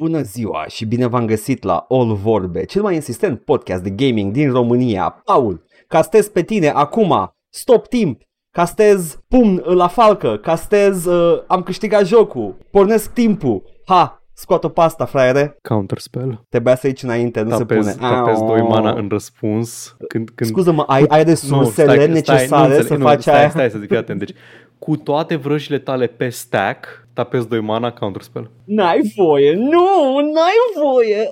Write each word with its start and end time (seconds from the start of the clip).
Bună 0.00 0.22
ziua 0.22 0.64
și 0.68 0.84
bine 0.84 1.06
v-am 1.06 1.26
găsit 1.26 1.62
la 1.62 1.86
All 1.88 2.14
Vorbe, 2.14 2.64
cel 2.64 2.82
mai 2.82 2.94
insistent 2.94 3.40
podcast 3.40 3.82
de 3.82 3.90
gaming 3.90 4.32
din 4.32 4.50
România. 4.50 5.22
Paul, 5.24 5.64
castez 5.86 6.28
pe 6.28 6.42
tine 6.42 6.68
acum, 6.68 7.32
stop 7.48 7.86
timp, 7.86 8.20
castez 8.50 9.20
pumn 9.28 9.62
la 9.64 9.88
falcă, 9.88 10.36
castez 10.36 11.04
uh, 11.04 11.42
am 11.46 11.62
câștigat 11.62 12.06
jocul, 12.06 12.56
pornesc 12.70 13.12
timpul, 13.12 13.62
ha, 13.86 14.22
scoat-o 14.32 14.68
pasta, 14.68 15.04
fraiere. 15.04 15.56
Counterspell. 15.68 16.44
Trebuia 16.48 16.76
să 16.76 16.86
aici 16.86 17.02
înainte, 17.02 17.40
nu 17.40 17.48
Tapez, 17.48 17.84
se 17.86 17.96
pune. 17.96 18.12
tapez 18.12 18.38
Au. 18.38 18.46
doi 18.46 18.62
mana 18.62 18.90
în 18.92 19.06
răspuns. 19.10 19.96
Când, 20.08 20.30
când... 20.34 20.50
Scuză-mă, 20.50 20.84
ai, 20.86 21.04
ai 21.08 21.22
Nu, 21.22 21.28
resursele 21.28 21.92
stai, 21.92 22.08
necesare 22.08 22.46
stai, 22.46 22.68
nu 22.68 22.74
să 22.74 22.80
înțeleg, 22.80 23.02
faci 23.02 23.14
nu, 23.14 23.20
stai, 23.20 23.38
aia? 23.38 23.50
Stai 23.50 23.70
să 23.70 23.78
zic, 23.78 23.88
fii 23.88 23.96
atent. 23.96 24.18
Deci, 24.18 24.34
cu 24.80 24.96
toate 24.96 25.36
vrăjile 25.36 25.78
tale 25.78 26.06
pe 26.06 26.28
stack, 26.28 27.08
tapez 27.12 27.46
2 27.46 27.60
mana, 27.60 27.92
counterspell. 27.92 28.50
N-ai 28.64 29.00
voie, 29.16 29.54
nu, 29.54 30.18
n-ai 30.18 30.82
voie. 30.82 31.26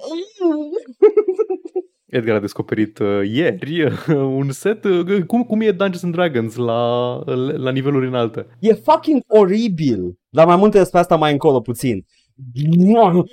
Edgar 2.07 2.37
a 2.37 2.41
descoperit 2.41 2.99
uh, 2.99 3.21
ieri 3.25 3.83
uh, 3.83 3.93
un 4.15 4.51
set, 4.51 4.85
uh, 4.85 5.23
cum, 5.27 5.43
cum 5.43 5.61
e 5.61 5.71
Dungeons 5.71 6.03
and 6.03 6.15
Dragons 6.15 6.57
la, 6.57 7.23
la 7.57 7.71
niveluri 7.71 8.07
înalte. 8.07 8.47
E 8.61 8.73
fucking 8.73 9.23
oribil. 9.27 10.19
Dar 10.29 10.47
mai 10.47 10.57
multe 10.57 10.79
despre 10.79 10.99
asta 10.99 11.17
mai 11.17 11.33
încolo 11.33 11.61
puțin. 11.61 12.05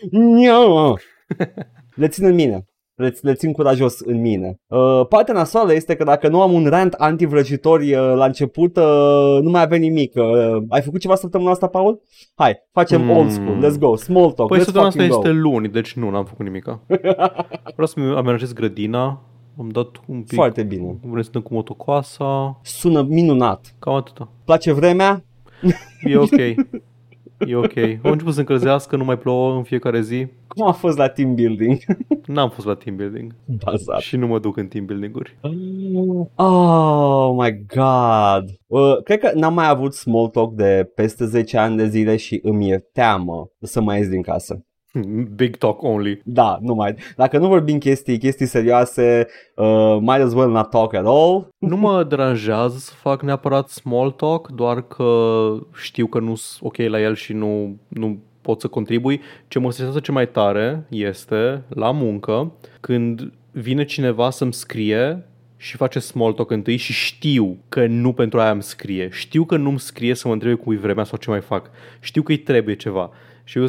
Le 1.96 2.08
țin 2.08 2.26
în 2.26 2.34
mine. 2.34 2.66
Le, 2.96 3.14
le 3.22 3.34
țin 3.34 3.52
curajos 3.52 4.00
în 4.00 4.22
mine. 4.22 4.60
Uh, 4.68 5.06
partea 5.10 5.34
nasoală 5.34 5.74
este 5.74 5.96
că 5.96 6.04
dacă 6.04 6.28
nu 6.28 6.42
am 6.42 6.54
un 6.54 6.66
rant 6.68 6.94
antivrăjitori 6.94 7.94
uh, 7.96 8.14
la 8.16 8.26
început, 8.26 8.78
uh, 8.78 9.38
nu 9.42 9.50
mai 9.50 9.62
avem 9.62 9.80
nimic. 9.80 10.14
Uh, 10.16 10.64
ai 10.70 10.82
făcut 10.82 11.00
ceva 11.00 11.16
săptămâna 11.16 11.52
asta, 11.52 11.68
Paul? 11.68 12.02
Hai, 12.36 12.54
facem 12.72 13.02
Mm. 13.02 13.10
old 13.10 13.30
school. 13.32 13.58
Let's 13.66 13.80
go. 13.80 13.96
Small 13.96 14.32
talk. 14.32 14.48
Păi 14.50 14.60
Let's 14.60 14.64
săptămâna 14.64 14.88
asta 14.90 15.02
fucking 15.02 15.22
go. 15.24 15.28
este 15.30 15.40
luni, 15.42 15.68
deci 15.68 15.94
nu, 15.94 16.10
n-am 16.10 16.26
făcut 16.26 16.46
nimica. 16.46 16.82
Vreau 17.76 17.88
să-mi 17.88 18.16
amenajez 18.16 18.54
grădina, 18.54 19.22
am 19.60 19.70
dat 19.70 19.88
un 20.08 20.22
pic, 20.22 20.34
Foarte 20.36 20.64
bine. 20.64 20.98
vrem 21.02 21.22
să 21.22 21.30
dăm 21.32 21.42
cu 21.42 21.54
motocoasa, 21.54 22.60
Sună 22.64 23.02
minunat. 23.10 23.76
cam 23.80 23.94
atâta. 23.94 24.32
Place 24.46 24.72
vremea? 24.72 25.24
E 26.04 26.18
ok. 26.18 26.30
E 27.48 27.56
ok. 27.56 27.78
Au 28.04 28.12
început 28.12 28.34
să 28.34 28.40
încălzească, 28.40 28.96
nu 28.96 29.04
mai 29.04 29.18
plouă 29.18 29.56
în 29.56 29.64
fiecare 29.64 30.02
zi. 30.02 30.28
Cum 30.48 30.68
a 30.68 30.72
fost 30.72 30.98
la 30.98 31.08
team 31.08 31.36
building? 31.36 31.78
N-am 32.26 32.50
fost 32.50 32.68
la 32.68 32.76
team 32.76 32.96
building 32.96 33.36
Bazat. 33.64 34.00
și 34.00 34.16
nu 34.18 34.28
mă 34.28 34.40
duc 34.40 34.58
în 34.58 34.68
team 34.68 34.86
building-uri. 34.86 35.38
Oh 36.36 37.36
my 37.38 37.66
god. 37.76 38.50
Uh, 38.68 39.04
cred 39.04 39.20
că 39.20 39.32
n-am 39.34 39.54
mai 39.54 39.70
avut 39.70 39.94
small 39.94 40.28
talk 40.28 40.54
de 40.54 40.92
peste 40.96 41.26
10 41.26 41.58
ani 41.58 41.78
de 41.78 41.88
zile 41.88 42.16
și 42.16 42.40
îmi 42.44 42.70
e 42.72 42.78
teamă 42.94 43.50
să 43.62 43.82
mai 43.82 43.98
ies 43.98 44.10
din 44.10 44.22
casă. 44.22 44.66
Big 45.36 45.56
talk 45.56 45.82
only. 45.82 46.22
Da, 46.24 46.58
nu 46.62 46.74
mai. 46.74 46.96
Dacă 47.16 47.38
nu 47.38 47.48
vorbim 47.48 47.78
chestii, 47.78 48.18
chestii 48.18 48.46
serioase, 48.46 49.28
uh, 49.56 49.98
might 50.00 50.22
as 50.22 50.34
well 50.34 50.52
not 50.52 50.70
talk 50.70 50.94
at 50.94 51.06
all. 51.06 51.48
Nu 51.70 51.78
mă 51.78 52.04
deranjează 52.04 52.78
să 52.78 52.92
fac 52.94 53.22
neapărat 53.22 53.70
small 53.70 54.12
talk, 54.12 54.50
doar 54.52 54.82
că 54.82 55.50
știu 55.74 56.08
că 56.08 56.20
nu 56.20 56.36
sunt 56.36 56.72
ok 56.72 56.78
la 56.78 57.02
el 57.02 57.16
și 57.16 57.34
nu, 57.34 57.78
nu 57.88 58.20
pot 58.42 58.62
să 58.62 58.68
contribui. 58.68 59.22
Ce 59.48 59.60
mă 59.60 59.72
stresează 59.72 60.00
ce 60.00 60.12
mai 60.12 60.30
tare 60.30 60.86
este 60.90 61.64
la 61.70 61.92
muncă 61.92 62.52
când 62.80 63.34
vine 63.52 63.86
cineva 63.86 64.30
să-mi 64.30 64.54
scrie 64.54 65.26
și 65.58 65.76
face 65.76 66.00
small 66.00 66.34
talk 66.34 66.52
întâi 66.52 66.78
și 66.78 66.94
știu 66.94 67.58
că 67.70 67.86
nu 67.88 68.14
pentru 68.14 68.40
aia 68.40 68.52
îmi 68.52 68.64
scrie. 68.64 69.10
Știu 69.12 69.46
că 69.46 69.58
nu-mi 69.58 69.80
scrie 69.80 70.14
să 70.14 70.28
mă 70.28 70.34
întrebe 70.34 70.56
cum 70.56 70.74
e 70.74 70.78
vremea 70.78 71.04
sau 71.04 71.18
ce 71.18 71.30
mai 71.30 71.42
fac. 71.42 71.70
Știu 72.00 72.22
că 72.22 72.32
îi 72.32 72.38
trebuie 72.38 72.76
ceva. 72.76 73.12
Și 73.44 73.58
eu 73.58 73.68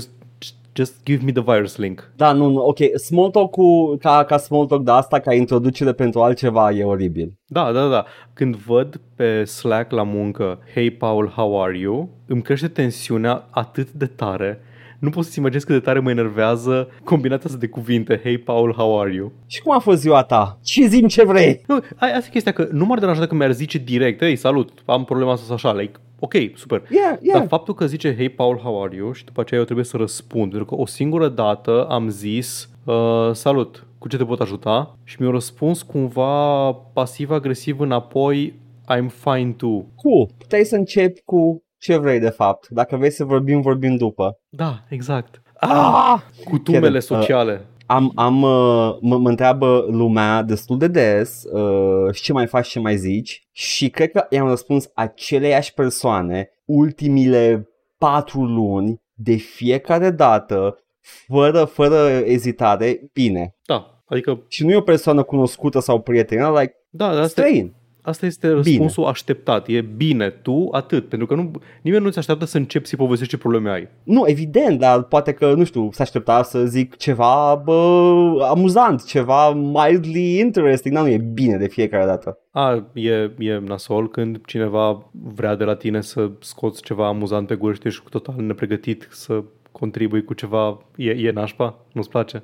just 0.77 1.05
give 1.05 1.25
me 1.25 1.33
the 1.33 1.43
virus 1.43 1.77
link. 1.77 2.11
Da, 2.17 2.33
nu, 2.33 2.51
nu, 2.51 2.65
ok, 2.65 2.79
small 2.95 3.31
talk-ul, 3.31 3.99
ca, 4.01 4.25
ca 4.25 4.37
small 4.37 4.67
talk 4.67 4.83
de 4.83 4.91
asta, 4.91 5.19
ca 5.19 5.35
introducere 5.35 5.93
pentru 5.93 6.21
altceva, 6.21 6.71
e 6.71 6.85
oribil. 6.85 7.33
Da, 7.47 7.73
da, 7.73 7.89
da. 7.89 8.05
Când 8.35 8.57
văd 8.57 9.01
pe 9.17 9.45
Slack 9.45 9.91
la 9.91 10.03
muncă, 10.03 10.59
Hey 10.75 10.91
Paul, 10.91 11.29
how 11.29 11.63
are 11.63 11.79
you? 11.79 12.11
Îmi 12.27 12.43
crește 12.43 12.69
tensiunea 12.69 13.49
atât 13.51 13.91
de 13.91 14.07
tare. 14.07 14.61
Nu 14.99 15.11
pot 15.11 15.25
să-ți 15.25 15.39
imaginezi 15.39 15.67
cât 15.67 15.75
de 15.75 15.81
tare 15.81 15.99
mă 15.99 16.11
enervează 16.11 16.89
combinația 17.05 17.45
asta 17.47 17.59
de 17.59 17.67
cuvinte. 17.67 18.21
Hey 18.23 18.39
Paul, 18.39 18.73
how 18.73 19.01
are 19.01 19.15
you? 19.15 19.33
Și 19.47 19.63
cum 19.63 19.73
a 19.75 19.79
fost 19.79 20.01
ziua 20.01 20.23
ta? 20.23 20.59
Ce 20.63 20.87
zim 20.87 21.07
ce 21.07 21.25
vrei? 21.25 21.63
Nu, 21.67 21.79
ai, 21.97 22.13
asta 22.13 22.27
e 22.29 22.33
chestia 22.33 22.53
că 22.53 22.69
nu 22.71 22.85
m-ar 22.85 22.99
deranja 22.99 23.21
dacă 23.21 23.35
mi-ar 23.35 23.53
zice 23.53 23.79
direct, 23.79 24.23
hey, 24.23 24.37
salut, 24.37 24.71
am 24.85 25.05
problema 25.05 25.33
asta 25.33 25.45
sau 25.45 25.55
așa, 25.55 25.81
like, 25.81 26.01
ok, 26.19 26.35
super. 26.55 26.83
Yeah, 26.91 27.19
yeah. 27.21 27.39
Dar 27.39 27.47
faptul 27.47 27.75
că 27.75 27.87
zice, 27.87 28.15
hey 28.17 28.29
Paul, 28.29 28.59
how 28.59 28.83
are 28.83 28.97
you? 28.97 29.13
Și 29.13 29.25
după 29.25 29.41
aceea 29.41 29.61
eu 29.61 29.67
trebuie 29.67 29.87
să 29.87 29.97
răspund, 29.97 30.51
pentru 30.51 30.75
că 30.75 30.81
o 30.81 30.87
singură 30.87 31.29
dată 31.29 31.87
am 31.91 32.09
zis, 32.09 32.71
uh, 32.85 33.31
salut, 33.33 33.87
cu 33.99 34.09
ce 34.09 34.17
te 34.17 34.25
pot 34.25 34.41
ajuta? 34.41 34.99
Și 35.05 35.17
mi-a 35.21 35.31
răspuns 35.31 35.83
cumva 35.83 36.73
pasiv-agresiv 36.73 37.81
înapoi, 37.81 38.55
I'm 38.95 39.07
fine 39.09 39.53
too. 39.53 39.85
Cool. 39.95 40.29
Puteai 40.39 40.65
să 40.65 40.77
începi 40.77 41.23
cu 41.25 41.65
ce 41.79 41.97
vrei 41.97 42.19
de 42.19 42.29
fapt. 42.29 42.69
Dacă 42.69 42.97
vrei 42.97 43.11
să 43.11 43.25
vorbim, 43.25 43.61
vorbim 43.61 43.97
după. 43.97 44.39
Da, 44.49 44.83
exact. 44.89 45.43
Ah! 45.61 46.21
Cutumele 46.45 46.91
Chiar, 46.91 47.01
sociale. 47.01 47.67
Am, 47.87 48.13
am, 48.15 48.43
uh, 48.43 48.97
mă, 49.01 49.19
mă 49.19 49.29
întreabă 49.29 49.87
lumea 49.91 50.43
destul 50.43 50.79
de 50.79 50.89
des 50.89 51.45
uh, 51.45 52.15
și 52.15 52.23
ce 52.23 52.33
mai 52.33 52.47
faci, 52.47 52.69
ce 52.69 52.79
mai 52.79 52.97
zici 52.97 53.49
și 53.53 53.91
cred 53.91 54.11
că 54.11 54.27
i-am 54.31 54.49
răspuns 54.49 54.91
aceleiași 54.95 55.75
persoane 55.75 56.51
ultimile 56.65 57.69
patru 57.99 58.45
luni 58.45 59.01
de 59.15 59.35
fiecare 59.35 60.11
dată, 60.11 60.79
fără, 61.27 61.65
fără 61.65 62.09
ezitare, 62.25 63.11
bine. 63.13 63.55
Da, 63.67 64.03
adică, 64.07 64.45
Și 64.49 64.65
nu 64.65 64.71
e 64.71 64.77
o 64.77 64.81
persoană 64.81 65.23
cunoscută 65.23 65.81
sau 65.81 66.01
prietenă, 66.01 66.59
like, 66.59 66.75
da, 66.89 67.07
asta, 67.07 67.27
străin. 67.27 67.75
Asta 68.07 68.27
este 68.27 68.49
răspunsul 68.49 68.95
bine. 68.97 69.09
așteptat. 69.09 69.69
E 69.69 69.81
bine, 69.81 70.31
tu, 70.31 70.69
atât. 70.71 71.09
Pentru 71.09 71.27
că 71.27 71.35
nu, 71.35 71.51
nimeni 71.83 72.05
nu 72.05 72.11
ți 72.11 72.19
așteaptă 72.19 72.45
să 72.45 72.57
începi 72.57 72.87
să-i 72.87 72.99
povestești 72.99 73.35
ce 73.35 73.41
probleme 73.41 73.71
ai. 73.71 73.89
Nu, 74.03 74.23
evident, 74.27 74.79
dar 74.79 75.03
poate 75.03 75.33
că, 75.33 75.55
nu 75.55 75.65
știu, 75.65 75.89
s-a 75.93 76.03
aștepta 76.03 76.43
să 76.43 76.65
zic 76.65 76.97
ceva 76.97 77.63
bă, 77.65 78.47
amuzant, 78.51 79.05
ceva 79.05 79.53
mildly 79.53 80.39
interesting, 80.39 80.95
dar 80.95 81.05
nu 81.05 81.11
e 81.11 81.19
bine 81.19 81.57
de 81.57 81.69
fiecare 81.69 82.05
dată. 82.05 82.39
A, 82.51 82.91
e, 82.95 83.31
e 83.39 83.59
nasol 83.67 84.11
când 84.11 84.41
cineva 84.45 85.11
vrea 85.35 85.55
de 85.55 85.65
la 85.65 85.75
tine 85.75 86.01
să 86.01 86.31
scoți 86.41 86.83
ceva 86.83 87.07
amuzant 87.07 87.47
pe 87.47 87.55
gură 87.55 87.73
și 87.73 87.81
tu 87.81 87.89
ești 87.89 88.03
total 88.11 88.35
nepregătit 88.39 89.09
să 89.11 89.43
contribui 89.81 90.25
cu 90.25 90.35
ceva. 90.35 90.79
E, 90.97 91.11
e 91.11 91.31
nașpa? 91.31 91.79
Nu-ți 91.93 92.09
place? 92.09 92.43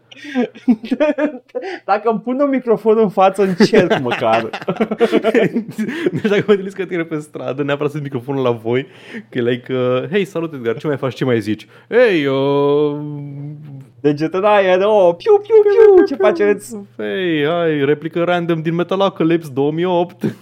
Dacă 1.85 2.09
îmi 2.11 2.21
pun 2.21 2.41
un 2.41 2.49
microfon 2.49 2.99
în 2.99 3.09
față, 3.09 3.43
încerc 3.43 3.99
măcar. 4.09 4.49
deci 6.13 6.23
dacă 6.29 6.43
mă 6.47 6.53
întâlnesc 6.53 6.77
cu 6.77 6.85
tine 6.85 7.03
pe 7.03 7.19
stradă, 7.19 7.63
neapărat 7.63 7.93
să 7.93 7.99
microfonul 8.03 8.43
la 8.43 8.51
voi, 8.51 8.87
că 9.31 9.39
e 9.39 9.43
like, 9.43 9.73
uh, 9.75 10.09
hei, 10.11 10.25
salut 10.25 10.53
Edgar, 10.53 10.77
ce 10.77 10.87
mai 10.87 10.97
faci, 10.97 11.15
ce 11.15 11.25
mai 11.25 11.41
zici? 11.41 11.67
Hei, 11.89 12.27
uh, 12.27 12.97
Degetul 14.01 14.39
în 14.39 14.45
aer, 14.45 14.81
oh, 14.85 15.15
piu, 15.17 15.33
piu, 15.33 15.55
piu, 15.97 16.05
ce 16.05 16.15
faceți? 16.15 16.77
hei, 16.97 17.45
hai, 17.47 17.85
replică 17.85 18.23
random 18.25 18.63
din 18.63 18.75
Metalocalypse 18.75 19.51
2008. 19.55 20.37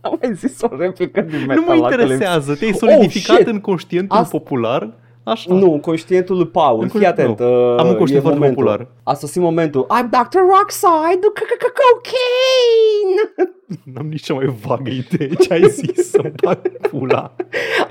Am 0.00 0.18
mai 0.22 0.34
zis 0.34 0.60
o 0.62 0.76
replică 0.76 1.20
din 1.20 1.38
nu 1.38 1.44
mă 1.46 1.54
Metalocalypse. 1.54 2.02
interesează, 2.02 2.54
te-ai 2.54 2.72
solidificat 2.72 3.36
Oh, 3.36 3.42
shit. 3.42 3.52
în 3.52 3.60
conștientul 3.60 4.16
Asta- 4.18 4.38
popular? 4.38 4.90
Așa. 5.32 5.54
Nu, 5.54 5.78
conștientul 5.80 6.36
lui 6.36 6.46
Paul, 6.46 6.82
În 6.82 6.88
fii 6.88 7.00
conștient- 7.00 7.18
atent. 7.18 7.38
nu. 7.38 7.72
uh, 7.72 7.78
Am 7.80 7.88
un 7.88 7.96
conștient 7.96 8.22
e 8.22 8.26
foarte 8.26 8.38
momentul. 8.38 8.64
popular. 8.64 8.88
A 9.02 9.14
sosit 9.14 9.42
momentul. 9.42 9.86
I'm 9.98 10.08
Dr. 10.10 10.38
Rockside, 10.54 11.18
do 11.20 11.28
cocaine! 11.64 13.20
N-am 13.94 14.06
nici 14.06 14.22
cea 14.24 14.34
mai 14.34 14.46
vagă 14.66 14.90
idee 14.90 15.28
ce 15.34 15.52
ai 15.52 15.68
zis 15.68 16.10
să 16.10 16.32
bag 16.44 16.60
pula. 16.88 17.34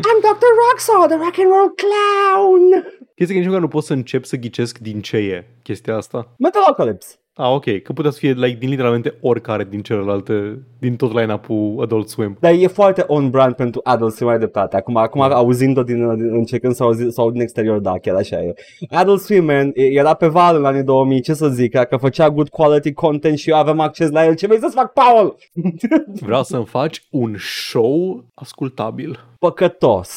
I'm 0.09 0.19
Dr. 0.27 0.51
Rockside, 0.69 1.07
the 1.07 1.15
rock 1.17 1.37
and 1.39 1.49
roll 1.55 1.73
clown! 1.83 2.83
Chestia 3.15 3.35
că 3.35 3.41
nici 3.41 3.45
măcar 3.45 3.61
nu 3.61 3.67
pot 3.67 3.83
să 3.83 3.93
încep 3.93 4.25
să 4.25 4.35
ghicesc 4.35 4.77
din 4.77 5.01
ce 5.01 5.17
e 5.17 5.47
chestia 5.63 5.95
asta. 5.95 6.33
Metalocalypse. 6.37 7.15
Ah, 7.37 7.49
ok, 7.53 7.81
că 7.81 7.93
putea 7.93 8.11
să 8.11 8.17
fie 8.17 8.31
like, 8.31 8.57
din 8.59 8.69
literalmente 8.69 9.17
oricare 9.21 9.63
din 9.69 9.81
celelalte, 9.81 10.59
din 10.79 10.95
tot 10.95 11.13
line-up-ul 11.13 11.81
Adult 11.81 12.09
Swim. 12.09 12.37
Dar 12.39 12.53
e 12.53 12.67
foarte 12.67 13.03
on-brand 13.07 13.55
pentru 13.55 13.81
adults, 13.83 14.19
mai 14.19 14.37
dreptate. 14.37 14.75
Acum, 14.75 14.97
acum 14.97 15.21
auzind-o 15.21 15.83
din, 15.83 16.15
din 16.15 16.33
încercând 16.35 16.73
să 16.73 16.83
auzi, 16.83 17.05
să 17.09 17.21
aud 17.21 17.31
din 17.33 17.41
exterior, 17.41 17.79
da, 17.79 17.97
chiar 17.97 18.15
așa 18.15 18.41
e. 18.41 18.53
Adult 18.89 19.21
Swim, 19.21 19.45
man, 19.45 19.71
e- 19.73 19.83
era 19.83 20.13
pe 20.13 20.27
val 20.27 20.55
în 20.57 20.65
anii 20.65 20.83
2000, 20.83 21.21
ce 21.21 21.33
să 21.33 21.47
zic, 21.49 21.71
că 21.77 21.97
făcea 21.97 22.29
good 22.29 22.49
quality 22.49 22.93
content 22.93 23.37
și 23.37 23.49
eu 23.49 23.55
aveam 23.57 23.79
acces 23.79 24.09
la 24.09 24.25
el. 24.25 24.35
Ce 24.35 24.47
vrei 24.47 24.59
să-ți 24.59 24.75
fac, 24.75 24.93
Paul? 24.93 25.35
Vreau 26.25 26.43
să-mi 26.43 26.65
faci 26.65 27.03
un 27.09 27.35
show 27.69 28.23
ascultabil. 28.33 29.19
Păcătos. 29.39 30.09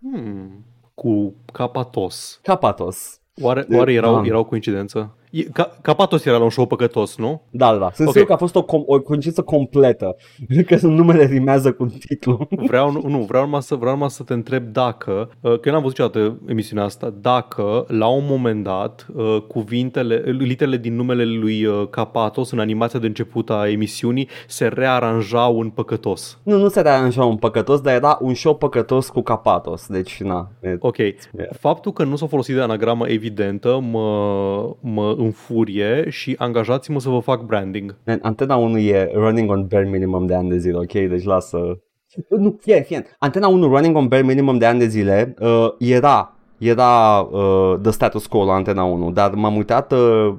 Hmm, 0.00 0.64
cu 0.94 1.34
capatos. 1.52 2.40
Capatos. 2.42 3.20
Oare, 3.42 3.66
oare 3.72 3.92
erau, 3.92 4.14
Da. 4.14 4.26
erau 4.26 4.44
coincidență? 4.44 5.12
E- 5.30 5.42
Ca, 5.42 5.78
Capatos 5.82 6.24
era 6.24 6.36
la 6.36 6.42
un 6.44 6.50
show 6.50 6.66
păcătos, 6.66 7.16
nu? 7.16 7.42
Da, 7.50 7.72
da, 7.72 7.78
da. 7.78 7.90
Sunt 7.94 8.06
Ok. 8.08 8.12
sigur 8.14 8.28
că 8.28 8.34
a 8.34 8.36
fost 8.36 8.54
o, 8.54 8.62
com- 8.64 8.84
o 8.86 9.00
coincidență 9.00 9.42
completă. 9.42 10.16
Că 10.66 10.86
numele 10.86 11.24
rimează 11.24 11.72
cu 11.72 11.86
titlul. 11.86 12.48
Vreau, 12.50 12.90
nu, 12.92 13.02
nu, 13.16 13.18
vreau 13.18 13.44
numai 13.44 13.62
să, 13.62 13.74
vreau 13.74 13.92
numai 13.94 14.10
să 14.10 14.22
te 14.22 14.32
întreb 14.32 14.64
dacă, 14.72 15.30
uh, 15.40 15.58
că 15.60 15.68
eu 15.68 15.72
n-am 15.72 15.82
văzut 15.82 15.98
niciodată 15.98 16.38
emisiunea 16.46 16.84
asta, 16.84 17.14
dacă 17.20 17.84
la 17.88 18.06
un 18.06 18.24
moment 18.28 18.64
dat 18.64 19.06
uh, 19.14 19.36
cuvintele, 19.48 20.22
literele 20.38 20.76
din 20.76 20.94
numele 20.94 21.24
lui 21.24 21.64
uh, 21.64 21.88
Capatos 21.90 22.50
în 22.50 22.58
animația 22.58 22.98
de 22.98 23.06
început 23.06 23.50
a 23.50 23.68
emisiunii 23.68 24.28
se 24.46 24.66
rearanjau 24.66 25.60
în 25.60 25.70
păcătos. 25.70 26.38
Nu, 26.42 26.56
nu 26.58 26.68
se 26.68 26.80
rearanja 26.80 27.24
un 27.24 27.36
păcătos, 27.36 27.80
dar 27.80 27.94
era 27.94 28.18
un 28.20 28.34
show 28.34 28.56
păcătos 28.56 29.08
cu 29.08 29.20
Capatos. 29.22 29.86
Deci, 29.86 30.22
na. 30.22 30.50
E, 30.62 30.76
Ok, 30.80 30.96
faptul 31.58 31.92
că 31.92 32.04
nu 32.04 32.16
s-a 32.16 32.26
folosit 32.26 32.54
de 32.54 32.60
anagramă 32.60 33.08
evidentă 33.08 33.80
mă, 33.90 34.76
mă 34.80 35.16
înfurie 35.18 36.10
și 36.10 36.34
angajați-mă 36.38 37.00
să 37.00 37.08
vă 37.08 37.18
fac 37.18 37.42
branding. 37.42 37.96
Man, 38.06 38.18
Antena 38.22 38.56
1 38.56 38.78
e 38.78 39.10
running 39.14 39.50
on 39.50 39.66
bare 39.66 39.88
minimum 39.88 40.26
de 40.26 40.34
ani 40.34 40.48
de 40.48 40.58
zile, 40.58 40.76
ok? 40.76 40.92
Deci 40.92 41.24
lasă... 41.24 41.58
Nu, 42.28 42.56
fie, 42.60 42.82
fie. 42.82 43.06
Antena 43.18 43.48
1 43.48 43.68
running 43.68 43.96
on 43.96 44.08
bare 44.08 44.22
minimum 44.22 44.58
de 44.58 44.66
ani 44.66 44.78
de 44.78 44.86
zile 44.86 45.34
uh, 45.40 45.68
era, 45.78 46.36
era 46.58 47.20
uh, 47.20 47.78
the 47.82 47.90
status 47.90 48.26
quo 48.26 48.44
la 48.44 48.54
Antena 48.54 48.84
1, 48.84 49.10
dar 49.10 49.34
m-am 49.34 49.56
uitat 49.56 49.92
uh, 49.92 50.34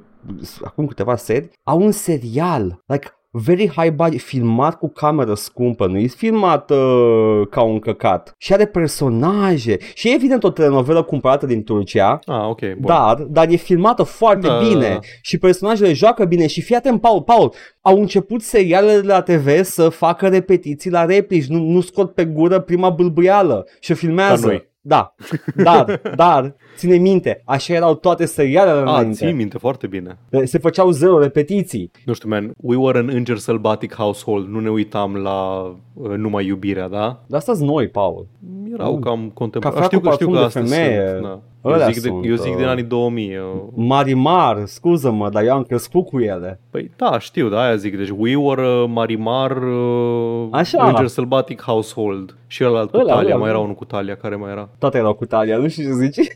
acum 0.64 0.86
câteva 0.86 1.16
seri, 1.16 1.50
au 1.62 1.80
un 1.82 1.90
serial, 1.90 2.82
like 2.86 3.08
very 3.32 3.68
high 3.76 3.90
budget, 3.92 4.20
filmat 4.20 4.78
cu 4.78 4.88
cameră 4.88 5.34
scumpă, 5.34 5.86
nu 5.86 5.98
e 5.98 6.06
filmat 6.06 6.70
uh, 6.70 7.40
ca 7.50 7.62
un 7.62 7.78
căcat 7.78 8.34
și 8.38 8.52
are 8.52 8.66
personaje 8.66 9.76
și 9.94 10.08
e 10.08 10.14
evident 10.14 10.44
o 10.44 10.50
telenovelă 10.50 11.02
cumpărată 11.02 11.46
din 11.46 11.62
Turcia, 11.64 12.18
Ah, 12.26 12.48
ok, 12.48 12.60
bun. 12.60 12.86
dar, 12.86 13.14
dar 13.16 13.48
e 13.48 13.56
filmată 13.56 14.02
foarte 14.02 14.46
Da, 14.46 14.58
bine 14.58 14.88
da, 14.88 14.88
da. 14.92 14.98
și 15.22 15.38
personajele 15.38 15.92
joacă 15.92 16.24
bine 16.24 16.46
și 16.46 16.60
fii 16.60 16.76
atent, 16.76 17.00
Paul, 17.00 17.22
Paul, 17.22 17.52
au 17.80 18.00
început 18.00 18.42
serialele 18.42 19.00
de 19.00 19.06
la 19.06 19.22
TV 19.22 19.62
să 19.62 19.88
facă 19.88 20.28
repetiții 20.28 20.90
la 20.90 21.04
replici, 21.04 21.46
nu, 21.46 21.58
nu 21.58 21.80
scot 21.80 22.14
pe 22.14 22.24
gură 22.24 22.58
prima 22.60 22.90
bâlbâială 22.90 23.66
și 23.80 23.92
o 23.92 23.94
filmează. 23.94 24.42
Ca 24.46 24.52
noi. 24.52 24.68
Da, 24.82 25.14
dar, 25.56 26.00
dar, 26.16 26.54
ține 26.76 26.96
minte, 26.96 27.42
așa 27.44 27.74
erau 27.74 27.94
toate 27.94 28.24
serialele 28.24 28.78
Ah, 28.78 28.82
înainte. 28.82 29.14
ții 29.16 29.32
minte 29.32 29.58
foarte 29.58 29.86
bine. 29.86 30.18
Se 30.44 30.58
făceau 30.58 30.90
zero 30.90 31.18
repetiții. 31.18 31.90
Nu 32.04 32.12
știu, 32.12 32.28
man, 32.28 32.52
we 32.56 32.76
were 32.76 32.98
an 32.98 33.08
înger 33.08 33.36
sălbatic 33.36 33.94
household, 33.94 34.48
nu 34.48 34.60
ne 34.60 34.70
uitam 34.70 35.16
la 35.16 35.60
uh, 35.94 36.10
numai 36.16 36.46
iubirea, 36.46 36.88
da? 36.88 37.22
Dar 37.26 37.38
asta 37.38 37.52
noi, 37.58 37.88
Paul. 37.88 38.26
Erau 38.72 38.94
Mm. 38.94 39.00
cam 39.00 39.30
contemporani. 39.34 39.80
Cafea 39.80 39.86
Știu 39.86 40.00
cu 40.00 40.06
că, 40.08 40.12
știu 40.14 40.26
că 40.26 40.32
parfum 40.32 40.60
de 40.60 40.60
astea 40.60 40.78
femeie. 40.78 41.08
sunt. 41.10 41.22
Da. 41.22 41.40
Eu, 41.64 41.72
Ălea 41.72 41.86
zic, 41.90 42.02
de, 42.02 42.08
sunt, 42.08 42.26
eu 42.26 42.34
zic 42.34 42.54
din 42.54 42.64
uh, 42.64 42.70
anii 42.70 42.82
2000. 42.82 43.32
eu- 43.32 43.72
Marimar, 43.76 44.62
scuză-mă, 44.66 45.28
dar 45.28 45.44
eu 45.44 45.52
am 45.54 45.62
crescut 45.62 46.06
cu 46.06 46.20
ele. 46.20 46.60
Păi 46.70 46.90
da, 46.96 47.18
știu, 47.18 47.48
da, 47.48 47.60
aia 47.62 47.76
zic. 47.76 47.96
Deci 47.96 48.10
we 48.16 48.36
were 48.36 48.66
uh, 48.68 48.84
Marimar, 48.88 49.56
uh, 49.56 50.48
Așa. 50.50 50.86
Înger 50.86 51.06
sălbatic 51.06 51.62
household. 51.62 52.36
Și 52.46 52.64
ăla 52.64 52.86
cu 52.86 52.96
Ăla, 52.96 53.14
Talia, 53.14 53.28
ăla, 53.28 53.36
mai 53.38 53.48
era 53.48 53.54
ăla. 53.56 53.64
unul 53.64 53.74
cu 53.76 53.84
Talia, 53.84 54.14
care 54.16 54.36
mai 54.36 54.50
era? 54.50 54.68
Toate 54.78 54.98
erau 54.98 55.14
cu 55.14 55.24
talia, 55.26 55.56
nu 55.56 55.68
știu 55.68 55.84
ce 55.84 55.92
zici? 55.92 56.28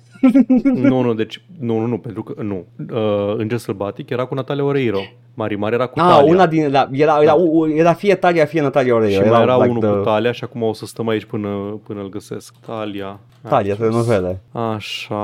nu, 0.74 1.00
nu, 1.00 1.14
deci, 1.14 1.44
nu, 1.60 1.78
nu, 1.78 1.86
nu, 1.86 1.98
pentru 1.98 2.22
că, 2.22 2.42
nu. 2.42 2.64
Uh, 2.92 3.34
Înger 3.36 3.58
sălbatic 3.58 4.10
era 4.10 4.24
cu 4.24 4.34
Natalia 4.34 4.64
Oreiro. 4.64 4.98
Marimar 5.36 5.72
era 5.72 5.86
cu 5.86 6.00
Ah, 6.00 6.06
Talia. 6.08 6.32
una 6.32 6.46
din, 6.46 6.70
da, 6.70 6.88
era, 6.92 7.18
era, 7.22 7.34
era 7.74 7.92
fie 7.92 8.14
Talia, 8.14 8.44
fie 8.44 8.60
Natalia 8.60 8.94
Oreiro. 8.94 9.22
și 9.22 9.28
mai 9.28 9.42
era 9.42 9.56
like 9.56 9.68
unul 9.68 9.82
the- 9.82 9.90
cu 9.90 9.96
Talia 10.04 10.32
și 10.32 10.44
acum 10.44 10.62
o 10.62 10.72
să 10.72 10.86
stăm 10.86 11.08
aici 11.08 11.24
până, 11.24 11.48
până 11.86 12.00
îl 12.00 12.08
găsesc. 12.08 12.54
Talia. 12.66 13.18
Talia, 13.48 13.72
Actress. 13.72 13.78
telenovele. 14.06 14.42
Așa. 14.52 15.14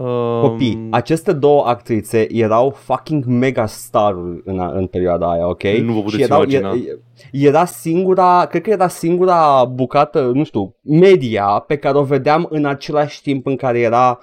Um, 0.00 0.40
Copii, 0.40 0.86
aceste 0.90 1.32
două 1.32 1.64
actrițe 1.66 2.26
erau 2.34 2.70
fucking 2.70 3.24
mega 3.24 3.66
staruri 3.66 4.42
în, 4.44 4.58
a- 4.58 4.72
în 4.74 4.86
perioada 4.86 5.30
aia, 5.30 5.48
ok? 5.48 5.62
Nu 5.62 5.92
vă 5.92 5.98
puteți 6.00 6.16
Și 6.16 6.22
erau, 6.22 6.38
imagina. 6.38 6.70
e- 6.72 6.98
Era 7.32 7.64
singura, 7.64 8.46
cred 8.50 8.62
că 8.62 8.70
era 8.70 8.88
singura 8.88 9.64
bucată, 9.64 10.30
nu 10.34 10.44
știu, 10.44 10.74
media 10.82 11.44
pe 11.66 11.76
care 11.76 11.96
o 11.98 12.02
vedeam 12.02 12.46
în 12.50 12.64
același 12.64 13.22
timp 13.22 13.46
în 13.46 13.56
care 13.56 13.78
era 13.80 14.18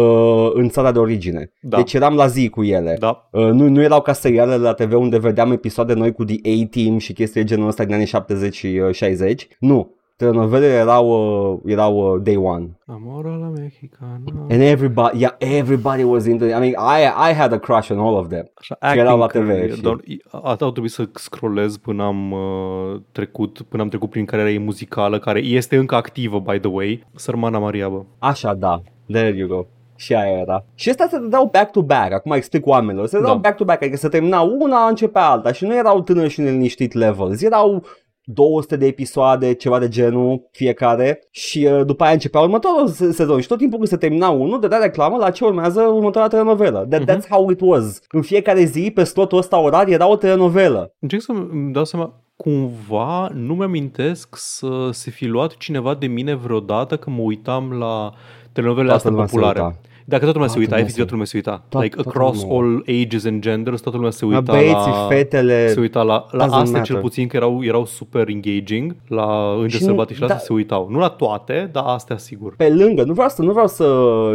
uh, 0.00 0.50
în 0.54 0.68
țara 0.68 0.92
de 0.92 0.98
origine. 0.98 1.52
Da. 1.60 1.76
Deci 1.76 1.92
eram 1.94 2.14
la 2.14 2.26
zi 2.26 2.48
cu 2.48 2.62
ele. 2.64 2.96
Da. 2.98 3.28
Uh, 3.30 3.42
nu, 3.50 3.68
nu 3.68 3.82
erau 3.82 4.00
ca 4.00 4.12
serialele 4.12 4.62
la 4.62 4.72
TV 4.72 4.92
unde 4.94 5.18
vedeam 5.18 5.52
episoade 5.52 5.92
noi 5.94 6.12
cu 6.12 6.24
The 6.24 6.36
A-Team 6.62 6.98
și 6.98 7.12
chestii 7.12 7.40
de 7.40 7.46
genul 7.46 7.68
ăsta 7.68 7.84
din 7.84 7.94
anii 7.94 8.06
70 8.06 8.54
și 8.56 8.66
uh, 8.86 8.94
60. 8.94 9.48
Nu. 9.58 9.94
Telenovelele 10.16 10.72
erau, 10.72 11.08
uh, 11.52 11.58
erau 11.72 12.12
uh, 12.14 12.20
day 12.22 12.36
one. 12.36 12.78
Amor 12.86 13.24
la 13.24 13.52
mexicana. 13.56 14.22
And 14.50 14.60
everybody, 14.60 15.18
yeah, 15.20 15.32
everybody 15.38 16.02
was 16.02 16.26
into 16.26 16.44
it. 16.44 16.50
I 16.50 16.54
mean, 16.58 16.72
I, 16.98 17.30
I 17.30 17.34
had 17.34 17.52
a 17.52 17.58
crush 17.58 17.90
on 17.90 17.98
all 17.98 18.14
of 18.16 18.28
them. 18.28 18.50
Așa, 18.54 18.76
Și 18.92 18.98
erau 18.98 19.18
la 19.18 19.24
acting 19.24 19.44
TV 19.44 19.50
career, 19.52 19.72
și- 19.72 19.80
Doar, 19.80 20.00
atât 20.42 20.60
au 20.62 20.70
trebuit 20.70 20.92
să 20.92 21.08
scrollez 21.14 21.76
până 21.76 22.02
am 22.04 22.32
uh, 22.32 23.00
trecut, 23.12 23.62
până 23.68 23.82
am 23.82 23.88
trecut 23.88 24.10
prin 24.10 24.24
cariera 24.24 24.50
ei 24.50 24.58
muzicală, 24.58 25.18
care 25.18 25.38
este 25.40 25.76
încă 25.76 25.94
activă, 25.94 26.38
by 26.38 26.58
the 26.58 26.70
way, 26.70 27.06
Sărmana 27.14 27.58
Maria, 27.58 27.88
bă. 27.88 28.02
Așa, 28.18 28.54
da. 28.54 28.82
There 29.06 29.36
you 29.36 29.48
go. 29.48 29.66
Și 29.96 30.14
aia 30.14 30.38
era. 30.40 30.64
Și 30.74 30.88
astea 30.88 31.08
se 31.10 31.18
dau 31.28 31.48
back-to-back, 31.52 32.12
acum 32.12 32.32
explic 32.32 32.66
oamenilor. 32.66 33.06
Se 33.06 33.20
dau 33.20 33.32
Da. 33.34 33.40
back-to-back, 33.40 33.82
adică 33.82 33.96
se 33.96 34.08
termina 34.08 34.40
una, 34.40 34.86
începea 34.88 35.28
alta 35.30 35.52
și 35.52 35.64
nu 35.64 35.74
erau 35.76 36.02
tânări 36.02 36.28
și 36.30 36.40
neliniștit 36.40 36.92
levels. 36.92 37.42
Erau 37.42 37.82
200 38.28 38.76
de 38.76 38.86
episoade, 38.86 39.52
ceva 39.54 39.78
de 39.78 39.88
genul, 39.88 40.48
fiecare 40.50 41.26
și 41.30 41.68
uh, 41.72 41.84
după 41.84 42.04
aia 42.04 42.12
începea 42.12 42.40
următorul 42.40 42.88
se- 42.88 43.12
sezon 43.12 43.40
și 43.40 43.46
tot 43.48 43.58
timpul 43.58 43.76
când 43.76 43.88
se 43.90 43.96
termina 43.96 44.28
unul, 44.30 44.60
dădea 44.60 44.78
reclamă 44.78 45.16
la 45.16 45.30
ce 45.30 45.44
urmează 45.44 45.80
următoarea 45.80 46.30
telenovelă. 46.30 46.86
That, 46.90 47.00
Mhm. 47.00 47.10
That's 47.10 47.28
how 47.28 47.50
it 47.50 47.60
was. 47.60 48.00
În 48.10 48.22
fiecare 48.22 48.64
zi, 48.64 48.90
pe 48.94 49.04
slotul 49.04 49.38
ăsta 49.38 49.58
orar, 49.58 49.88
era 49.88 50.08
o 50.08 50.16
telenovelă. 50.16 50.94
Încerc 50.98 51.22
să 51.22 51.32
îmi 51.32 51.72
dau 51.72 51.84
seama, 51.84 52.20
cumva 52.36 53.28
nu 53.34 53.54
mi-amintesc 53.54 54.36
să 54.38 54.88
se 54.92 55.10
fi 55.10 55.26
luat 55.26 55.56
cineva 55.56 55.94
de 55.94 56.06
mine 56.06 56.34
vreodată 56.34 56.96
când 56.96 57.16
mă 57.16 57.22
uitam 57.22 57.72
la 57.78 58.12
telenovele 58.56 58.88
Toată 58.88 58.94
astea 58.96 59.10
lumea 59.10 59.26
se 59.26 59.32
populare. 59.34 59.60
uita. 59.60 59.76
Dacă 60.08 60.22
toată 60.22 60.38
lumea 60.38 60.52
se 60.52 60.58
Toată 60.58 60.74
uita, 60.74 60.76
lumea 60.76 60.84
efectiv 60.84 60.94
se- 60.94 60.98
toată 60.98 61.12
lumea 61.12 61.26
se 61.26 61.36
uita. 61.36 61.62
Toată- 61.68 61.84
like 61.86 61.94
toată 62.02 62.08
across 62.18 62.42
lumea. 62.42 62.56
all 62.58 62.84
ages 63.02 63.24
and 63.24 63.40
genders, 63.42 63.80
toată 63.80 63.96
lumea 63.96 64.12
se 64.12 64.24
uita 64.24 64.40
Băieții, 64.40 64.90
la... 64.90 65.06
fetele, 65.08 65.68
se 65.68 65.80
uita 65.80 66.02
la, 66.02 66.26
la 66.30 66.44
doesn't 66.44 66.50
astea 66.50 66.58
matter. 66.64 66.82
cel 66.82 66.96
puțin, 67.00 67.26
că 67.28 67.36
erau, 67.36 67.64
erau 67.64 67.84
super 67.84 68.28
engaging, 68.28 68.96
la 69.08 69.52
Înger 69.60 69.70
Și- 69.70 69.82
Sălbatic 69.84 70.14
și 70.14 70.20
la 70.20 70.26
astea 70.26 70.40
da. 70.40 70.46
se 70.46 70.52
uitau. 70.52 70.88
Nu 70.90 70.98
la 70.98 71.08
toate, 71.08 71.68
dar 71.72 71.84
astea 71.86 72.16
sigur. 72.16 72.54
pe 72.56 72.68
lângă, 72.68 73.02
nu 73.04 73.12
vreau 73.12 73.28
să, 73.28 73.42
nu 73.42 73.50
vreau 73.52 73.66
să 73.66 73.84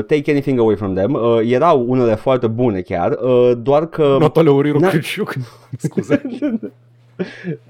take 0.08 0.32
anything 0.32 0.60
away 0.60 0.76
from 0.76 0.94
them, 0.94 1.14
uh, 1.14 1.40
erau 1.46 1.86
unele 1.88 2.16
foarte 2.16 2.48
bune 2.48 2.82
chiar, 2.82 3.18
uh, 3.22 3.52
doar 3.58 3.86
că... 3.86 4.16
Natalia 4.20 4.52
Oriro 4.52 4.80
Na- 4.80 4.90
Crăciuc. 4.90 5.34
Scuze. 5.78 6.22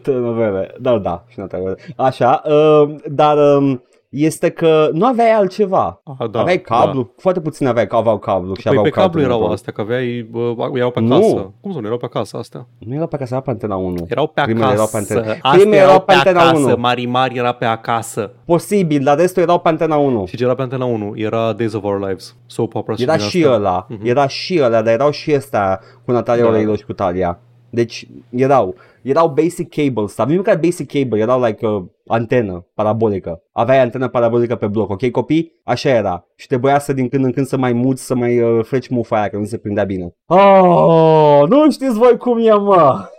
Telenovele, 0.01 0.75
da, 0.79 0.97
da, 0.97 1.23
și 1.27 1.39
Natalia. 1.39 1.75
Așa, 1.95 2.41
uh, 2.45 2.95
dar 3.11 3.57
um, 3.57 3.83
este 4.11 4.49
că 4.49 4.89
nu 4.93 5.05
aveai 5.05 5.31
altceva. 5.31 6.01
Ah, 6.19 6.29
da, 6.29 6.39
aveai 6.39 6.61
cablu, 6.61 7.13
foarte 7.17 7.39
puțin 7.41 7.67
aveai, 7.67 7.87
aveau 7.89 8.17
cablu 8.19 8.55
și 8.55 8.61
Păi 8.61 8.71
aveau 8.71 8.83
pe 8.83 8.89
cablu 8.89 9.01
Cartoon 9.03 9.23
erau 9.23 9.37
Network. 9.37 9.53
astea, 9.57 9.73
că 9.73 9.81
aveai, 9.81 10.27
bă, 10.31 10.53
erau 10.73 10.91
pe 10.91 10.99
Nu. 10.99 11.15
acasă. 11.15 11.51
Cum 11.61 11.71
să 11.71 11.79
nu, 11.79 11.85
erau 11.85 11.97
pe 11.97 12.05
acasă 12.05 12.37
astea? 12.37 12.67
Nu 12.79 12.93
erau 12.93 13.07
pe 13.07 13.15
acasă, 13.15 13.29
erau 13.33 13.43
pe 13.43 13.49
Antena 13.51 13.75
1. 13.75 14.05
Erau 14.07 14.27
pe 14.27 14.41
Primele 14.41 14.65
acasă. 14.65 14.75
erau 14.77 14.87
pe 14.91 14.97
Antena, 14.97 15.31
Astea 15.41 15.51
primele 15.51 15.81
erau 15.81 15.99
pe 16.01 16.13
Antena 16.13 16.41
acasă. 16.41 16.65
1. 16.65 16.75
Marimar 16.77 17.31
era 17.33 17.51
pe 17.51 17.65
acasă. 17.65 18.31
Posibil, 18.45 19.03
dar 19.03 19.17
restul 19.17 19.41
erau 19.41 19.59
pe 19.59 19.69
Antena 19.69 19.95
1. 19.95 20.25
Și 20.25 20.37
ce 20.37 20.43
era 20.43 20.55
pe 20.55 20.61
Antena 20.61 20.85
1? 20.85 21.11
Era 21.15 21.53
Days 21.53 21.73
of 21.73 21.83
Our 21.83 21.99
Lives. 22.07 22.35
Soap 22.45 22.75
opera 22.75 22.95
Era 22.99 23.15
din 23.15 23.25
și 23.27 23.37
astea. 23.37 23.51
ăla, 23.53 23.85
Mhm. 23.89 24.05
era 24.07 24.27
și 24.27 24.59
ăla, 24.63 24.81
dar 24.81 24.93
erau 24.93 25.11
și 25.11 25.33
ăsta 25.35 25.79
cu 26.05 26.11
Natalia 26.11 26.43
Da. 26.43 26.49
Oreiro 26.49 26.75
și 26.75 26.85
cu 26.85 26.93
Talia. 26.93 27.39
Deci 27.69 28.07
erau, 28.29 28.75
erau 29.01 29.27
basic 29.27 29.69
cable 29.69 30.07
stuff. 30.07 30.29
Nu 30.29 30.41
ca 30.41 30.55
basic 30.55 30.91
cable, 30.91 31.19
erau 31.19 31.43
like 31.43 31.65
uh, 31.65 31.83
antenă 32.07 32.65
parabolică. 32.73 33.43
Aveai 33.51 33.79
antenă 33.79 34.07
parabolică 34.07 34.55
pe 34.55 34.67
bloc, 34.67 34.89
ok 34.89 35.09
copii? 35.09 35.59
Așa 35.63 35.89
era. 35.89 36.25
Și 36.35 36.47
trebuia 36.47 36.79
să 36.79 36.93
din 36.93 37.09
când 37.09 37.25
în 37.25 37.31
când 37.31 37.45
să 37.45 37.57
mai 37.57 37.73
muți, 37.73 38.05
să 38.05 38.15
mai 38.15 38.41
uh, 38.41 38.65
freci 38.65 38.87
mufa 38.87 39.17
aia, 39.17 39.29
că 39.29 39.37
nu 39.37 39.45
se 39.45 39.57
prindea 39.57 39.83
bine. 39.83 40.15
Oh, 40.25 41.41
nu 41.47 41.71
știți 41.71 41.97
voi 41.97 42.17
cum 42.17 42.37
e, 42.37 42.53
mă! 42.53 43.09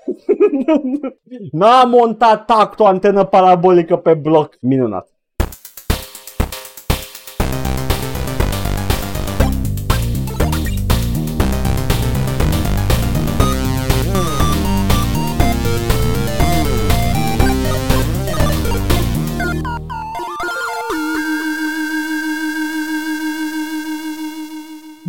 N-am 1.52 1.88
montat 1.90 2.44
tact 2.44 2.80
o 2.80 2.86
antenă 2.86 3.24
parabolică 3.24 3.96
pe 3.96 4.14
bloc. 4.14 4.56
Minunat. 4.60 5.11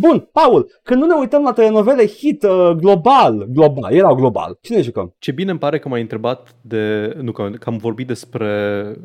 Bun, 0.08 0.28
Paul, 0.32 0.70
când 0.82 1.00
nu 1.00 1.06
ne 1.06 1.14
uităm 1.14 1.42
la 1.42 1.52
telenovele 1.52 2.06
hit 2.06 2.42
uh, 2.42 2.70
global, 2.70 3.46
global, 3.48 3.92
erau 3.92 4.14
global, 4.14 4.58
cine 4.60 4.80
jucăm? 4.80 5.14
Ce 5.18 5.32
bine 5.32 5.50
îmi 5.50 5.58
pare 5.58 5.78
că 5.78 5.88
m-ai 5.88 6.00
întrebat 6.00 6.54
de, 6.60 7.16
nu, 7.20 7.32
că, 7.32 7.50
că 7.58 7.70
am 7.70 7.76
vorbit 7.76 8.06
despre 8.06 8.46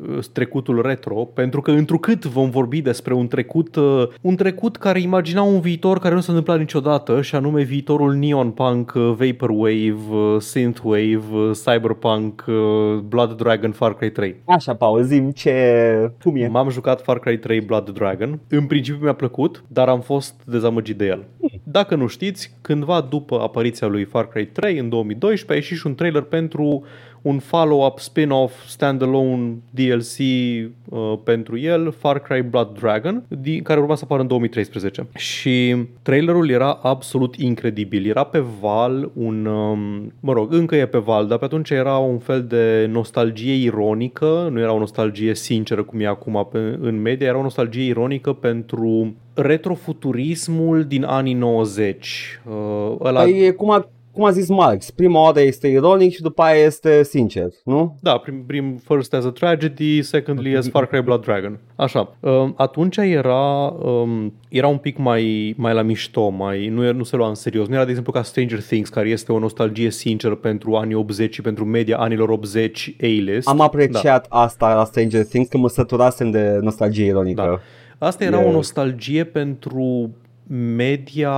uh, 0.08 0.18
trecutul 0.32 0.82
retro, 0.82 1.14
pentru 1.14 1.60
că 1.60 1.70
întrucât 1.70 2.24
vom 2.24 2.50
vorbi 2.50 2.80
despre 2.80 3.14
un 3.14 3.28
trecut, 3.28 3.76
uh, 3.76 4.08
un 4.20 4.36
trecut 4.36 4.76
care 4.76 5.00
imagina 5.00 5.42
un 5.42 5.60
viitor 5.60 5.98
care 5.98 6.14
nu 6.14 6.20
s-a 6.20 6.32
întâmplat 6.32 6.58
niciodată, 6.58 7.22
și 7.22 7.34
anume 7.34 7.62
viitorul 7.62 8.14
neon 8.14 8.50
punk, 8.50 8.92
uh, 8.94 9.12
vaporwave, 9.16 10.00
uh, 10.10 10.36
synthwave, 10.38 11.22
uh, 11.32 11.50
cyberpunk, 11.64 12.44
uh, 12.48 12.98
Blood 13.08 13.32
Dragon, 13.32 13.72
Far 13.72 13.94
Cry 13.94 14.10
3. 14.10 14.42
Așa, 14.44 14.74
Paul, 14.74 15.02
zim 15.02 15.30
ce... 15.30 16.12
cum 16.22 16.36
e? 16.36 16.48
M-am 16.48 16.68
jucat 16.68 17.02
Far 17.02 17.18
Cry 17.18 17.38
3 17.38 17.60
Blood 17.60 17.90
Dragon. 17.90 18.40
În 18.48 18.66
principiu 18.66 19.02
mi-a 19.02 19.14
plăcut, 19.14 19.64
dar 19.68 19.88
am 19.88 20.00
fost 20.00 20.34
dezamăgit 20.46 20.88
de 21.00 21.06
el. 21.06 21.24
Dacă 21.62 21.94
nu 21.94 22.06
știți, 22.06 22.54
cândva 22.60 23.00
după 23.00 23.40
apariția 23.40 23.86
lui 23.86 24.04
Far 24.04 24.28
Cry 24.28 24.46
3 24.46 24.78
în 24.78 24.88
2012 24.88 25.52
a 25.52 25.54
ieșit 25.54 25.76
și 25.76 25.86
un 25.86 25.94
trailer 25.94 26.22
pentru 26.22 26.84
un 27.22 27.38
follow-up, 27.38 27.98
spin-off, 27.98 28.66
standalone 28.66 29.56
DLC 29.70 30.18
uh, 30.18 31.18
pentru 31.24 31.58
el, 31.58 31.92
Far 31.98 32.18
Cry 32.18 32.42
Blood 32.42 32.78
Dragon, 32.78 33.24
di- 33.28 33.62
care 33.62 33.80
urma 33.80 33.94
să 33.94 34.04
apară 34.04 34.20
în 34.20 34.26
2013. 34.26 35.06
Și 35.16 35.76
trailerul 36.02 36.50
era 36.50 36.78
absolut 36.82 37.36
incredibil. 37.36 38.06
Era 38.08 38.24
pe 38.24 38.38
val 38.60 39.10
un, 39.14 39.46
um, 39.46 40.12
mă 40.20 40.32
rog, 40.32 40.52
încă 40.52 40.76
e 40.76 40.86
pe 40.86 40.98
val, 40.98 41.26
dar 41.26 41.38
pe 41.38 41.44
atunci 41.44 41.70
era 41.70 41.96
un 41.96 42.18
fel 42.18 42.44
de 42.44 42.86
nostalgie 42.90 43.54
ironică, 43.54 44.48
nu 44.52 44.60
era 44.60 44.72
o 44.72 44.78
nostalgie 44.78 45.34
sinceră 45.34 45.82
cum 45.82 46.00
e 46.00 46.06
acum 46.06 46.48
pe, 46.52 46.78
în 46.80 47.00
media, 47.00 47.26
era 47.26 47.38
o 47.38 47.42
nostalgie 47.42 47.84
ironică 47.84 48.32
pentru 48.32 49.14
retrofuturismul 49.40 50.84
din 50.84 51.04
anii 51.04 51.34
90. 51.34 52.40
Uh, 52.48 52.96
ăla, 53.00 53.22
Păi 53.22 53.38
e 53.40 53.50
cum 53.50 53.70
a, 53.70 53.88
cum 54.12 54.24
a 54.24 54.30
zis 54.30 54.48
Marx, 54.48 54.90
prima 54.90 55.20
oară 55.20 55.40
este 55.40 55.68
ironic 55.68 56.12
și 56.12 56.22
după 56.22 56.42
aia 56.42 56.64
este 56.64 57.02
sincer, 57.02 57.48
nu? 57.64 57.96
Da, 58.00 58.16
prim, 58.16 58.44
prim 58.46 58.80
first 58.84 59.14
as 59.14 59.24
a 59.24 59.30
tragedy, 59.30 60.02
secondly 60.02 60.56
as 60.56 60.68
Far 60.68 60.86
Cry 60.86 61.02
Blood 61.02 61.24
Dragon. 61.24 61.58
Așa. 61.76 62.16
Um, 62.20 62.54
atunci 62.56 62.96
era, 62.96 63.74
um, 63.82 64.34
era 64.48 64.66
un 64.66 64.76
pic 64.76 64.98
mai, 64.98 65.54
mai 65.56 65.74
la 65.74 65.82
mișto, 65.82 66.28
mai, 66.28 66.68
nu, 66.68 66.82
era- 66.82 66.96
nu 66.96 67.02
se 67.02 67.16
lua 67.16 67.28
în 67.28 67.34
serios. 67.34 67.66
Nu 67.66 67.74
era, 67.74 67.82
de 67.82 67.88
exemplu, 67.88 68.12
ca 68.12 68.22
Stranger 68.22 68.62
Things, 68.62 68.88
care 68.88 69.08
este 69.08 69.32
o 69.32 69.38
nostalgie 69.38 69.90
sinceră 69.90 70.34
pentru 70.34 70.74
anii 70.74 70.94
80 70.94 71.34
și 71.34 71.40
pentru 71.40 71.64
media 71.64 71.96
anilor 71.96 72.28
80 72.28 72.96
A-list. 73.00 73.48
Am 73.48 73.60
apreciat 73.60 74.28
da. 74.28 74.36
asta 74.36 74.74
la 74.74 74.84
Stranger 74.84 75.24
Things 75.24 75.48
că 75.48 75.58
mă 75.58 75.68
săturasem 75.68 76.30
de 76.30 76.58
nostalgie 76.62 77.04
ironică. 77.04 77.42
Da. 77.42 77.60
Asta 78.00 78.24
era 78.24 78.40
E- 78.40 78.44
o 78.44 78.52
nostalgie 78.52 79.24
pentru 79.24 80.10
media 80.46 81.30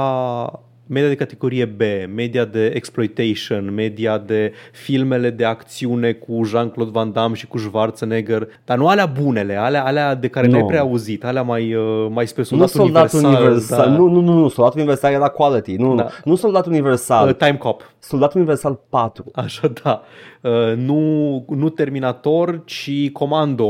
media 0.93 1.09
de 1.09 1.15
categorie 1.15 1.65
B, 1.65 1.81
media 2.15 2.45
de 2.45 2.67
exploitation, 2.75 3.75
media 3.75 4.19
de 4.19 4.53
filmele 4.73 5.31
de 5.31 5.45
acțiune 5.45 6.13
cu 6.13 6.41
Jean-Claude 6.45 6.91
Van 6.93 7.13
Damme 7.13 7.35
și 7.35 7.47
cu 7.47 7.59
Schwarzenegger, 7.59 8.49
dar 8.65 8.79
nu 8.79 8.89
alea 8.89 9.07
bunele, 9.07 9.57
alea, 9.57 9.85
alea 9.85 10.15
de 10.15 10.29
care 10.29 10.47
Nu. 10.47 10.53
n-ai 10.53 10.65
prea 10.65 10.81
auzit, 10.81 11.25
alea 11.25 11.43
mai, 11.43 11.75
uh, 11.75 12.07
mai 12.11 12.27
spre 12.27 12.41
Nu 12.41 12.47
soldat 12.47 12.69
soldatul 12.69 13.19
universal. 13.19 13.45
universal, 13.45 13.91
da. 13.91 13.97
nu, 13.97 14.09
nu, 14.09 14.21
nu, 14.21 14.33
nu, 14.41 14.49
soldatul 14.49 14.79
universal 14.81 15.13
era 15.13 15.29
quality, 15.29 15.75
nu, 15.77 15.95
Da. 15.95 16.03
nu, 16.03 16.09
nu 16.25 16.35
soldatul 16.35 16.73
universal, 16.73 17.29
Uh, 17.29 17.35
Time 17.35 17.57
Cop. 17.57 17.95
soldatul 17.99 18.37
universal 18.41 18.81
4. 18.89 19.25
Așa, 19.35 19.73
da. 19.83 20.03
Uh, 20.41 20.77
nu, 20.77 21.45
nu 21.49 21.69
Terminator, 21.69 22.63
ci 22.65 23.11
Comando. 23.13 23.67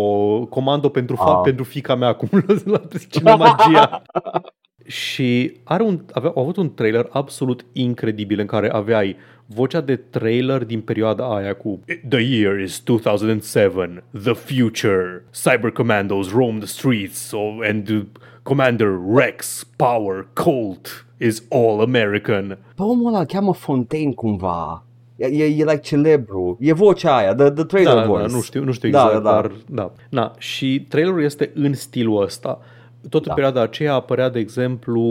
Comando 0.51 0.89
pentru, 0.89 1.17
fa- 1.17 1.33
Ah. 1.37 1.41
pentru 1.43 1.65
fica 1.65 1.95
mea, 1.95 2.13
cum 2.13 2.29
la 2.65 2.81
cinemagia. 3.11 4.03
și 4.87 5.57
are 5.65 5.83
un, 5.83 6.01
avea, 6.13 6.33
au 6.35 6.43
avut 6.43 6.57
un 6.57 6.75
trailer 6.75 7.09
absolut 7.11 7.65
incredibil 7.73 8.41
în 8.41 8.47
care 8.47 8.71
aveai 8.71 9.17
vocea 9.47 9.81
de 9.81 9.97
trailer 9.97 10.65
din 10.65 10.81
perioada 10.81 11.35
aia 11.35 11.55
cu 11.55 11.81
The 12.09 12.21
year 12.21 12.61
is 12.61 12.83
2007, 12.85 14.03
the 14.23 14.33
future, 14.33 15.25
cyber 15.43 15.71
commandos 15.71 16.33
roam 16.33 16.59
the 16.59 16.67
streets 16.67 17.33
oh, 17.33 17.59
and 17.69 17.89
uh, 17.89 18.03
Commander 18.43 18.99
Rex 19.15 19.65
Power 19.77 20.27
Colt 20.33 21.07
is 21.19 21.43
all 21.51 21.81
American. 21.81 22.59
Pe 22.75 22.83
omul 22.83 23.07
ăla 23.07 23.19
îl 23.19 23.25
cheamă 23.25 23.53
Fontaine 23.53 24.13
cumva. 24.13 24.85
E, 25.17 25.27
e, 25.27 25.45
e 25.45 25.65
like 25.65 25.77
celebru. 25.77 26.57
E 26.61 26.73
vocea 26.73 27.17
aia, 27.17 27.35
the, 27.35 27.51
the 27.51 27.65
trailer 27.65 27.95
da, 27.95 28.05
voice. 28.05 28.27
Da, 28.27 28.35
nu 28.35 28.41
știu, 28.41 28.65
nu 28.65 28.73
știu 28.73 28.91
Da, 28.91 29.05
exact, 29.05 29.23
da, 29.23 29.31
da. 29.31 29.41
dar 29.41 29.53
da. 29.69 29.93
Na, 30.09 30.33
și 30.39 30.87
trailerul 30.89 31.23
este 31.23 31.51
în 31.55 31.75
stilul 31.75 32.23
ăsta. 32.23 32.61
Tot 33.09 33.21
în 33.21 33.29
Da. 33.29 33.35
perioada 33.35 33.61
aceea 33.61 33.95
apărea, 33.95 34.29
de 34.29 34.39
exemplu, 34.39 35.03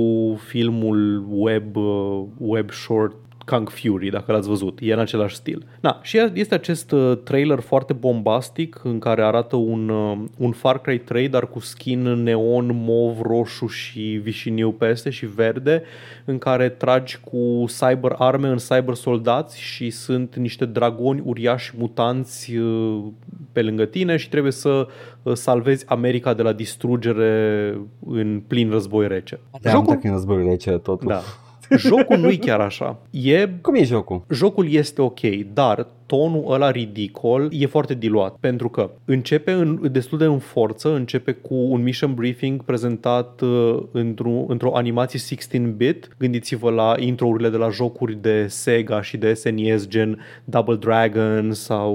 filmul 0.48 1.26
web, 1.30 1.76
uh, 1.76 2.24
web 2.38 2.70
short 2.70 3.16
Kung 3.52 3.70
Fury, 3.70 4.10
dacă 4.10 4.32
l-ați 4.32 4.48
văzut. 4.48 4.78
E 4.82 4.94
în 4.94 5.00
același 5.00 5.36
stil. 5.36 5.66
Na, 5.80 6.00
și 6.02 6.30
este 6.34 6.54
acest 6.54 6.92
uh, 6.92 7.18
trailer 7.24 7.60
foarte 7.60 7.94
bombastic 7.94 8.82
în 8.84 9.00
care 9.00 9.24
arată 9.24 9.56
un, 9.56 9.90
uh, 9.90 10.18
un 10.38 10.52
Far 10.52 10.82
Cry 10.82 11.00
3, 11.00 11.28
dar 11.30 11.48
cu 11.48 11.60
skin 11.60 12.02
neon, 12.02 12.72
mov, 12.74 13.22
roșu 13.22 13.68
și 13.68 14.02
vișiniu 14.02 14.72
peste 14.72 15.10
și 15.10 15.26
verde, 15.26 15.84
în 16.26 16.38
care 16.38 16.70
tragi 16.70 17.20
cu 17.20 17.66
cyber 17.68 18.16
arme 18.18 18.48
în 18.48 18.58
cyber 18.58 18.94
soldați 18.94 19.60
și 19.60 19.90
sunt 19.90 20.36
niște 20.36 20.66
dragoni 20.66 21.22
uriași 21.26 21.74
mutanți 21.78 22.56
uh, 22.56 23.04
pe 23.52 23.62
lângă 23.62 23.86
tine 23.86 24.18
și 24.18 24.30
trebuie 24.30 24.52
să 24.52 24.88
uh, 25.24 25.34
salvezi 25.34 25.86
America 25.88 26.34
de 26.34 26.42
la 26.42 26.54
distrugere 26.54 27.78
în 28.06 28.42
plin 28.48 28.70
război 28.70 29.08
rece. 29.08 29.40
Te-am 29.62 29.76
Jocul, 29.76 30.00
în 30.04 30.12
războiul 30.12 30.50
rece 30.50 30.72
totul. 30.72 31.08
da. 31.08 31.22
Jocul 31.78 32.18
nu 32.18 32.30
e 32.30 32.36
chiar 32.36 32.60
așa. 32.60 32.98
E 33.10 33.50
Cum 33.62 33.76
e 33.76 33.84
jocul? 33.84 34.24
Jocul 34.30 34.72
este 34.72 35.02
ok, 35.02 35.20
dar 35.54 35.88
tonul 36.06 36.44
ăla 36.48 36.72
ridicol 36.72 37.48
e 37.52 37.66
foarte 37.66 37.94
diluat, 37.94 38.36
pentru 38.40 38.70
că 38.70 38.90
începe 39.06 39.52
în, 39.52 39.92
destul 39.92 40.18
de 40.18 40.26
în 40.26 40.40
forță, 40.40 40.94
începe 40.94 41.32
cu 41.32 41.56
un 41.56 41.82
mission 41.82 42.14
briefing 42.14 42.64
prezentat 42.64 43.42
uh, 43.42 43.84
într-o, 43.92 44.46
într-o 44.48 44.76
animație 44.76 45.38
16-bit. 45.38 46.08
Gândiți-vă 46.18 46.70
la 46.70 46.96
intro-urile 47.00 47.50
de 47.50 47.58
la 47.58 47.70
jocuri 47.70 48.22
de 48.22 48.46
Sega 48.48 49.02
și 49.02 49.18
de 49.18 49.34
SNES, 49.34 49.88
gen 49.88 50.20
Double 50.44 50.76
Dragon 50.76 51.54
sau... 51.54 51.94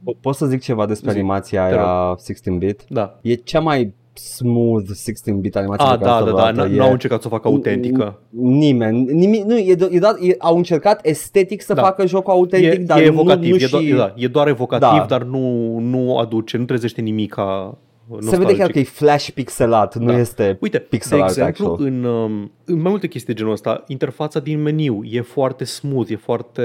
Po- 0.00 0.20
Pot 0.20 0.34
să 0.34 0.46
zic 0.46 0.60
ceva 0.62 0.86
despre 0.86 1.10
Zi, 1.10 1.18
animația 1.18 1.68
te 1.68 1.74
aia 1.74 2.16
16-bit? 2.16 2.86
Da. 2.88 3.18
E 3.22 3.34
cea 3.34 3.60
mai 3.60 3.94
smooth 4.24 4.88
16-bit 4.90 5.56
animație 5.56 5.86
A, 5.86 5.90
pe 5.90 6.04
care 6.04 6.10
da, 6.10 6.10
s-a 6.10 6.24
da, 6.24 6.24
da, 6.24 6.24
vreodată. 6.24 6.68
n- 6.68 6.72
E- 6.72 6.76
n-au 6.76 6.92
încercat 6.92 7.20
să 7.20 7.26
o 7.26 7.30
facă 7.30 7.48
autentică. 7.48 8.18
Nimeni, 8.30 9.12
nimic, 9.12 9.44
nu, 9.44 9.56
e, 9.58 9.76
e, 9.90 9.98
dat- 9.98 10.18
e, 10.22 10.34
au 10.38 10.56
încercat 10.56 11.06
estetic 11.06 11.62
să 11.62 11.74
Da. 11.74 11.82
facă 11.82 12.06
jocul 12.06 12.32
autentic, 12.32 12.80
E, 12.80 12.84
dar 12.84 12.98
e 12.98 13.04
evocativ, 13.04 13.50
nu, 13.50 13.56
nu 13.58 13.64
e, 13.64 13.68
doar, 13.70 13.82
și... 13.82 13.88
e, 13.90 13.94
da, 13.96 14.12
e 14.16 14.26
doar 14.26 14.48
evocativ, 14.48 14.88
Da. 14.98 15.04
dar 15.08 15.22
nu, 15.22 15.78
nu 15.78 16.16
aduce, 16.18 16.56
nu 16.56 16.64
trezește 16.64 17.00
nimic 17.00 17.32
ca 17.32 17.78
Se 18.08 18.16
nostalgic. 18.16 18.46
vede 18.46 18.58
chiar 18.58 18.70
că 18.70 18.78
e 18.78 18.82
flash 18.82 19.30
pixelat, 19.30 19.96
nu 19.96 20.06
Da. 20.06 20.18
este 20.18 20.58
Uite, 20.60 20.78
pixel 20.78 21.16
de 21.18 21.22
art 21.24 21.36
exemplu, 21.36 21.66
actual. 21.66 21.86
în, 21.88 22.04
um, 22.04 22.50
în 22.64 22.80
mai 22.80 22.90
multe 22.90 23.06
chestii 23.06 23.32
de 23.34 23.38
genul 23.38 23.52
ăsta, 23.54 23.84
interfața 23.86 24.40
din 24.40 24.62
meniu 24.62 25.00
e 25.10 25.20
foarte 25.20 25.64
smooth, 25.64 26.10
e 26.10 26.16
foarte 26.16 26.62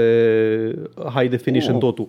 high 1.14 1.30
definition 1.30 1.74
Oh. 1.74 1.80
totul. 1.80 2.06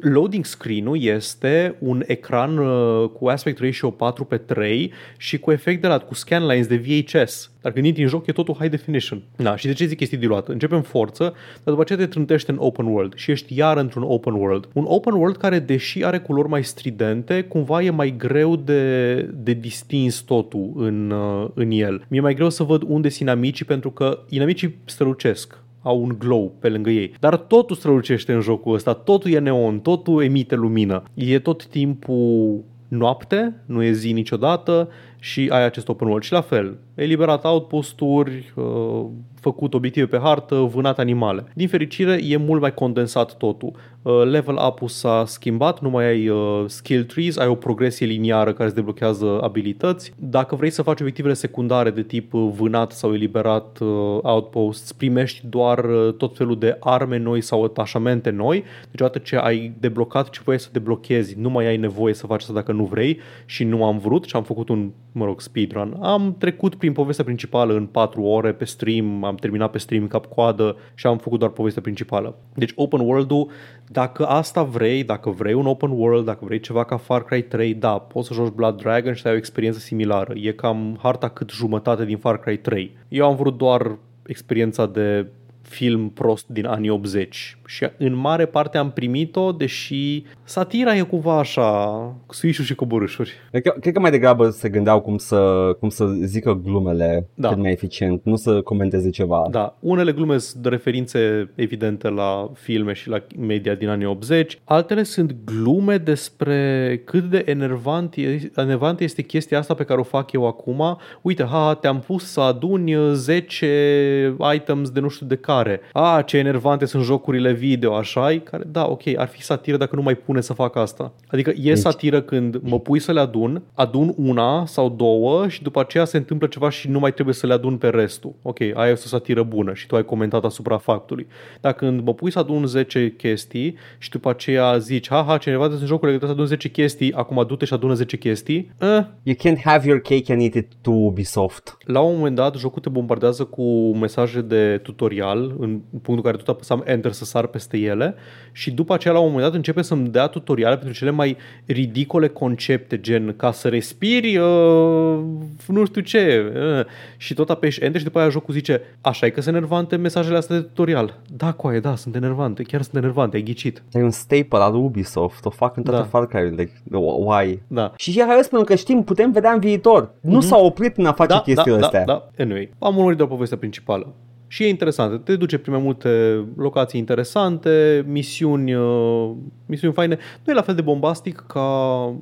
Loading 0.00 0.44
screen-ul 0.44 1.02
este 1.02 1.76
un 1.78 2.02
ecran 2.06 2.58
uh, 2.58 3.08
cu 3.08 3.28
aspect 3.28 3.58
ratio 3.58 3.90
4 3.90 4.24
pe 4.24 4.36
3 4.36 4.92
și 5.16 5.38
cu 5.38 5.50
efect 5.50 5.80
de 5.80 5.86
la 5.86 5.98
cu 5.98 6.14
scanlines 6.14 6.66
de 6.66 6.76
VHS. 6.76 7.50
Dar 7.60 7.72
când 7.72 7.86
intri 7.86 8.02
în 8.02 8.08
joc 8.08 8.26
e 8.26 8.32
totul 8.32 8.54
high 8.58 8.70
definition. 8.70 9.22
Da, 9.36 9.56
și 9.56 9.66
de 9.66 9.72
ce 9.72 9.86
zic 9.86 9.98
chestii 9.98 10.16
diluată? 10.16 10.52
Începe 10.52 10.74
în 10.74 10.82
forță, 10.82 11.22
dar 11.22 11.64
după 11.64 11.80
aceea 11.80 11.98
te 11.98 12.06
trântește 12.06 12.50
în 12.50 12.56
open 12.60 12.86
world 12.86 13.14
și 13.16 13.30
ești 13.30 13.58
iar 13.58 13.76
într-un 13.76 14.02
open 14.02 14.32
world. 14.32 14.68
Un 14.72 14.84
open 14.86 15.12
world 15.12 15.36
care, 15.36 15.58
deși 15.58 16.04
are 16.04 16.18
culori 16.18 16.48
mai 16.48 16.64
stridente, 16.64 17.42
cumva 17.42 17.82
e 17.82 17.90
mai 17.90 18.14
greu 18.16 18.56
de, 18.56 19.14
de 19.22 19.52
distins 19.52 20.20
totul 20.20 20.72
în, 20.76 21.10
uh, 21.10 21.48
în 21.54 21.70
el. 21.70 22.04
Mi-e 22.08 22.20
mai 22.20 22.34
greu 22.34 22.50
să 22.50 22.62
văd 22.62 22.82
unde 22.86 23.08
sunt 23.08 23.28
inamicii 23.28 23.64
pentru 23.64 23.90
că 23.90 24.18
inamicii 24.28 24.78
strălucesc 24.84 25.58
au 25.88 26.02
un 26.02 26.16
glow 26.18 26.52
pe 26.60 26.68
lângă 26.68 26.90
ei. 26.90 27.14
Dar 27.20 27.36
totul 27.36 27.76
strălucește 27.76 28.32
în 28.32 28.40
jocul 28.40 28.74
ăsta, 28.74 28.92
totul 28.92 29.30
e 29.30 29.38
neon, 29.38 29.80
totul 29.80 30.22
emite 30.22 30.54
lumină. 30.54 31.02
E 31.14 31.38
tot 31.38 31.66
timpul 31.66 32.64
noapte, 32.88 33.62
nu 33.66 33.82
e 33.82 33.92
zi 33.92 34.12
niciodată 34.12 34.88
și 35.20 35.48
ai 35.52 35.64
acest 35.64 35.88
open 35.88 36.06
world. 36.06 36.24
Și 36.24 36.32
la 36.32 36.40
fel, 36.40 36.78
eliberat 36.94 37.44
outpost-uri, 37.44 38.52
uh, 38.54 39.04
făcut 39.40 39.74
obiective 39.74 40.06
pe 40.06 40.18
hartă, 40.18 40.54
vânat 40.54 40.98
animale. 40.98 41.44
Din 41.54 41.68
fericire, 41.68 42.20
e 42.24 42.36
mult 42.36 42.60
mai 42.60 42.74
condensat 42.74 43.36
totul. 43.36 43.72
Uh, 44.02 44.22
level 44.24 44.58
up-ul 44.66 44.88
s-a 44.88 45.24
schimbat, 45.26 45.80
nu 45.80 45.90
mai 45.90 46.04
ai 46.04 46.28
uh, 46.28 46.64
skill 46.66 47.04
trees, 47.04 47.36
ai 47.36 47.46
o 47.46 47.54
progresie 47.54 48.06
liniară 48.06 48.52
care 48.52 48.64
îți 48.64 48.74
deblochează 48.74 49.38
abilități. 49.42 50.12
Dacă 50.16 50.54
vrei 50.54 50.70
să 50.70 50.82
faci 50.82 51.00
obiectivele 51.00 51.34
secundare 51.34 51.90
de 51.90 52.02
tip 52.02 52.34
uh, 52.34 52.48
vânat 52.56 52.92
sau 52.92 53.14
eliberat 53.14 53.78
uh, 53.80 53.88
outposts, 54.22 54.92
primești 54.92 55.46
doar 55.46 55.84
uh, 55.84 56.14
tot 56.14 56.36
felul 56.36 56.58
de 56.58 56.76
arme 56.80 57.18
noi 57.18 57.40
sau 57.40 57.64
atașamente 57.64 58.30
noi. 58.30 58.64
Deci 58.90 59.00
odată 59.00 59.18
ce 59.18 59.36
ai 59.36 59.72
deblocat 59.80 60.30
ce 60.30 60.40
voiai 60.44 60.60
să 60.60 60.68
deblochezi, 60.72 61.38
nu 61.38 61.50
mai 61.50 61.66
ai 61.66 61.76
nevoie 61.76 62.14
să 62.14 62.26
faci 62.26 62.40
asta 62.40 62.52
dacă 62.52 62.72
nu 62.72 62.84
vrei 62.84 63.18
și 63.46 63.64
nu 63.64 63.84
am 63.84 63.98
vrut 63.98 64.24
și 64.24 64.36
am 64.36 64.42
făcut 64.42 64.68
un 64.68 64.90
mă 65.18 65.24
rog, 65.24 65.40
speedrun. 65.40 65.96
Am 66.00 66.34
trecut 66.38 66.74
prin 66.74 66.92
povestea 66.92 67.24
principală 67.24 67.74
în 67.74 67.86
4 67.86 68.22
ore 68.22 68.52
pe 68.52 68.64
stream, 68.64 69.24
am 69.28 69.34
terminat 69.34 69.70
pe 69.70 69.78
stream 69.78 70.06
cap-coadă 70.06 70.76
și 70.94 71.06
am 71.06 71.18
făcut 71.18 71.38
doar 71.38 71.50
povestea 71.50 71.82
principală. 71.82 72.34
Deci 72.54 72.72
open 72.74 73.00
world-ul, 73.00 73.50
dacă 73.86 74.26
asta 74.26 74.62
vrei, 74.62 75.04
dacă 75.04 75.30
vrei 75.30 75.54
un 75.54 75.66
open 75.66 75.90
world, 75.90 76.24
dacă 76.24 76.44
vrei 76.44 76.60
ceva 76.60 76.84
ca 76.84 76.96
Far 76.96 77.24
Cry 77.24 77.42
3, 77.42 77.74
da, 77.74 77.98
poți 77.98 78.26
să 78.26 78.34
joci 78.34 78.52
Blood 78.52 78.76
Dragon 78.80 79.14
și 79.14 79.22
să 79.22 79.28
ai 79.28 79.34
o 79.34 79.36
experiență 79.36 79.78
similară. 79.78 80.32
E 80.36 80.52
cam 80.52 80.98
harta 81.02 81.28
cât 81.28 81.50
jumătate 81.50 82.04
din 82.04 82.18
Far 82.18 82.38
Cry 82.38 82.56
3. 82.56 82.96
Eu 83.08 83.26
am 83.26 83.36
vrut 83.36 83.56
doar 83.56 83.96
experiența 84.26 84.86
de 84.86 85.26
film 85.68 86.08
prost 86.08 86.46
din 86.48 86.66
anii 86.66 86.90
80 86.90 87.58
și 87.66 87.86
în 87.98 88.14
mare 88.14 88.46
parte 88.46 88.78
am 88.78 88.90
primit-o, 88.90 89.52
deși 89.52 90.22
satira 90.44 90.96
e 90.96 91.00
cumva 91.00 91.38
așa, 91.38 91.86
cu 92.26 92.34
suișuri 92.34 92.66
și 92.66 92.74
coborâșuri. 92.74 93.32
Cred 93.50 93.62
că, 93.62 93.74
cred 93.80 93.92
că 93.94 94.00
mai 94.00 94.10
degrabă 94.10 94.48
se 94.48 94.68
gândeau 94.68 95.00
cum 95.00 95.16
să, 95.16 95.70
cum 95.80 95.88
să 95.88 96.06
zică 96.06 96.60
glumele 96.64 97.28
Da. 97.34 97.48
cât 97.48 97.58
mai 97.58 97.70
eficient, 97.72 98.20
nu 98.24 98.36
să 98.36 98.60
comenteze 98.60 99.10
ceva. 99.10 99.46
Da, 99.50 99.76
unele 99.80 100.12
glume 100.12 100.38
sunt 100.38 100.62
de 100.62 100.68
referințe 100.68 101.50
evidente 101.54 102.08
la 102.08 102.50
filme 102.54 102.92
și 102.92 103.08
la 103.08 103.22
media 103.38 103.74
din 103.74 103.88
anii 103.88 104.06
80, 104.06 104.58
altele 104.64 105.02
sunt 105.02 105.36
glume 105.44 105.96
despre 105.96 107.02
cât 107.04 107.24
de 107.24 107.42
enervant, 107.46 108.14
e, 108.16 108.50
enervant 108.56 109.00
este 109.00 109.22
chestia 109.22 109.58
asta 109.58 109.74
pe 109.74 109.84
care 109.84 110.00
o 110.00 110.02
fac 110.02 110.32
eu 110.32 110.46
acum. 110.46 110.98
Uite, 111.22 111.44
ha, 111.44 111.74
te-am 111.74 112.00
pus 112.00 112.24
să 112.24 112.40
aduni 112.40 112.96
10 113.12 114.36
items 114.54 114.90
de 114.90 115.00
nu 115.00 115.08
știu 115.08 115.26
de 115.26 115.36
care. 115.36 115.56
A, 115.92 116.22
ce 116.22 116.36
enervante 116.36 116.84
sunt 116.84 117.04
jocurile 117.04 117.52
video, 117.52 117.94
așa 117.94 118.40
care, 118.44 118.64
da, 118.66 118.86
ok, 118.88 119.02
ar 119.16 119.28
fi 119.28 119.42
satiră 119.42 119.76
dacă 119.76 119.96
nu 119.96 120.02
mai 120.02 120.14
pune 120.14 120.40
să 120.40 120.52
fac 120.52 120.76
asta. 120.76 121.12
Adică 121.26 121.52
e 121.62 121.74
satiră 121.74 122.20
când 122.20 122.60
mă 122.62 122.80
pui 122.80 122.98
să 122.98 123.12
le 123.12 123.20
adun, 123.20 123.62
adun 123.74 124.14
una 124.16 124.66
sau 124.66 124.88
două 124.88 125.48
și 125.48 125.62
după 125.62 125.80
aceea 125.80 126.04
se 126.04 126.16
întâmplă 126.16 126.46
ceva 126.46 126.70
și 126.70 126.90
nu 126.90 126.98
mai 126.98 127.12
trebuie 127.12 127.34
să 127.34 127.46
le 127.46 127.52
adun 127.52 127.76
pe 127.76 127.88
restul. 127.88 128.34
Ok, 128.42 128.60
aia 128.60 128.90
este 128.90 129.04
o 129.06 129.08
satiră 129.08 129.42
bună 129.42 129.74
și 129.74 129.86
tu 129.86 129.96
ai 129.96 130.04
comentat 130.04 130.44
asupra 130.44 130.78
faptului. 130.78 131.26
Dar 131.60 131.72
când 131.72 132.00
mă 132.00 132.14
pui 132.14 132.30
să 132.30 132.38
adun 132.38 132.66
10 132.66 133.14
chestii 133.16 133.76
și 133.98 134.10
după 134.10 134.30
aceea 134.30 134.78
zici, 134.78 135.08
ha, 135.08 135.24
ha, 135.26 135.36
ce 135.36 135.48
enervante 135.48 135.76
sunt 135.76 135.88
jocurile, 135.88 136.18
că 136.18 136.24
trebuie 136.24 136.46
să 136.46 136.54
adun 136.54 136.56
10 136.56 136.68
chestii, 136.82 137.12
acum 137.12 137.44
du-te 137.46 137.64
și 137.64 137.72
adună 137.72 137.94
10 137.94 138.16
chestii, 138.16 138.70
eh, 138.80 139.04
You 139.22 139.36
can't 139.36 139.62
have 139.64 139.88
your 139.88 140.00
cake 140.00 140.32
and 140.32 140.40
eat 140.42 140.54
it 140.54 140.72
to 140.80 140.90
Ubisoft. 140.90 141.76
la 141.84 142.00
un 142.00 142.16
moment 142.16 142.34
dat, 142.34 142.56
jocul 142.56 142.82
te 142.82 142.88
bombardează 142.88 143.44
cu 143.44 143.96
mesaje 143.96 144.40
de 144.40 144.80
tutorial, 144.82 145.47
în 145.58 145.80
punctul 145.90 146.16
în 146.16 146.22
care 146.22 146.36
tot 146.36 146.48
apăsam 146.48 146.82
Enter 146.86 147.12
să 147.12 147.24
sar 147.24 147.46
peste 147.46 147.76
ele 147.76 148.14
și 148.52 148.70
după 148.70 148.94
aceea, 148.94 149.14
la 149.14 149.20
un 149.20 149.26
moment 149.26 149.44
dat, 149.44 149.54
începe 149.54 149.82
să-mi 149.82 150.08
dea 150.08 150.26
tutoriale 150.26 150.76
pentru 150.76 150.96
cele 150.96 151.10
mai 151.10 151.36
ridicole 151.66 152.28
concepte, 152.28 153.00
gen 153.00 153.34
ca 153.36 153.52
să 153.52 153.68
respiri, 153.68 154.36
uh, 154.36 155.18
nu 155.66 155.84
știu 155.84 156.00
ce, 156.00 156.52
uh, 156.54 156.86
și 157.16 157.34
tot 157.34 157.50
apeși 157.50 157.82
Enter 157.82 158.00
și 158.00 158.06
după 158.06 158.18
aia 158.18 158.28
jocul 158.28 158.54
zice, 158.54 158.80
așa 159.00 159.26
e 159.26 159.30
că 159.30 159.40
sunt 159.40 159.54
enervante 159.54 159.96
mesajele 159.96 160.36
astea 160.36 160.56
de 160.56 160.62
tutorial. 160.62 161.18
Da, 161.36 161.52
coaie, 161.52 161.80
da, 161.80 161.96
sunt 161.96 162.14
enervante, 162.14 162.62
chiar 162.62 162.82
sunt 162.82 162.96
enervante, 162.96 163.36
ai 163.36 163.42
ghicit. 163.42 163.82
E 163.92 164.02
un 164.02 164.10
staple 164.10 164.58
al 164.58 164.74
Ubisoft, 164.74 165.44
o 165.44 165.50
fac 165.50 165.76
în 165.76 165.82
toate 165.82 165.98
Da. 165.98 166.04
Far 166.04 166.26
Cry-urile. 166.26 166.70
Why? 166.90 167.62
Da. 167.66 167.92
Și 167.96 168.10
și 168.10 168.22
hai 168.26 168.42
spun 168.42 168.64
că 168.64 168.74
știm, 168.74 169.02
putem 169.02 169.32
vedea 169.32 169.52
în 169.52 169.60
viitor. 169.60 170.10
Nu 170.20 170.40
s-au 170.40 170.64
oprit 170.64 170.96
în 170.96 171.06
a 171.06 171.12
face 171.12 171.32
da, 171.32 171.40
chestiile 171.40 171.78
da, 171.78 171.84
astea. 171.84 172.04
Da, 172.04 172.30
da. 172.36 172.42
Anyway, 172.42 172.70
am 172.78 172.96
urmărit 172.96 173.16
doar 173.16 173.28
povestea 173.28 173.56
principală. 173.56 174.14
Și 174.48 174.62
e 174.62 174.68
interesant, 174.68 175.24
te 175.24 175.36
duce 175.36 175.58
prin 175.58 175.72
mai 175.72 175.82
multe 175.82 176.44
locații 176.56 176.98
interesante, 176.98 178.04
misiuni, 178.06 178.74
uh, 178.74 179.30
misiuni 179.66 179.94
faine. 179.94 180.18
Nu 180.44 180.52
e 180.52 180.54
la 180.54 180.62
fel 180.62 180.74
de 180.74 180.80
bombastic 180.80 181.44
ca 181.46 182.14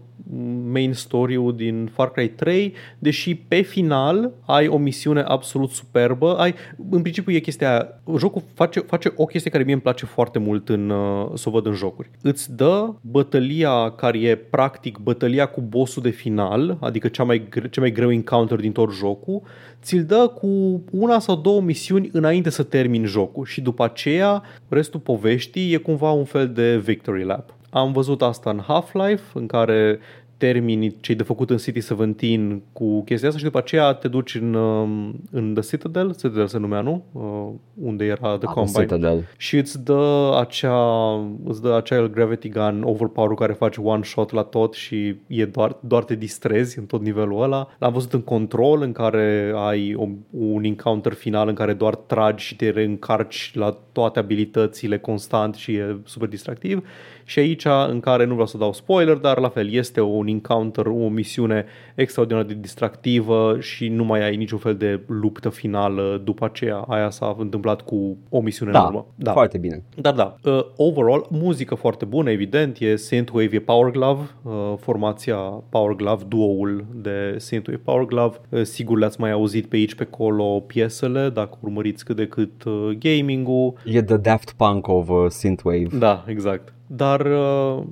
main 0.70 0.92
story-ul 0.92 1.56
din 1.56 1.90
Far 1.92 2.10
Cry 2.10 2.28
3, 2.28 2.74
deși 2.98 3.34
pe 3.34 3.60
final 3.60 4.32
ai 4.46 4.68
o 4.68 4.76
misiune 4.76 5.20
absolut 5.20 5.70
superbă. 5.70 6.36
Ai, 6.36 6.54
în 6.90 7.02
principiu 7.02 7.32
e 7.32 7.38
chestia 7.38 7.70
aia, 7.70 8.00
jocul 8.16 8.42
face, 8.54 8.80
face 8.80 9.12
o 9.16 9.24
chestie 9.24 9.50
care 9.50 9.62
mie 9.62 9.72
îmi 9.72 9.82
place 9.82 10.06
foarte 10.06 10.38
mult 10.38 10.68
în, 10.68 10.90
uh, 10.90 11.30
să 11.34 11.48
o 11.48 11.50
văd 11.50 11.66
în 11.66 11.72
jocuri. 11.72 12.10
Îți 12.22 12.56
dă 12.56 12.94
bătălia 13.00 13.90
care 13.90 14.18
e 14.18 14.34
practic 14.36 14.98
bătălia 14.98 15.46
cu 15.46 15.60
bossul 15.60 16.02
de 16.02 16.10
final, 16.10 16.78
adică 16.80 17.08
cea 17.08 17.24
mai, 17.24 17.46
gre- 17.48 17.68
cea 17.68 17.80
mai 17.80 17.92
greu 17.92 18.12
encounter 18.12 18.58
din 18.58 18.72
tot 18.72 18.92
jocul, 18.92 19.42
ți-l 19.86 20.04
dă 20.04 20.32
cu 20.34 20.82
una 20.90 21.18
sau 21.18 21.36
două 21.36 21.60
misiuni 21.60 22.08
înainte 22.12 22.50
să 22.50 22.62
termin 22.62 23.04
jocul 23.04 23.44
și 23.44 23.60
după 23.60 23.84
aceea 23.84 24.42
restul 24.68 25.00
poveștii 25.00 25.72
e 25.72 25.76
cumva 25.76 26.10
un 26.10 26.24
fel 26.24 26.48
de 26.48 26.76
victory 26.76 27.24
lap. 27.24 27.54
Am 27.70 27.92
văzut 27.92 28.22
asta 28.22 28.50
în 28.50 28.60
Half-Life, 28.66 29.22
în 29.34 29.46
care 29.46 29.98
termini 30.36 30.96
ce 31.00 31.14
de 31.14 31.22
făcut 31.22 31.50
în 31.50 31.56
City 31.56 31.80
17 31.80 32.62
cu 32.72 33.02
chestia 33.02 33.28
asta 33.28 33.40
și 33.40 33.46
după 33.46 33.58
aceea 33.58 33.92
te 33.92 34.08
duci 34.08 34.34
în, 34.34 34.54
um, 34.54 35.20
în 35.30 35.54
The 35.54 35.68
Citadel, 35.68 36.14
Citadel 36.14 36.46
se 36.46 36.58
numea, 36.58 36.80
nu? 36.80 37.04
Uh, 37.12 37.84
unde 37.86 38.04
era 38.04 38.36
The 38.38 38.46
Ah, 38.46 38.54
Combine. 38.54 38.78
Citadel. 38.80 39.28
Și 39.36 39.56
îți 39.56 39.84
dă, 39.84 40.36
acea, 40.40 41.14
îți 41.44 41.62
dă 41.62 41.74
acel 41.74 42.10
gravity 42.10 42.48
gun 42.48 42.82
overpower 42.84 43.36
care 43.36 43.52
face 43.52 43.80
one 43.80 44.02
shot 44.02 44.32
la 44.32 44.42
tot 44.42 44.74
și 44.74 45.14
e 45.26 45.44
doar, 45.44 45.76
doar 45.80 46.04
te 46.04 46.14
distrezi 46.14 46.78
în 46.78 46.84
tot 46.84 47.02
nivelul 47.02 47.42
ăla. 47.42 47.68
L-am 47.78 47.92
văzut 47.92 48.12
în 48.12 48.22
control 48.22 48.82
în 48.82 48.92
care 48.92 49.52
ai 49.56 49.94
o, 49.94 50.08
un 50.30 50.64
encounter 50.64 51.12
final 51.12 51.48
în 51.48 51.54
care 51.54 51.72
doar 51.72 51.94
tragi 51.94 52.44
și 52.44 52.56
te 52.56 52.70
reîncarci 52.70 53.52
la 53.54 53.76
toate 53.92 54.18
abilitățile 54.18 54.98
constant 54.98 55.54
și 55.54 55.72
e 55.72 55.96
super 56.04 56.28
distractiv. 56.28 56.84
Și 57.28 57.38
aici 57.38 57.64
în 57.88 58.00
care 58.00 58.24
nu 58.24 58.32
vreau 58.32 58.46
să 58.46 58.58
dau 58.58 58.72
spoiler, 58.72 59.16
dar 59.16 59.38
la 59.38 59.48
fel 59.48 59.72
este 59.72 60.00
un 60.00 60.26
encounter, 60.26 60.86
o 60.86 61.08
misiune 61.08 61.64
extraordinar 61.94 62.42
de 62.44 62.54
distractivă 62.60 63.56
și 63.60 63.88
nu 63.88 64.04
mai 64.04 64.22
ai 64.24 64.36
niciun 64.36 64.58
fel 64.58 64.74
de 64.76 65.00
luptă 65.06 65.48
finală 65.48 66.20
după 66.24 66.44
aceea. 66.44 66.76
Aia 66.76 67.10
s-a 67.10 67.36
întâmplat 67.38 67.80
cu 67.82 68.16
o 68.28 68.40
misiune 68.40 68.70
în 68.70 68.76
Da, 68.76 68.84
urmă. 68.86 69.06
foarte 69.32 69.58
bine. 69.58 69.82
Dar 70.00 70.14
da, 70.14 70.36
uh, 70.44 70.60
overall, 70.76 71.26
muzică 71.30 71.74
foarte 71.74 72.04
bună, 72.04 72.30
evident, 72.30 72.78
e 72.80 72.96
Synthwave, 72.96 73.56
e 73.56 73.60
Power 73.60 73.90
Glove, 73.90 74.22
uh, 74.42 74.52
formația 74.80 75.36
Power 75.68 75.96
Glove, 75.96 76.24
duoul 76.28 76.84
de 76.94 77.34
Synthwave 77.38 77.80
Power 77.84 78.04
Glove. 78.04 78.36
Uh, 78.48 78.62
sigur 78.62 78.98
le-ați 78.98 79.20
mai 79.20 79.30
auzit 79.30 79.66
pe 79.66 79.76
aici, 79.76 79.94
pe 79.94 80.08
acolo 80.12 80.44
piesele, 80.66 81.28
dacă 81.28 81.58
urmăriți 81.60 82.04
cât 82.04 82.16
de 82.16 82.26
cât 82.26 82.64
uh, 82.64 82.96
gaming-ul. 82.98 83.74
E 83.84 84.02
the 84.02 84.16
Daft 84.16 84.52
Punk 84.56 84.88
of 84.88 85.08
uh, 85.08 85.24
Synthwave. 85.28 85.98
Da, 85.98 86.24
exact. 86.26 86.74
Dar 86.86 87.20
uh, 87.20 87.82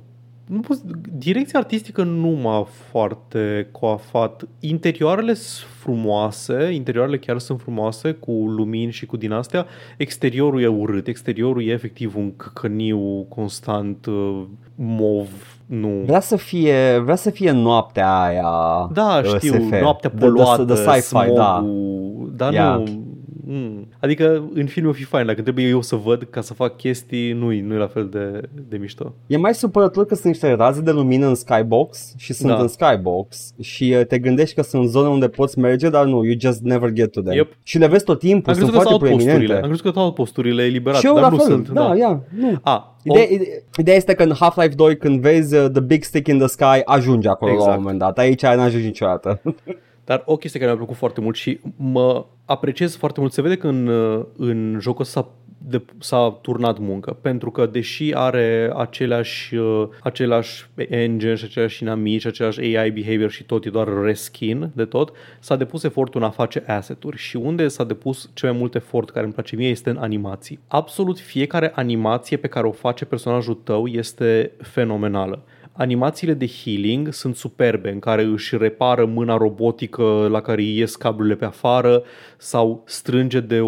nu 0.45 0.59
pot, 0.59 0.77
direcția 1.17 1.59
artistică 1.59 2.03
nu 2.03 2.27
m-a 2.27 2.67
foarte 2.89 3.67
coafat. 3.71 4.43
Interioarele 4.59 5.33
sunt 5.33 5.69
frumoase, 5.79 6.71
interioarele 6.73 7.17
chiar 7.17 7.37
sunt 7.39 7.61
frumoase 7.61 8.11
cu 8.11 8.31
lumini 8.31 8.91
și 8.91 9.05
cu 9.05 9.17
din 9.17 9.31
astea. 9.31 9.65
Exteriorul 9.97 10.61
e 10.61 10.67
urât, 10.67 11.07
exteriorul 11.07 11.63
e 11.67 11.71
efectiv 11.71 12.15
un 12.15 12.35
căcăniu 12.35 13.25
constant 13.29 14.05
uh, 14.05 14.43
mov, 14.75 15.27
nu... 15.65 15.89
Vrea 16.05 16.19
să 16.19 16.35
fie, 16.35 16.97
vrea 17.03 17.15
să 17.15 17.29
fie 17.29 17.51
noaptea 17.51 18.21
aia 18.21 18.89
Da, 18.93 19.21
uh, 19.23 19.35
știu, 19.37 19.53
SF. 19.53 19.81
noaptea 19.81 20.09
The- 20.09 20.17
the- 20.17 20.25
poluată, 20.25 20.63
the 20.63 20.75
sci-fi, 20.75 21.33
da. 21.35 21.57
smogul, 21.61 22.31
dar 22.35 22.53
Yeah. 22.53 22.77
nu... 22.77 23.03
Mm. 23.47 23.87
Adică 23.99 24.49
în 24.53 24.65
film 24.65 24.87
o 24.87 24.91
fi 24.91 25.03
fain, 25.03 25.25
dacă 25.25 25.41
trebuie 25.41 25.65
eu 25.67 25.81
să 25.81 25.95
văd 25.95 26.27
ca 26.29 26.41
să 26.41 26.53
fac 26.53 26.77
chestii, 26.77 27.31
nu-i, 27.31 27.61
nu-i 27.61 27.77
la 27.77 27.87
fel 27.87 28.07
de, 28.11 28.41
de 28.69 28.77
mișto. 28.77 29.13
E 29.27 29.37
mai 29.37 29.53
supărător 29.53 30.05
că 30.05 30.13
sunt 30.15 30.25
niște 30.27 30.51
raze 30.53 30.81
de 30.81 30.91
lumină 30.91 31.27
în 31.27 31.35
skybox 31.35 32.13
și 32.17 32.33
sunt 32.33 32.51
Da. 32.51 32.57
în 32.61 32.67
skybox 32.67 33.53
și 33.61 33.95
uh, 33.99 34.05
te 34.05 34.19
gândești 34.19 34.55
că 34.55 34.61
sunt 34.61 34.89
zone 34.89 35.07
unde 35.09 35.27
poți 35.27 35.59
merge, 35.59 35.89
dar 35.89 36.05
nu, 36.05 36.23
you 36.23 36.33
just 36.39 36.61
never 36.61 36.89
get 36.91 37.11
to 37.11 37.21
them. 37.21 37.35
Yep. 37.35 37.51
Și 37.63 37.77
le 37.77 37.87
vezi 37.87 38.03
tot 38.03 38.19
timpul, 38.19 38.53
Am 38.53 38.57
sunt 38.59 38.69
crezut 38.69 38.83
că 38.83 38.89
foarte 38.89 38.89
sunt 38.89 39.01
outposturile. 39.01 39.33
proeminente. 39.35 39.61
Am 39.63 39.67
crezut 39.69 39.85
că 39.85 39.91
sunt 39.91 40.03
outposturile 40.05 40.63
eliberate, 40.63 40.99
Și 40.99 41.07
eu 41.07 41.13
dar 41.13 41.23
la 41.23 41.29
nu 41.29 41.37
fel, 41.37 41.45
sunt. 41.45 41.69
da, 41.69 41.95
ia, 41.97 42.23
nu. 42.37 42.59
A, 42.63 42.95
o, 43.05 43.11
Ideea, 43.13 43.27
ide- 43.31 43.63
ideea 43.77 43.95
este 43.97 44.13
că 44.13 44.23
în 44.23 44.33
Half-Life 44.39 44.75
2 44.75 44.97
când 44.97 45.19
vezi 45.19 45.55
uh, 45.55 45.65
The 45.71 45.81
Big 45.81 46.03
Stick 46.03 46.27
in 46.27 46.37
the 46.37 46.47
Sky 46.47 46.81
ajungi 46.85 47.27
acolo 47.27 47.51
la 47.51 47.57
Exact. 47.57 47.75
un 47.77 47.81
moment 47.81 47.99
dat. 47.99 48.17
Aici 48.17 48.41
n-ajungi 48.41 48.85
niciodată. 48.85 49.41
dar 50.05 50.23
o 50.25 50.37
chestie 50.37 50.59
care 50.59 50.71
mi-a 50.71 50.81
plăcut 50.81 50.99
foarte 50.99 51.21
mult 51.21 51.35
și 51.35 51.59
mă 51.75 52.25
apreciez 52.45 52.95
foarte 52.95 53.19
mult. 53.19 53.33
Se 53.33 53.41
vede 53.41 53.57
că 53.57 53.67
în, 53.67 53.87
uh, 53.87 54.25
în 54.37 54.77
jocul 54.81 55.05
s-a, 55.05 55.29
de, 55.57 55.81
s-a 55.99 56.39
turnat 56.41 56.79
muncă, 56.79 57.17
pentru 57.21 57.51
că 57.51 57.65
deși 57.65 58.13
are 58.13 58.71
aceleași, 58.75 59.55
uh, 59.55 59.87
același 60.03 60.69
engine 60.75 61.35
și 61.35 61.43
aceleași 61.43 61.83
inamici, 61.83 62.21
și 62.21 62.27
același 62.27 62.59
AI 62.59 62.91
behavior 62.91 63.29
și 63.29 63.43
tot, 63.43 63.65
e 63.65 63.69
doar 63.69 63.87
reskin 64.03 64.71
de 64.73 64.85
tot, 64.85 65.11
s-a 65.39 65.55
depus 65.55 65.83
efortul 65.83 66.21
în 66.21 66.27
a 66.27 66.31
face 66.31 66.63
asset-uri 66.67 67.17
și 67.17 67.35
unde 67.35 67.67
s-a 67.67 67.83
depus 67.83 68.29
cel 68.33 68.49
mai 68.49 68.57
mult 68.57 68.75
efort 68.75 69.09
care 69.09 69.23
îmi 69.23 69.33
place 69.33 69.55
mie 69.55 69.69
este 69.69 69.89
în 69.89 69.97
animații. 69.97 70.59
Absolut 70.67 71.19
fiecare 71.19 71.71
animație 71.75 72.37
pe 72.37 72.47
care 72.47 72.67
o 72.67 72.71
face 72.71 73.05
personajul 73.05 73.53
tău 73.53 73.87
este 73.87 74.51
fenomenală 74.61 75.43
Animațiile 75.77 76.33
de 76.33 76.45
healing 76.63 77.13
sunt 77.13 77.35
superbe, 77.35 77.91
în 77.91 77.99
care 77.99 78.23
își 78.23 78.57
repară 78.57 79.05
mâna 79.05 79.37
robotică 79.37 80.27
la 80.31 80.41
care 80.41 80.61
îi 80.61 80.77
ies 80.77 80.95
cablurile 80.95 81.35
pe 81.35 81.45
afară 81.45 82.03
sau 82.37 82.83
strânge 82.85 83.39
de 83.39 83.59
o, 83.59 83.67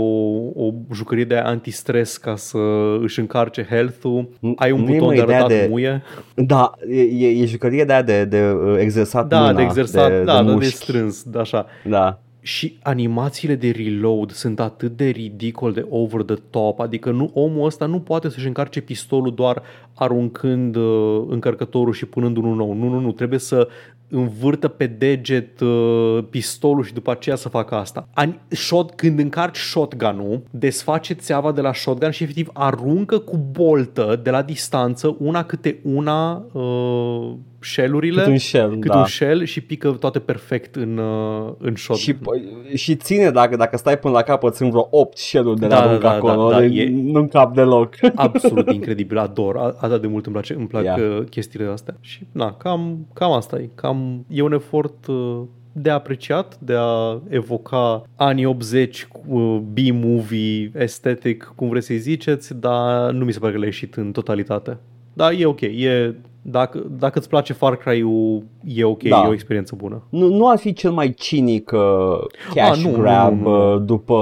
o 0.66 0.74
jucărie 0.94 1.24
de 1.26 1.36
antistres 1.38 2.18
ca 2.18 2.36
să 2.36 2.58
își 3.02 3.20
încarce 3.20 3.66
health-ul. 3.70 4.30
Ai 4.56 4.72
un 4.72 4.84
Nu 4.84 4.90
e, 4.90 4.92
buton 4.94 5.08
mă, 5.08 5.14
de 5.14 5.22
ideea 5.22 5.38
arătat 5.44 5.58
de- 5.60 5.68
muie. 5.70 6.04
Da, 6.36 6.72
e, 6.90 7.02
e, 7.02 7.42
e 7.42 7.46
jucărie 7.46 7.84
de 7.86 7.94
aia 7.94 8.02
de, 8.02 8.26
de 8.26 8.42
uh, 8.52 8.76
exersat 8.80 9.28
Da, 9.28 9.40
mâna, 9.40 9.54
de 9.54 9.62
exersat, 9.62 10.10
de, 10.12 10.24
da, 10.24 10.38
de 10.38 10.42
de, 10.44 10.48
de 10.48 10.54
mușchi. 10.54 10.74
strâns, 10.76 11.24
da, 11.24 11.40
așa. 11.40 11.66
Da. 11.86 12.22
Și 12.48 12.78
animațiile 12.82 13.56
de 13.56 13.72
reload 13.72 14.32
sunt 14.32 14.60
atât 14.60 14.98
de 14.98 15.06
ridicol 15.06 15.72
de 15.72 15.86
over 15.90 16.22
the 16.22 16.36
top, 16.50 16.80
adică 16.80 17.12
nu, 17.12 17.32
omul 17.34 17.66
ăsta 17.66 17.86
nu 17.86 18.00
poate 18.00 18.30
să-și 18.30 18.48
încarce 18.48 18.82
pistolul 18.82 19.34
doar 19.34 19.62
aruncând 19.94 20.76
uh, 20.76 21.24
încărcătorul 21.28 21.94
și 21.94 22.06
punând 22.06 22.38
unul 22.38 22.56
nou. 22.56 22.74
Nu, 22.74 22.90
nu, 22.90 23.00
nu, 23.00 23.12
trebuie 23.12 23.40
să 23.40 23.68
învârtă 24.10 24.68
pe 24.68 24.86
deget 24.86 25.60
uh, 25.60 26.24
pistolul 26.30 26.84
și 26.84 26.94
după 26.94 27.12
aceea 27.12 27.36
să 27.36 27.50
facă 27.50 27.76
asta. 27.76 28.08
Ani, 28.14 28.40
shot, 28.48 28.92
când 28.92 29.20
încarci 29.20 29.58
shotgun-ul, 29.58 30.44
desface 30.52 31.14
țeava 31.14 31.52
de 31.52 31.62
la 31.62 31.74
shotgun 31.74 32.12
și 32.12 32.24
efectiv 32.24 32.50
aruncă 32.54 33.18
cu 33.18 33.38
boltă 33.52 34.20
de 34.24 34.30
la 34.30 34.42
distanță 34.42 35.16
una 35.20 35.44
câte 35.44 35.80
una 35.84 36.46
uh, 36.52 37.34
shell-urile. 37.72 38.22
Cât 38.22 38.32
un 38.32 38.38
shell, 38.38 38.78
cât 38.80 38.92
da. 38.92 38.98
un 38.98 39.06
shell 39.06 39.44
și 39.44 39.62
pică 39.62 39.92
toate 39.92 40.20
perfect 40.20 40.76
în, 40.76 40.98
uh, 40.98 41.54
în 41.58 41.76
shotgun. 41.76 42.40
Și, 42.70 42.78
și 42.78 42.96
ține, 42.96 43.30
dacă, 43.30 43.56
dacă 43.56 43.78
stai 43.78 43.98
până 44.00 44.14
la 44.14 44.22
capăt, 44.22 44.56
sunt 44.56 44.70
vreo 44.70 44.88
8 44.92 45.18
shell 45.18 45.56
de 45.56 45.68
Da, 45.68 45.76
la 45.76 45.82
da, 45.82 45.88
arunc 45.88 46.02
da, 46.02 46.12
acolo, 46.12 46.50
da, 46.50 46.56
da, 46.60 46.60
de- 46.60 46.66
e- 46.82 46.90
nu-mi 46.90 47.30
cap 47.30 47.54
deloc. 47.54 47.94
absolut 48.16 48.72
incredibil, 48.72 49.18
ador, 49.18 49.58
A- 49.58 49.76
atât 49.80 50.02
de 50.02 50.08
mult 50.08 50.26
îmi, 50.26 50.34
place, 50.36 50.54
îmi 50.54 50.68
plac 50.68 50.84
Ia. 50.84 50.96
yeah. 50.98 51.24
chestiile 51.30 51.66
astea. 51.72 51.96
Și 52.02 52.28
na, 52.32 52.54
cam, 52.54 53.08
cam 53.14 53.32
asta 53.32 53.58
e, 53.60 53.70
cam, 53.76 54.26
e 54.30 54.42
un 54.42 54.54
efort 54.54 55.08
uh, 55.08 55.42
de 55.72 55.90
apreciat, 55.90 56.58
de 56.60 56.74
a 56.78 57.22
evoca 57.30 58.04
anii 58.16 58.46
80 58.46 59.06
cu 59.06 59.22
uh, 59.40 59.60
B-movie, 59.74 60.72
estetic, 60.78 61.54
cum 61.56 61.70
vreți 61.70 61.86
să-i 61.86 61.98
ziceți, 61.98 62.60
dar 62.60 63.12
nu 63.12 63.26
mi 63.26 63.32
se 63.34 63.40
pare 63.40 63.52
că 63.52 63.58
le-a 63.58 63.68
ieșit 63.68 63.96
în 63.96 64.12
totalitate. 64.12 64.78
Dar 65.14 65.34
e 65.38 65.46
ok, 65.46 65.62
e, 65.62 66.16
dacă, 66.50 66.86
dacă 67.00 67.20
îți 67.20 67.30
place 67.30 67.54
Far 67.54 67.76
Cry-ul, 67.76 68.44
e 68.64 68.84
ok, 68.84 69.04
Da. 69.04 69.22
e 69.26 69.28
o 69.30 69.34
experiență 69.34 69.76
bună. 69.78 70.04
Nu, 70.10 70.28
nu 70.28 70.48
ar 70.50 70.58
fi 70.58 70.74
cel 70.74 70.92
mai 70.92 71.14
cinic 71.14 71.72
uh, 71.74 72.20
cash 72.54 72.70
Ah, 72.78 72.84
nu, 72.84 72.92
nu, 72.92 72.98
grab 72.98 73.40
nu, 73.42 73.50
nu. 73.50 73.74
Uh, 73.74 73.82
după 73.86 74.16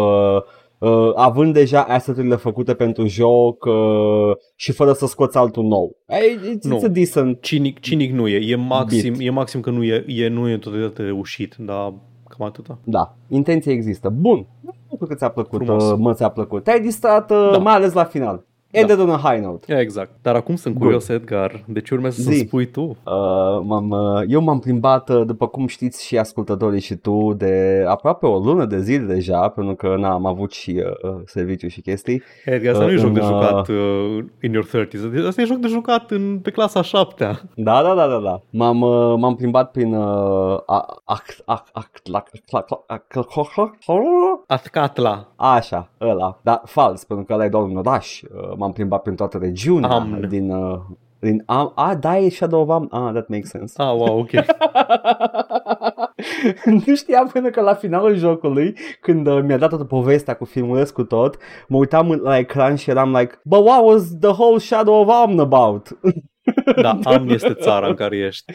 uh, 0.78 1.12
având 1.16 1.54
deja 1.54 1.82
asset-urile 1.82 2.36
făcute 2.36 2.74
pentru 2.74 3.06
joc 3.08 3.66
uh, 3.66 4.32
și 4.56 4.72
fără 4.72 4.92
să 4.94 5.06
scoți 5.08 5.38
altul 5.38 5.64
nou. 5.64 5.96
Hey, 6.08 6.38
it's, 6.58 6.62
Nu. 6.62 6.78
it's 6.78 6.84
a 6.86 6.88
decent. 6.88 7.42
Cinic, 7.42 7.80
cinic 7.80 8.12
nu 8.12 8.28
e, 8.28 8.52
e 8.52 8.56
maxim, 8.56 9.14
Bit. 9.14 9.28
e 9.28 9.30
maxim 9.30 9.60
că 9.60 9.70
nu 9.70 9.84
e, 9.84 10.04
e, 10.08 10.28
nu 10.28 10.50
e 10.50 10.54
în 10.54 10.60
totalitate 10.60 11.02
reușit, 11.04 11.56
dar 11.60 11.94
cam 12.30 12.46
atâta. 12.48 12.78
Da, 12.84 13.16
intenția 13.30 13.72
există. 13.72 14.10
Bun. 14.10 14.46
Nu 14.62 14.72
știu 14.96 15.08
că 15.08 15.16
ți-a 15.16 15.30
plăcut, 15.30 15.64
Frumos. 15.64 15.90
uh, 15.90 15.98
mă 16.00 16.14
ți-a 16.14 16.30
plăcut. 16.30 16.64
Te-ai 16.64 16.82
distrat, 16.82 17.32
uh, 17.32 17.50
Da. 17.52 17.58
mai 17.58 17.74
ales 17.74 17.94
la 17.94 18.04
final. 18.04 18.46
Ended 18.80 19.00
on 19.00 19.10
a 19.10 19.18
high 19.24 19.44
note. 19.44 19.80
Exact. 19.80 20.10
Dar 20.22 20.36
acum 20.36 20.56
sunt 20.56 20.80
curios, 20.80 21.08
Edgar, 21.08 21.64
de 21.68 21.82
ce 21.82 21.94
urmează 21.94 22.22
să 22.22 22.32
Zi. 22.32 22.38
spui 22.40 22.66
tu? 22.66 22.82
Uh, 22.82 22.96
m-am, 23.64 23.90
uh, 23.90 24.24
eu 24.28 24.42
m-am 24.42 24.60
plimbat, 24.60 25.10
uh, 25.10 25.26
după 25.26 25.48
cum 25.48 25.68
știți 25.68 26.06
și 26.06 26.18
ascultătorii 26.18 26.80
și 26.80 26.96
tu, 26.96 27.34
de 27.38 27.84
aproape 27.88 28.26
o 28.26 28.38
lună 28.38 28.66
de 28.66 28.80
zile 28.80 29.14
deja, 29.14 29.48
pentru 29.50 29.76
că 29.76 29.96
na, 29.98 30.12
am 30.12 30.26
avut 30.26 30.52
și 30.52 30.84
uh, 31.04 31.12
uh, 31.12 31.22
serviciu 31.26 31.68
și 31.68 31.82
chestii. 31.82 32.22
Edgar, 32.46 32.72
asta 32.74 32.84
Uh, 32.86 32.90
nu 32.92 32.96
e 32.98 33.00
joc 33.02 33.12
de 33.14 33.20
în, 33.20 33.26
uh, 33.26 33.32
jucat 33.32 33.68
uh, 33.68 34.24
in 34.42 34.54
your 34.54 34.66
30s, 34.68 35.26
asta 35.28 35.42
e 35.42 35.46
joc 35.46 35.58
de 35.58 35.68
jucat 35.68 36.12
în, 36.12 36.40
pe 36.40 36.50
clasa 36.52 36.82
7 36.82 37.40
Da, 37.56 37.82
da, 37.84 37.94
da, 37.94 38.08
da, 38.08 38.18
da. 38.24 38.42
M-am, 38.50 38.82
uh, 38.82 39.16
m-am 39.18 39.36
plimbat 39.36 39.72
prin 39.72 39.94
uh, 39.94 40.58
a- 40.66 41.02
act, 41.04 41.42
act, 41.46 41.70
act, 41.74 42.10
la- 42.12 42.24
cla- 42.24 42.66
cla- 42.66 43.06
cla- 43.14 44.44
Atcatla. 44.48 45.28
Așa, 45.36 45.90
ăla. 46.02 46.40
Da, 46.42 46.62
fals, 46.66 47.04
pentru 47.04 47.26
că 47.26 47.34
ăla 47.34 47.46
e 47.46 47.50
doar 47.50 47.64
un 47.64 47.78
oraș. 47.78 48.22
Uh, 48.22 48.54
M-am 48.66 48.74
plimbat 48.74 49.02
prin 49.02 49.16
toată 49.16 49.38
regiunea 49.38 49.90
Amn. 49.90 50.28
din... 50.30 50.52
Uh, 50.52 50.80
din 51.20 51.44
Am, 51.46 51.72
a, 51.76 51.96
da, 51.96 52.18
e 52.18 52.30
Shadow 52.30 52.62
of 52.62 52.70
Am. 52.70 52.88
Ah, 52.92 53.12
that 53.14 53.28
makes 53.28 53.50
sense. 53.50 53.74
Ah, 53.84 53.94
wow, 53.98 54.20
ok. 54.20 54.30
nu 56.88 56.96
știam 56.96 57.28
până 57.28 57.50
că 57.50 57.62
la 57.62 57.74
finalul 57.74 58.16
jocului, 58.16 58.76
când 59.02 59.28
uh, 59.28 59.42
mi-a 59.44 59.58
dat 59.58 59.70
toată 59.70 59.84
povestea 59.84 60.36
cu 60.36 60.46
filmuleț 60.46 60.90
cu 60.90 61.04
tot, 61.04 61.38
mă 61.68 61.78
uitam 61.78 62.10
în- 62.10 62.20
la 62.24 62.38
ecran 62.38 62.76
și 62.76 62.90
eram 62.90 63.16
like, 63.16 63.40
but 63.44 63.66
what 63.66 63.84
was 63.84 64.04
the 64.20 64.30
whole 64.30 64.58
Shadow 64.58 65.02
of 65.02 65.10
Amn 65.24 65.40
about? 65.40 65.88
Da, 66.82 67.00
am 67.04 67.30
este 67.30 67.54
țara 67.54 67.88
în 67.88 67.94
care 67.94 68.18
ești. 68.18 68.54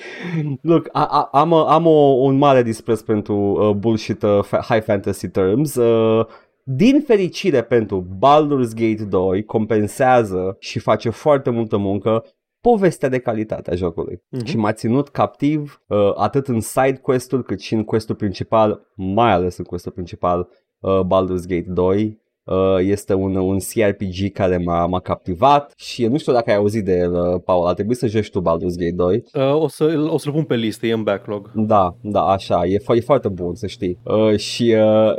Look, 0.62 0.88
a, 0.92 1.05
a, 1.11 1.29
am, 1.40 1.51
uh, 1.51 1.64
am 1.68 1.87
o, 1.87 1.90
un 2.01 2.37
mare 2.38 2.62
dispreț 2.62 3.01
pentru 3.01 3.35
uh, 3.35 3.70
bullshit 3.70 4.23
uh, 4.23 4.38
fa- 4.46 4.64
high 4.68 4.83
fantasy 4.83 5.29
terms. 5.29 5.75
Uh, 5.75 6.27
din 6.74 7.00
fericire 7.00 7.62
pentru 7.62 8.06
Baldur's 8.18 8.74
Gate 8.74 9.04
2 9.04 9.44
compensează 9.44 10.56
și 10.59 10.78
face 10.78 11.11
foarte 11.11 11.50
multă 11.50 11.76
muncă 11.76 12.24
povestea 12.61 13.09
de 13.09 13.18
calitate 13.18 13.70
a 13.70 13.74
jocului. 13.74 14.22
Mhm. 14.28 14.44
Și 14.44 14.56
m-a 14.56 14.72
ținut 14.72 15.09
captiv 15.09 15.83
uh, 15.87 16.12
atât 16.16 16.48
în 16.48 16.61
side 16.61 16.98
quest-uri 17.02 17.44
cât 17.44 17.61
și 17.61 17.74
în 17.74 17.85
questul 17.85 18.14
principal, 18.14 18.92
mai 18.94 19.30
ales 19.30 19.56
în 19.56 19.64
questul 19.64 19.92
principal 19.92 20.48
uh, 20.78 21.00
Baldur's 21.00 21.46
Gate 21.46 21.66
2. 21.68 22.19
Uh, 22.44 22.76
este 22.79 23.14
un, 23.14 23.37
un 23.37 23.59
CRPG 23.59 24.33
care 24.33 24.57
m-a, 24.57 24.87
m-a 24.87 25.00
captivat 25.00 25.72
și 25.76 26.07
nu 26.07 26.18
știu 26.18 26.33
dacă 26.33 26.50
ai 26.50 26.57
auzit 26.57 26.85
de 26.85 26.96
el, 26.98 27.12
uh, 27.12 27.40
Paul, 27.44 27.66
a 27.66 27.72
trebuit 27.72 27.96
să 27.96 28.07
joci 28.07 28.31
tu 28.31 28.40
Baldur's 28.40 28.76
Gate 28.76 28.94
2. 28.94 29.24
Uh, 29.35 29.62
o, 29.62 29.68
să, 29.68 30.09
o 30.11 30.18
să-l 30.18 30.33
pun 30.33 30.44
pe 30.44 30.55
listă, 30.55 30.87
e 30.87 30.92
în 30.92 31.03
backlog. 31.03 31.50
Da, 31.55 31.96
da, 32.03 32.22
așa, 32.22 32.64
e, 32.64 32.79
fo- 32.79 32.96
e 32.96 33.00
foarte 33.00 33.29
bun, 33.29 33.55
să 33.55 33.66
știi. 33.66 33.98
Uh, 34.05 34.37
și 34.37 34.74
uh, 34.76 35.14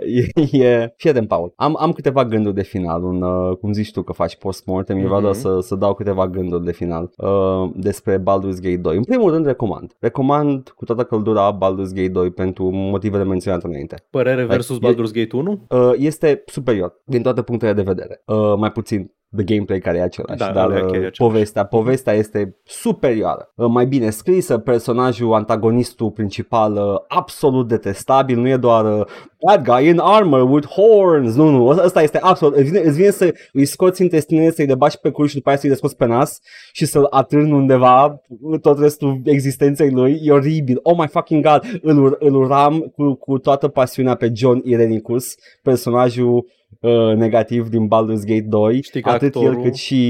e, 0.51 0.57
e... 0.57 0.93
Fii 0.97 1.09
atent, 1.09 1.27
Paul, 1.27 1.53
am, 1.55 1.77
am 1.79 1.91
câteva 1.91 2.25
gânduri 2.25 2.55
de 2.55 2.63
final, 2.63 3.03
un, 3.03 3.21
uh, 3.21 3.57
cum 3.57 3.73
zici 3.73 3.91
tu 3.91 4.01
că 4.01 4.13
faci 4.13 4.35
post-mortem, 4.35 4.97
mm-hmm. 4.97 5.01
eu 5.01 5.05
vreau 5.05 5.21
doar 5.21 5.33
să, 5.33 5.59
să 5.59 5.75
dau 5.75 5.93
câteva 5.93 6.27
gânduri 6.27 6.63
de 6.65 6.71
final 6.71 7.11
uh, 7.17 7.71
despre 7.75 8.17
Baldur's 8.17 8.61
Gate 8.61 8.77
2. 8.77 8.95
În 8.95 9.03
primul 9.03 9.31
rând, 9.31 9.45
recomand. 9.45 9.95
Recomand 9.99 10.69
cu 10.69 10.85
toată 10.85 11.03
căldura 11.03 11.57
Baldur's 11.57 11.93
Gate 11.93 12.07
2 12.07 12.31
pentru 12.31 12.69
motivele 12.69 13.23
menționate 13.23 13.67
înainte. 13.67 13.95
Părere 14.09 14.45
versus 14.45 14.77
e- 14.81 14.87
Baldur's 14.87 15.13
Gate 15.13 15.35
1? 15.35 15.65
Uh, 15.69 15.91
este 15.97 16.43
superior 16.45 17.01
din 17.11 17.21
toate 17.21 17.41
punctele 17.41 17.73
de 17.73 17.81
vedere. 17.81 18.21
Uh, 18.25 18.55
mai 18.57 18.71
puțin 18.71 19.11
the 19.35 19.43
gameplay 19.43 19.79
care 19.79 19.97
e 19.97 20.01
același, 20.01 20.39
Da, 20.39 20.51
dar 20.51 20.63
alea 20.65 20.77
uh, 20.77 20.81
chiar 20.83 20.93
e 20.93 20.97
același. 20.97 21.17
povestea, 21.17 21.65
povestea 21.65 22.13
este 22.13 22.57
superioară. 22.63 23.51
Uh, 23.55 23.67
mai 23.69 23.85
bine 23.85 24.09
scrisă, 24.09 24.57
personajul, 24.57 25.33
antagonistul 25.33 26.11
principal 26.11 26.73
uh, 26.73 26.95
absolut 27.07 27.67
detestabil, 27.67 28.39
nu 28.39 28.47
e 28.47 28.57
doar 28.57 28.99
uh, 28.99 29.05
bad 29.45 29.63
guy 29.63 29.87
in 29.87 29.99
armor 29.99 30.49
with 30.49 30.67
horns, 30.67 31.35
nu, 31.35 31.49
nu, 31.49 31.67
ăsta 31.67 32.01
este 32.01 32.17
absolut, 32.21 32.55
îți 32.55 32.63
vine, 32.63 32.79
îți 32.79 32.95
vine 32.95 33.09
să 33.09 33.33
îi 33.53 33.65
scoți 33.65 34.01
intestinele, 34.01 34.51
să-i 34.51 34.65
le 34.65 34.75
bași 34.75 34.99
pe 34.99 35.09
cur 35.09 35.27
și 35.27 35.35
după 35.35 35.49
aia 35.49 35.57
să-i 35.57 35.69
le 35.69 35.75
scoți 35.75 35.95
pe 35.95 36.05
nas 36.05 36.39
și 36.71 36.85
să-l 36.85 37.07
atârni 37.09 37.51
undeva 37.51 38.21
tot 38.61 38.79
restul 38.79 39.21
existenței 39.23 39.91
lui, 39.91 40.19
e 40.23 40.31
oribil, 40.31 40.79
oh 40.83 40.97
my 40.97 41.07
fucking 41.07 41.43
god, 41.45 41.79
îl, 41.81 41.97
ur- 42.03 42.17
îl 42.19 42.35
uram 42.35 42.79
cu, 42.79 43.13
cu 43.13 43.37
toată 43.37 43.67
pasiunea 43.67 44.15
pe 44.15 44.31
John 44.35 44.61
Irenicus, 44.63 45.35
personajul 45.63 46.45
uh, 46.81 47.15
negativ 47.15 47.67
din 47.69 47.85
Baldur's 47.87 48.25
Gate 48.25 48.45
2, 48.47 48.81
Știi 48.81 49.01
că 49.01 49.09
atât 49.09 49.35
el 49.35 49.41
actorul- 49.41 49.63
cât 49.63 49.75
și 49.75 50.03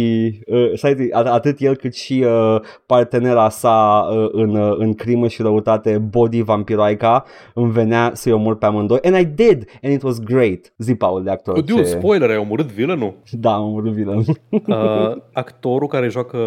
uh, 0.48 0.72
stai, 0.74 0.94
at- 0.96 1.26
atât 1.32 1.60
el 1.60 1.76
cât 1.76 1.94
și 1.94 2.24
uh, 2.28 2.60
partenera 2.86 3.50
sa 3.50 4.08
uh, 4.12 4.30
în, 4.32 4.56
uh, 4.56 4.76
în 4.78 4.94
crimă 4.94 5.28
și 5.28 5.42
răutate, 5.42 5.98
Body 5.98 6.42
Vampiroica, 6.42 7.24
îmi 7.54 7.72
venea 7.72 8.12
să-i 8.14 8.32
omor 8.32 8.58
pe 8.58 8.66
amândoi 8.66 9.00
and 9.04 9.16
I 9.16 9.26
did 9.26 9.66
and 9.84 9.94
it 9.94 10.02
was 10.04 10.20
great. 10.20 10.74
Zi, 10.78 10.96
Paul, 10.96 11.24
de 11.24 11.30
actor. 11.30 11.58
Oh, 11.58 11.64
dude, 11.64 11.82
ce- 11.82 11.88
spoiler, 11.88 12.30
ai 12.30 12.38
omorât 12.38 12.66
villainul? 12.72 13.14
Da, 13.32 13.54
am 13.54 13.64
omorât 13.64 13.92
villain. 13.94 14.24
Uh, 14.50 15.18
actorul 15.34 15.88
care 15.88 16.08
joacă, 16.10 16.38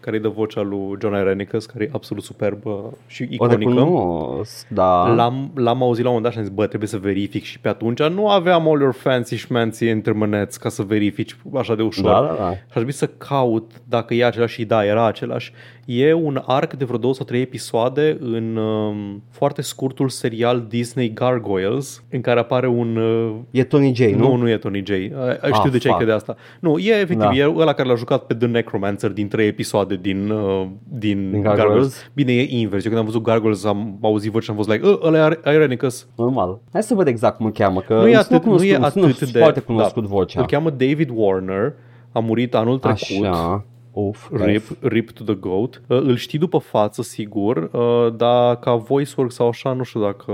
care 0.00 0.18
dă 0.18 0.28
vocea 0.28 0.62
lui 0.62 0.96
John 1.00 1.14
Irenicus, 1.14 1.66
care 1.66 1.84
e 1.84 1.90
absolut 1.92 2.22
superb 2.22 2.66
uh, 2.66 2.72
și 3.06 3.22
O 3.22 3.26
iconică. 3.34 3.56
recunosc, 3.58 4.66
da. 4.68 5.12
L-am, 5.14 5.50
l-am 5.54 5.82
auzit 5.82 6.04
la 6.04 6.10
un 6.10 6.14
moment 6.16 6.22
dat 6.22 6.32
și 6.32 6.38
am 6.38 6.44
zis, 6.44 6.54
bă, 6.54 6.66
trebuie 6.66 6.88
să 6.88 6.98
verific 6.98 7.42
și 7.42 7.60
pe 7.60 7.68
atunci 7.68 8.02
nu 8.02 8.28
aveam 8.28 8.68
all 8.68 8.80
your 8.80 8.92
fancy 8.94 9.36
schmancy 9.52 9.86
intermnets 9.88 10.56
ca 10.56 10.68
să 10.68 10.82
verifici 10.82 11.36
așa 11.54 11.74
de 11.74 11.82
ușor. 11.82 12.04
Da, 12.04 12.20
da, 12.20 12.36
da. 12.44 12.50
Și 12.52 12.58
aș 12.66 12.72
trebui 12.74 12.92
să 12.92 13.06
caut 13.06 13.70
dacă 13.88 14.14
e 14.14 14.24
același 14.24 14.54
și 14.54 14.64
da, 14.64 14.84
era 14.84 15.06
același. 15.06 15.52
E 15.84 16.12
un 16.12 16.42
arc 16.46 16.72
de 16.72 16.84
vreo 16.84 16.98
două 16.98 17.14
sau 17.14 17.24
trei 17.26 17.40
episoade 17.40 18.16
în 18.20 18.56
um, 18.56 19.22
foarte 19.30 19.62
scurtul 19.62 20.08
serial 20.08 20.64
Disney 20.68 21.12
Gargoyles, 21.12 22.02
în 22.10 22.20
care 22.20 22.40
apare 22.40 22.66
un... 22.68 22.96
Uh, 22.96 23.34
E 23.50 23.64
Tony 23.64 23.94
J, 23.94 24.00
nu? 24.00 24.16
nu, 24.28 24.36
nu 24.36 24.48
e 24.48 24.56
Tony 24.56 24.82
J. 24.86 24.90
Uh, 24.90 24.96
știu 24.98 25.62
Ah, 25.64 25.70
de 25.70 25.78
ce 25.78 25.86
ai 25.86 25.92
fuck. 25.92 25.96
crede 25.96 26.12
asta. 26.12 26.36
Nu, 26.60 26.78
e 26.78 26.90
efectiv, 26.92 27.18
Da. 27.18 27.30
e 27.34 27.52
ăla 27.56 27.72
care 27.72 27.88
l-a 27.88 27.94
jucat 27.94 28.22
pe 28.26 28.34
The 28.34 28.46
Necromancer 28.46 29.10
din 29.10 29.28
trei 29.28 29.46
episoade 29.46 29.98
din, 30.02 30.30
uh, 30.30 30.66
din, 30.88 31.30
Din 31.30 31.40
Gargoyles. 31.42 31.56
Gargoyles? 31.64 32.10
Bine, 32.14 32.32
e 32.32 32.46
invers. 32.58 32.84
Eu 32.84 32.88
când 32.90 33.02
am 33.02 33.08
văzut 33.08 33.22
Gargoyles 33.22 33.64
am 33.64 33.98
auzit 34.02 34.30
voce 34.30 34.44
și 34.44 34.50
am 34.50 34.56
fost 34.56 34.68
like, 34.68 34.86
"Uh, 34.88 34.98
ăla 35.02 35.26
e 35.44 35.52
Irenicus. 35.54 36.06
Normal. 36.16 36.60
Hai 36.72 36.82
să 36.82 36.94
văd 36.94 37.06
exact 37.06 37.36
cum 37.36 37.46
îl 37.46 37.52
cheamă, 37.52 37.80
că 37.80 37.94
Nu 37.94 38.00
e 38.00 38.04
îmi 38.04 38.14
atât, 38.16 38.26
sună 38.42 38.54
nu 38.56 38.62
e 38.64 38.76
cunoscut, 38.76 38.82
îmi 38.82 38.90
sună 38.92 39.06
atât 39.06 39.30
de... 39.32 39.38
foarte 39.42 39.60
cunoscut 39.60 40.02
da. 40.02 40.08
vocea. 40.08 40.40
Îl 40.40 40.46
cheamă 40.46 40.70
David 40.70 41.10
Warner, 41.14 41.72
a 42.12 42.18
murit 42.18 42.54
anul 42.54 42.78
trecut. 42.78 43.26
Așa. 43.26 43.64
Uf, 43.94 44.30
Rip, 44.32 44.62
rip 44.80 45.10
to 45.10 45.24
the 45.24 45.34
goat. 45.34 45.82
Uh, 45.88 46.00
îl 46.00 46.16
știi 46.16 46.38
după 46.38 46.58
față, 46.58 47.02
sigur, 47.02 47.56
uh, 47.72 48.14
dar 48.16 48.56
ca 48.58 48.74
voice 48.74 49.12
work 49.16 49.32
sau 49.32 49.48
așa, 49.48 49.72
nu 49.72 49.82
știu 49.82 50.00
dacă 50.00 50.32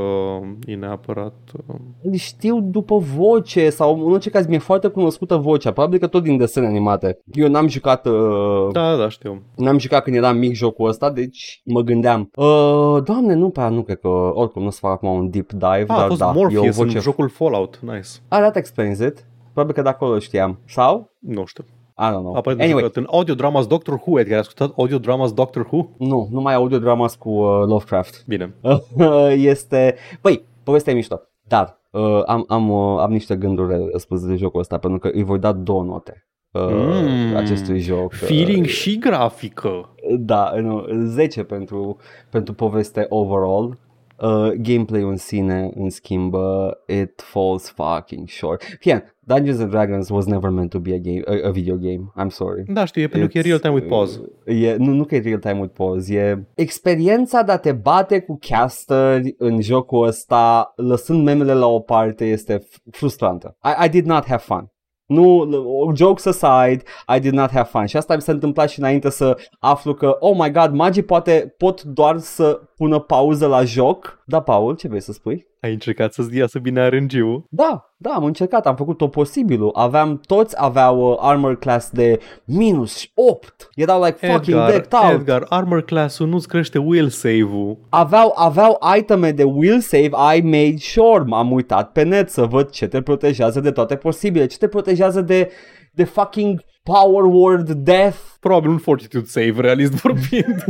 e 0.66 0.74
neapărat... 0.74 1.34
Uh... 1.66 1.74
Îl 2.02 2.14
știu 2.14 2.60
după 2.60 2.98
voce 2.98 3.70
sau 3.70 4.06
în 4.06 4.12
orice 4.12 4.30
caz 4.30 4.46
mi-e 4.46 4.58
foarte 4.58 4.88
cunoscută 4.88 5.36
vocea, 5.36 5.72
probabil 5.72 5.98
că 5.98 6.06
tot 6.06 6.22
din 6.22 6.36
desene 6.36 6.66
animate. 6.66 7.18
Eu 7.32 7.48
n-am 7.48 7.68
jucat... 7.68 8.06
Uh, 8.06 8.68
Da, 8.72 8.96
da, 8.96 9.08
știu. 9.08 9.42
N-am 9.56 9.78
jucat 9.78 10.02
când 10.02 10.16
eram 10.16 10.36
mic 10.38 10.54
jocul 10.54 10.88
ăsta, 10.88 11.10
deci 11.10 11.60
mă 11.64 11.80
gândeam. 11.80 12.30
Uh, 12.34 13.02
doamne, 13.04 13.34
nu 13.34 13.50
prea, 13.50 13.68
nu 13.68 13.82
cred 13.82 13.98
că 14.00 14.08
oricum 14.08 14.62
nu 14.62 14.68
o 14.68 14.70
să 14.70 14.78
fac 14.80 14.92
acum 14.92 15.08
un 15.08 15.30
deep 15.30 15.52
dive, 15.52 15.84
Ah, 15.88 15.94
a 15.94 15.98
dar 15.98 16.06
fost 16.06 16.20
da, 16.20 16.26
e 16.26 16.28
o 16.28 16.32
Morpheus 16.32 16.76
voce... 16.76 16.94
în 16.96 17.00
jocul 17.02 17.28
Fallout. 17.28 17.78
Nice. 17.82 18.08
Ah, 18.28 18.38
that 18.38 18.56
explains 18.56 18.98
it. 18.98 19.26
Probabil 19.52 19.74
că 19.74 19.82
de 19.82 19.88
acolo 19.88 20.18
știam. 20.18 20.58
Sau? 20.66 21.10
Nu 21.18 21.44
știu. 21.44 21.64
I 22.00 22.10
don't 22.10 22.20
know. 22.20 22.34
Apare 22.36 22.56
de 22.56 22.62
Anyway, 22.62 22.82
jucat 22.82 22.96
în 22.96 23.06
Audio 23.10 23.34
Dramas 23.34 23.66
Doctor 23.66 23.94
Who. 23.94 24.18
Edgar, 24.18 24.34
ai 24.34 24.38
ascultat 24.40 24.74
Audio 24.78 24.98
Dramas 24.98 25.32
Doctor 25.32 25.68
Who? 25.70 25.88
nu, 25.98 26.28
nu 26.30 26.40
mai 26.40 26.54
audio 26.54 26.78
dramas 26.78 27.14
cu 27.14 27.28
uh, 27.30 27.66
Lovecraft. 27.66 28.24
Bine. 28.26 28.54
este... 29.52 29.94
Băi, 30.22 30.44
povestea 30.62 30.92
e 30.92 30.96
mișto. 30.96 31.20
Dar 31.48 31.80
uh, 31.90 32.22
am, 32.26 32.44
am, 32.48 32.70
uh, 32.70 33.00
am 33.00 33.10
niște 33.12 33.36
gânduri 33.36 33.88
spus 33.96 34.26
de 34.26 34.36
jocul 34.36 34.60
ăsta, 34.60 34.78
pentru 34.78 34.98
că 34.98 35.08
îi 35.12 35.22
voi 35.22 35.38
da 35.38 35.52
două 35.52 35.82
note. 35.82 36.22
Uh, 36.52 36.62
Mm. 36.70 37.36
acestui 37.36 37.78
joc. 37.78 38.12
Feeling 38.12 38.64
Uh, 38.64 38.70
și 38.70 38.98
grafică. 38.98 39.94
Da, 40.18 40.52
nu, 40.60 40.84
10 41.04 41.42
pentru, 41.42 41.96
pentru 42.30 42.54
poveste 42.54 43.06
overall. 43.08 43.78
Uh, 44.22 44.50
gameplay-ul 44.62 45.10
în 45.10 45.16
sine, 45.16 45.70
în 45.74 45.90
schimb, 45.90 46.34
uh, 46.34 46.40
it 46.86 47.20
falls 47.20 47.68
fucking 47.70 48.28
short. 48.28 48.62
Fie, 48.78 49.14
Dungeons 49.20 49.60
and 49.60 49.70
Dragons 49.70 50.08
was 50.08 50.24
never 50.26 50.50
meant 50.50 50.70
to 50.70 50.78
be 50.78 50.94
a, 50.94 50.98
game, 50.98 51.22
a, 51.26 51.46
a 51.48 51.50
video 51.50 51.76
game. 51.76 52.12
I'm 52.22 52.28
sorry. 52.28 52.64
Da, 52.68 52.84
știu, 52.84 53.02
e 53.02 53.06
pentru 53.08 53.28
că 53.28 53.38
e 53.38 53.40
It's, 53.40 53.44
real 53.44 53.58
time 53.58 53.72
with 53.74 53.86
pause. 53.86 54.20
uh, 54.46 54.62
E, 54.62 54.76
nu, 54.78 54.92
nu 54.92 55.04
că 55.04 55.14
e 55.14 55.20
real 55.20 55.38
time 55.38 55.58
with 55.60 55.72
pause, 55.74 56.14
e 56.14 56.38
experiența 56.54 57.42
de 57.42 57.52
a 57.52 57.56
te 57.56 57.72
bate 57.72 58.20
cu 58.20 58.38
casteri 58.48 59.34
în 59.38 59.60
jocul 59.60 60.06
ăsta, 60.06 60.72
lăsând 60.76 61.24
memele 61.24 61.52
la 61.52 61.66
o 61.66 61.80
parte, 61.80 62.24
este 62.24 62.58
f- 62.58 62.82
frustrantă. 62.90 63.56
I, 63.64 63.86
I 63.86 63.88
did 63.88 64.04
not 64.06 64.24
have 64.26 64.42
fun. 64.44 64.70
Nu, 65.08 65.92
jokes 65.94 66.24
aside, 66.24 66.82
I 67.16 67.20
did 67.20 67.32
not 67.32 67.50
have 67.50 67.68
fun. 67.70 67.86
Și 67.86 67.96
asta 67.96 68.14
mi 68.14 68.20
s-a 68.20 68.32
întâmplat 68.32 68.68
și 68.68 68.78
înainte 68.78 69.10
să 69.10 69.36
aflu 69.58 69.94
că, 69.94 70.16
oh 70.20 70.36
my 70.38 70.50
god, 70.50 70.72
magii 70.72 71.02
poate 71.02 71.54
pot 71.56 71.82
doar 71.82 72.18
să 72.18 72.60
pună 72.76 72.98
pauză 72.98 73.46
la 73.46 73.64
joc. 73.64 74.22
Da, 74.26 74.40
Paul, 74.40 74.76
ce 74.76 74.88
vrei 74.88 75.00
să 75.00 75.12
spui? 75.12 75.47
Ai 75.60 75.72
încercat 75.72 76.12
să-ți 76.12 76.36
iasă 76.36 76.58
bine 76.58 76.88
RNG-ul? 76.88 77.44
Da, 77.50 77.92
da, 77.96 78.10
am 78.10 78.24
încercat, 78.24 78.66
am 78.66 78.76
făcut 78.76 78.96
tot 78.96 79.10
posibilul. 79.10 79.70
Aveam, 79.74 80.20
toți 80.26 80.54
aveau 80.58 81.10
uh, 81.10 81.16
armor 81.20 81.58
class 81.58 81.90
de 81.90 82.20
minus 82.44 83.10
8. 83.14 83.68
Erau 83.74 84.02
like 84.04 84.26
fucking 84.26 84.56
Edgar, 84.56 84.70
decked 84.70 84.92
out. 84.92 85.12
Edgar, 85.12 85.46
armor 85.48 85.82
class-ul 85.84 86.28
nu-ți 86.28 86.48
crește 86.48 86.78
will 86.78 87.08
save-ul. 87.08 87.78
Aveau, 87.88 88.32
aveau 88.36 88.78
iteme 88.98 89.30
de 89.30 89.44
will 89.44 89.80
save, 89.80 90.10
I 90.36 90.40
made 90.40 90.76
sure. 90.76 91.24
M-am 91.26 91.52
uitat 91.52 91.92
pe 91.92 92.02
net 92.02 92.30
să 92.30 92.44
văd 92.44 92.70
ce 92.70 92.86
te 92.86 93.02
protejează 93.02 93.60
de 93.60 93.70
toate 93.70 93.96
posibile. 93.96 94.46
Ce 94.46 94.58
te 94.58 94.68
protejează 94.68 95.20
de, 95.20 95.50
de 95.98 96.04
fucking 96.04 96.64
power 96.82 97.24
word 97.24 97.72
death. 97.72 98.18
Probabil 98.40 98.70
un 98.70 98.78
fortitude 98.78 99.26
save, 99.26 99.60
realist 99.60 99.92
vorbind. 99.92 100.64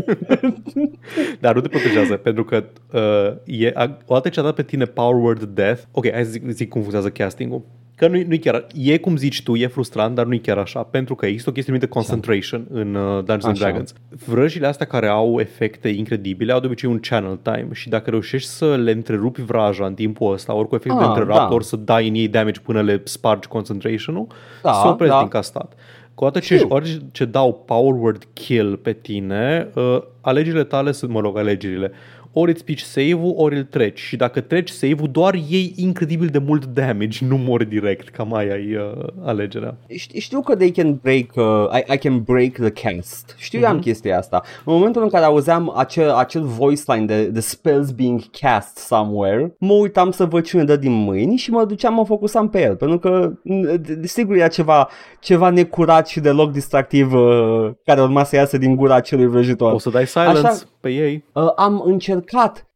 Dar 1.41 1.55
nu 1.55 1.61
te 1.61 1.69
protejează, 1.69 2.17
pentru 2.17 2.45
că 2.45 2.65
uh, 2.93 3.61
e, 3.61 3.71
a, 3.75 3.99
odată 4.07 4.29
ce 4.29 4.41
a 4.41 4.43
dat 4.43 4.55
pe 4.55 4.63
tine 4.63 4.85
Power 4.85 5.23
Word 5.23 5.43
Death, 5.43 5.83
ok, 5.93 6.11
hai 6.11 6.25
să 6.25 6.31
zic, 6.31 6.51
zic 6.51 6.69
cum 6.69 6.81
funcționează 6.81 7.11
casting-ul. 7.11 7.65
Că 7.99 8.09
nu, 8.09 8.23
nu 8.29 8.37
chiar, 8.41 8.67
e 8.75 8.99
cum 8.99 9.17
zici 9.17 9.43
tu, 9.43 9.55
e 9.55 9.67
frustrant, 9.67 10.15
dar 10.15 10.27
nu 10.27 10.35
e 10.35 10.39
chiar 10.39 10.59
așa, 10.59 10.83
pentru 10.83 11.15
că 11.15 11.27
există 11.27 11.51
o 11.51 11.53
chestie 11.53 11.73
numită 11.73 11.93
concentration 11.93 12.67
în 12.71 12.95
uh, 12.95 13.03
Dungeons 13.15 13.45
and 13.45 13.55
Așa. 13.57 13.65
Dragons. 13.65 13.93
Vrăjile 14.27 14.67
astea 14.67 14.87
care 14.87 15.07
au 15.07 15.41
efecte 15.41 15.89
incredibile 15.89 16.53
au 16.53 16.61
de 16.61 16.67
obicei 16.67 16.91
un 16.91 16.99
channel 17.01 17.39
time 17.43 17.69
și 17.73 17.89
dacă 17.89 18.11
reușești 18.11 18.49
să 18.49 18.77
le 18.77 18.91
întrerupi 18.91 19.43
vraja 19.43 19.87
în 19.87 19.95
timpul 19.95 20.33
ăsta, 20.33 20.55
ori 20.55 20.69
cu 20.69 20.75
efect 20.75 20.95
de 20.95 21.01
Ah, 21.03 21.07
întrerupt, 21.09 21.35
da. 21.37 21.49
ori 21.51 21.65
să 21.65 21.77
dai 21.77 22.09
în 22.09 22.15
ei 22.15 22.29
damage 22.29 22.61
până 22.61 22.83
le 22.83 23.01
spargi 23.05 23.49
concentration-ul, 23.49 24.27
Da, 24.63 24.73
se 24.73 24.89
opresc 24.89 25.13
da. 25.13 25.19
din 25.19 25.29
castat. 25.29 25.73
Cu 26.15 26.25
odată 26.25 26.39
ce, 26.39 26.55
Știu. 26.57 26.69
ori 26.71 27.03
ce 27.13 27.25
dau 27.25 27.63
power 27.67 27.95
word 27.95 28.23
kill 28.33 28.77
pe 28.77 28.93
tine, 28.93 29.69
uh, 29.75 29.99
alegerile 30.21 30.65
tale 30.65 30.93
sunt, 30.93 31.11
mă 31.11 31.21
rog, 31.21 31.39
alegerile. 31.39 31.91
Ori 32.33 32.51
îți 32.51 32.65
pici 32.65 32.81
save-ul, 32.81 33.35
ori 33.37 33.57
îl 33.57 33.63
treci. 33.63 33.99
Și 33.99 34.17
dacă 34.17 34.41
treci 34.41 34.69
save-ul, 34.69 35.09
doar 35.13 35.35
iei 35.35 35.73
incredibil 35.77 36.27
de 36.27 36.39
mult 36.39 36.65
damage, 36.65 37.25
nu 37.29 37.37
mori 37.37 37.69
direct, 37.69 38.09
cam 38.09 38.35
aia 38.35 38.53
ai 38.53 38.75
uh, 38.75 39.07
alegerea. 39.25 39.77
Ști- 39.97 40.19
Știu 40.19 40.41
că 40.41 40.57
they 40.57 40.71
can 40.71 40.99
break, 41.03 41.27
uh, 41.35 41.79
I, 41.89 41.93
I 41.93 41.97
can 41.99 42.23
break 42.23 42.51
the 42.53 42.71
cast. 42.71 43.35
Știam 43.39 43.73
Mhm. 43.75 43.83
chestia 43.83 44.19
asta. 44.19 44.43
În 44.65 44.73
momentul 44.75 45.03
în 45.03 45.09
care 45.09 45.25
auzeam 45.25 45.73
acel, 45.77 46.11
acel 46.11 46.43
voice 46.43 46.83
line 46.87 47.05
de 47.05 47.31
the 47.33 47.41
spells 47.41 47.91
being 47.91 48.21
cast 48.41 48.77
somewhere, 48.77 49.55
mă 49.59 49.73
uitam 49.73 50.11
să 50.11 50.25
văd 50.25 50.45
cine 50.45 50.65
dă 50.65 50.77
din 50.77 50.93
mâini 50.93 51.37
și 51.37 51.51
mă 51.51 51.65
duceam, 51.65 51.95
mă 51.95 52.05
focusam 52.05 52.49
pe 52.49 52.63
el. 52.63 52.77
Pentru 52.77 52.99
că, 52.99 53.33
n- 53.33 53.81
de- 53.81 54.07
sigur, 54.07 54.37
era 54.37 54.49
ceva, 54.49 54.89
ceva 55.21 55.51
necurat 55.51 56.09
și 56.09 56.21
deloc 56.21 56.53
distractiv 56.53 57.13
uh, 57.13 57.71
care 57.85 58.01
urma 58.01 58.25
să 58.25 58.37
iasă 58.37 58.59
din 58.59 58.77
gura 58.77 58.95
acelui 58.95 59.27
vrăjitor. 59.27 59.73
O 59.73 59.79
să 59.79 59.91
dai 59.91 60.07
silence 60.07 60.47
Așa- 60.47 60.59
pe 60.81 60.89
ei. 60.91 61.25
Uh, 61.33 61.43
am 61.57 61.83
încercat. 61.85 62.17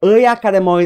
Ăia, 0.03 0.35
care 0.35 0.59
m-au, 0.59 0.77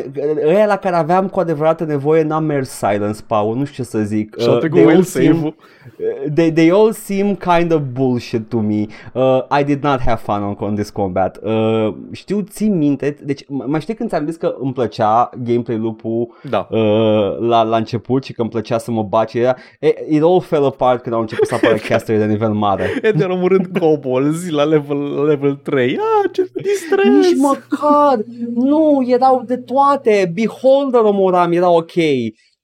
ăia 0.46 0.66
la 0.66 0.76
care 0.76 0.96
aveam 0.96 1.28
cu 1.28 1.40
adevărat 1.40 1.86
nevoie 1.86 2.22
n-am 2.22 2.44
mers 2.44 2.70
silence, 2.70 3.20
Paul, 3.26 3.56
nu 3.56 3.64
știu 3.64 3.82
ce 3.82 3.88
să 3.90 3.98
zic. 3.98 4.38
Și-au 4.38 4.52
Uh, 4.54 4.58
trecut 4.58 4.78
they 4.78 4.86
will 4.94 5.04
all 5.98 6.02
seem- 6.02 6.16
save-ul. 6.16 6.26
Uh, 6.26 6.32
they, 6.34 6.52
they 6.52 6.70
all 6.70 6.92
seem 6.92 7.34
kind 7.36 7.72
of 7.72 7.80
bullshit 7.92 8.48
to 8.48 8.58
me. 8.58 8.86
Uh, 9.12 9.60
I 9.60 9.64
did 9.64 9.82
not 9.82 10.00
have 10.00 10.20
fun 10.22 10.42
on, 10.42 10.56
on 10.60 10.74
this 10.74 10.90
combat. 10.90 11.38
Uh, 11.42 11.94
știu, 12.12 12.40
țin 12.40 12.76
minte, 12.76 13.16
deci 13.24 13.42
m- 13.44 13.66
mai 13.66 13.80
știi 13.80 13.94
când 13.94 14.08
ți-am 14.08 14.26
zis 14.26 14.36
că 14.36 14.54
îmi 14.60 14.72
plăcea 14.72 15.30
gameplay 15.44 15.78
loop-ul 15.78 16.34
Da. 16.50 16.66
uh, 16.70 17.36
la, 17.38 17.62
la 17.62 17.76
început 17.76 18.24
și 18.24 18.32
că 18.32 18.40
îmi 18.40 18.50
plăcea 18.50 18.78
să 18.78 18.90
mă 18.90 19.02
bat 19.02 19.28
și 19.28 19.38
era, 19.38 19.56
it, 19.80 19.94
it 20.08 20.22
all 20.22 20.40
fell 20.40 20.64
apart 20.64 21.02
când 21.02 21.14
au 21.14 21.20
început 21.20 21.46
să 21.46 21.54
apară 21.54 21.76
casterii 21.88 22.20
de 22.20 22.26
nivel 22.26 22.52
mare. 22.52 22.98
Edgar 23.02 23.30
omorând 23.30 23.66
kobolds 23.80 24.50
la 24.50 24.64
level, 24.64 24.96
la 25.14 25.22
level 25.22 25.54
3. 25.54 25.96
Ah, 25.98 26.30
ce 26.32 26.50
distres! 26.62 27.26
Nici 27.26 27.36
măcar, 27.38 28.18
nu, 28.54 29.04
erau 29.06 29.42
de 29.46 29.56
toate, 29.56 30.32
Beholder 30.34 31.00
omoram, 31.00 31.52
era 31.52 31.70
ok. 31.70 31.92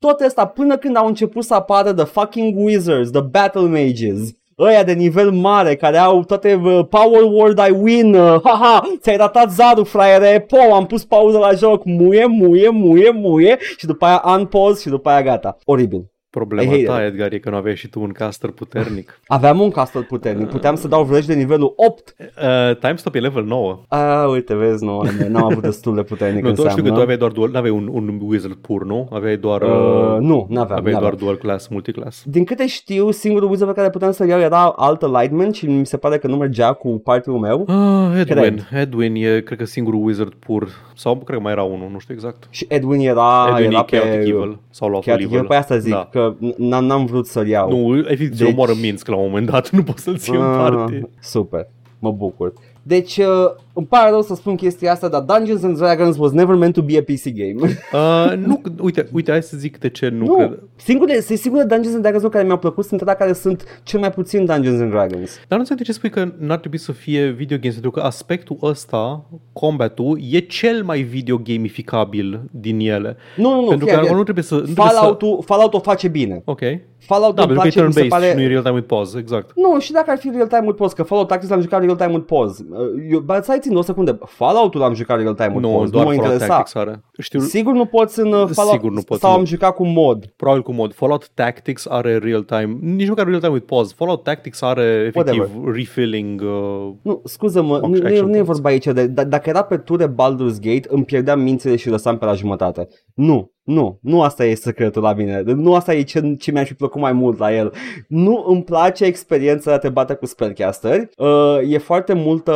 Tot 0.03 0.21
asta 0.21 0.47
până 0.47 0.77
când 0.77 0.97
au 0.97 1.07
început 1.07 1.45
să 1.45 1.55
apară 1.55 1.93
the 1.93 2.05
fucking 2.05 2.59
wizards, 2.59 3.11
the 3.11 3.21
battle 3.21 3.61
mages. 3.61 4.31
Ăia 4.59 4.83
de 4.83 4.93
nivel 4.93 5.31
mare 5.31 5.77
care 5.77 5.99
au 5.99 6.25
toate 6.25 6.61
uh, 6.65 6.81
power 6.91 7.23
word 7.23 7.59
I 7.59 7.71
win, 7.71 8.15
uh, 8.15 8.41
haha, 8.45 8.83
ți-ai 9.01 9.17
ratat 9.17 9.51
zarul 9.51 9.85
fraiere, 9.85 10.47
po, 10.49 10.75
am 10.75 10.87
pus 10.87 11.05
pauză 11.05 11.39
la 11.39 11.53
joc, 11.53 11.85
muie, 11.85 12.27
muie, 12.27 12.69
muie, 12.69 13.11
muie 13.11 13.59
și 13.77 13.87
după 13.87 14.05
aia 14.05 14.23
unpause 14.39 14.81
și 14.81 14.89
după 14.89 15.09
aia 15.09 15.23
gata. 15.23 15.57
Oribil. 15.65 16.12
Problema 16.33 16.73
I 16.75 16.85
hate 16.85 16.85
ta, 16.99 17.05
Edgar, 17.05 17.33
e 17.33 17.39
că 17.39 17.51
nu 17.51 17.57
aveai 17.57 17.77
și 17.77 17.89
tu 17.89 18.01
un 18.01 18.09
caster 18.13 18.51
puternic. 18.51 19.21
Aveam 19.27 19.61
un 19.61 19.71
castle 19.71 20.01
puternic, 20.01 20.49
puteam 20.49 20.75
să 20.75 20.89
dau 20.89 21.03
vrăji 21.05 21.27
de 21.27 21.35
nivelul 21.35 21.73
8. 21.77 22.15
Uh, 22.19 22.77
timestop 22.77 23.15
e 23.15 23.19
level 23.21 23.45
9. 23.45 23.81
Ah, 23.89 24.25
uite, 24.31 24.55
vezi, 24.55 24.85
nu, 24.85 25.03
n-am 25.29 25.45
avut 25.51 25.63
destul 25.63 25.95
de 25.95 26.03
puternic 26.03 26.43
Nu, 26.43 26.49
tu 26.49 26.55
știu 26.55 26.65
înseamnă. 26.65 26.89
că 26.91 26.95
tu 26.97 27.01
aveai 27.03 27.17
doar 27.19 27.31
dual, 27.31 27.51
n-aveai 27.51 27.73
un, 27.75 27.89
un 27.93 28.19
wizard 28.23 28.55
pur, 28.55 28.85
nu? 28.85 29.09
Aveai 29.13 29.37
doar, 29.37 29.63
Uh, 29.63 29.69
uh, 29.69 30.17
nu, 30.21 30.47
n-aveam. 30.49 30.79
aveai 30.79 30.93
n-aveam. 30.93 31.01
doar 31.01 31.15
dual 31.15 31.37
class, 31.37 31.69
multiclass. 31.69 32.23
Din 32.27 32.45
câte 32.45 32.67
știu, 32.67 33.11
singurul 33.11 33.51
wizard 33.51 33.71
pe 33.71 33.77
care 33.77 33.91
puteam 33.91 34.13
să-l 34.13 34.29
iau 34.29 34.41
era 34.41 34.73
alt 34.77 35.03
alignment 35.03 35.55
și 35.55 35.67
mi 35.67 35.87
se 35.87 35.97
pare 35.97 36.19
că 36.19 36.27
nu 36.27 36.37
mergea 36.37 36.73
cu 36.73 36.89
party-ul 37.05 37.39
meu. 37.39 37.65
Ah, 37.69 38.19
Edwin. 38.21 38.37
Cred. 38.37 38.67
Edwin 38.81 39.15
e, 39.15 39.41
cred 39.41 39.59
că, 39.59 39.65
singurul 39.65 40.05
wizard 40.05 40.33
pur. 40.35 40.69
Sau 40.95 41.17
cred 41.17 41.37
că 41.37 41.43
mai 41.43 41.53
era 41.53 41.63
unul, 41.63 41.89
nu 41.93 41.99
știu 41.99 42.15
exact. 42.15 42.47
Și 42.51 42.67
Edwin 42.69 43.01
era, 43.01 43.47
Edwin 43.51 43.71
era 43.71 43.85
e 43.89 43.97
Chaotic 43.97 44.11
pe... 44.21 44.29
Evil. 44.29 44.59
Sau 44.71 44.89
Lawful 44.89 45.07
Chaotic 45.07 45.25
Evil. 45.27 45.37
Evil, 45.37 45.49
pe 45.49 45.55
asta 45.55 45.79
zic, 45.79 45.93
Da. 45.93 46.09
că 46.11 46.22
n-am, 46.57 46.85
n-am 46.85 47.05
vrut 47.07 47.27
să-l 47.27 47.47
iau. 47.49 47.71
Nu, 47.89 47.99
efectiv, 47.99 48.29
Deci- 48.29 48.39
deci... 48.39 48.49
omoară 48.53 48.73
Minsk 48.81 49.07
la 49.07 49.17
un 49.17 49.27
moment 49.27 49.51
dat, 49.51 49.71
nu 49.77 49.83
poți 49.83 50.03
să-l 50.03 50.19
ții 50.19 50.35
în 50.35 50.43
Ah, 50.43 50.57
parte. 50.57 51.09
super, 51.21 51.69
mă 51.99 52.11
bucur. 52.13 52.53
Deci, 52.83 53.17
uh, 53.17 53.25
îmi 53.73 53.87
pare 53.87 54.11
rău 54.11 54.23
să 54.23 54.35
spun 54.35 54.57
chestia 54.57 54.93
asta, 54.93 55.09
dar 55.09 55.21
Dungeons 55.21 55.63
and 55.63 55.77
Dragons 55.77 56.17
was 56.19 56.33
never 56.33 56.57
meant 56.57 56.75
to 56.75 56.83
be 56.83 56.99
a 56.99 57.03
PC 57.03 57.29
game. 57.29 57.71
Uh, 57.93 58.33
nu, 58.37 58.61
uite, 58.81 59.09
uite, 59.13 59.31
hai 59.31 59.43
să 59.43 59.57
zic 59.57 59.79
de 59.79 59.89
ce 59.89 60.09
nu, 60.09 60.25
nu, 60.25 60.35
cred. 60.35 60.59
singurele, 60.77 61.21
singurele 61.21 61.69
Dungeons 61.69 61.95
and 61.95 62.03
Dragons 62.03 62.25
care 62.31 62.45
mi-au 62.45 62.59
plăcut 62.59 62.85
sunt 62.85 63.01
alea 63.01 63.15
care 63.15 63.33
sunt 63.33 63.81
cel 63.83 64.01
mai 64.01 64.11
puțin 64.11 64.45
Dungeons 64.45 64.81
and 64.81 64.91
Dragons. 64.91 65.35
Dar 65.35 65.59
nu 65.59 65.59
înțeleg 65.59 65.79
de 65.79 65.85
ce 65.85 65.93
spui 65.93 66.11
că 66.11 66.33
n-ar 66.39 66.59
trebui 66.59 66.79
să 66.79 66.93
fie 66.93 67.31
video 67.31 67.57
games, 67.57 67.73
pentru 67.73 67.91
că 67.91 68.01
aspectul 68.01 68.57
ăsta, 68.63 69.25
combat-ul, 69.53 70.19
e 70.31 70.39
cel 70.39 70.83
mai 70.85 71.03
video 71.03 71.37
gamificabil 71.37 72.41
din 72.51 72.79
ele. 72.81 73.17
Nu, 73.37 73.51
nu, 73.55 73.61
nu, 73.61 73.69
pentru 73.69 73.87
fii 73.87 73.95
că 73.95 74.01
atent. 74.01 74.17
nu 74.17 74.23
trebuie 74.23 74.45
să... 74.45 74.55
Nu 74.55 74.61
trebuie 74.61 74.87
să... 74.87 74.93
Fallout-ul, 74.93 75.43
Fallout 75.45 75.75
o 75.75 75.79
face 75.79 76.09
bine. 76.09 76.43
Ok. 76.45 76.61
Fallout 76.99 77.35
Da, 77.35 77.43
îmi 77.43 77.53
pentru 77.55 77.71
că 77.71 77.79
e 77.79 77.83
place, 77.83 77.87
mi 77.87 77.93
se 77.93 78.01
turn-based 78.01 78.09
pare... 78.09 78.29
și 78.29 78.35
nu 78.35 78.43
e 78.43 78.47
real-time 78.47 78.75
with 78.75 78.87
pause, 78.87 79.19
exact. 79.19 79.51
Nu, 79.55 79.79
și 79.79 79.93
dacă 79.93 80.11
ar 80.11 80.19
fi 80.19 80.31
real-time 80.33 80.65
with 80.67 80.79
pause, 80.79 80.95
că 80.95 81.03
Fallout 81.03 81.29
Tactics 81.29 81.51
l-am 81.51 81.61
jucat 81.61 81.81
real-time 81.81 82.13
with 82.13 82.27
pause. 82.27 82.67
Uh, 82.71 82.79
Eu, 83.11 83.21
but 83.21 83.37
aside 83.37 83.61
țin 83.63 83.77
o 83.77 83.83
secundă. 83.83 84.19
Fallout-ul 84.27 84.81
l-am 84.81 84.95
jucat 84.95 85.19
real-time 85.21 85.53
Nu, 85.53 85.59
nu, 85.61 85.69
doar 85.69 85.83
nu 85.83 85.89
mă 85.89 85.93
Fallout 85.95 86.15
interesa. 86.15 86.47
Tactics 86.47 86.75
are. 86.75 87.01
Știu, 87.19 87.41
Sigur 87.41 87.73
nu 87.73 87.85
poți 87.85 88.21
în 88.21 88.33
uh, 88.33 88.49
Fallout 88.53 88.75
Sigur 88.75 88.91
nu 88.91 89.01
poți 89.03 89.21
sau 89.21 89.33
în- 89.33 89.39
am 89.39 89.45
jucat 89.45 89.75
cu 89.75 89.87
mod. 89.87 90.27
probabil 90.37 90.63
cu 90.63 90.73
mod. 90.73 90.93
Fallout 90.95 91.29
Tactics 91.35 91.87
are 91.87 92.19
real-time, 92.19 92.79
nici 92.81 93.09
măcar 93.09 93.27
real-time 93.27 93.53
with 93.53 93.67
pause. 93.67 93.93
Fallout 93.97 94.23
Tactics 94.23 94.63
are 94.63 94.83
efectiv 95.07 95.39
Whatever. 95.41 95.75
refilling. 95.75 96.41
Uh, 96.41 96.93
Nu, 97.03 97.21
scuză-mă, 97.25 97.79
nu, 97.79 97.87
nu, 97.87 97.97
e, 97.97 98.07
action 98.07 98.25
nu 98.25 98.31
e 98.37 98.43
points. 98.43 98.47
vorba 98.47 98.69
aici 98.69 98.85
de, 98.87 99.09
d- 99.09 99.29
dacă 99.29 99.49
era 99.49 99.63
pe 99.63 99.77
ture 99.77 100.07
Baldur's 100.07 100.61
Gate, 100.61 100.83
îmi 100.89 101.05
pierdeam 101.05 101.41
mințile 101.41 101.77
și 101.77 101.89
lăsam 101.89 102.19
pe 102.19 102.25
la 102.25 102.33
jumătate. 102.33 102.89
Nu, 103.15 103.51
nu, 103.63 103.99
nu 104.03 104.23
asta 104.23 104.45
e 104.45 104.55
secretul 104.55 105.03
la 105.03 105.13
mine. 105.13 105.43
Nu 105.43 105.75
asta 105.75 105.95
e 105.95 106.03
ce, 106.03 106.35
ce 106.39 106.51
mi-a 106.51 106.65
fi 106.65 106.75
plăcut 106.75 107.01
mai 107.01 107.13
mult 107.13 107.39
la 107.39 107.55
el. 107.55 107.73
Nu 108.09 108.45
îmi 108.47 108.65
place 108.65 109.05
experiența 109.05 109.71
de 109.71 109.77
a 109.77 109.79
te 109.79 109.89
bate 109.89 110.15
cu 110.15 110.27
spellcasteri. 110.27 111.09
Uh, 111.17 111.59
e 111.69 111.79
foarte 111.79 112.13
multă... 112.13 112.53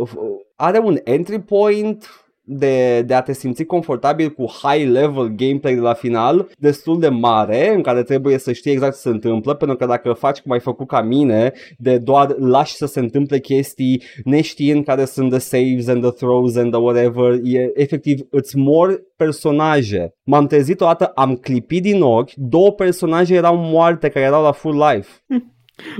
Uh, 0.00 0.10
are 0.56 0.78
un 0.78 0.98
entry 1.04 1.40
point 1.40 2.21
de, 2.58 3.02
de 3.02 3.14
a 3.14 3.20
te 3.20 3.32
simți 3.32 3.64
confortabil 3.64 4.30
cu 4.30 4.46
high 4.62 4.90
level 4.90 5.28
gameplay 5.36 5.74
de 5.74 5.80
la 5.80 5.92
final 5.92 6.48
destul 6.58 7.00
de 7.00 7.08
mare 7.08 7.74
în 7.74 7.82
care 7.82 8.02
trebuie 8.02 8.38
să 8.38 8.52
știi 8.52 8.72
exact 8.72 8.94
ce 8.94 9.00
se 9.00 9.08
întâmplă 9.08 9.54
pentru 9.54 9.76
că 9.76 9.86
dacă 9.86 10.12
faci 10.12 10.38
cum 10.38 10.52
ai 10.52 10.60
făcut 10.60 10.86
ca 10.88 11.02
mine 11.02 11.52
de 11.78 11.98
doar 11.98 12.34
lași 12.38 12.74
să 12.74 12.86
se 12.86 13.00
întâmple 13.00 13.38
chestii 13.38 14.02
neștiind 14.24 14.84
care 14.84 15.04
sunt 15.04 15.30
the 15.30 15.38
saves 15.38 15.88
and 15.88 16.02
the 16.02 16.10
throws 16.10 16.56
and 16.56 16.72
the 16.72 16.80
whatever 16.80 17.32
e 17.42 17.70
efectiv 17.74 18.20
îți 18.30 18.56
mor 18.56 19.02
personaje. 19.16 20.14
M-am 20.24 20.46
trezit 20.46 20.80
o 20.80 20.84
dată 20.84 21.04
am 21.04 21.34
clipit 21.34 21.82
din 21.82 22.02
ochi 22.02 22.32
două 22.34 22.72
personaje 22.72 23.34
erau 23.34 23.56
moarte 23.56 24.08
care 24.08 24.24
erau 24.24 24.42
la 24.42 24.52
full 24.52 24.84
life 24.90 25.08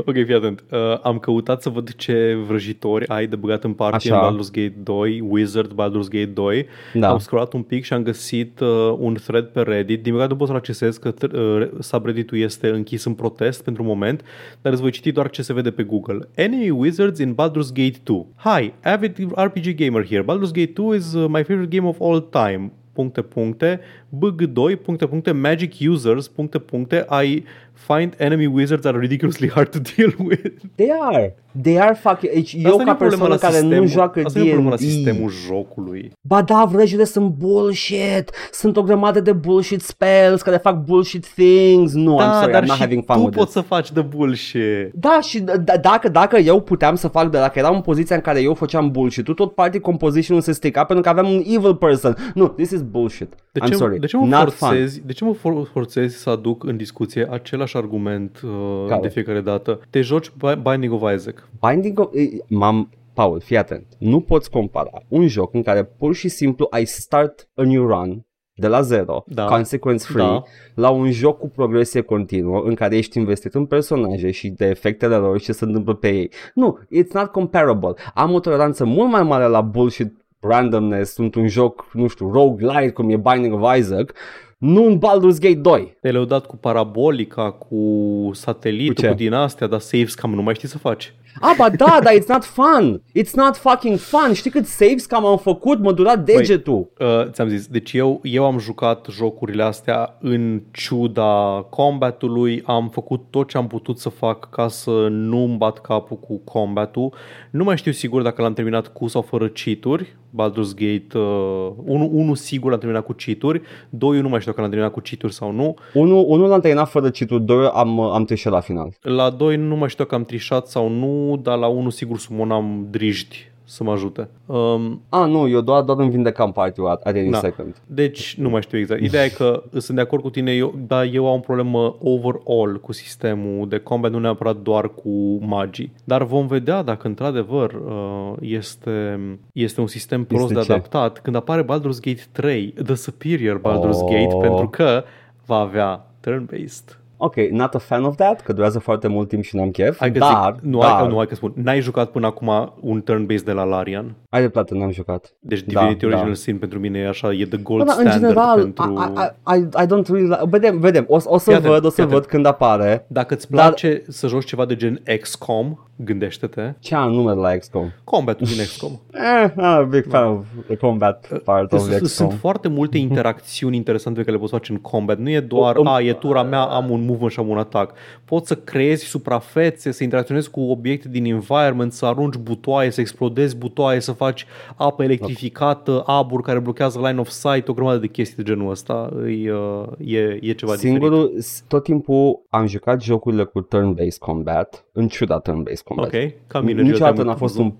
ok, 0.07 0.15
fii 0.25 0.35
atent. 0.35 0.65
Uh, 0.71 0.79
am 1.03 1.19
căutat 1.19 1.63
să 1.63 1.69
văd 1.69 1.95
ce 1.95 2.39
vrăjitori 2.47 3.09
ai 3.09 3.27
de 3.27 3.37
băgat 3.37 3.65
în 3.65 3.73
party 3.73 4.11
Așa. 4.11 4.27
în 4.27 4.37
Baldur's 4.37 4.51
Gate 4.51 4.75
2, 4.83 5.21
Wizard 5.29 5.73
Baldur's 5.73 6.09
Gate 6.09 6.25
2. 6.25 6.67
Da. 6.95 7.09
Am 7.09 7.19
scrollat 7.19 7.53
un 7.53 7.63
pic 7.63 7.85
și 7.85 7.93
am 7.93 8.03
găsit 8.03 8.61
uh, 8.61 8.95
un 8.99 9.15
thread 9.15 9.45
pe 9.45 9.61
Reddit. 9.61 10.03
Din 10.03 10.13
păcate 10.13 10.31
nu 10.31 10.37
pot 10.37 10.47
să-l 10.47 10.57
accesez 10.57 10.97
că 10.97 11.13
th- 11.13 11.33
uh, 11.33 11.69
subreddit-ul 11.81 12.39
este 12.39 12.69
închis 12.69 13.05
în 13.05 13.15
protest 13.15 13.65
pentru 13.65 13.83
moment, 13.83 14.25
dar 14.63 14.73
îți 14.73 14.83
voi 14.83 14.91
citi 14.91 15.13
doar 15.13 15.31
ce 15.31 15.43
se 15.43 15.53
vede 15.53 15.71
pe 15.71 15.83
Google. 15.83 16.29
Enemy 16.35 16.71
Wizards 16.71 17.19
in 17.19 17.35
Baldur's 17.35 17.73
Gate 17.73 17.99
2. 18.03 18.27
Hi, 18.37 18.73
avid 18.83 19.17
RPG 19.35 19.75
gamer 19.77 20.07
here. 20.07 20.23
Baldur's 20.23 20.53
Gate 20.53 20.73
2 20.75 20.97
is 20.97 21.13
uh, 21.13 21.25
my 21.29 21.43
favorite 21.43 21.77
game 21.77 21.89
of 21.89 22.01
all 22.01 22.21
time 22.21 22.73
puncte, 22.93 23.23
puncte, 23.23 23.81
BG2, 24.11 24.77
puncte, 24.83 25.07
puncte, 25.07 25.33
magic 25.33 25.73
users, 25.81 26.29
puncte, 26.29 26.59
puncte, 26.59 27.07
I 27.25 27.45
find 27.75 28.15
enemy 28.19 28.47
wizards 28.47 28.85
are 28.87 28.99
ridiculously 28.99 29.49
hard 29.51 29.69
to 29.71 29.79
deal 29.97 30.13
with. 30.19 30.47
they 30.75 30.91
are 31.01 31.37
they 31.63 31.81
are 31.81 31.95
fucking 31.95 32.33
deci 32.33 32.53
eu 32.59 32.71
Asta 32.71 32.83
nu 32.83 32.85
ca 32.85 32.91
e 32.91 32.95
problema 32.95 33.27
persoană 33.27 33.35
la 33.35 33.41
care 33.41 33.53
sistemul, 33.55 33.85
nu 33.85 33.91
joacă 33.91 34.23
Asta 34.25 34.39
nu 34.39 34.45
e 34.45 34.49
problema 34.49 34.71
la 34.71 34.77
D&D 34.77 34.83
sistemul 34.83 35.31
jocului. 35.47 36.13
Ba 36.21 36.43
da, 36.43 36.65
vrăjile 36.73 37.05
sunt 37.05 37.29
bullshit. 37.31 38.31
Sunt 38.53 38.77
o 38.77 38.83
grămadă 38.83 39.21
de 39.21 39.33
bullshit 39.33 39.81
spells 39.83 40.43
care 40.43 40.57
fac 40.57 40.77
bullshit 40.85 41.27
things. 41.27 41.93
Nu, 41.95 42.15
I'm 42.15 42.19
da, 42.19 42.33
sorry, 42.33 42.53
dar 42.53 42.63
I'm 42.63 42.67
not 42.67 42.75
și 42.77 42.81
having 42.83 43.05
fun 43.07 43.17
tu 43.17 43.23
with 43.23 43.37
poți 43.37 43.51
this. 43.51 43.61
să 43.63 43.69
faci 43.69 43.93
de 43.93 44.01
bullshit. 44.01 44.91
Da, 44.95 45.19
și 45.21 45.41
d- 45.41 45.81
dacă, 45.81 46.09
dacă 46.09 46.37
eu 46.39 46.61
puteam 46.61 46.95
să 46.95 47.09
fac, 47.09 47.31
de 47.31 47.39
dacă 47.39 47.59
eram 47.59 47.75
în 47.75 47.81
poziția 47.81 48.17
în 48.17 48.23
care 48.23 48.41
eu 48.41 48.55
făceam 48.55 48.91
bullshit, 48.91 49.25
tu 49.25 49.35
tot 49.35 49.55
party 49.55 49.79
composition-ul 49.79 50.43
se 50.43 50.53
strica 50.53 50.85
pentru 50.85 51.05
că 51.05 51.11
aveam 51.11 51.33
un 51.33 51.43
evil 51.47 51.75
person. 51.75 52.17
Nu, 52.35 52.47
this 52.49 52.71
is 52.71 52.83
bullshit. 52.83 53.35
De 53.53 53.61
I'm 53.61 53.69
ce, 53.69 53.75
sorry, 53.75 53.99
de 53.99 54.07
ce 54.07 54.17
mă 54.17 54.27
not 54.27 54.53
fun. 54.53 54.69
forțezi, 54.69 55.01
de 55.07 55.13
ce 55.13 55.25
mă 55.25 55.33
for- 55.35 55.69
forțezi 55.73 56.17
să 56.17 56.31
aduc 56.31 56.65
în 56.65 56.77
discuție 56.77 57.27
același 57.31 57.77
argument 57.77 58.41
uh, 58.45 58.85
Care? 58.89 59.01
de 59.01 59.09
fiecare 59.09 59.41
dată? 59.41 59.81
Te 59.91 60.01
joci 60.01 60.31
Bi- 60.31 60.63
Binding 60.71 60.93
of 60.93 61.13
Isaac. 61.15 61.49
Binding 61.69 61.99
of... 61.99 62.15
e, 62.15 62.29
M-am... 62.49 62.91
Paul, 63.15 63.41
fii 63.41 63.57
atent. 63.57 63.87
Nu 63.99 64.21
poți 64.21 64.51
compara 64.51 64.91
un 65.09 65.27
joc 65.29 65.55
în 65.55 65.63
care 65.63 65.85
pur 65.85 66.15
și 66.15 66.29
simplu 66.29 66.67
ai 66.71 66.85
start 66.85 67.49
a 67.55 67.63
new 67.63 67.87
run 67.87 68.27
de 68.55 68.67
la 68.67 68.81
zero, 68.81 69.25
Da. 69.27 69.45
consequence 69.45 70.05
free, 70.13 70.23
Da. 70.25 70.43
la 70.75 70.91
un 70.91 71.11
joc 71.11 71.39
cu 71.39 71.49
progresie 71.49 72.01
continuă 72.01 72.63
în 72.65 72.75
care 72.75 72.97
ești 72.97 73.19
investit 73.19 73.55
în 73.55 73.67
personaje 73.67 74.31
și 74.31 74.49
de 74.49 74.67
efectele 74.67 75.17
lor 75.17 75.39
și 75.39 75.45
ce 75.45 75.53
se 75.53 75.65
întâmplă 75.65 75.95
pe 75.95 76.09
ei. 76.09 76.31
Nu, 76.55 76.79
it's 76.79 77.13
not 77.13 77.27
comparable. 77.27 77.93
Am 78.15 78.33
o 78.33 78.41
toleranță 78.41 78.85
mult 78.85 79.11
mai 79.11 79.23
mare 79.23 79.45
la 79.47 79.61
bullshit 79.61 80.22
randomness, 80.43 81.13
sunt 81.13 81.35
un 81.35 81.47
joc, 81.49 81.89
nu 81.93 82.07
știu, 82.07 82.31
roguelite 82.33 82.91
cum 82.91 83.11
e 83.11 83.17
Binding 83.17 83.63
of 83.63 83.77
Isaac, 83.77 84.13
nu 84.59 84.85
în 84.85 84.99
Baldur's 84.99 85.39
Gate 85.41 85.55
2. 85.55 85.97
Te 86.01 86.11
le-au 86.11 86.25
dat 86.25 86.47
cu 86.47 86.57
parabolica, 86.57 87.51
cu 87.51 88.31
satelitul, 88.33 88.95
Cu 88.95 89.01
ce? 89.01 89.09
cu, 89.09 89.15
din 89.15 89.33
astea, 89.33 89.67
dar 89.67 89.81
saves 89.81 90.15
cam 90.15 90.35
nu 90.35 90.43
mai 90.43 90.55
știi 90.55 90.69
să 90.69 90.79
faci. 90.79 91.15
Ah, 91.41 91.55
ba 91.59 91.69
da, 91.69 91.99
dar 92.03 92.15
it's 92.15 92.29
not 92.29 92.45
fun. 92.45 93.03
It's 93.15 93.35
not 93.35 93.57
fucking 93.57 93.99
fun. 93.99 94.33
Știi 94.33 94.51
cât 94.51 94.67
saves 94.67 95.07
cam 95.07 95.25
am 95.25 95.39
făcut? 95.39 95.79
Mă 95.79 95.93
dura 95.93 96.17
degetul. 96.17 96.91
Uh, 96.99 97.31
ți-am 97.31 97.49
zis, 97.49 97.67
deci 97.67 97.93
eu, 97.93 98.21
eu 98.23 98.45
am 98.45 98.59
jucat 98.59 99.07
jocurile 99.11 99.63
astea 99.63 100.17
în 100.21 100.63
ciuda 100.71 101.67
combatului, 101.71 102.63
am 102.67 102.89
făcut 102.89 103.21
tot 103.31 103.49
ce 103.49 103.57
am 103.57 103.67
putut 103.67 103.99
să 103.99 104.09
fac 104.09 104.51
ca 104.51 104.69
să 104.69 104.91
nu 105.11 105.45
îmi 105.45 105.57
bat 105.57 105.79
capul 105.79 106.17
cu 106.17 106.41
combatul. 106.45 107.13
Nu 107.51 107.65
mai 107.65 107.77
știu 107.77 107.93
sigur 107.93 108.23
dacă 108.23 108.43
l-am 108.43 108.53
terminat 108.53 108.87
cu 108.87 109.07
sau 109.07 109.23
fără 109.23 109.49
cheaturi. 109.49 110.17
Baldur's 110.35 110.75
Gate 110.75 111.19
uh, 111.19 111.73
1, 111.85 112.11
1 112.13 112.35
sigur 112.35 112.71
l-am 112.71 112.79
terminat 112.79 113.05
cu 113.05 113.13
cheaturi, 113.13 113.61
2 113.91 114.21
nu 114.21 114.29
mai 114.29 114.41
știu 114.41 114.51
dacă 114.51 114.61
l-am 114.61 114.71
terminat 114.71 114.93
cu 114.93 115.01
cheaturi 115.01 115.33
sau 115.33 115.51
nu. 115.51 115.75
Unul, 115.95 116.25
unul 116.29 116.49
l-am 116.49 116.61
terminat 116.61 116.89
fără 116.89 117.11
cituri, 117.11 117.43
doi 117.43 117.71
am, 117.73 118.01
am 118.01 118.25
trișat 118.25 118.53
la 118.53 118.61
final. 118.61 118.95
La 119.01 119.31
2 119.31 119.57
nu 119.57 119.77
mai 119.77 119.89
știu 119.89 120.05
dacă 120.05 120.17
am 120.17 120.25
trișat 120.25 120.67
sau 120.67 120.89
nu, 120.89 121.22
dar 121.43 121.59
la 121.59 121.67
1 121.67 121.91
sigur 121.91 122.19
sumonam 122.19 122.87
drijdi 122.91 123.51
să 123.65 123.85
mă 123.85 123.93
ajute. 123.93 124.29
Um, 124.47 125.03
Ah, 125.09 125.29
nu, 125.29 125.49
eu 125.49 125.61
doar, 125.61 125.83
doar 125.83 125.99
îmi 125.99 126.11
vindecam 126.11 126.53
party-ul 126.53 126.89
at, 126.89 127.03
at 127.03 127.15
any 127.17 127.31
Da. 127.31 127.39
second. 127.39 127.77
Deci 127.87 128.35
nu 128.39 128.49
mai 128.51 128.63
știu 128.63 128.79
exact. 128.79 129.01
Ideea 129.01 129.25
e 129.25 129.29
că 129.29 129.63
sunt 129.79 129.97
de 129.97 130.03
acord 130.03 130.23
cu 130.23 130.31
tine, 130.31 130.53
eu, 130.53 130.75
dar 130.87 131.09
eu 131.13 131.27
am 131.29 131.35
o 131.37 131.39
problemă 131.39 131.97
overall 132.01 132.81
cu 132.81 132.93
sistemul 132.93 133.69
de 133.69 133.79
combat, 133.79 134.11
nu 134.11 134.19
neapărat 134.19 134.57
doar 134.57 134.89
cu 134.95 135.39
magii. 135.45 135.93
Dar 136.05 136.23
vom 136.25 136.47
vedea 136.47 136.83
dacă 136.83 137.07
într-adevăr 137.07 137.73
uh, 137.73 138.33
este, 138.41 139.19
este 139.53 139.81
un 139.81 139.87
sistem 139.87 140.25
prost 140.25 140.43
Este 140.43 140.55
de 140.55 140.61
ce? 140.61 140.73
adaptat 140.73 141.19
când 141.21 141.37
apare 141.37 141.63
Baldur's 141.65 142.01
Gate 142.01 142.23
3, 142.33 142.75
The 142.85 142.95
Superior 142.95 143.59
Baldur's 143.61 144.01
Oh. 144.01 144.11
Gate, 144.11 144.37
pentru 144.41 144.69
că 144.69 145.05
va 145.47 145.57
avea 145.57 146.07
turn-based. 146.29 147.01
Ok, 147.25 147.35
not 147.37 147.75
a 147.75 147.79
fan 147.79 148.05
of 148.05 148.17
that, 148.17 148.41
că 148.41 148.53
durează 148.53 148.79
foarte 148.79 149.09
mult 149.09 149.29
timp 149.29 149.43
și 149.43 149.57
n-am 149.57 149.71
chef, 149.71 149.99
Hai 149.99 150.13
că 150.13 150.19
dar, 150.19 150.53
zic, 150.55 150.63
nu, 150.71 150.79
dar, 150.81 150.91
hai, 150.91 151.09
nu, 151.09 151.17
hai 151.17 151.27
că 151.27 151.35
spun, 151.35 151.53
n-ai 151.57 151.81
jucat 151.81 152.11
până 152.11 152.27
acum 152.27 152.73
un 152.81 153.03
turn-based 153.03 153.45
de 153.45 153.53
la 153.53 153.65
Larian? 153.65 154.15
ai 154.29 154.41
dreptate, 154.41 154.75
n-am 154.75 154.91
jucat. 154.91 155.33
Deci 155.41 155.61
Da, 155.63 155.81
Divinity 155.81 156.01
da. 156.05 156.07
Original 156.07 156.35
Sin 156.35 156.59
pentru 156.59 156.79
mine 156.79 156.99
e 156.99 157.09
așa, 157.09 157.33
e 157.33 157.47
the 157.47 157.57
gold 157.63 157.85
Bă, 157.85 157.85
dar 157.87 157.97
în 158.05 158.11
standard 158.11 158.21
general, 158.21 158.61
pentru... 158.61 159.13
I, 159.47 159.55
I, 159.55 159.59
I, 159.59 159.83
I 159.83 159.87
don't 159.87 160.07
really 160.07 160.27
like... 160.29 160.43
Vedem, 160.49 160.79
vedem, 160.79 161.05
o, 161.09 161.15
o 161.25 161.39
să 161.39 161.51
Fii 161.51 161.55
atent, 161.55 161.73
văd, 161.73 161.85
o 161.85 161.89
să 161.89 161.95
fii 161.95 162.05
văd 162.05 162.13
atent. 162.15 162.31
când 162.31 162.47
apare. 162.47 163.05
Dacă 163.09 163.35
îți 163.35 163.51
Dar- 163.51 163.67
place 163.67 164.03
să 164.09 164.27
joci 164.27 164.45
ceva 164.45 164.65
de 164.65 164.77
gen 164.77 165.03
XCOM, 165.21 165.91
gândește-te. 166.05 166.75
Ce 166.79 166.95
anume 166.95 167.33
de 167.33 167.41
la 167.41 167.57
XCOM? 167.57 167.93
Combatul 168.05 168.47
din 168.47 168.57
XCOM. 168.57 169.01
Eh, 169.13 169.51
I'm 169.51 169.55
a 169.57 169.83
big 169.83 170.05
fan 170.09 170.27
of 170.27 170.47
the 170.67 170.77
combat 170.77 171.41
part 171.45 171.73
of 171.73 171.79
Sunt- 171.81 171.93
XCOM. 171.93 172.07
Sunt 172.09 172.33
foarte 172.33 172.69
multe 172.69 172.99
interacțiuni 172.99 173.77
interesante 173.77 174.17
pe 174.19 174.25
care 174.25 174.35
le 174.37 174.41
poți 174.43 174.53
face 174.55 174.73
în 174.73 174.79
combat. 174.79 175.19
Nu 175.19 175.31
e 175.31 175.41
doar, 175.41 175.77
O- 175.77 175.89
a, 175.89 176.01
e 176.03 176.13
tura 176.13 176.43
mea, 176.43 176.61
am 176.63 176.91
un 176.91 177.05
movement 177.05 177.31
și 177.31 177.39
am 177.41 177.49
un 177.49 177.59
atac. 177.59 177.93
Poți 178.25 178.47
să 178.49 178.55
creezi 178.55 179.05
suprafețe, 179.05 179.91
să 179.93 180.03
interacționezi 180.03 180.51
cu 180.51 180.61
obiecte 180.61 181.09
din 181.09 181.25
environment, 181.25 181.93
să 181.93 182.07
arunci 182.07 182.37
butoaie, 182.37 182.91
să 182.91 183.01
explodezi 183.01 183.57
butoaie, 183.57 184.01
să 184.01 184.13
faci 184.13 184.47
apă 184.77 185.03
electrificată, 185.03 186.03
aburi 186.07 186.43
care 186.43 186.59
blochează 186.59 186.99
line 187.07 187.21
of 187.21 187.29
sight, 187.29 187.69
o 187.69 187.73
grămadă 187.73 187.99
de 187.99 188.07
chestii 188.07 188.37
de 188.37 188.43
genul 188.43 188.71
ăsta. 188.71 189.11
E, 189.45 189.53
uh, 189.53 189.85
e, 189.99 190.19
e 190.41 190.53
ceva 190.53 190.73
diferit. 190.73 190.79
Singurul, 191.01 191.33
s- 191.39 191.65
tot 191.69 191.83
timpul 191.83 192.43
am 192.51 192.67
jucat 192.67 193.03
jocurile 193.03 193.45
cu 193.45 193.63
turn-based 193.67 194.19
combat, 194.19 194.85
în 194.93 195.09
ciuda 195.09 195.41
turn-based 195.41 195.83
combat. 195.85 195.92
Ok, 195.97 196.13
ca 196.47 196.61
mine. 196.61 196.83
Niciodată 196.83 197.03
real-time 197.05 197.25
n-a 197.31 197.35
fost 197.35 197.55
Zoom. 197.55 197.67
un 197.67 197.73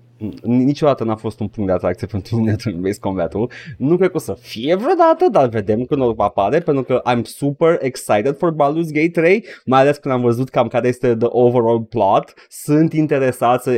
niciodată 0.43 1.03
n-a 1.03 1.15
fost 1.15 1.39
un 1.39 1.47
punct 1.47 1.69
de 1.69 1.75
atracție 1.75 2.07
pentru 2.07 2.35
mine 2.35 2.55
turn-based 2.61 2.99
combat-ul. 2.99 3.51
Nu 3.77 3.95
cred 3.97 4.09
că 4.09 4.15
o 4.17 4.19
să 4.19 4.35
fie 4.39 4.75
vreodată, 4.75 5.27
dar 5.31 5.47
vedem 5.47 5.83
când 5.83 6.01
o 6.01 6.13
apare, 6.17 6.59
pentru 6.59 6.83
că 6.83 7.01
I'm 7.11 7.21
super 7.23 7.77
excited 7.81 8.37
for 8.37 8.51
Baldur's 8.53 8.91
Gate 8.91 9.09
3, 9.21 9.45
mai 9.65 9.79
ales 9.79 9.97
când 9.97 10.13
am 10.13 10.21
văzut 10.21 10.49
cam 10.49 10.67
care 10.67 10.87
este 10.87 11.15
the 11.15 11.27
overall 11.29 11.81
plot. 11.81 12.33
Sunt 12.49 12.93
interesați, 12.93 13.69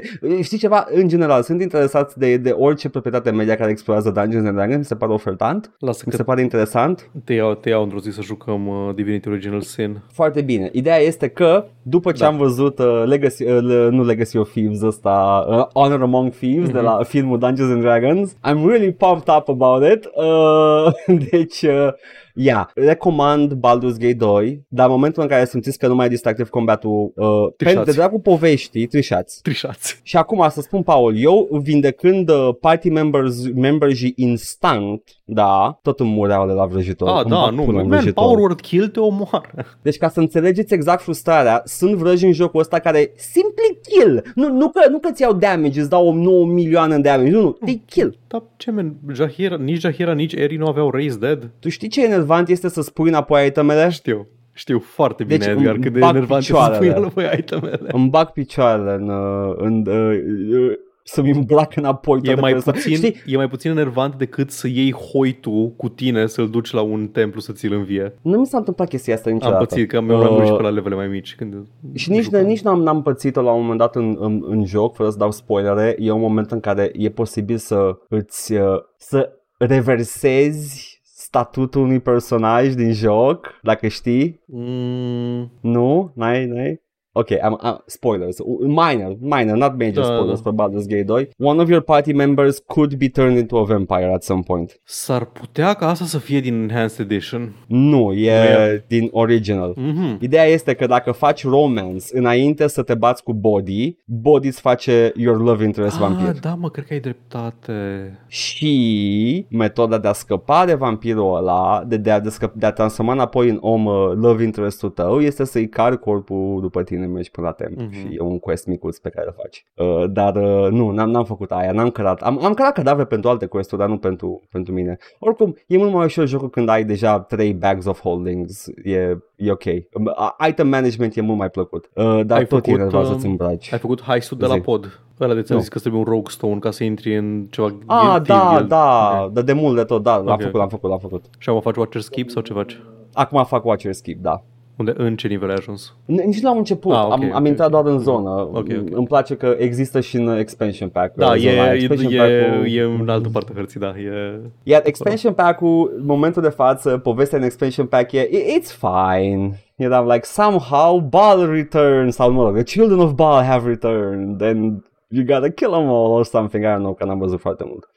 știi 0.41 0.57
ceva, 0.57 0.87
în 0.91 1.07
general, 1.07 1.41
sunt 1.43 1.61
interesați 1.61 2.17
de, 2.19 2.37
de 2.37 2.49
orice 2.49 2.89
proprietate 2.89 3.31
media 3.31 3.55
care 3.55 3.71
explorează 3.71 4.09
Dungeons 4.09 4.45
and 4.45 4.55
Dragons, 4.55 4.77
mi 4.77 4.85
se 4.85 4.95
pare 4.95 5.11
ofertant, 5.11 5.71
Lasă 5.79 6.03
mi 6.05 6.11
că 6.11 6.17
se 6.17 6.23
pare 6.23 6.41
interesant. 6.41 7.09
te 7.23 7.33
iau, 7.33 7.53
te 7.53 7.69
iau 7.69 7.83
într-o 7.83 7.99
zi 7.99 8.09
să 8.11 8.21
jucăm 8.21 8.67
uh, 8.67 8.95
Divinity 8.95 9.27
Original 9.27 9.61
Sin. 9.61 10.01
Foarte 10.11 10.41
bine. 10.41 10.69
Ideea 10.73 10.97
este 10.97 11.27
că 11.27 11.65
după 11.81 12.11
ce 12.11 12.19
Da. 12.19 12.27
am 12.27 12.37
văzut 12.37 12.79
uh, 12.79 13.03
Legacy, 13.05 13.43
uh, 13.43 13.57
le- 13.61 13.89
nu 13.89 14.03
Legacy 14.03 14.37
of 14.37 14.49
Thieves 14.51 14.81
ăsta, 14.81 15.45
uh, 15.49 15.81
Honor 15.81 16.01
Among 16.01 16.33
Thieves 16.39 16.71
de 16.71 16.81
la 16.81 17.03
filmul 17.03 17.39
Dungeons 17.39 17.71
and 17.71 17.81
Dragons, 17.81 18.35
I'm 18.43 18.65
really 18.65 18.91
pumped 18.91 19.29
up 19.29 19.49
about 19.49 19.83
it. 19.83 20.05
Uh, 20.15 20.91
deci 21.07 21.67
uh, 21.67 21.93
yeah, 22.35 22.65
recomand 22.75 23.53
Baldur's 23.53 23.97
Gate 23.99 24.13
2, 24.13 24.65
dar 24.67 24.85
în 24.85 24.91
momentul 24.91 25.21
în 25.21 25.27
care 25.27 25.45
simțiți 25.45 25.77
că 25.77 25.87
nu 25.87 25.95
mai 25.95 26.05
e 26.05 26.09
distractive 26.09 26.49
combat-ul, 26.49 27.11
uh, 27.15 27.25
Trișați. 27.27 27.75
pentru 27.75 27.83
de 27.83 27.91
dragul 27.91 28.19
poveștii, 28.19 28.85
trișați. 28.85 29.41
Trișați. 29.41 29.99
Și 30.03 30.17
acum 30.17 30.45
să 30.49 30.61
spun, 30.61 30.81
Paul, 30.83 31.17
eu 31.17 31.47
vindecând 31.63 32.29
uh, 32.29 32.49
party 32.59 32.89
members, 32.89 33.51
membershii 33.53 34.13
instant, 34.15 35.03
da, 35.23 35.79
tot 35.81 35.99
îmi 35.99 36.09
mureau 36.09 36.47
de 36.47 36.53
la 36.53 36.65
vrăjitor. 36.65 37.07
Ah, 37.09 37.21
Îmi 37.21 37.29
da, 37.29 37.35
bag 37.35 37.53
nu, 37.53 37.63
pula 37.63 37.81
în 37.81 37.87
man, 37.87 37.97
vrăjitor. 37.97 38.23
Power 38.23 38.39
Word 38.39 38.61
Kill 38.61 38.87
te 38.87 38.99
omoară. 38.99 39.65
Deci 39.81 39.97
ca 39.97 40.09
să 40.09 40.19
înțelegeți 40.19 40.73
exact 40.73 41.01
frustrarea, 41.01 41.61
sunt 41.65 41.93
vrăji 41.95 42.25
în 42.25 42.31
jocul 42.33 42.59
ăsta 42.59 42.79
care 42.79 43.11
simply 43.15 43.79
kill. 43.87 44.23
Nu, 44.35 44.49
nu, 44.51 44.69
că, 44.69 44.89
nu 44.89 44.99
că 44.99 45.11
ți 45.11 45.21
iau 45.21 45.33
damage, 45.33 45.79
îți 45.79 45.89
dau 45.89 46.13
9 46.13 46.45
milioane 46.45 46.95
în 46.95 47.01
damage, 47.01 47.29
nu, 47.29 47.41
nu, 47.41 47.51
they 47.51 47.81
kill. 47.85 48.17
Dar 48.27 48.43
ce, 48.57 48.71
man, 48.71 48.95
Jahira, 49.13 49.55
nici 49.55 49.79
Jahira, 49.79 50.13
nici 50.13 50.33
Eri 50.33 50.57
nu 50.57 50.67
aveau 50.67 50.89
Raise 50.89 51.17
Dead? 51.17 51.51
Tu 51.59 51.69
știi 51.69 51.87
ce 51.89 52.05
enervant 52.25 52.49
este 52.49 52.69
să 52.69 52.81
spui 52.81 53.09
înapoi 53.09 53.47
itemele? 53.47 53.89
Știu. 53.89 54.27
Știu 54.53 54.79
foarte 54.79 55.23
bine, 55.23 55.37
Deci 55.37 55.47
Edgar, 55.47 55.73
îmi 55.73 55.83
cât 55.83 55.93
de 55.93 55.99
bag 55.99 56.15
enervant 56.15 56.41
e 56.41 56.45
să 56.45 56.51
picioarele. 56.53 56.75
spui 56.89 57.01
înapoi 57.01 57.35
itemele. 57.39 57.79
Îmi 57.91 58.09
bag 58.09 58.29
picioarele 58.31 58.93
în, 58.93 59.09
uh, 59.09 59.53
în, 59.57 59.83
uh, 59.87 60.17
uh, 60.59 60.71
să-mi 61.07 61.31
îmbrac 61.31 61.75
înapoi 61.75 62.17
E 62.17 62.21
toate 62.25 62.39
mai, 62.41 62.51
persoane. 62.51 62.77
puțin, 62.79 62.95
Știi? 62.95 63.15
e 63.25 63.35
mai 63.35 63.47
puțin 63.47 63.71
enervant 63.71 64.15
decât 64.15 64.51
să 64.51 64.67
iei 64.67 64.91
hoitul 64.93 65.73
cu 65.77 65.89
tine 65.89 66.27
să-l 66.27 66.49
duci 66.49 66.71
la 66.71 66.81
un 66.81 67.07
templu 67.07 67.39
să 67.39 67.51
ți-l 67.51 67.73
învie. 67.73 68.13
Nu 68.21 68.37
mi 68.39 68.45
s-a 68.45 68.57
întâmplat 68.57 68.87
chestia 68.87 69.13
asta 69.13 69.29
Am 69.29 69.35
niciodată. 69.35 69.65
pățit 69.65 69.89
că 69.89 70.01
mi-au 70.01 70.17
luat 70.17 70.39
Uh, 70.39 70.45
și 70.45 70.51
pe 70.53 70.61
la 70.61 70.69
levele 70.69 70.95
mai 70.95 71.07
mici. 71.07 71.35
Când 71.35 71.55
Și 71.93 72.09
nici, 72.11 72.23
jucam. 72.23 72.45
nici 72.45 72.61
n-am, 72.61 72.81
n-am 72.81 73.01
pățit-o 73.01 73.41
la 73.41 73.51
un 73.51 73.61
moment 73.61 73.79
dat 73.79 73.95
în, 73.95 74.15
în, 74.19 74.43
în 74.47 74.65
joc, 74.65 74.95
fără 74.95 75.09
să 75.09 75.17
dau 75.17 75.31
spoilere. 75.31 75.95
E 75.99 76.11
un 76.11 76.19
moment 76.21 76.51
în 76.51 76.59
care 76.59 76.91
e 76.93 77.09
posibil 77.09 77.57
să 77.57 77.97
îți 78.09 78.53
uh, 78.53 78.77
să 78.97 79.29
reversezi 79.57 80.94
statutul 81.35 81.81
unui 81.81 81.99
personaj 81.99 82.73
din 82.73 82.91
joc, 82.93 83.59
dacă 83.61 83.87
știi. 83.87 84.41
Mm, 84.45 85.51
Nu? 85.61 86.11
N-ai? 86.15 86.45
N-ai? 86.45 86.81
Ok, 87.17 87.31
am, 87.41 87.57
am, 87.61 87.83
spoilers. 87.85 88.37
Minor, 88.59 89.17
minor, 89.19 89.57
not 89.57 89.77
major 89.77 89.93
Da, 89.93 90.03
spoilers 90.03 90.41
da. 90.41 90.51
for 90.51 90.53
Baldur's 90.53 90.87
Gate 90.87 91.03
2. 91.03 91.29
One 91.37 91.61
of 91.61 91.69
your 91.69 91.81
party 91.81 92.13
members 92.13 92.59
could 92.65 92.95
be 92.95 93.09
turned 93.09 93.37
into 93.37 93.57
a 93.57 93.63
vampire 93.63 94.11
at 94.13 94.23
some 94.23 94.41
point. 94.41 94.79
s-ar 94.83 95.25
putea 95.25 95.73
ca 95.73 95.89
asta 95.89 96.05
să 96.05 96.17
fie 96.17 96.39
din 96.39 96.53
Enhanced 96.61 96.99
Edition. 97.11 97.55
Nu, 97.67 98.11
e 98.13 98.31
e. 98.31 98.83
din 98.87 99.09
original. 99.11 99.73
Mhm. 99.75 100.17
Ideea 100.21 100.43
este 100.45 100.73
că 100.73 100.85
dacă 100.85 101.11
faci 101.11 101.43
romance 101.43 102.05
înainte 102.11 102.67
să 102.67 102.81
te 102.83 102.93
bați 102.93 103.23
cu 103.23 103.33
body, 103.33 103.97
body 104.05 104.47
îți 104.47 104.61
face 104.61 105.11
your 105.15 105.41
love 105.41 105.63
interest 105.63 105.97
vampir. 105.97 106.27
Ah, 106.27 106.39
da, 106.41 106.55
mă, 106.55 106.69
cred 106.69 106.85
că 106.85 106.93
ai 106.93 106.99
dreptate. 106.99 108.19
Și 108.27 109.45
metoda 109.49 109.97
de 109.97 110.07
a 110.07 110.13
scăpa 110.13 110.65
de 110.65 110.73
vampirul 110.73 111.35
ăla, 111.35 111.83
de, 111.87 111.97
de, 111.97 112.11
a, 112.11 112.19
de, 112.19 112.29
scăp, 112.29 112.53
de 112.53 112.65
a 112.65 112.71
transforma 112.71 113.11
înapoi 113.11 113.49
în 113.49 113.57
om 113.61 113.85
uh, 113.85 114.11
love 114.15 114.43
interest-ul 114.43 114.89
tău, 114.89 115.19
este 115.21 115.45
să-i 115.45 115.69
cari 115.69 115.99
corpul 115.99 116.61
după 116.61 116.83
tine, 116.83 117.04
mergi 117.07 117.31
până 117.31 117.47
la 117.47 117.53
templu 117.53 117.83
Mhm. 117.83 117.93
și 117.93 118.07
e 118.15 118.19
un 118.19 118.39
quest 118.39 118.67
micuț 118.67 118.97
pe 118.97 119.09
care 119.09 119.25
îl 119.27 119.35
faci. 119.37 119.65
Uh, 119.75 120.09
dar 120.11 120.35
uh, 120.35 120.71
nu, 120.71 120.89
n-am, 120.89 121.09
n-am 121.09 121.23
făcut 121.25 121.51
aia, 121.51 121.71
n-am 121.71 121.89
cărat. 121.89 122.21
Am, 122.21 122.43
am 122.45 122.53
cărat 122.53 122.73
cadavre 122.73 123.05
pentru 123.05 123.29
alte 123.29 123.45
quest-uri, 123.45 123.81
dar 123.81 123.89
nu 123.89 123.97
pentru, 123.97 124.41
pentru 124.51 124.73
mine. 124.73 124.97
Oricum, 125.19 125.55
e 125.67 125.77
mult 125.77 125.93
mai 125.93 126.05
ușor 126.05 126.27
jocul 126.27 126.49
când 126.49 126.69
ai 126.69 126.83
deja 126.83 127.19
3 127.19 127.53
bags 127.53 127.85
of 127.85 128.01
holdings, 128.01 128.67
e, 128.83 129.17
e 129.35 129.51
ok. 129.51 129.63
Um, 129.93 130.11
a- 130.15 130.35
Item 130.47 130.67
management 130.67 131.15
e 131.15 131.21
mult 131.21 131.37
mai 131.37 131.49
plăcut, 131.49 131.89
uh, 131.93 132.03
dar 132.25 132.37
Ai 132.37 132.45
tot 132.45 132.49
făcut, 132.49 132.65
e 132.65 132.71
enervant 132.71 133.05
uh, 133.05 133.11
să-ți 133.11 133.25
îmbraci. 133.25 133.71
Ai 133.73 133.79
făcut 133.79 134.01
heist 134.01 134.31
de 134.31 134.45
la 134.45 134.53
Zi. 134.53 134.59
pod. 134.59 134.99
Ăla 135.19 135.33
de 135.33 135.41
ți-am 135.41 135.55
Nu. 135.57 135.63
zis 135.63 135.71
că 135.71 135.79
trebuie 135.79 136.01
un 136.01 136.07
rogue 136.07 136.31
stone 136.31 136.59
ca 136.59 136.71
să 136.71 136.83
intri 136.83 137.17
în 137.17 137.45
ceva 137.49 137.67
Ah, 137.85 138.07
guild, 138.09 138.25
da, 138.27 138.49
guild. 138.53 138.67
da, 138.69 139.21
Ok. 139.25 139.31
dar 139.31 139.43
de 139.43 139.53
mult 139.53 139.75
de 139.75 139.83
tot, 139.83 140.03
da, 140.03 140.15
l-am 140.15 140.25
Ok, 140.27 140.41
făcut, 140.41 140.45
ok. 140.53 140.59
l-am 140.59 140.69
făcut, 140.69 140.89
l-am 140.89 140.99
făcut. 140.99 141.25
Și 141.37 141.49
acum 141.49 141.61
faci 141.61 141.75
watcher 141.75 142.01
skip 142.01 142.29
sau 142.29 142.41
ce 142.41 142.53
faci? 142.53 142.81
Acum 143.13 143.43
fac 143.43 143.65
Watcher 143.65 143.93
Skip, 143.93 144.21
da. 144.21 144.43
Unde, 144.77 144.93
în 144.97 145.15
ce 145.15 145.27
nivel 145.27 145.49
ai 145.49 145.55
ajuns? 145.55 145.93
N- 146.03 146.25
Nici 146.25 146.41
la 146.41 146.51
un 146.51 146.57
început, 146.57 146.91
Ah, 146.93 147.03
ok, 147.05 147.11
am, 147.11 147.23
am 147.33 147.41
ok, 147.41 147.47
intrat 147.47 147.73
ok. 147.73 147.81
doar 147.81 147.85
în 147.93 147.99
zonă. 147.99 148.29
ok. 148.53 148.67
Îmi 148.89 149.07
place 149.07 149.35
că 149.35 149.55
există 149.59 149.99
și 149.99 150.15
în 150.15 150.37
expansion 150.37 150.89
pack. 150.89 151.15
Da, 151.15 151.25
zona 151.25 151.35
e, 151.51 151.59
aia. 151.61 151.73
e, 151.73 151.75
expansion 151.75 152.11
e, 152.11 152.17
pack-ul- 152.17 152.71
e 152.75 152.81
în 152.81 153.09
altă 153.09 153.29
parte 153.29 153.51
a 153.51 153.55
hărții, 153.55 153.79
da. 153.79 153.87
E... 153.87 154.39
Iar 154.63 154.81
expansion 154.85 155.33
pack-ul, 155.33 155.93
în 155.97 156.05
momentul 156.05 156.41
de 156.41 156.49
față, 156.49 156.97
povestea 156.97 157.37
în 157.37 157.43
expansion 157.43 157.85
pack 157.85 158.11
e, 158.11 158.19
"I- 158.31 158.59
it's 158.59 158.77
fine. 158.79 159.59
Eram 159.75 160.05
like, 160.07 160.25
somehow 160.25 160.99
Baal 160.99 161.49
returns, 161.51 162.15
sau 162.15 162.31
mă 162.31 162.43
rog, 162.43 162.53
the 162.53 162.63
children 162.63 162.99
of 162.99 163.11
Baal 163.11 163.43
have 163.43 163.67
returned, 163.69 164.37
then 164.37 164.83
you 165.07 165.25
gotta 165.25 165.49
kill 165.49 165.71
them 165.71 165.87
all 165.89 166.11
or 166.11 166.23
something, 166.25 166.63
I 166.63 166.67
don't 166.67 166.75
know, 166.77 166.93
că 166.93 167.05
n-am 167.05 167.17
văzut 167.19 167.39
foarte 167.39 167.63
mult. 167.67 167.89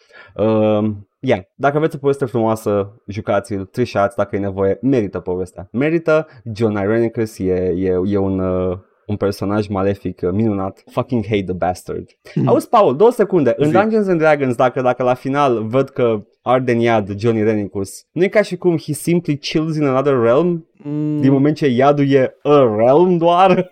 Um, 0.49 1.08
yeah, 1.21 1.41
dacă 1.55 1.77
aveți 1.77 1.97
o 1.97 1.99
poveste 1.99 2.25
frumoasă, 2.25 3.03
jucați-l, 3.07 3.65
trișați 3.65 4.17
dacă 4.17 4.37
e 4.37 4.39
nevoie, 4.39 4.79
merită 4.83 5.21
povestea. 5.21 5.69
Merită, 5.73 6.27
John 6.55 6.77
Irenicus 6.77 7.39
e, 7.39 7.75
e, 7.77 8.01
e 8.05 8.17
un... 8.17 8.39
Uh, 8.39 8.79
un 9.09 9.17
personaj 9.17 9.67
malefic 9.67 10.21
uh, 10.23 10.31
minunat. 10.33 10.83
Fucking 10.91 11.25
hate 11.25 11.43
the 11.45 11.53
bastard. 11.53 12.09
Auzi, 12.47 12.69
Paul, 12.69 12.97
două 12.97 13.11
secunde. 13.11 13.55
În 13.57 13.67
Zi. 13.67 13.73
Dungeons 13.73 14.07
and 14.07 14.19
Dragons, 14.19 14.55
dacă, 14.55 14.81
dacă 14.81 15.03
la 15.03 15.15
final 15.15 15.67
văd 15.67 15.89
că 15.89 16.27
arde 16.43 16.73
în 16.73 16.79
iad 16.79 17.19
Johnny 17.19 17.43
Renicus, 17.43 17.91
nu 18.13 18.23
e 18.23 18.29
ca 18.29 18.43
și 18.43 18.57
cum 18.57 18.77
he 18.77 18.93
simply 18.93 19.37
chills 19.39 19.77
in 19.77 19.85
another 19.85 20.21
realm? 20.21 20.67
Mm, 20.85 21.21
Din 21.21 21.33
moment 21.33 21.57
ce 21.57 21.67
iadul 21.67 22.11
e 22.11 22.37
a 22.43 22.75
realm 22.77 23.17
doar? 23.17 23.71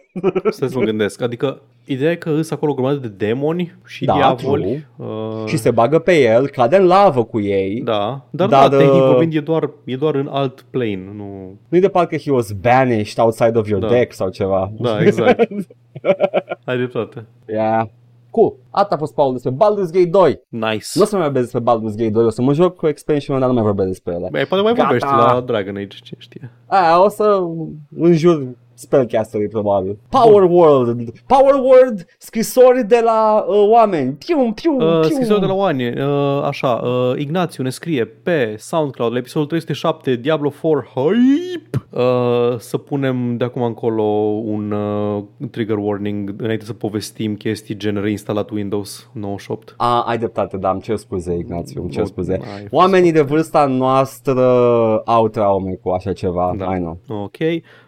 Stai 0.48 0.68
să 0.68 0.78
mă 0.78 0.84
gândesc. 0.84 1.22
Adică, 1.22 1.62
ideea 1.86 2.10
e 2.10 2.14
că 2.16 2.30
îs 2.30 2.50
acolo 2.50 2.70
o 2.70 2.74
grămadă 2.74 2.96
de 2.96 3.26
demoni 3.26 3.74
și 3.86 4.04
Da, 4.04 4.12
diavoli. 4.14 4.86
Uh, 4.96 5.06
și 5.46 5.56
se 5.56 5.70
bagă 5.70 5.98
pe 5.98 6.20
el, 6.22 6.48
cade 6.48 6.76
în 6.76 6.86
lavă 6.86 7.24
cu 7.24 7.40
ei. 7.40 7.80
Da, 7.84 8.24
dar, 8.30 8.48
Dar, 8.48 8.68
da, 8.68 8.76
tehnic 8.76 8.94
uh, 9.02 9.06
vorbind, 9.06 9.34
e 9.34 9.40
doar, 9.40 9.70
e 9.84 9.96
doar 9.96 10.14
în 10.14 10.28
alt 10.30 10.64
plane. 10.70 11.12
Nu... 11.16 11.58
Nu-i 11.68 11.80
de 11.80 11.88
parcă 11.88 12.16
he 12.16 12.30
was 12.30 12.52
banished 12.52 13.18
outside 13.18 13.58
of 13.58 13.68
your 13.68 13.80
Da. 13.82 13.88
deck 13.88 14.12
sau 14.12 14.28
ceva. 14.28 14.72
Da, 14.78 15.02
exact. 15.04 15.48
Ai 16.64 16.76
dreptate. 16.76 17.26
yeah. 17.48 17.86
Cool. 18.30 18.54
Asta 18.70 18.94
a 18.94 18.98
fost 18.98 19.14
Paul 19.14 19.32
despre 19.32 19.50
Baldur's 19.50 19.92
Gate 19.92 20.04
2. 20.08 20.40
Nice. 20.48 20.86
Nu 20.94 21.02
o 21.02 21.04
să 21.04 21.16
mai 21.16 21.24
vorbesc 21.24 21.52
despre 21.52 21.72
Baldur's 21.72 21.96
Gate 21.96 22.10
2, 22.10 22.24
o 22.24 22.30
să 22.30 22.42
mă 22.42 22.52
joc 22.52 22.76
cu 22.76 22.86
expansion 22.86 23.38
dar 23.38 23.48
nu 23.48 23.54
mai 23.54 23.62
vorbesc 23.62 23.88
despre 23.88 24.12
ele. 24.14 24.28
Băi, 24.30 24.44
poate 24.44 24.64
mai 24.64 24.72
Gata. 24.72 24.88
vorbești 24.88 25.08
la 25.16 25.42
Dragon 25.46 25.76
Age, 25.76 25.86
ce 26.02 26.14
știe. 26.18 26.50
Aia, 26.66 27.04
o 27.04 27.08
să 27.08 27.40
înjur 27.98 28.46
spellcasterii 28.76 29.48
probabil. 29.48 29.98
Power 30.08 30.42
World. 30.42 31.10
Power 31.26 31.54
World, 31.54 32.06
scrisori 32.18 32.84
de 32.84 33.00
la 33.04 33.44
uh, 33.48 33.68
oameni. 33.70 34.12
Pium, 34.12 34.52
pium, 34.54 34.74
Uh, 34.74 34.80
pium. 35.00 35.02
scrisoare 35.02 35.40
de 35.40 35.46
la 35.46 35.54
Oani, 35.54 35.88
uh, 35.88 36.42
așa, 36.44 36.68
uh, 36.68 37.18
Ignațiu 37.18 37.62
ne 37.62 37.70
scrie 37.70 38.04
pe 38.04 38.54
SoundCloud 38.58 39.12
la 39.12 39.18
episodul 39.18 39.46
307 39.48 40.14
Diablo 40.16 40.52
4 40.60 40.90
Hype 40.94 41.70
uh, 41.90 42.58
să 42.58 42.76
punem 42.78 43.36
de 43.36 43.44
acum 43.44 43.62
încolo 43.62 44.02
un 44.44 44.70
uh, 44.70 45.22
trigger 45.50 45.76
warning 45.76 46.34
înainte 46.38 46.64
să 46.64 46.72
povestim 46.72 47.34
chestii 47.34 47.76
gen 47.76 48.00
reinstalat 48.00 48.50
Windows 48.50 49.08
98. 49.12 49.74
A, 49.76 50.00
ai 50.06 50.18
dreptate, 50.18 50.56
da, 50.56 50.70
îmi 50.70 50.80
cer 50.80 50.96
scuze, 50.96 51.34
Ignațiu, 51.34 51.80
îmi 51.80 51.90
cer 51.90 52.00
Nu, 52.02 52.06
scuze. 52.08 52.32
ai 52.32 52.60
fost 52.60 52.72
Oamenii 52.72 53.12
de 53.12 53.20
vârsta 53.20 53.66
noastră 53.66 54.42
au 55.04 55.28
traume 55.28 55.78
cu 55.82 55.88
așa 55.88 56.12
ceva, 56.12 56.54
Da. 56.58 56.74
I 56.74 56.78
know. 56.78 56.98
Ok. 57.08 57.36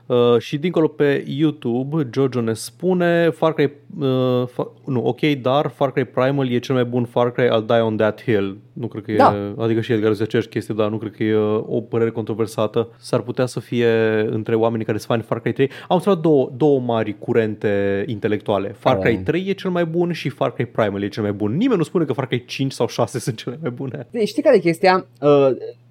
Uh, 0.09 0.39
și 0.39 0.59
dincolo 0.59 0.89
pe 0.89 1.25
YouTube, 1.27 2.09
Jojo 2.11 2.41
ne 2.41 2.53
spune 2.53 3.31
Far 3.31 3.53
Cry, 3.53 3.73
uh, 4.01 4.43
fa- 4.49 4.73
nu, 4.87 5.05
ok, 5.07 5.21
dar 5.21 5.69
Far 5.69 5.93
Cry 5.93 6.05
Primal 6.05 6.51
e 6.51 6.59
cel 6.59 6.75
mai 6.75 6.85
bun 6.85 7.05
Far 7.05 7.33
Cry, 7.33 7.47
I'll 7.47 7.67
die 7.67 7.81
on 7.81 7.97
that 7.97 8.23
hill. 8.23 8.59
Nu 8.73 8.87
cred 8.87 9.05
că 9.05 9.13
Da. 9.13 9.35
e, 9.35 9.63
adică 9.63 9.81
și 9.81 9.93
Edgar 9.93 10.11
zice 10.13 10.23
aceeași 10.23 10.49
chestie, 10.49 10.75
dar 10.75 10.91
nu 10.91 10.97
cred 10.99 11.13
că 11.13 11.23
e 11.23 11.37
uh, 11.37 11.65
o 11.67 11.81
părere 11.81 12.11
controversată. 12.11 12.89
S-ar 12.99 13.21
putea 13.21 13.47
să 13.47 13.61
fie 13.61 13.89
între 14.31 14.55
oamenii 14.55 14.85
care 14.87 14.99
sunt 14.99 15.11
fani 15.11 15.23
Far 15.23 15.41
Cry 15.41 15.53
3. 15.53 15.71
Am 15.89 15.97
observat 15.97 16.21
două, 16.23 16.51
două 16.57 16.81
mari 16.81 17.19
curente 17.19 18.05
intelectuale. 18.07 18.69
Far 18.79 18.99
Cry 18.99 19.11
Care? 19.13 19.23
3 19.25 19.45
e 19.49 19.53
cel 19.53 19.71
mai 19.71 19.85
bun 19.85 20.13
și 20.13 20.29
Far 20.29 20.53
Cry 20.53 20.67
Primal 20.67 21.03
e 21.03 21.09
cel 21.09 21.23
mai 21.23 21.33
bun. 21.33 21.57
Nimeni 21.57 21.79
nu 21.79 21.85
spune 21.85 22.05
că 22.05 22.13
Far 22.13 22.27
Cry 22.27 22.45
5 22.45 22.73
sau 22.73 22.87
6 22.87 23.19
sunt 23.29 23.37
cele 23.37 23.59
mai 23.63 23.71
bune. 23.71 24.07
Deci, 24.11 24.29
Știi 24.29 24.43
care 24.43 24.57
e 24.57 24.61
chestia? 24.61 25.07
Uh, 25.21 25.49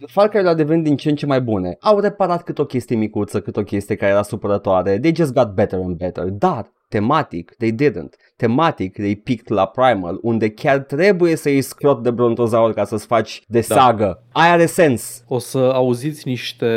Far 0.08 0.26
Cry-urile 0.28 0.50
au 0.50 0.56
devenit 0.56 0.84
din 0.84 0.96
ce 0.96 1.10
în 1.10 1.16
ce 1.16 1.26
mai 1.26 1.42
bune. 1.42 1.78
Au 1.80 2.00
reparat 2.00 2.44
cât 2.44 2.60
o 2.60 2.66
chestie 2.66 2.96
micuță, 2.96 3.42
cât 3.42 3.58
o 3.58 3.64
chestie 3.64 3.96
care 3.96 4.12
era 4.12 4.22
supărătoare. 4.22 5.00
They 5.00 5.16
just 5.16 5.34
got 5.34 5.54
better 5.54 5.80
and 5.80 5.98
better. 5.98 6.24
Dar, 6.24 6.72
tematic, 6.90 7.56
they 7.58 7.72
didn't. 7.72 8.16
Tematic, 8.36 8.94
they 8.94 9.16
picked 9.16 9.50
la 9.50 9.66
Primal, 9.66 10.20
unde 10.22 10.50
chiar 10.50 10.80
trebuie 10.80 11.36
să 11.36 11.50
iei 11.50 11.62
scrot 11.62 12.04
de 12.04 12.12
brontozaur 12.12 12.74
ca 12.74 12.86
să-ți 12.86 13.06
faci 13.06 13.42
de 13.48 13.66
Da. 13.68 13.76
sagă. 13.76 14.24
Aia 14.32 14.52
are 14.52 14.66
sens. 14.66 15.24
O 15.28 15.40
să 15.40 15.58
auziți 15.58 16.28
niște 16.28 16.68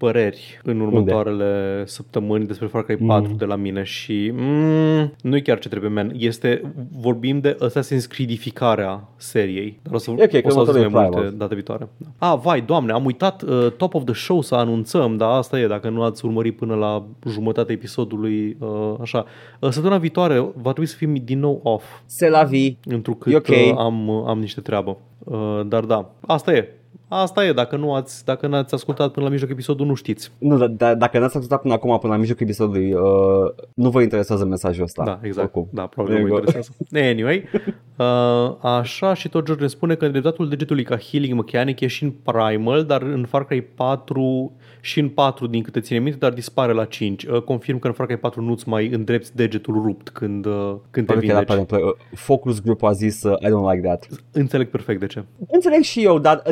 păreri 0.00 0.60
în 0.62 0.80
următoarele 0.80 1.82
săptămâni 1.86 2.46
despre 2.46 2.66
Far 2.66 2.82
Cry 2.84 2.96
4 2.96 3.32
de 3.32 3.44
la 3.44 3.56
mine 3.56 3.82
și 3.82 4.32
mm, 4.34 5.12
nu 5.22 5.36
e 5.36 5.40
chiar 5.40 5.58
ce 5.58 5.68
trebuie, 5.68 5.90
man. 5.90 6.12
Este, 6.16 6.72
vorbim 7.00 7.40
de 7.40 7.56
Assassin's 7.66 8.06
Creedificarea 8.08 9.08
seriei. 9.16 9.78
Dar 9.82 9.94
o 9.94 9.98
să, 9.98 10.10
ok, 10.10 10.18
o 10.18 10.40
că 10.40 10.50
să 10.50 10.58
auziți 10.58 10.76
mai 10.78 10.84
următorul 10.84 10.84
e 10.84 10.88
multe 10.88 11.16
Primal. 11.16 11.34
data 11.36 11.54
viitoare. 11.54 11.88
Ah, 12.18 12.38
vai, 12.42 12.60
doamne, 12.60 12.92
am 12.92 13.04
uitat 13.04 13.42
uh, 13.42 13.72
Top 13.76 13.94
of 13.94 14.04
the 14.04 14.14
Show 14.14 14.40
să 14.40 14.54
anunțăm, 14.54 15.16
dar 15.16 15.30
asta 15.30 15.58
e, 15.60 15.66
dacă 15.66 15.88
nu 15.88 16.02
ați 16.02 16.24
urmărit 16.24 16.56
până 16.56 16.74
la 16.74 17.06
jumătatea 17.28 17.74
episodului, 17.74 18.56
uh, 18.60 18.94
așa. 19.00 19.24
Uh, 19.60 19.68
săptămâna 19.70 19.98
viitoare 20.00 20.38
va 20.38 20.70
trebui 20.70 20.86
să 20.86 20.96
fim 20.96 21.14
din 21.24 21.38
nou 21.38 21.60
off, 21.62 21.84
Se 22.06 22.28
la 22.28 22.42
vi. 22.42 22.76
întrucât 22.84 23.32
E 23.32 23.36
ok. 23.36 23.48
uh, 23.48 23.72
am, 23.78 24.10
am 24.10 24.38
niște 24.38 24.60
treabă. 24.60 24.96
Uh, 25.24 25.60
dar 25.66 25.84
da, 25.84 26.10
asta 26.20 26.52
e. 26.52 26.68
Asta 27.12 27.44
e, 27.44 27.52
dacă 27.52 27.76
nu 27.76 27.94
ați, 27.94 28.24
dacă 28.24 28.46
n-ați 28.46 28.74
ascultat 28.74 29.10
până 29.12 29.24
la 29.26 29.30
mijloc 29.32 29.50
episodul, 29.50 29.86
nu 29.86 29.94
știți. 29.94 30.32
Nu, 30.38 30.56
da, 30.58 30.66
da, 30.66 30.94
dacă 30.94 31.18
n-ați 31.18 31.34
ascultat 31.36 31.60
până 31.60 31.74
acum, 31.74 31.98
până 31.98 32.12
la 32.12 32.18
mijlocul 32.18 32.44
episodului, 32.46 32.92
uh, 32.92 33.00
nu 33.74 33.90
vă 33.90 34.02
interesează 34.02 34.44
mesajul 34.44 34.82
ăsta. 34.84 35.04
Da, 35.04 35.18
exact. 35.22 35.46
Oricum. 35.54 35.68
Da, 35.72 35.86
probabil 35.86 36.18
nu 36.18 36.26
There 36.26 36.40
vă 36.40 36.44
you 36.44 36.44
go. 36.44 36.58
interesează. 36.60 37.10
Anyway, 37.10 37.44
uh, 37.98 38.56
așa 38.70 39.14
și 39.14 39.28
tot 39.28 39.44
George 39.44 39.62
ne 39.62 39.68
spune 39.68 39.94
că 39.94 40.04
îndreptatul 40.04 40.48
degetului 40.48 40.84
ca 40.84 40.96
healing 40.98 41.34
mechanic 41.34 41.80
e 41.80 41.86
și 41.86 42.02
în 42.04 42.10
Primal, 42.10 42.84
dar 42.84 43.02
în 43.02 43.24
Far 43.28 43.44
Cry 43.46 43.62
4 43.62 44.52
și 44.80 45.00
în 45.00 45.08
4 45.08 45.46
din 45.46 45.62
câte 45.62 45.80
ține 45.80 45.98
minte, 45.98 46.18
dar 46.18 46.32
dispare 46.32 46.72
la 46.72 46.84
5. 46.84 47.24
Uh, 47.24 47.42
confirm 47.42 47.78
că 47.78 47.86
în 47.86 47.92
Far 47.92 48.06
Cry 48.06 48.16
4 48.18 48.42
nu-ți 48.42 48.68
mai 48.68 48.88
îndrepți 48.88 49.36
degetul 49.36 49.74
rupt 49.74 50.08
când, 50.08 50.46
uh, 50.46 50.74
când 50.90 51.06
te 51.06 51.12
Probabil 51.12 51.28
că 51.28 51.34
era 51.36 51.44
vindeci. 51.44 51.66
pe- 51.68 51.76
pe- 51.76 51.82
uh, 51.82 51.92
Focus 52.18 52.60
Group 52.62 52.82
a 52.82 52.92
zis 52.92 53.22
uh, 53.22 53.36
I 53.40 53.46
don't 53.46 53.72
like 53.74 53.86
that. 53.86 54.06
Înțeleg 54.32 54.68
perfect 54.68 55.00
de 55.00 55.06
ce. 55.06 55.24
Înțeleg 55.48 55.80
și 55.80 56.04
eu, 56.04 56.18
dar 56.18 56.42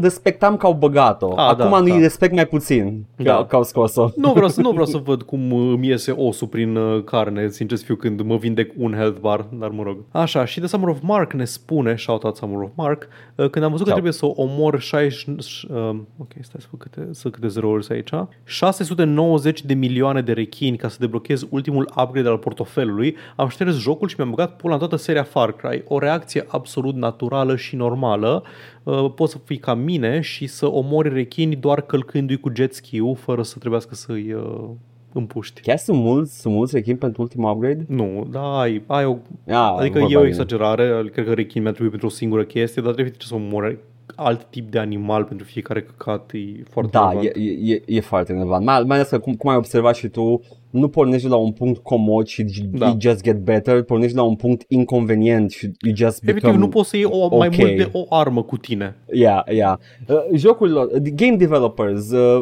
respectam 0.49 0.57
că 0.57 0.67
au 0.67 0.73
băgat-o. 0.73 1.33
A, 1.37 1.49
Acum 1.49 1.71
da, 1.71 1.79
nu-i 1.81 1.91
da. 1.91 1.99
respect 1.99 2.35
mai 2.35 2.47
puțin 2.47 3.05
că, 3.17 3.23
Da. 3.23 3.45
că 3.49 3.57
au 3.57 3.63
scos-o. 3.63 4.09
Nu 4.17 4.33
vreau, 4.33 4.49
să, 4.49 4.61
nu 4.61 4.71
vreau 4.71 4.85
să 4.87 4.99
văd 5.05 5.23
cum 5.23 5.53
uh, 5.53 5.73
îmi 5.75 5.87
iese 5.87 6.11
osul 6.11 6.47
prin 6.47 6.77
uh, 6.77 7.05
carne, 7.05 7.49
sincer 7.49 7.77
să 7.79 7.85
fiu, 7.85 7.95
când 7.95 8.21
mă 8.21 8.37
vindec 8.37 8.71
un 8.77 8.93
health 8.93 9.19
bar, 9.21 9.47
dar 9.53 9.69
mă 9.69 9.83
rog. 9.83 9.97
Așa, 10.11 10.45
și 10.45 10.61
de 10.61 10.67
Summer 10.67 10.89
of 10.89 10.99
Mark 11.03 11.33
ne 11.33 11.45
spune, 11.45 11.97
shout 11.97 12.23
out 12.25 12.37
Summer 12.37 12.63
of 12.63 12.71
Mark, 12.75 13.09
uh, 13.35 13.49
când 13.51 13.65
am 13.65 13.71
văzut 13.71 13.87
că 13.87 13.93
Ciao. 13.93 14.01
trebuie 14.01 14.13
să 14.13 14.27
omor 14.27 14.81
60... 14.81 15.35
ș- 15.45 15.69
uh, 15.71 15.97
ok, 16.19 16.31
stai 16.41 16.61
să 16.61 16.67
fac 16.71 16.81
câte, 16.81 17.09
să 17.11 17.29
câte 17.31 17.49
zerouri 17.49 17.87
aici. 17.91 18.11
690 18.45 19.63
de 19.65 19.75
milioane 19.75 20.21
de 20.21 20.33
rechini 20.33 20.77
ca 20.77 20.89
să 20.89 20.97
deblochez 21.01 21.47
ultimul 21.51 21.91
upgrade 22.03 22.29
al 22.29 22.39
portofelului, 22.39 23.17
am 23.37 23.49
șters 23.49 23.77
jocul 23.79 24.09
și 24.09 24.15
mi-am 24.19 24.31
băgat 24.31 24.57
pula 24.57 24.73
în 24.73 24.79
toată 24.79 24.97
seria 24.97 25.23
Far 25.23 25.53
Cry. 25.53 25.83
O 25.89 25.99
reacție 25.99 26.45
absolut 26.49 26.95
naturală 26.95 27.57
și 27.57 27.77
normală. 27.77 28.43
Uh, 28.89 29.13
poți 29.15 29.33
să 29.33 29.39
fii 29.45 29.57
ca 29.57 29.75
mine 29.75 30.21
și 30.21 30.47
să 30.47 30.67
omori 30.67 31.09
rechini 31.13 31.57
doar 31.57 31.81
călcându-i 31.81 32.37
cu 32.37 32.51
jet 32.55 32.75
ski-ul 32.75 33.15
fără 33.15 33.43
să 33.43 33.59
trebuiască 33.59 33.95
să-i 33.95 34.33
uh, 34.33 34.69
împuști. 35.13 35.61
Chiar 35.61 35.77
sunt 35.77 35.99
mulți, 35.99 36.41
sunt 36.41 36.55
mulți 36.55 36.75
rechini 36.75 36.97
pentru 36.97 37.23
ultimul 37.23 37.51
upgrade? 37.51 37.85
Nu, 37.89 38.27
da, 38.31 38.59
ai, 38.61 38.83
ai 38.87 39.05
o... 39.05 39.17
Ah, 39.47 39.75
adică 39.79 39.99
vorba 39.99 40.13
e 40.13 40.17
o 40.17 40.19
bine. 40.19 40.29
exagerare, 40.29 41.09
cred 41.13 41.27
că 41.27 41.33
rechin 41.33 41.63
mi-a 41.63 41.71
trebuit 41.71 41.91
pentru 41.91 42.09
o 42.09 42.13
singură 42.13 42.45
chestie, 42.45 42.83
dar 42.83 42.93
trebuie 42.93 43.15
să 43.19 43.35
omori 43.35 43.79
alt 44.15 44.45
tip 44.51 44.71
de 44.71 44.79
animal 44.79 45.25
pentru 45.25 45.47
fiecare 45.47 45.83
căcat, 45.83 46.31
e 46.35 46.63
foarte 46.71 46.91
Da, 46.93 47.09
relevant. 47.09 47.37
e, 47.37 47.41
e, 47.41 47.75
e, 47.75 47.83
e 47.87 48.01
foarte 48.01 48.33
relevant. 48.33 48.65
Mai, 48.65 48.83
mai 48.87 48.97
ales 48.97 49.09
că, 49.09 49.19
cum, 49.19 49.35
cum 49.35 49.51
ai 49.51 49.57
observat 49.57 49.97
și 49.97 50.09
tu, 50.09 50.41
nu 50.71 50.89
pornești 50.89 51.23
de 51.23 51.29
la 51.29 51.37
un 51.37 51.53
punct 51.53 51.83
comod 51.83 52.27
și 52.27 52.43
Da. 52.73 52.87
you 52.87 52.97
just 53.01 53.23
get 53.23 53.37
better, 53.37 53.83
pornești 53.83 54.15
de 54.15 54.21
la 54.21 54.27
un 54.27 54.35
punct 54.37 54.65
inconvenient 54.69 55.51
și 55.51 55.71
you 55.81 55.95
just 55.97 56.23
Efectiv, 56.23 56.35
become... 56.43 56.57
nu 56.59 56.69
poți 56.69 56.89
să 56.89 56.97
iei 56.97 57.05
o, 57.11 57.37
mai 57.37 57.49
ok. 57.49 57.57
mult 57.57 57.77
de 57.77 57.89
o 57.93 58.05
armă 58.09 58.43
cu 58.43 58.57
tine. 58.57 58.97
Yeah, 59.13 59.43
yeah. 59.51 59.79
Uh, 60.09 60.17
jocul 60.35 60.71
lor, 60.71 60.87
the 60.87 61.11
game 61.11 61.37
developers, 61.37 62.11
uh, 62.11 62.41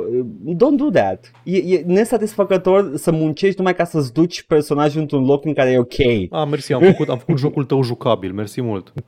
don't 0.55 0.77
do 0.77 0.91
that. 0.91 1.31
E, 1.45 1.57
e 1.57 1.83
nesatisfăcător 1.87 2.93
să 2.97 3.11
muncești 3.11 3.55
numai 3.59 3.75
ca 3.75 3.85
să-ți 3.85 4.13
duci 4.13 4.43
personajul 4.43 5.01
într-un 5.01 5.25
loc 5.25 5.45
în 5.45 5.53
care 5.53 5.71
e 5.71 5.79
ok. 5.79 5.99
Ah, 6.31 6.47
mersi, 6.51 6.73
am 6.73 6.83
făcut, 6.83 7.09
am 7.09 7.19
făcut 7.19 7.39
jocul 7.39 7.65
tău 7.65 7.83
jucabil, 7.83 8.33
mersi 8.33 8.61
mult. 8.61 8.93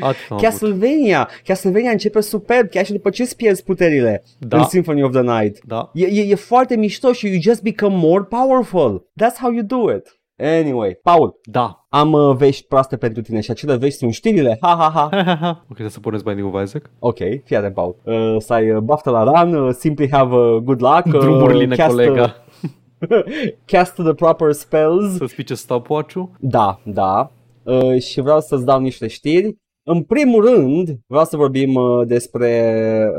am 0.00 0.16
avut. 0.28 0.42
Castlevania, 0.44 1.28
Castlevania 1.44 1.90
începe 1.90 2.20
superb, 2.20 2.68
chiar 2.68 2.84
și 2.84 2.92
după 2.92 3.10
ce 3.10 3.22
îți 3.22 3.36
pierzi 3.36 3.62
puterile 3.62 4.22
Da. 4.38 4.56
în 4.58 4.64
Symphony 4.64 5.02
of 5.02 5.12
the 5.12 5.20
Night. 5.20 5.58
Da. 5.66 5.90
E, 5.94 6.06
e, 6.06 6.30
e 6.30 6.34
foarte 6.34 6.76
mișto 6.76 7.12
și 7.12 7.26
you 7.26 7.40
just 7.40 7.62
become 7.62 7.96
more 8.06 8.24
powerful. 8.24 9.10
That's 9.20 9.38
how 9.38 9.50
you 9.50 9.62
do 9.62 9.90
it. 9.96 10.20
Anyway, 10.38 10.98
Paul, 11.02 11.40
Da. 11.42 11.86
am 11.88 12.12
uh, 12.12 12.36
vești 12.36 12.66
proaste 12.66 12.96
pentru 12.96 13.22
tine 13.22 13.40
și 13.40 13.50
acele 13.50 13.76
vești 13.76 13.98
sunt 13.98 14.12
știrile. 14.12 14.58
Ha, 14.60 14.74
ha, 14.78 15.08
ha. 15.40 15.64
ok, 15.70 15.90
să 15.90 16.00
pornesc 16.00 16.24
Binding 16.24 16.54
of 16.54 16.62
Isaac. 16.62 16.90
Ok, 16.98 17.16
fii 17.44 17.56
atent, 17.56 17.74
Paul. 17.74 17.96
Uh, 18.04 18.34
să 18.38 18.52
ai 18.52 18.70
uh, 18.70 18.78
baftă 18.78 19.10
la 19.10 19.22
run, 19.22 19.54
uh, 19.54 19.74
simply 19.74 20.10
have 20.10 20.34
uh, 20.34 20.56
good 20.62 20.80
luck. 20.82 21.04
Uh, 21.04 21.20
Drumurile, 21.20 21.76
cast, 21.76 21.90
colega. 21.90 22.34
cast 23.72 23.94
the 23.94 24.14
proper 24.14 24.52
spells. 24.52 25.16
Să-ți 25.16 25.34
pice 25.34 25.54
stopwatch-ul. 25.54 26.30
Da, 26.40 26.80
da. 26.84 27.30
Uh, 27.62 28.00
și 28.00 28.20
vreau 28.20 28.40
să-ți 28.40 28.64
dau 28.64 28.80
niște 28.80 29.06
știri. 29.06 29.56
În 29.88 30.02
primul 30.02 30.44
rând, 30.44 30.98
vreau 31.06 31.24
să 31.24 31.36
vorbim 31.36 31.74
uh, 31.74 32.06
despre 32.06 32.50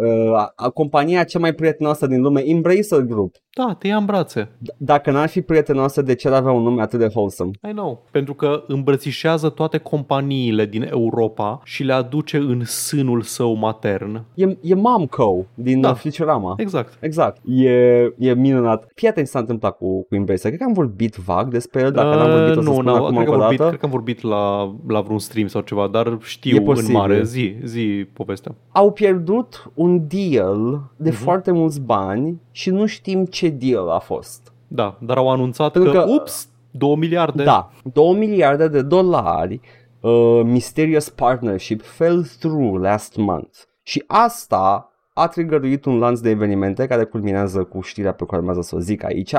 uh, 0.01 0.34
a, 0.36 0.53
a 0.55 0.70
compania 0.70 1.24
cea 1.24 1.39
mai 1.39 1.53
prietenoasă 1.53 2.07
din 2.07 2.22
lume, 2.22 2.41
Embracer 2.45 2.99
Group. 2.99 3.36
Da, 3.57 3.76
te 3.80 3.88
ia 3.88 3.95
în 3.97 4.05
brațe. 4.05 4.43
D- 4.43 4.76
dacă 4.78 5.11
n-ar 5.11 5.28
fi 5.30 5.41
prietenoasă, 5.41 6.01
de 6.01 6.15
ce 6.15 6.28
ar 6.28 6.34
avea 6.34 6.51
un 6.51 6.61
nume 6.63 6.82
atât 6.82 6.99
de 6.99 7.09
wholesome? 7.13 7.51
I 7.70 7.72
know. 7.72 8.03
Pentru 8.11 8.34
că 8.34 8.63
îmbrățișează 8.68 9.49
toate 9.49 9.78
companiile 9.78 10.65
din 10.65 10.88
Europa 10.91 11.61
și 11.63 11.84
le 11.84 11.93
aduce 11.93 12.38
în 12.38 12.63
sânul 12.65 13.22
său 13.22 13.53
matern. 13.53 14.24
E, 14.34 14.57
e 14.61 14.74
Momco 14.76 15.45
din 15.53 15.82
Da. 15.82 15.88
da. 15.88 15.93
Futurama. 15.93 16.53
Exact. 16.57 16.97
Exact. 16.99 17.41
E, 17.45 17.70
e 18.18 18.34
minunat. 18.34 18.88
Fii 18.95 19.07
atent 19.07 19.26
ce 19.26 19.32
s-a 19.32 19.39
întâmplat 19.39 19.78
cu, 19.78 20.03
cu 20.07 20.15
Embracer. 20.15 20.45
Cred 20.47 20.57
că 20.59 20.65
am 20.68 20.74
vorbit 20.74 21.15
vag 21.15 21.51
despre 21.51 21.82
el. 21.82 21.91
Dacă 21.91 22.15
n-am 22.15 22.30
vorbit, 22.32 22.55
o 22.57 22.61
să 22.61 22.65
Uh, 22.65 22.65
nu, 22.65 22.72
spun 22.74 22.84
nu, 22.86 22.93
acum 22.93 23.15
cred 23.15 23.26
că, 23.26 23.32
încă 23.32 23.32
am 23.32 23.39
o 23.39 23.41
vorbit, 23.41 23.57
dată. 23.57 23.70
cred 23.70 23.80
că 23.80 23.86
am 23.86 23.91
vorbit 23.91 24.22
la, 24.22 24.76
la 24.88 25.01
vreun 25.01 25.20
stream 25.20 25.47
sau 25.47 25.61
ceva, 25.61 25.88
dar 25.88 26.18
știu 26.22 26.56
E 26.57 26.59
în 26.59 26.65
posibil. 26.65 26.93
mare. 26.95 27.23
Zi, 27.23 27.55
zi 27.63 28.07
povestea. 28.13 28.55
Au 28.71 28.91
pierdut 28.91 29.71
un 29.73 30.07
deal 30.07 30.81
de 30.95 31.09
Mhm. 31.09 31.17
foarte 31.19 31.51
mulți 31.51 31.81
bani 31.81 32.41
și 32.51 32.69
nu 32.69 32.85
știm 32.85 33.25
ce 33.25 33.49
deal 33.49 33.89
a 33.89 33.99
fost. 33.99 34.51
Da, 34.67 34.97
dar 35.01 35.17
au 35.17 35.29
anunțat 35.29 35.71
Pentru 35.71 35.91
că, 35.91 35.97
că- 35.97 36.09
ups, 36.11 36.49
2 36.71 36.95
miliarde. 36.95 37.43
Da, 37.43 37.71
2 37.93 38.13
miliarde 38.13 38.67
de 38.67 38.81
dolari 38.81 39.59
uh, 40.01 40.41
Mysterious 40.43 41.09
Partnership 41.09 41.81
fell 41.81 42.23
through 42.39 42.81
last 42.81 43.15
month. 43.15 43.57
Și 43.83 44.03
asta 44.07 44.91
a 45.18 45.28
trigăruit 45.28 45.86
un 45.86 45.97
lanț 45.97 46.20
de 46.20 46.30
evenimente 46.30 46.88
care 46.88 47.03
culminează 47.03 47.63
cu 47.63 47.82
știrea 47.82 48.11
pe 48.11 48.26
care 48.26 48.38
urmează 48.38 48.61
să 48.61 48.76
o 48.76 48.80
zic 48.80 49.03
aici, 49.03 49.34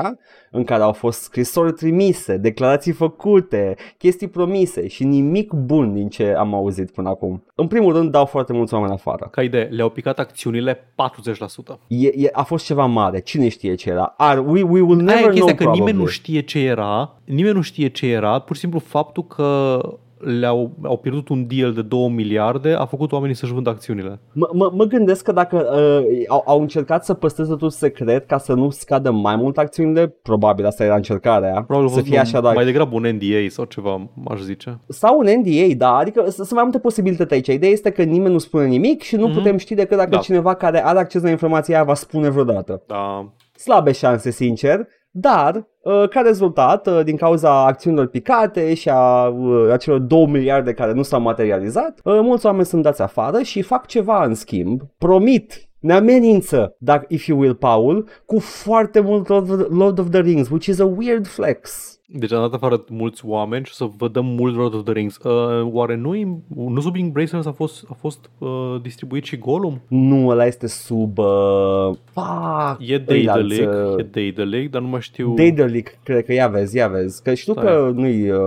în 0.51 0.63
care 0.63 0.83
au 0.83 0.91
fost 0.93 1.21
scrisori 1.21 1.73
trimise, 1.73 2.37
declarații 2.37 2.91
făcute, 2.91 3.75
chestii 3.97 4.27
promise 4.27 4.87
și 4.87 5.03
nimic 5.03 5.53
bun 5.53 5.93
din 5.93 6.09
ce 6.09 6.33
am 6.37 6.53
auzit 6.53 6.91
până 6.91 7.09
acum. 7.09 7.43
În 7.55 7.67
primul 7.67 7.93
rând 7.93 8.11
dau 8.11 8.25
foarte 8.25 8.53
mulți 8.53 8.73
oameni 8.73 8.93
afară. 8.93 9.27
Ca 9.31 9.41
idee, 9.41 9.63
le-au 9.63 9.89
picat 9.89 10.19
acțiunile 10.19 10.73
40%. 10.75 11.79
E, 11.87 12.07
e, 12.07 12.29
a 12.31 12.43
fost 12.43 12.65
ceva 12.65 12.85
mare, 12.85 13.19
cine 13.19 13.47
știe 13.47 13.75
ce 13.75 13.89
era. 13.89 14.13
Ar, 14.17 14.37
we, 14.37 14.61
we 14.61 14.81
will 14.81 15.07
Aia 15.07 15.15
never 15.15 15.19
e 15.19 15.21
know 15.21 15.31
chestia 15.31 15.55
că 15.55 15.63
probably. 15.63 15.79
nimeni 15.79 15.97
nu 15.97 16.05
știe 16.05 16.41
ce 16.41 16.59
era, 16.59 17.19
nimeni 17.25 17.55
nu 17.55 17.61
știe 17.61 17.87
ce 17.87 18.07
era, 18.07 18.39
pur 18.39 18.55
și 18.55 18.61
simplu 18.61 18.79
faptul 18.79 19.25
că 19.25 19.79
le-au 20.19 20.71
au 20.83 20.97
pierdut 20.97 21.29
un 21.29 21.47
deal 21.47 21.73
de 21.73 21.81
2 21.81 22.07
miliarde 22.09 22.71
a 22.73 22.85
făcut 22.85 23.11
oamenii 23.11 23.35
să-și 23.35 23.53
vândă 23.53 23.69
acțiunile. 23.69 24.19
Mă, 24.33 24.49
mă, 24.53 24.71
mă 24.73 24.83
gândesc 24.83 25.23
că 25.23 25.31
dacă 25.31 25.69
uh, 25.73 26.23
au, 26.27 26.43
au 26.45 26.61
încercat 26.61 27.05
să 27.05 27.13
păstreze 27.13 27.49
totul 27.49 27.69
secret 27.69 28.25
ca 28.27 28.37
să 28.37 28.53
nu 28.53 28.69
scadă 28.69 29.11
mai 29.11 29.35
mult 29.35 29.57
acțiunile, 29.57 30.07
probabil 30.07 30.65
asta 30.65 30.83
era 30.83 30.95
încercarea, 30.95 31.63
Probabil 31.67 31.85
a 31.85 31.89
să 31.89 31.93
fost 31.95 32.05
fie 32.07 32.15
un- 32.15 32.21
așa, 32.21 32.41
dar... 32.41 32.55
mai 32.55 32.65
degrabă 32.65 32.95
un 32.95 33.01
NDA 33.07 33.47
sau 33.49 33.65
ceva, 33.65 34.09
aș 34.27 34.39
zice. 34.39 34.79
Sau 34.87 35.17
un 35.19 35.25
NDA, 35.39 35.73
da, 35.77 35.95
adică 35.95 36.25
s- 36.29 36.33
sunt 36.35 36.51
mai 36.51 36.63
multe 36.63 36.79
posibilități 36.79 37.33
aici. 37.33 37.47
Ideea 37.47 37.71
este 37.71 37.89
că 37.89 38.03
nimeni 38.03 38.31
nu 38.33 38.37
spune 38.39 38.65
nimic 38.67 39.01
și 39.01 39.15
nu 39.15 39.25
Mhm. 39.27 39.35
putem 39.37 39.57
ști 39.57 39.75
decât 39.75 39.97
dacă 39.97 40.09
Da. 40.09 40.17
cineva 40.17 40.53
care 40.53 40.85
are 40.85 40.99
acces 40.99 41.21
la 41.21 41.29
informația 41.29 41.75
aia 41.75 41.83
va 41.83 41.93
spune 41.93 42.29
vreodată. 42.29 42.81
Da, 42.87 43.33
Slabe 43.55 43.91
șanse, 43.91 44.31
sincer, 44.31 44.87
dar 45.19 45.67
uh, 45.83 46.09
ca 46.09 46.21
rezultat, 46.21 46.87
uh, 46.87 47.03
din 47.03 47.15
cauza 47.15 47.65
acțiunilor 47.65 48.07
picate 48.07 48.73
și 48.73 48.89
a 48.89 49.27
uh, 49.27 49.71
acelor 49.71 49.99
2 49.99 50.25
miliarde 50.25 50.73
care 50.73 50.93
nu 50.93 51.01
s-au 51.01 51.21
materializat, 51.21 51.99
uh, 52.03 52.19
mulți 52.21 52.45
oameni 52.45 52.65
sunt 52.65 52.83
dați 52.83 53.01
afară 53.01 53.41
și 53.41 53.61
fac 53.61 53.85
ceva 53.85 54.23
în 54.23 54.33
schimb, 54.33 54.81
promit 54.97 55.69
ne 55.79 55.93
amenință, 55.93 56.75
dacă, 56.77 57.05
if 57.09 57.25
you 57.25 57.39
will, 57.39 57.55
Paul, 57.55 58.07
cu 58.25 58.39
foarte 58.39 58.99
mult 58.99 59.27
Lord 59.27 59.49
of, 59.49 59.59
Lord 59.69 59.99
of 59.99 60.09
the 60.09 60.21
Rings, 60.21 60.49
which 60.49 60.65
is 60.65 60.79
a 60.79 60.85
weird 60.85 61.27
flex. 61.27 61.93
Deci 62.11 62.31
am 62.31 62.39
dat 62.41 62.53
afară 62.53 62.83
mulți 62.89 63.25
oameni 63.25 63.65
și 63.65 63.71
o 63.79 63.85
să 63.85 63.91
vă 63.97 64.07
dăm 64.07 64.25
mult 64.25 64.55
Lord 64.55 64.73
of 64.73 64.83
the 64.83 64.93
Rings. 64.93 65.17
Uh, 65.17 65.69
oare 65.71 65.95
nu, 65.95 66.41
nu 66.55 66.79
sub 66.79 66.95
Embracers 66.95 67.45
a 67.45 67.51
fost, 67.51 67.85
a 67.89 67.93
fost 67.93 68.29
uh, 68.37 68.75
distribuit 68.81 69.23
și 69.23 69.37
Gollum? 69.37 69.81
Nu, 69.87 70.27
ăla 70.27 70.45
este 70.45 70.67
sub... 70.67 71.17
Uh, 71.17 71.89
fuck, 72.11 72.77
E 72.89 73.03
ăilalți, 73.09 73.57
Daedalic, 73.57 73.93
uh, 73.93 73.99
e 73.99 74.03
Daedalic, 74.03 74.69
dar 74.69 74.81
nu 74.81 74.87
mai 74.87 75.01
știu... 75.01 75.33
Daedalic, 75.33 75.97
cred 76.03 76.25
că 76.25 76.33
ia 76.33 76.47
vezi, 76.47 76.75
ia 76.77 76.87
vezi. 76.87 77.23
Că 77.23 77.33
știu 77.33 77.53
Stai. 77.53 77.65
că 77.65 77.91
nu-i... 77.95 78.29
Uh, 78.29 78.39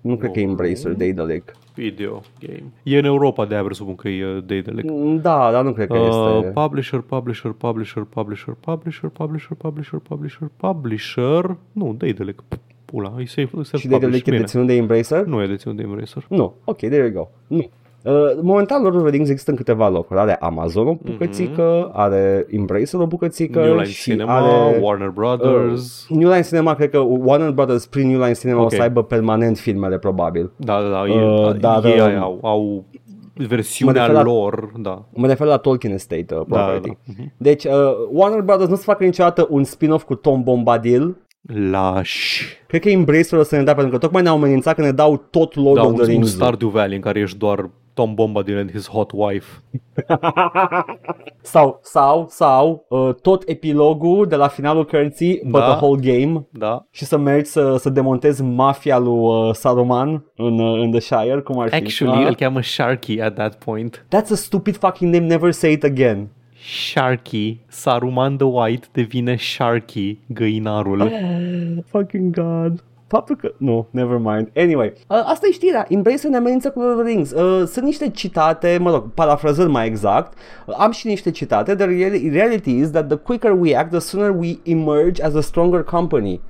nu 0.00 0.16
cred 0.16 0.28
Nu. 0.28 0.32
că 0.32 0.40
e 0.40 0.42
Embracer, 0.42 0.92
Daedalic. 0.92 1.56
Video 1.74 2.20
game. 2.40 2.72
E 2.82 2.98
în 2.98 3.04
Europa, 3.04 3.44
de-aia 3.46 3.62
presupun 3.64 3.94
că 3.94 4.08
e 4.08 4.36
uh, 4.36 4.42
Daedalic. 4.46 4.90
Da, 5.22 5.50
dar 5.52 5.64
nu 5.64 5.72
cred 5.72 5.86
că 5.88 5.98
Uh, 5.98 6.36
este... 6.38 6.50
publisher, 6.50 7.00
publisher, 7.00 7.50
publisher, 7.50 8.02
publisher, 8.02 8.54
publisher, 8.60 9.08
publisher, 9.10 9.56
publisher, 9.56 9.98
publisher, 9.98 10.48
publisher. 10.56 11.56
Nu, 11.72 11.94
Daedalic. 11.98 12.42
Pula, 12.94 13.12
e 13.18 13.24
safe, 13.26 13.48
self 13.62 13.76
Și 13.82 13.88
Daedalic 13.88 14.26
e 14.26 14.30
deținut 14.30 14.66
de 14.66 14.74
Embracer? 14.74 15.24
Nu 15.24 15.42
e 15.42 15.46
deținut 15.46 15.76
de 15.76 15.82
Embracer. 15.82 16.24
Nu. 16.28 16.54
Ok, 16.64 16.76
there 16.76 16.96
you 16.96 17.10
go. 17.12 17.28
Nu. 17.46 17.64
Uh, 18.12 18.12
momentan 18.42 18.82
Lord 18.82 18.94
of 18.96 19.02
the 19.02 19.10
Rings 19.10 19.28
există 19.28 19.50
în 19.50 19.56
câteva 19.56 19.88
locuri. 19.88 20.18
Are 20.20 20.34
Amazon 20.34 20.86
o 20.86 20.94
bucățică, 20.94 21.90
are 21.92 22.46
Embracer 22.50 23.00
o 23.00 23.06
bucățică 23.06 23.58
Mhm. 23.58 23.66
New 23.68 23.74
Line 23.76 23.86
și 23.88 24.02
Cinema, 24.02 24.36
are... 24.36 24.78
Warner 24.80 25.08
Brothers. 25.08 26.06
Uh, 26.08 26.16
New 26.16 26.28
Line 26.28 26.42
Cinema, 26.42 26.74
cred 26.74 26.90
că 26.90 26.98
Warner 26.98 27.50
Brothers 27.50 27.86
prin 27.86 28.08
New 28.08 28.18
Line 28.20 28.32
Cinema 28.32 28.60
Ok. 28.60 28.66
o 28.66 28.68
să 28.68 28.82
aibă 28.82 29.02
permanent 29.02 29.58
filmele, 29.58 29.98
probabil. 29.98 30.50
da, 30.56 30.80
da, 30.82 30.88
da, 30.88 30.98
uh, 31.00 31.54
e, 31.54 31.58
dar, 31.58 31.84
ei 31.84 32.00
um, 32.00 32.06
aia 32.06 32.20
au, 32.20 32.38
au 32.42 32.84
versiunea 33.48 34.06
refer 34.06 34.16
la- 34.16 34.22
lor, 34.32 34.72
da. 34.78 35.04
Mă 35.14 35.26
refer 35.26 35.46
la 35.46 35.56
Tolkien 35.56 35.92
Estate 35.92 36.26
uh, 36.34 36.40
Da, 36.48 36.56
da, 36.56 36.62
property. 36.62 36.88
da. 36.88 36.94
Mhm. 37.18 37.32
Deci, 37.36 37.64
uh, 37.64 37.72
Warner 38.10 38.40
Brothers 38.40 38.68
nu 38.70 38.76
se 38.76 38.82
facă 38.84 39.04
niciodată 39.04 39.46
un 39.50 39.64
spin-off 39.64 40.04
cu 40.04 40.14
Tom 40.14 40.42
Bombadil. 40.42 41.16
Lași. 41.52 42.44
Cred 42.66 42.80
că 42.80 42.88
Embracer 42.90 43.38
o 43.38 43.42
să 43.42 43.56
ne 43.56 43.62
dea, 43.62 43.74
pentru 43.74 43.92
că 43.92 43.98
tocmai 43.98 44.22
ne-au 44.22 44.36
amenințat 44.36 44.74
că 44.74 44.80
ne 44.80 44.92
dau 44.92 45.16
tot 45.30 45.54
Lord 45.54 45.74
Da, 45.74 45.82
of 45.82 45.88
un, 45.88 45.94
the 45.94 46.02
un 46.02 46.08
Rings. 46.10 46.30
Stardew 46.32 46.68
Valley 46.68 46.96
în 46.96 47.02
care 47.02 47.20
ești 47.20 47.38
doar 47.38 47.70
Tom 47.94 48.14
Bombadil 48.14 48.58
and 48.58 48.70
his 48.70 48.88
hot 48.88 49.10
wife. 49.14 49.46
sau, 51.42 51.80
sau, 51.82 52.26
sau, 52.28 52.86
uh, 52.88 53.14
tot 53.22 53.42
epilogul 53.46 54.26
de 54.26 54.36
la 54.36 54.48
finalul 54.48 54.84
cărții, 54.84 55.40
but 55.44 55.60
Da. 55.60 55.74
the 55.74 55.84
whole 55.84 56.00
game. 56.00 56.46
Da. 56.50 56.86
Și 56.90 57.04
să 57.04 57.16
mergi 57.18 57.50
să, 57.50 57.76
să 57.78 57.90
demontezi 57.90 58.42
mafia 58.42 58.98
lui 58.98 59.18
uh, 59.18 59.50
Saruman 59.54 60.24
în, 60.36 60.58
uh, 60.58 60.80
în 60.80 60.90
The 60.90 61.00
Shire, 61.00 61.40
cum 61.40 61.58
ar 61.58 61.68
fi. 61.68 61.74
Actually, 61.74 62.22
Ah. 62.22 62.28
îl 62.28 62.34
cheamă 62.34 62.62
Sharky 62.62 63.20
at 63.20 63.34
that 63.34 63.54
point. 63.64 64.04
That's 64.06 64.30
a 64.32 64.34
stupid 64.34 64.76
fucking 64.76 65.14
name, 65.14 65.26
never 65.26 65.52
say 65.52 65.72
it 65.72 65.84
again. 65.84 66.28
Sharky, 66.64 67.58
Saruman 67.68 68.38
the 68.38 68.46
White 68.46 68.88
devine 68.92 69.36
Sharky, 69.36 70.18
găinarul. 70.26 71.12
Fucking 71.86 72.34
god. 72.34 72.82
Faptul 73.06 73.36
că... 73.36 73.52
Nu, 73.56 73.86
never 73.90 74.16
mind. 74.18 74.50
Anyway, 74.56 74.92
uh, 75.08 75.22
asta 75.24 75.46
e 75.46 75.52
știrea. 75.52 75.86
Embracer 75.88 76.30
ne 76.30 76.36
amenință 76.36 76.70
cu 76.70 76.80
Lord 76.80 76.98
of 76.98 77.04
the 77.04 77.12
Rings. 77.12 77.30
Uh, 77.30 77.66
sunt 77.66 77.84
niște 77.84 78.10
citate, 78.10 78.78
mă 78.80 78.90
rog, 78.90 79.10
parafrazând 79.14 79.70
mai 79.70 79.86
exact. 79.86 80.38
Uh, 80.66 80.74
am 80.78 80.90
și 80.90 81.06
niște 81.06 81.30
citate. 81.30 81.74
The 81.74 81.86
reali- 81.86 82.30
reality 82.32 82.70
is 82.70 82.90
that 82.90 83.08
the 83.08 83.16
quicker 83.16 83.52
we 83.52 83.76
act, 83.76 83.90
the 83.90 83.98
sooner 83.98 84.30
we 84.30 84.58
emerge 84.62 85.22
as 85.22 85.34
a 85.34 85.40
stronger 85.40 85.82
company. 85.82 86.40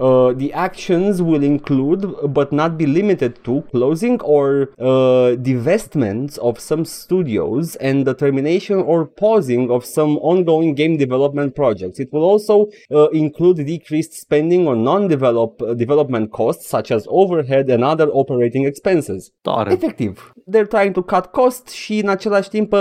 Uh, 0.00 0.32
the 0.32 0.50
actions 0.54 1.20
will 1.20 1.42
include, 1.42 2.02
but 2.28 2.52
not 2.52 2.78
be 2.78 2.86
limited 2.86 3.32
to, 3.44 3.62
closing 3.70 4.18
or 4.22 4.70
uh, 4.78 5.36
divestments 5.36 6.38
of 6.38 6.58
some 6.58 6.84
studios 6.84 7.76
and 7.76 8.06
the 8.06 8.14
termination 8.14 8.76
or 8.76 9.04
pausing 9.04 9.70
of 9.70 9.84
some 9.84 10.16
ongoing 10.18 10.74
game 10.74 10.96
development 10.96 11.54
projects. 11.54 12.00
It 12.00 12.10
will 12.12 12.24
also 12.24 12.68
uh, 12.90 13.08
include 13.10 13.56
decreased 13.66 14.14
spending 14.14 14.66
on 14.66 14.82
non-develop 14.82 15.60
uh, 15.60 15.74
development 15.74 16.32
costs 16.32 16.66
such 16.66 16.90
as 16.90 17.06
overhead 17.08 17.68
and 17.68 17.84
other 17.84 18.08
operating 18.08 18.64
expenses. 18.64 19.30
Tare. 19.42 19.72
Efectiv, 19.72 20.32
they're 20.46 20.66
trying 20.66 20.94
to 20.94 21.02
cut 21.02 21.26
cost 21.26 21.68
și 21.68 21.98
în 21.98 22.08
același 22.08 22.48
timp, 22.48 22.74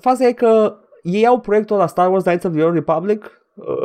faza 0.00 0.26
e 0.26 0.32
că 0.32 0.76
ei 1.02 1.26
au 1.26 1.40
proiectul 1.40 1.76
la 1.76 1.86
Star 1.86 2.10
Wars 2.10 2.24
Knights 2.24 2.44
of 2.44 2.52
the 2.52 2.62
Old 2.62 2.74
Republic 2.74 3.41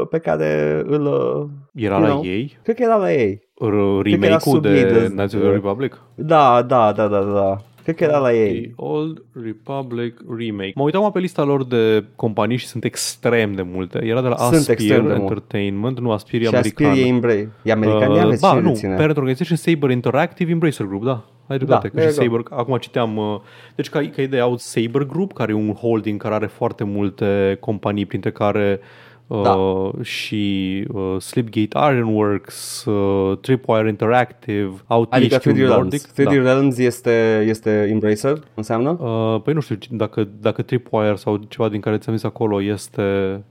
pe 0.09 0.17
care 0.19 0.83
îl... 0.85 1.05
uh, 1.05 1.45
Era 1.83 1.93
you 1.97 2.03
la 2.03 2.09
know, 2.09 2.23
ei? 2.25 2.57
Cred 2.63 2.75
că 2.75 2.83
era 2.83 2.95
la 2.95 3.13
ei. 3.13 3.35
R- 3.35 4.01
Cred 4.01 4.19
că 4.19 4.25
era 4.25 4.37
Remake-ul 4.37 4.39
sub 4.39 4.65
ei 4.65 4.71
de 4.83 4.91
de- 4.91 5.05
Knights 5.07 5.33
of 5.33 5.41
the 5.41 5.49
Republic? 5.51 6.01
Da, 6.15 6.61
da, 6.61 6.91
da, 6.91 7.07
da, 7.07 7.19
da. 7.21 7.57
Cred 7.83 7.95
că 7.99 8.03
era 8.03 8.17
la 8.17 8.33
ei. 8.33 8.61
The 8.61 8.71
Old 8.75 9.23
Republic 9.43 10.19
Remake. 10.37 10.71
Mă 10.75 10.83
uitam 10.83 11.11
pe 11.11 11.19
lista 11.19 11.43
lor 11.43 11.63
de 11.65 12.03
companii 12.15 12.57
și 12.57 12.65
sunt 12.67 12.83
extrem 12.83 13.53
de 13.53 13.61
multe. 13.61 13.99
Era 14.05 14.21
de 14.21 14.27
la 14.27 14.35
Sunt 14.35 14.53
Aspir 14.55 14.71
extrem 14.73 15.01
de 15.01 15.07
multe. 15.07 15.21
Entertainment, 15.21 15.99
nu 15.99 16.11
Aspir 16.11 16.39
e 16.41 16.43
Și 16.43 16.49
american. 16.55 16.85
Aspir 16.89 17.03
e 17.03 17.07
Embrace. 17.07 17.49
E 17.63 17.71
american, 17.71 18.09
Uh, 18.09 18.15
uh, 18.15 18.21
aveți 18.23 18.41
ba, 18.41 18.47
și 18.47 18.59
nu, 18.61 18.67
reține. 18.67 18.95
Parent 18.95 19.17
Organization 19.17 19.57
Saber 19.57 19.89
Interactive 19.89 20.51
Embracer 20.51 20.85
Group, 20.85 21.03
da. 21.03 21.23
Ai 21.47 21.57
dreptate, 21.57 21.87
Da, 21.93 22.01
că 22.01 22.07
și 22.07 22.13
there 22.13 22.25
you 22.25 22.35
Saber, 22.43 22.59
acum 22.59 22.77
citeam, 22.77 23.17
uh, 23.17 23.39
deci 23.75 23.89
ca, 23.89 23.99
ca 24.15 24.21
idee 24.21 24.39
au 24.39 24.57
Saber 24.57 25.03
Group, 25.03 25.33
care 25.33 25.51
e 25.51 25.55
un 25.55 25.73
holding 25.73 26.21
care 26.21 26.33
are 26.35 26.45
foarte 26.47 26.83
multe 26.83 27.57
companii, 27.59 28.05
printre 28.05 28.31
care 28.31 28.79
uh, 28.81 28.87
Da. 29.27 29.91
și 30.01 30.83
uh, 30.93 31.15
Slipgate 31.19 31.93
Ironworks, 31.93 32.85
uh, 32.85 33.37
Tripwire 33.37 33.87
Interactive, 33.87 34.73
au 34.85 35.07
Adică 35.09 35.37
THQ 35.37 35.41
3D 35.41 35.55
Realms. 35.55 35.75
Nordic. 35.75 36.01
3D 36.01 36.23
da. 36.23 36.31
Realms 36.31 36.77
este, 36.77 37.45
este 37.47 37.87
Embracer, 37.91 38.43
înseamnă? 38.53 38.89
Uh, 38.89 39.41
păi 39.43 39.53
nu 39.53 39.59
știu 39.59 39.77
dacă, 39.89 40.27
dacă 40.41 40.61
Tripwire 40.61 41.15
sau 41.15 41.37
ceva 41.47 41.69
din 41.69 41.79
care 41.79 41.97
ți-am 41.97 42.15
zis 42.15 42.25
acolo 42.25 42.61
este... 42.61 43.01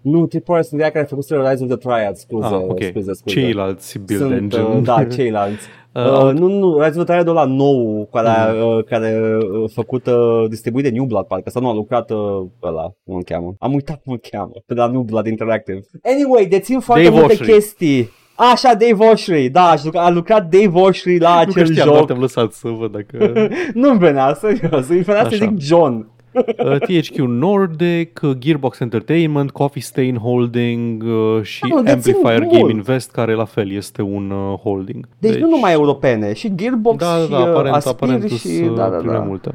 Nu, 0.01 0.27
Tripwire 0.27 0.63
sunt 0.63 0.81
ea 0.81 0.91
care 0.91 1.05
a 1.05 1.07
făcut 1.07 1.25
Rise 1.25 1.65
of 1.65 1.69
the 1.69 1.77
Triad, 1.77 2.15
scuze, 2.15 2.47
ah, 2.47 2.53
ok. 2.53 2.83
scuze, 2.83 3.13
scuze. 3.13 3.41
Ceilalți 3.41 3.99
build 3.99 4.21
sunt, 4.21 4.33
engine. 4.33 4.63
Uh, 4.63 4.83
da, 4.83 5.05
ceilalți. 5.17 5.67
Uh, 5.97 6.03
Uh, 6.05 6.11
au- 6.13 6.33
nu, 6.33 6.49
nu, 6.49 6.79
Rise 6.79 6.99
of 6.99 7.05
the 7.05 7.05
Triad 7.05 7.29
ăla 7.29 7.45
nou, 7.45 8.09
care, 8.13 8.29
a, 8.29 8.53
uh, 8.53 8.85
care 8.85 9.39
uh, 9.61 9.71
făcut, 9.75 10.07
uh, 10.07 10.45
distribuit 10.49 10.85
de 10.85 10.91
New 10.91 11.05
Blood, 11.05 11.25
parcă, 11.27 11.51
sau 11.51 11.63
nu 11.63 11.69
a 11.69 11.73
lucrat 11.75 12.11
uh, 12.11 12.19
ăla, 12.63 12.83
cum 13.05 13.15
îl 13.17 13.23
cheamă. 13.23 13.55
Am 13.59 13.73
uitat 13.75 14.01
cum 14.05 14.13
îl 14.13 14.21
cheamă, 14.31 14.51
pe 14.67 14.75
la 14.75 14.87
New 14.87 15.01
Blood 15.01 15.27
Interactive. 15.27 15.81
Anyway, 16.03 16.47
dețin 16.47 16.81
foarte 16.81 17.05
Dave 17.05 17.17
multe 17.17 17.33
Oshry. 17.33 17.53
chestii. 17.53 18.11
Așa, 18.35 18.75
Dave 18.75 19.05
Oshry, 19.11 19.49
da, 19.49 19.63
aș 19.69 19.81
jucat- 19.83 20.05
a 20.07 20.11
lucrat 20.11 20.49
Dave 20.49 20.81
Oshry 20.81 21.19
la 21.19 21.39
nu 21.47 21.53
că 21.53 21.61
acel 21.61 21.65
știam, 21.73 21.87
doar 21.87 21.99
joc. 21.99 22.07
te-am 22.07 22.21
lăsat 22.21 22.53
să 22.53 22.69
văd 22.69 22.91
dacă... 22.93 23.33
Nu-mi 23.75 23.99
venea, 23.99 24.35
serios, 24.41 24.89
îmi 24.89 25.01
venea 25.01 25.21
să 25.23 25.27
Așa. 25.27 25.37
zic 25.37 25.59
John. 25.59 26.09
Uh, 26.65 26.77
THQ 26.79 27.17
Nordic, 27.17 28.21
uh, 28.23 28.31
Gearbox 28.39 28.81
Entertainment, 28.81 29.51
Coffee 29.51 29.83
Stain 29.83 30.17
Holding 30.17 31.03
uh, 31.03 31.43
și 31.43 31.61
Da, 31.61 31.75
mă, 31.75 31.83
dețin 31.83 32.15
Amplifier 32.15 32.41
mult. 32.41 32.59
Game 32.59 32.73
Invest, 32.73 33.11
care 33.11 33.35
la 33.35 33.45
fel 33.45 33.71
este 33.71 34.03
un 34.03 34.31
uh, 34.31 34.59
holding. 34.59 35.09
Deci, 35.19 35.37
nu 35.37 35.49
numai 35.49 35.73
europene, 35.73 36.33
și 36.33 36.55
Gearbox 36.55 36.97
da, 36.97 37.23
și 37.23 37.31
da, 37.31 37.39
uh, 37.39 37.47
aparent, 37.47 37.75
Aspir 37.75 37.93
aparent 37.93 38.31
și... 38.31 38.37
și, 38.37 38.61
Da, 38.61 38.89
da, 38.89 38.97
prin 38.97 39.11
da. 39.11 39.19
mai 39.19 39.27
multe. 39.27 39.55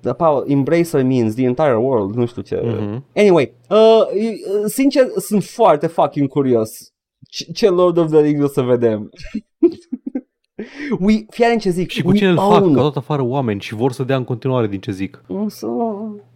The 0.00 0.12
power, 0.12 0.44
Embracer 0.46 1.02
means 1.02 1.34
the 1.34 1.44
entire 1.44 1.76
world, 1.76 2.14
nu 2.14 2.26
știu 2.26 2.42
ce. 2.42 2.60
Mhm. 2.64 3.04
Anyway, 3.14 3.52
uh, 3.68 4.02
sincer, 4.66 5.06
sunt 5.16 5.42
foarte 5.42 5.86
fucking 5.86 6.28
curios. 6.28 6.92
Ce, 7.28 7.52
ce 7.52 7.68
Lord 7.68 7.96
of 7.96 8.10
the 8.10 8.20
Rings 8.20 8.44
o 8.44 8.48
să 8.48 8.60
vedem. 8.60 9.10
We, 10.98 11.24
fii 11.30 11.44
atent 11.44 11.60
ce 11.60 11.70
zic. 11.70 11.90
Și 11.90 12.02
cu 12.02 12.08
we 12.08 12.16
cine 12.16 12.28
îl 12.28 12.36
fac? 12.36 12.62
own. 12.62 12.72
Că 12.72 12.78
au 12.78 12.84
dat 12.84 12.96
afară 12.96 13.22
oameni 13.22 13.60
și 13.60 13.74
vor 13.74 13.92
să 13.92 14.02
dea 14.02 14.16
în 14.16 14.24
continuare 14.24 14.66
din 14.66 14.80
ce 14.80 14.90
zic. 14.90 15.22
Să, 15.46 15.66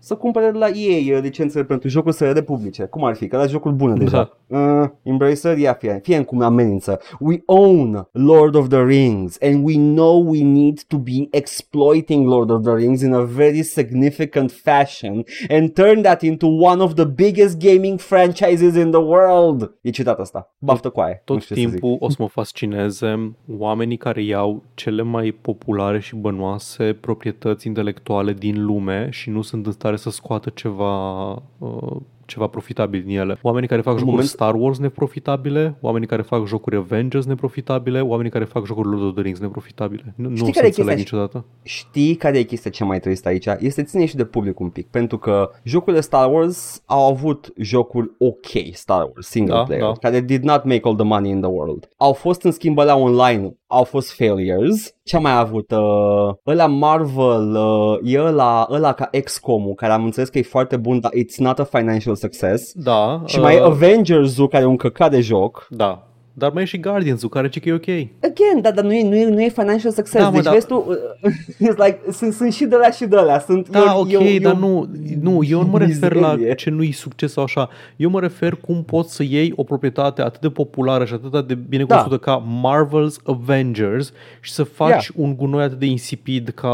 să 0.04 0.14
cumpere 0.14 0.50
de 0.50 0.58
la 0.58 0.66
EA 0.66 1.16
uh, 1.16 1.22
licențele 1.22 1.64
pentru 1.64 1.88
jocuri 1.88 2.14
SRD 2.14 2.40
publice. 2.40 2.84
Cum 2.84 3.04
ar 3.04 3.14
fi? 3.14 3.26
Că 3.28 3.36
da 3.36 3.46
jocuri 3.46 3.74
bune 3.74 3.94
deja. 3.94 4.36
Uh, 4.46 4.58
Embracer, 5.02 5.58
ia 5.58 5.72
fie, 5.72 6.00
fie 6.02 6.22
cum 6.22 6.40
amenință. 6.42 7.00
We 7.20 7.42
own 7.46 8.08
Lord 8.12 8.54
of 8.54 8.68
the 8.68 8.82
Rings 8.84 9.36
and 9.40 9.64
we 9.66 9.74
know 9.74 10.24
we 10.30 10.42
need 10.42 10.80
to 10.88 10.96
be 10.98 11.28
exploiting 11.30 12.26
Lord 12.26 12.50
of 12.50 12.62
the 12.62 12.74
Rings 12.74 13.02
in 13.02 13.12
a 13.12 13.22
very 13.22 13.62
significant 13.62 14.50
fashion 14.50 15.24
and 15.48 15.72
turn 15.74 16.02
that 16.02 16.22
into 16.22 16.46
one 16.46 16.82
of 16.82 16.94
the 16.94 17.04
biggest 17.04 17.58
gaming 17.58 17.98
franchises 17.98 18.74
in 18.76 18.90
the 18.90 19.00
world. 19.00 19.72
E 19.80 19.90
citat 19.90 20.18
asta. 20.20 20.54
Baftă 20.58 20.88
cu 20.88 21.00
aia. 21.00 21.22
Nu 21.26 21.34
Tot 21.34 21.42
știu 21.42 21.54
ce 21.54 21.60
să 21.62 21.68
zic. 21.68 21.80
timpul 21.80 22.06
o 22.06 22.10
să 22.10 22.16
mă 22.18 22.28
fascineze 22.28 23.36
oamenii 23.58 23.96
care 23.96 24.22
iau 24.22 24.62
cele 24.74 25.02
mai 25.02 25.30
populare 25.40 26.00
și 26.00 26.16
bănoase 26.16 26.96
proprietăți 27.00 27.66
intelectuale 27.66 28.32
din 28.32 28.64
lume 28.64 29.08
și 29.10 29.30
nu 29.30 29.42
sunt 29.42 29.66
în 29.66 29.72
stare 29.72 29.91
să 29.96 30.10
scoată 30.10 30.50
ceva, 30.54 31.30
uh, 31.58 31.96
ceva 32.26 32.46
profitabil 32.46 33.02
din 33.06 33.18
ele. 33.18 33.38
Oamenii 33.42 33.68
care 33.68 33.80
fac 33.80 33.92
jocuri 33.92 34.10
moment- 34.10 34.28
Star 34.28 34.54
Wars 34.54 34.78
neprofitabile, 34.78 35.76
oamenii 35.80 36.08
care 36.08 36.22
fac 36.22 36.46
jocuri 36.46 36.76
Avengers 36.76 37.26
neprofitabile, 37.26 38.00
oamenii 38.00 38.30
care 38.30 38.44
fac 38.44 38.66
jocuri 38.66 38.88
Lord 38.88 39.02
of 39.02 39.12
the 39.12 39.22
Rings 39.22 39.38
neprofitabile. 39.40 40.14
Nu, 40.16 40.28
nu 40.28 40.34
o 40.34 40.36
să 40.36 40.50
care 40.50 40.64
e 40.64 40.68
înțeleg 40.68 40.94
chestia? 40.94 40.94
niciodată. 41.18 41.44
Știi 41.62 42.14
care 42.14 42.38
e 42.38 42.42
chestia 42.42 42.70
cea 42.70 42.84
mai 42.84 43.00
tristă 43.00 43.28
aici? 43.28 43.46
Este 43.58 43.82
ține 43.82 44.04
și 44.06 44.16
de 44.16 44.24
public 44.24 44.60
un 44.60 44.68
pic, 44.68 44.86
pentru 44.86 45.18
că 45.18 45.50
jocurile 45.62 46.00
Star 46.02 46.32
Wars 46.32 46.82
au 46.86 47.10
avut 47.10 47.52
jocuri 47.56 48.10
ok 48.18 48.72
Star 48.72 49.02
Wars, 49.02 49.26
single 49.26 49.54
Da, 49.54 49.62
player, 49.62 49.82
da. 49.82 49.92
care 49.92 50.20
did 50.20 50.42
not 50.42 50.64
make 50.64 50.80
all 50.84 50.96
the 50.96 51.04
money 51.04 51.30
in 51.30 51.40
the 51.40 51.50
world. 51.50 51.88
Au 51.96 52.12
fost 52.12 52.42
în 52.42 52.50
schimb 52.50 52.78
alea 52.78 52.96
online, 52.96 53.56
au 53.72 53.84
fost 53.84 54.14
failures. 54.14 54.94
Ce 55.04 55.16
am 55.16 55.22
mai 55.22 55.38
avut? 55.38 55.70
Uh, 55.70 56.34
ăla 56.46 56.66
Marvel, 56.66 57.54
uh, 57.54 57.98
e 58.02 58.20
ăla, 58.20 58.66
ăla 58.70 58.92
ca 58.92 59.10
XCOM-ul, 59.24 59.74
care 59.74 59.92
am 59.92 60.04
înțeles 60.04 60.28
că 60.28 60.38
e 60.38 60.42
foarte 60.42 60.76
bun, 60.76 61.00
dar 61.00 61.10
it's 61.10 61.36
not 61.36 61.58
a 61.58 61.64
financial 61.64 62.14
success. 62.14 62.72
Da. 62.74 63.22
Și 63.26 63.40
mai 63.40 63.56
e 63.56 63.60
uh, 63.60 63.66
Avengers-ul, 63.66 64.48
care 64.48 64.62
e 64.62 64.66
un 64.66 64.76
căcat 64.76 65.10
de 65.10 65.20
joc. 65.20 65.66
Da. 65.70 66.11
Dar 66.34 66.50
mai 66.52 66.62
e 66.62 66.66
și 66.66 66.78
Guardians-ul, 66.80 67.28
care 67.28 67.46
zice 67.46 67.60
că 67.60 67.68
e 67.68 67.72
ok. 67.72 68.08
Again, 68.30 68.60
dar, 68.62 68.72
dar 68.72 68.84
nu, 68.84 68.92
e, 68.92 69.08
nu, 69.08 69.14
e, 69.16 69.28
nu 69.28 69.42
e 69.42 69.48
financial 69.48 69.92
success. 69.92 70.22
Da, 70.24 70.28
mă, 70.28 70.34
deci 70.34 70.44
da. 70.44 70.50
vezi 70.50 70.66
tu, 70.66 70.84
uh, 70.88 71.32
it's 71.70 71.76
like, 71.76 72.00
sunt, 72.12 72.32
sunt 72.32 72.52
și 72.52 72.64
de 72.64 72.76
la 72.76 72.90
și 72.90 73.04
de 73.06 73.16
la. 73.16 73.38
Sunt, 73.38 73.68
Da, 73.68 73.78
eu, 73.94 74.00
ok, 74.00 74.10
eu, 74.10 74.20
dar 74.40 74.52
eu, 74.52 74.58
nu, 74.58 74.88
nu, 75.20 75.42
eu 75.44 75.60
nu 75.62 75.66
mă 75.68 75.78
refer 75.86 76.12
la 76.14 76.30
mizerie. 76.32 76.54
ce 76.54 76.70
nu-i 76.70 76.92
succes 76.92 77.32
sau 77.32 77.42
așa. 77.44 77.68
Eu 77.96 78.10
mă 78.10 78.20
refer 78.20 78.54
cum 78.54 78.84
poți 78.84 79.14
să 79.14 79.22
iei 79.22 79.52
o 79.56 79.62
proprietate 79.64 80.22
atât 80.22 80.40
de 80.40 80.48
populară 80.50 81.04
și 81.04 81.12
atât 81.12 81.46
de 81.46 81.54
bine 81.54 81.84
Da. 81.84 81.94
cunoscută 82.02 82.18
ca 82.30 82.44
Marvel's 82.62 83.22
Avengers 83.24 84.12
și 84.40 84.52
să 84.52 84.62
faci 84.62 85.10
un 85.16 85.36
gunoi 85.36 85.62
atât 85.62 85.78
de 85.78 85.86
insipid 85.86 86.48
ca 86.48 86.70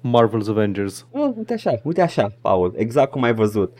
Marvel's 0.00 0.48
Avengers. 0.48 1.06
Uh, 1.10 1.30
Uite 1.36 1.52
așa, 1.52 1.80
uite 1.82 2.00
așa, 2.02 2.32
Paul, 2.40 2.72
exact 2.76 3.10
cum 3.10 3.22
ai 3.22 3.34
văzut. 3.34 3.72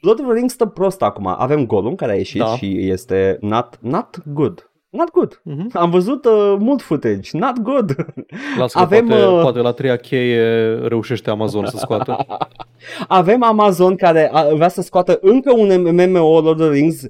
Lord 0.00 0.18
of 0.20 0.24
the 0.26 0.34
Rings 0.34 0.52
stă 0.52 0.66
prost 0.66 1.02
acum. 1.02 1.26
Avem 1.38 1.66
Gollum 1.66 1.94
care 1.94 2.12
a 2.12 2.14
ieșit 2.14 2.40
Da. 2.40 2.56
și 2.56 2.88
este 2.88 3.38
not, 3.40 3.78
not 3.80 4.22
good. 4.32 4.65
Not 4.96 5.10
good. 5.10 5.40
Mhm. 5.44 5.68
Am 5.72 5.90
văzut 5.90 6.24
uh, 6.24 6.56
mult 6.58 6.82
footage. 6.82 7.30
Not 7.32 7.58
good. 7.58 7.94
Lasă 8.58 8.78
că 8.78 8.84
Avem, 8.84 9.06
poate, 9.06 9.24
uh, 9.24 9.40
poate 9.42 9.58
la 9.58 9.72
treia 9.72 9.96
cheie 9.96 10.74
reușește 10.74 11.30
Amazon 11.30 11.66
să 11.66 11.76
scoată. 11.76 12.16
Avem 13.08 13.42
Amazon 13.42 13.96
care 13.96 14.30
a, 14.32 14.54
vrea 14.54 14.68
să 14.68 14.82
scoată 14.82 15.18
încă 15.20 15.52
un 15.52 15.94
MMO 15.94 16.40
Lord 16.40 16.46
of 16.46 16.56
the 16.56 16.68
Rings 16.68 17.06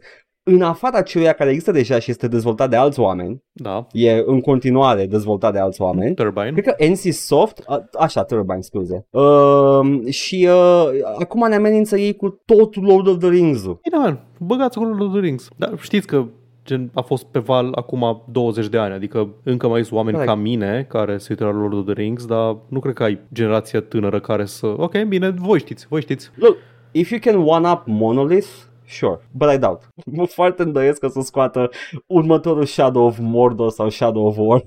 în 0.49 0.63
afara 0.63 1.03
celuia 1.03 1.33
care 1.33 1.51
există 1.51 1.73
deja 1.73 1.99
și 1.99 2.11
este 2.11 2.29
dezvoltat 2.29 2.71
de 2.71 2.77
alți 2.77 3.01
oameni, 3.01 3.43
Da. 3.53 3.87
e 3.93 4.23
în 4.27 4.41
continuare 4.41 5.07
dezvoltat 5.07 5.53
de 5.53 5.59
alți 5.59 5.81
oameni, 5.83 6.15
Turbine. 6.15 6.53
Cred 6.53 6.65
că 6.65 6.85
NC 6.85 7.13
Soft, 7.13 7.63
a, 7.67 7.85
așa, 7.99 8.25
Turbine, 8.25 8.61
scuze. 8.61 9.07
Uh, 9.11 10.07
și 10.11 10.49
uh, 10.51 10.89
acum 11.19 11.49
ne 11.49 11.55
amenință 11.55 11.97
ei 11.99 12.15
cu 12.17 12.43
tot 12.45 12.87
Lord 12.87 13.07
of 13.07 13.19
the 13.19 13.29
Rings-ul. 13.29 13.79
Bine, 13.83 14.03
man, 14.03 14.21
băgați 14.39 14.79
acolo 14.79 14.95
Lord 14.95 15.03
of 15.03 15.13
the 15.13 15.21
Rings. 15.21 15.49
Dar 15.57 15.73
știți 15.81 16.07
că 16.07 16.25
gen, 16.67 16.91
a 16.95 17.01
fost 17.01 17.25
pe 17.25 17.39
val 17.39 17.73
acum 17.75 18.25
20 18.31 18.67
de 18.69 18.79
ani, 18.79 18.95
adică 18.95 19.35
încă 19.43 19.69
mai 19.69 19.85
sunt 19.85 19.97
oameni 19.97 20.17
Corect. 20.17 20.35
ca 20.35 20.41
mine 20.41 20.87
care 20.89 21.19
se 21.19 21.27
uită 21.31 21.45
la 21.45 21.51
Lord 21.51 21.73
of 21.73 21.85
the 21.85 21.93
Rings, 21.93 22.27
dar 22.27 22.57
nu 22.69 22.81
cred 22.81 22.95
că 22.95 23.03
ai 23.03 23.19
generația 23.33 23.81
tânără 23.81 24.21
care 24.21 24.45
să... 24.45 24.67
Ok, 24.67 25.03
bine, 25.03 25.31
voi 25.31 25.59
știți, 25.59 25.87
voi 25.89 26.01
știți. 26.01 26.31
Look, 26.35 26.57
if 26.91 27.11
you 27.11 27.21
can 27.21 27.37
one-up 27.47 27.83
Monolith, 27.87 28.49
sure, 28.89 29.21
but 29.31 29.53
I 29.55 29.59
doubt. 29.59 29.89
Mă 30.19 30.25
foarte 30.25 30.63
îndoiesc 30.63 31.01
că 31.01 31.09
să 31.09 31.21
scoată 31.21 31.71
următorul 32.07 32.65
Shadow 32.65 33.07
of 33.07 33.19
Mordor 33.21 33.71
sau 33.71 33.89
Shadow 33.89 34.27
of 34.27 34.37
War. 34.39 34.65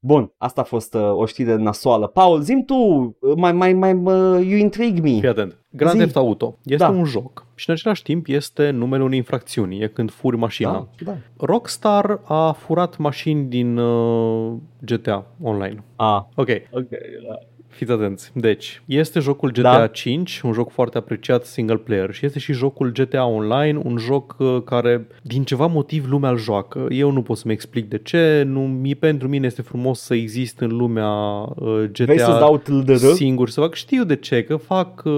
Bun, 0.00 0.32
asta 0.36 0.60
a 0.60 0.64
fost 0.64 0.94
uh, 0.94 1.12
o 1.14 1.26
știre 1.26 1.54
nasoală. 1.56 2.06
Paul, 2.06 2.40
zim 2.40 2.64
tu, 2.64 2.74
uh, 2.74 3.32
mai, 3.36 3.52
mai, 3.52 3.72
mai, 3.72 3.92
uh, 3.94 4.46
you 4.46 4.58
intrigue 4.58 5.00
me. 5.00 5.18
Fii 5.20 5.28
atent. 5.28 5.58
Grand 5.70 5.92
Zi. 5.92 5.98
Theft 5.98 6.16
Auto 6.16 6.58
este 6.64 6.84
Da. 6.84 6.90
un 6.90 7.04
joc 7.04 7.46
și 7.54 7.68
în 7.68 7.74
același 7.74 8.02
timp 8.02 8.26
este 8.28 8.70
numele 8.70 9.02
unei 9.02 9.16
infracțiuni, 9.18 9.80
e 9.82 9.86
când 9.86 10.10
furi 10.10 10.36
mașina. 10.36 10.70
Da, 10.72 10.88
da. 11.04 11.16
Rockstar 11.36 12.20
a 12.24 12.52
furat 12.52 12.96
mașini 12.96 13.44
din 13.44 13.76
uh, 13.76 14.52
GTA 14.84 15.26
Online. 15.42 15.84
Ah, 15.96 16.20
Ok, 16.34 16.48
ok, 16.70 16.88
da. 17.28 17.34
Fiți 17.68 17.92
atenți. 17.92 18.30
Deci, 18.34 18.82
este 18.86 19.20
jocul 19.20 19.50
GTA 19.50 19.78
Da. 19.78 19.86
5, 19.86 20.40
un 20.44 20.52
joc 20.52 20.70
foarte 20.70 20.98
apreciat 20.98 21.44
single 21.44 21.76
player 21.76 22.12
și 22.12 22.26
este 22.26 22.38
și 22.38 22.52
jocul 22.52 22.92
GTA 22.92 23.26
Online, 23.26 23.80
un 23.84 23.96
joc 23.96 24.36
uh, 24.38 24.56
care 24.64 25.06
din 25.22 25.42
ceva 25.44 25.66
motiv 25.66 26.06
lumea 26.08 26.30
îl 26.30 26.38
joacă. 26.38 26.86
Eu 26.90 27.10
nu 27.10 27.22
pot 27.22 27.36
să-mi 27.36 27.52
explic 27.52 27.88
de 27.88 27.98
ce, 27.98 28.42
nu, 28.46 28.60
mi, 28.60 28.94
pentru 28.94 29.28
mine 29.28 29.46
este 29.46 29.62
frumos 29.62 30.00
să 30.00 30.14
exist 30.14 30.60
în 30.60 30.76
lumea 30.76 31.08
uh, 31.08 31.82
GTA 31.92 32.04
Vrei 32.04 32.18
să-ți 32.18 32.38
dau 32.38 32.58
TLDR? 32.58 32.94
singur 33.14 33.48
să 33.48 33.60
fac. 33.60 33.74
Știu 33.74 34.04
de 34.04 34.16
ce, 34.16 34.42
că 34.44 34.56
fac 34.56 35.02
uh, 35.04 35.12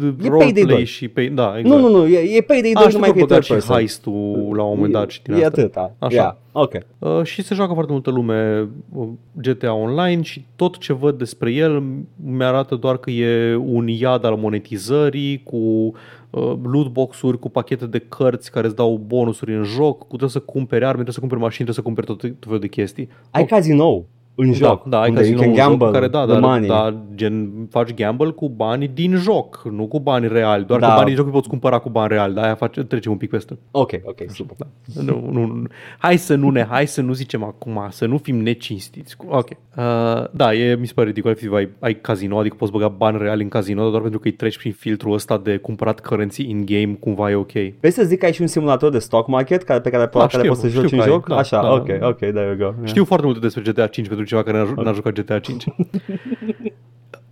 E 0.00 0.04
Payday 0.04 0.28
roleplay 0.28 0.64
2. 0.64 0.84
și 0.84 1.08
pe, 1.08 1.26
da, 1.26 1.54
exact. 1.58 1.80
Nu, 1.80 1.88
nu, 1.88 1.96
nu, 1.96 2.06
e, 2.06 2.36
e 2.36 2.40
Payday 2.40 2.72
2 2.72 2.82
A, 2.84 2.88
știu 2.88 2.92
numai 2.98 3.08
că 3.08 3.14
că 3.14 3.18
e 3.18 3.20
au 3.22 3.26
băgat 3.26 3.28
third 3.28 3.44
și 3.44 3.52
person. 3.52 3.76
heist-ul 3.76 4.56
la 4.56 4.62
un 4.62 4.74
moment 4.74 4.92
dat 4.92 5.10
și 5.10 5.22
din 5.22 5.34
E 5.34 5.36
asta. 5.44 5.60
atâta. 5.60 5.94
Așa. 5.98 6.14
Yeah. 6.14 6.34
Ok. 6.60 6.74
Uh, 6.98 7.22
și 7.24 7.42
se 7.42 7.54
joacă 7.54 7.72
foarte 7.72 7.92
multă 7.92 8.10
lume 8.10 8.68
uh, 8.94 9.08
GTA 9.32 9.72
Online 9.72 10.22
și 10.22 10.46
tot 10.56 10.78
ce 10.78 10.92
văd 10.92 11.18
despre 11.18 11.52
el 11.52 11.82
mi-arată 12.24 12.74
doar 12.74 12.96
că 12.96 13.10
e 13.10 13.54
un 13.54 13.88
iad 13.88 14.24
al 14.24 14.36
monetizării 14.36 15.42
cu 15.42 15.56
uh, 15.56 16.52
lootbox-uri, 16.62 17.38
cu 17.38 17.48
pachete 17.48 17.86
de 17.86 17.98
cărți 17.98 18.50
care 18.50 18.66
îți 18.66 18.76
dau 18.76 19.00
bonusuri 19.06 19.54
în 19.54 19.64
joc, 19.64 19.98
cu 19.98 20.06
trebuie 20.06 20.30
să 20.30 20.40
cumperi 20.40 20.84
arme, 20.84 20.92
trebuie 20.92 21.14
să 21.14 21.20
cumperi 21.20 21.40
mașini, 21.40 21.66
trebuie 21.66 21.74
să 21.76 21.82
cumperi 21.82 22.06
tot, 22.06 22.20
tot 22.20 22.44
felul 22.44 22.60
de 22.60 22.68
chestii. 22.68 23.08
Ai 23.30 23.46
casino 23.46 24.04
în 24.40 24.52
joc. 24.52 24.82
Da, 24.82 24.88
da, 24.90 25.00
ai 25.00 25.08
unde 25.08 25.20
casino 25.20 25.42
you 25.42 25.44
can 25.44 25.50
un 25.50 25.56
joc 25.56 25.66
gamble 25.68 25.86
în 25.86 25.92
care 25.92 26.08
da, 26.08 26.22
the 26.24 26.32
dar, 26.32 26.40
money. 26.40 26.68
dar 26.68 26.94
gen 27.14 27.50
faci 27.70 27.94
gamble 27.94 28.30
cu 28.30 28.48
bani 28.48 28.90
din 28.94 29.14
joc, 29.16 29.62
nu 29.70 29.86
cu 29.86 30.00
bani 30.00 30.28
reali, 30.28 30.64
doar 30.64 30.80
Da. 30.80 30.86
că 30.86 30.92
banii 30.92 31.06
din 31.06 31.16
joc 31.16 31.26
îi 31.26 31.32
poți 31.32 31.48
cumpăra 31.48 31.78
cu 31.78 31.88
bani 31.88 32.08
reali, 32.08 32.34
dar 32.34 32.44
aia 32.44 32.54
face, 32.54 32.82
trecem 32.82 33.12
un 33.12 33.18
pic 33.18 33.30
peste. 33.30 33.58
Ok, 33.70 33.90
ok, 34.04 34.18
super. 34.28 34.56
Da. 34.58 35.02
Nu, 35.02 35.28
nu, 35.32 35.46
nu. 35.46 35.62
Hai 35.98 36.16
să 36.16 36.34
nu 36.34 36.50
ne, 36.50 36.66
hai 36.70 36.86
să 36.86 37.00
nu 37.00 37.12
zicem 37.12 37.44
acum, 37.44 37.86
să 37.90 38.06
nu 38.06 38.18
fim 38.18 38.36
necinstiți. 38.36 39.16
Ok. 39.28 39.48
Uh, 39.76 39.84
da, 40.30 40.54
e, 40.54 40.76
mi 40.80 40.86
se 40.86 40.92
pare 40.94 41.08
ridicol, 41.08 41.30
efectiv, 41.30 41.52
ai, 41.54 41.68
ai 41.78 41.94
casino, 42.00 42.38
adică 42.38 42.54
poți 42.58 42.72
băga 42.72 42.88
bani 42.88 43.18
reali 43.18 43.42
în 43.42 43.48
casino, 43.48 43.80
dar 43.82 43.90
doar 43.90 44.02
pentru 44.02 44.18
că 44.20 44.26
îi 44.28 44.34
treci 44.34 44.58
prin 44.58 44.72
filtrul 44.72 45.12
ăsta 45.12 45.38
de 45.38 45.56
cumpărat 45.56 46.00
currency 46.00 46.50
in-game, 46.50 46.96
cumva 47.00 47.30
e 47.30 47.34
ok. 47.34 47.52
Vrei 47.52 47.90
să 47.90 48.02
zic 48.04 48.18
că 48.18 48.24
ai 48.24 48.32
și 48.32 48.40
un 48.40 48.46
simulator 48.46 48.90
de 48.90 48.98
stock 48.98 49.28
market 49.28 49.62
care, 49.62 49.80
pe 49.80 49.90
care, 49.90 50.06
pe 50.06 50.18
Da, 50.18 50.26
care 50.26 50.36
știu, 50.42 50.48
poți 50.48 50.60
să 50.60 50.68
știu 50.68 50.80
joci 50.80 50.90
că 50.90 50.94
în 50.96 51.00
ai, 51.02 51.08
joc? 51.08 51.28
da, 51.28 51.36
Așa, 51.36 51.62
da. 51.62 51.72
ok, 51.72 51.88
ok, 52.00 52.16
there 52.18 52.56
you 52.58 52.72
go. 52.74 52.84
Știu 52.86 53.04
foarte 53.04 53.24
multe 53.26 53.40
despre 53.40 53.62
GTA 53.72 53.86
5 53.86 54.06
pentru 54.06 54.24
cineva 54.28 54.44
care 54.44 54.58
n-a, 54.74 54.82
n-a 54.82 54.92
jucat 54.92 55.12
GTA 55.12 55.38
5. 55.38 55.64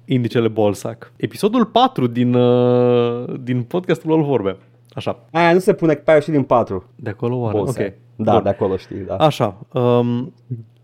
Indicele 0.05 0.49
Ballsack. 0.49 1.13
Episodul 1.17 1.65
4 1.65 2.07
din, 2.07 2.35
uh, 2.35 3.35
din 3.41 3.63
podcastul 3.63 4.11
LOL 4.11 4.23
Vorbe. 4.23 4.57
Așa. 4.91 5.25
Aia 5.33 5.53
nu 5.53 5.59
se 5.59 5.73
pune 5.75 5.95
pe 5.95 6.11
aia 6.11 6.21
și 6.21 6.31
din 6.31 6.43
4. 6.43 6.85
De 6.97 7.11
acolo 7.11 7.37
oare? 7.37 7.59
Boss, 7.59 7.77
Ok. 7.79 7.93
Da, 8.17 8.33
Bun. 8.33 8.43
de 8.43 8.49
acolo 8.49 8.77
știi, 8.77 8.97
da. 8.97 9.17
Așa, 9.17 9.59
um, 9.73 10.35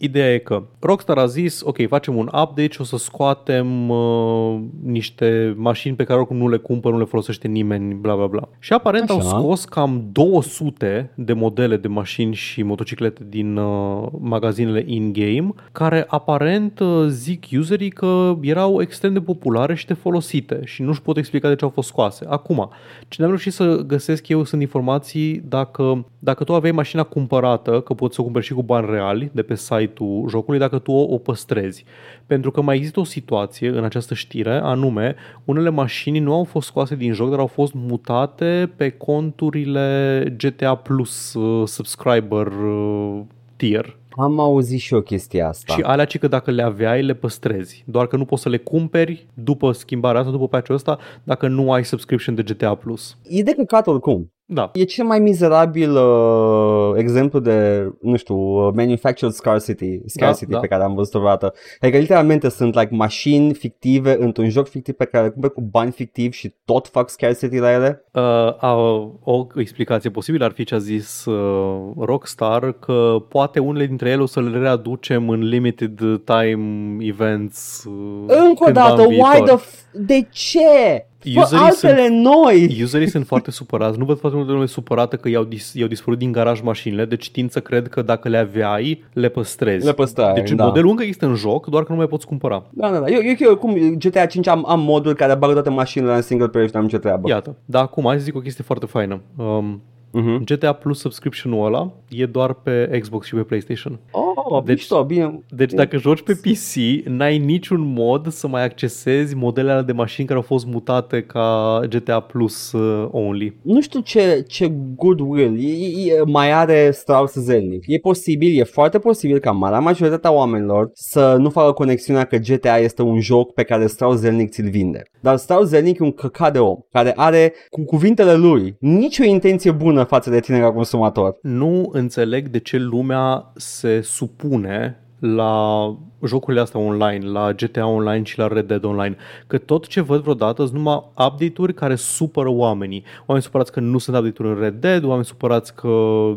ideea 0.05 0.33
e 0.33 0.39
că 0.39 0.63
Rockstar 0.79 1.19
a 1.19 1.27
zis, 1.27 1.61
ok, 1.65 1.89
facem 1.89 2.17
un 2.17 2.27
update 2.27 2.69
și 2.71 2.81
o 2.81 2.85
să 2.85 2.97
scoatem 2.97 3.89
uh, 3.89 4.61
niște 4.83 5.55
mașini 5.57 5.97
pe 5.97 6.05
care 6.05 6.19
oricum 6.19 6.37
nu 6.37 6.49
le 6.49 6.57
cumpără, 6.57 6.95
nu 6.95 7.01
le 7.01 7.07
folosește 7.07 7.49
nimeni, 7.49 7.95
bla 7.95 8.15
bla 8.15 8.27
bla. 8.27 8.49
Și 8.59 8.73
aparent 8.73 9.11
Așa. 9.11 9.31
au 9.31 9.41
scos 9.41 9.65
cam 9.65 10.05
200 10.13 11.13
de 11.15 11.33
modele 11.33 11.77
de 11.77 11.89
mașini 11.89 12.35
și 12.35 12.63
motociclete 12.63 13.23
din 13.29 13.57
uh, 13.57 14.07
magazinele 14.21 14.85
in-game, 14.87 15.49
care 15.73 16.05
aparent 16.09 16.79
uh, 16.79 17.07
zic 17.09 17.45
userii 17.59 17.91
că 17.91 18.37
erau 18.41 18.81
extrem 18.81 19.13
de 19.13 19.21
populare 19.21 19.75
și 19.75 19.87
de 19.87 19.95
folosite 19.95 20.61
și 20.65 20.83
nu-și 20.83 21.03
pot 21.03 21.17
explica 21.17 21.49
de 21.49 21.55
ce 21.55 21.65
au 21.65 21.71
fost 21.71 21.89
scoase. 21.89 22.27
Acum, 22.29 22.71
ce 23.09 23.17
n-am 23.21 23.31
reușit 23.31 23.53
să 23.53 23.77
găsesc 23.87 24.29
eu 24.29 24.45
sunt 24.45 24.61
informații 24.61 25.43
dacă, 25.49 26.07
dacă 26.19 26.45
tu 26.45 26.55
aveai 26.55 26.73
mașina 26.73 27.03
cumpărată, 27.03 27.81
că 27.81 27.95
poți 27.95 28.15
să 28.15 28.21
o 28.21 28.25
cumperi 28.25 28.45
și 28.45 28.53
cu 28.53 28.63
bani 28.63 28.91
reali 28.91 29.31
de 29.33 29.43
pe 29.43 29.55
site-ul 29.93 30.29
jocului, 30.29 30.59
dacă 30.59 30.79
tu 30.79 30.93
o, 30.93 31.15
o 31.15 31.19
păstrezi. 31.19 31.85
Pentru 32.27 32.51
că 32.51 32.61
mai 32.61 32.77
există 32.77 33.01
o 33.01 33.05
situație 33.05 33.69
în 33.69 33.85
această 33.85 34.15
știre, 34.15 34.61
anume, 34.63 35.15
unele 35.45 35.69
mașini 35.69 36.19
nu 36.19 36.35
au 36.35 36.45
fost 36.45 36.67
scoase 36.67 36.95
din 36.95 37.13
joc, 37.13 37.31
dar 37.31 37.39
au 37.39 37.47
fost 37.47 37.73
mutate 37.75 38.73
pe 38.77 38.91
conturile 38.91 40.37
GTA 40.37 40.75
Plus 40.75 41.35
uh, 41.35 41.69
subscriber 41.69 42.47
uh, 42.47 43.21
tier. 43.57 43.97
Am 44.17 44.41
auzit 44.41 44.81
și 44.81 44.95
eu 44.95 45.01
chestia 45.01 45.49
asta. 45.49 45.73
Și 45.73 45.81
alea 45.81 46.05
ci 46.05 46.19
că 46.19 46.29
dacă 46.29 46.51
le 46.51 46.63
aveai, 46.63 47.03
le 47.03 47.15
păstrezi. 47.15 47.85
Doar 47.87 48.07
că 48.07 48.17
nu 48.17 48.25
poți 48.25 48.43
să 48.43 48.49
le 48.49 48.57
cumperi 48.57 49.27
după 49.35 49.73
schimbarea 49.73 50.21
asta, 50.21 50.33
după 50.33 50.49
patch-ul 50.49 50.75
ăsta, 50.75 50.99
dacă 51.25 51.49
nu 51.49 51.73
ai 51.73 51.85
subscription 51.85 52.35
de 52.35 52.43
GTA+. 52.43 52.75
Plus. 52.75 53.17
E 53.29 53.43
de 53.43 53.55
căcat 53.55 53.87
oricum. 53.87 54.31
Da. 54.53 54.71
E 54.75 54.85
cel 54.85 55.05
mai 55.05 55.19
mizerabil 55.19 55.97
uh, 55.97 56.93
exemplu 56.97 57.39
de, 57.39 57.89
nu 58.01 58.17
știu, 58.17 58.37
uh, 58.37 58.73
manufactured 58.75 59.35
scarcity, 59.35 60.01
scarcity 60.07 60.51
da. 60.51 60.59
pe 60.59 60.67
care 60.67 60.83
am 60.83 60.95
văzut 60.95 61.15
o 61.15 61.25
dată. 61.25 61.55
Adică 61.81 61.99
literalmente 61.99 62.49
sunt 62.49 62.75
like 62.75 62.95
mașini 62.95 63.55
fictive 63.55 64.17
într-un 64.21 64.49
joc 64.49 64.69
fictiv 64.69 64.95
pe 64.95 65.05
care 65.05 65.25
le 65.25 65.31
cumperi 65.31 65.53
cu 65.53 65.61
bani 65.61 65.91
fictivi 65.91 66.37
și 66.37 66.55
tot 66.65 66.89
fac 66.89 67.09
scarcity 67.09 67.59
la 67.59 67.73
ele. 67.73 68.05
Uh, 68.13 68.23
a, 68.59 68.75
o 69.23 69.47
explicație 69.55 70.11
posibilă 70.11 70.45
ar 70.45 70.53
fi 70.53 70.65
ce 70.65 70.75
a 70.75 70.79
zis 70.79 71.25
uh, 71.25 71.93
Rockstar, 71.99 72.73
că 72.73 73.17
poate 73.29 73.59
unele 73.59 73.87
dintre 73.87 74.11
ele 74.11 74.23
o 74.23 74.27
să 74.27 74.41
le 74.41 74.59
readucem 74.59 75.29
în 75.29 75.41
limited 75.49 76.01
time 76.25 76.97
events 77.01 77.85
uh, 77.87 78.25
Încă 78.27 78.63
o 78.63 78.65
cândva 78.65 78.81
dată, 78.89 79.03
în 79.03 79.09
why 79.09 79.31
viitor. 79.35 79.59
the 79.59 79.67
f- 79.67 79.91
de 79.93 80.27
ce? 80.31 81.07
Fă 81.35 81.41
Userii 81.41 81.65
altele 81.65 82.09
noi! 82.09 82.79
Userii 82.83 83.09
sunt 83.09 83.27
foarte 83.27 83.51
supărați. 83.61 83.99
Nu 83.99 84.05
văd 84.05 84.19
foarte 84.19 84.37
multe 84.39 84.53
lume 84.53 84.67
supărată 84.67 85.17
că 85.17 85.29
i-au, 85.29 85.45
dis- 85.45 85.73
i-au 85.75 85.89
dispărut 85.89 86.19
din 86.19 86.33
garaj 86.33 86.61
mașinile, 86.61 87.05
deci 87.05 87.31
tind 87.31 87.51
să 87.51 87.61
cred 87.61 87.89
că 87.89 88.03
dacă 88.03 88.29
le 88.29 88.37
aveai, 88.39 89.05
le 89.13 89.29
păstrezi. 89.29 89.87
Le 89.87 89.93
păstrai, 89.93 90.33
Deci 90.35 90.51
da. 90.51 90.65
modelul 90.65 90.91
încă 90.91 91.03
există 91.03 91.27
în 91.27 91.35
joc, 91.35 91.67
doar 91.67 91.85
că 91.85 91.93
nu 91.93 91.99
mai 91.99 92.07
poți 92.07 92.27
cumpăra. 92.27 92.65
Da, 92.71 92.91
da, 92.91 92.99
da. 92.99 93.07
Eu, 93.09 93.21
eu, 93.23 93.35
eu 93.39 93.57
cum 93.57 93.75
GTA 93.99 94.27
5 94.27 94.47
am, 94.49 94.65
am 94.69 94.81
moduri 94.81 95.17
care 95.17 95.35
bagă 95.35 95.53
toate 95.53 95.71
mașinile 95.71 96.15
în 96.15 96.23
single 96.23 96.49
player 96.49 96.69
și 96.69 96.75
n-am 96.75 96.89
ce 96.89 96.99
treabă. 96.99 97.29
Iată. 97.29 97.57
Dar 97.65 97.83
acum, 97.83 98.05
hai 98.07 98.17
să 98.19 98.25
zic 98.25 98.37
o 98.37 98.41
chestie 98.41 98.65
foarte 98.65 98.87
faină. 98.87 99.21
Um, 99.37 99.83
Uh-huh. 100.15 100.45
GTA 100.45 100.73
Plus 100.73 100.99
subscription-ul 100.99 101.67
ăla 101.67 101.93
e 102.09 102.27
doar 102.27 102.53
pe 102.55 102.99
Xbox 103.01 103.27
și 103.27 103.35
pe 103.35 103.41
PlayStation. 103.41 104.01
Oh, 104.11 104.33
Deci- 104.53 104.65
deci, 104.65 104.77
mișto, 104.77 105.05
bine. 105.05 105.41
Deci 105.49 105.73
dacă 105.73 105.97
joci 105.97 106.23
pe 106.23 106.33
PC, 106.33 107.05
n-ai 107.09 107.39
niciun 107.39 107.93
mod 107.93 108.33
să 108.33 108.49
mai 108.49 108.65
accesezi 108.65 109.35
modelele 109.35 109.73
alea 109.73 109.85
de 109.85 109.93
mașini 109.93 110.27
care 110.27 110.39
au 110.39 110.45
fost 110.45 110.67
mutate 110.67 111.23
ca 111.23 111.81
GTA 111.89 112.21
Plus 112.21 112.73
uh, 112.73 113.09
only. 113.11 113.57
Nu 113.63 113.81
știu 113.81 114.01
ce, 114.01 114.45
ce 114.49 114.73
goodwill 114.97 115.59
e, 115.59 115.69
e, 115.69 116.13
e, 116.13 116.23
mai 116.27 116.53
are 116.53 116.91
Strauss 116.91 117.35
Zelnick. 117.35 117.85
E 117.87 117.99
posibil, 117.99 118.61
e 118.61 118.65
foarte 118.65 118.99
posibil 118.99 119.39
ca 119.39 119.51
marea 119.51 119.79
majoritatea 119.79 120.33
oamenilor 120.33 120.91
să 120.95 121.37
nu 121.39 121.51
facă 121.51 121.73
conexiunea 121.73 122.25
că 122.25 122.37
GTA 122.37 122.79
este 122.79 123.03
un 123.03 123.21
joc 123.21 123.53
pe 123.53 123.63
care 123.63 123.87
Strauss 123.87 124.21
Zelnick 124.21 124.53
ți-l 124.53 124.71
vinde. 124.71 125.03
Dar 125.21 125.37
Strauss 125.37 125.69
Zelnick 125.69 126.01
e 126.01 126.05
un 126.05 126.13
căcat 126.13 126.53
de 126.53 126.59
om 126.59 126.79
care 126.91 127.13
are, 127.17 127.53
cu 127.71 127.85
cuvintele 127.85 128.35
lui, 128.35 128.77
nicio 128.79 129.25
intenție 129.25 129.71
bună 129.71 130.02
față 130.05 130.31
de 130.31 130.41
tine 130.41 130.61
ca 130.61 130.73
consumator. 130.73 131.39
Nu 131.43 131.89
înțeleg 131.93 132.49
de 132.49 132.59
ce 132.59 132.79
lumea 132.79 133.53
se 133.57 134.01
supune 134.01 135.07
la 135.19 135.85
jocurile 136.27 136.61
astea 136.63 136.81
online, 136.81 137.27
la 137.27 137.53
GTA 137.53 137.87
Online 137.87 138.23
și 138.25 138.39
la 138.39 138.47
Red 138.47 138.67
Dead 138.67 138.85
Online, 138.85 139.17
că 139.47 139.59
tot 139.59 139.87
ce 139.87 140.01
văd 140.01 140.21
vreodată 140.21 140.63
sunt 140.63 140.77
numai 140.77 141.03
update-uri 141.27 141.75
care 141.75 141.95
supără 141.95 142.49
oamenii. 142.49 143.05
Oameni 143.27 143.45
supărați 143.45 143.73
că 143.73 143.81
nu 143.81 143.99
sunt 143.99 144.17
update-uri 144.17 144.55
în 144.55 144.61
Red 144.61 144.75
Dead, 144.75 145.05
oameni 145.05 145.25
supărați 145.25 145.75
că 145.75 145.89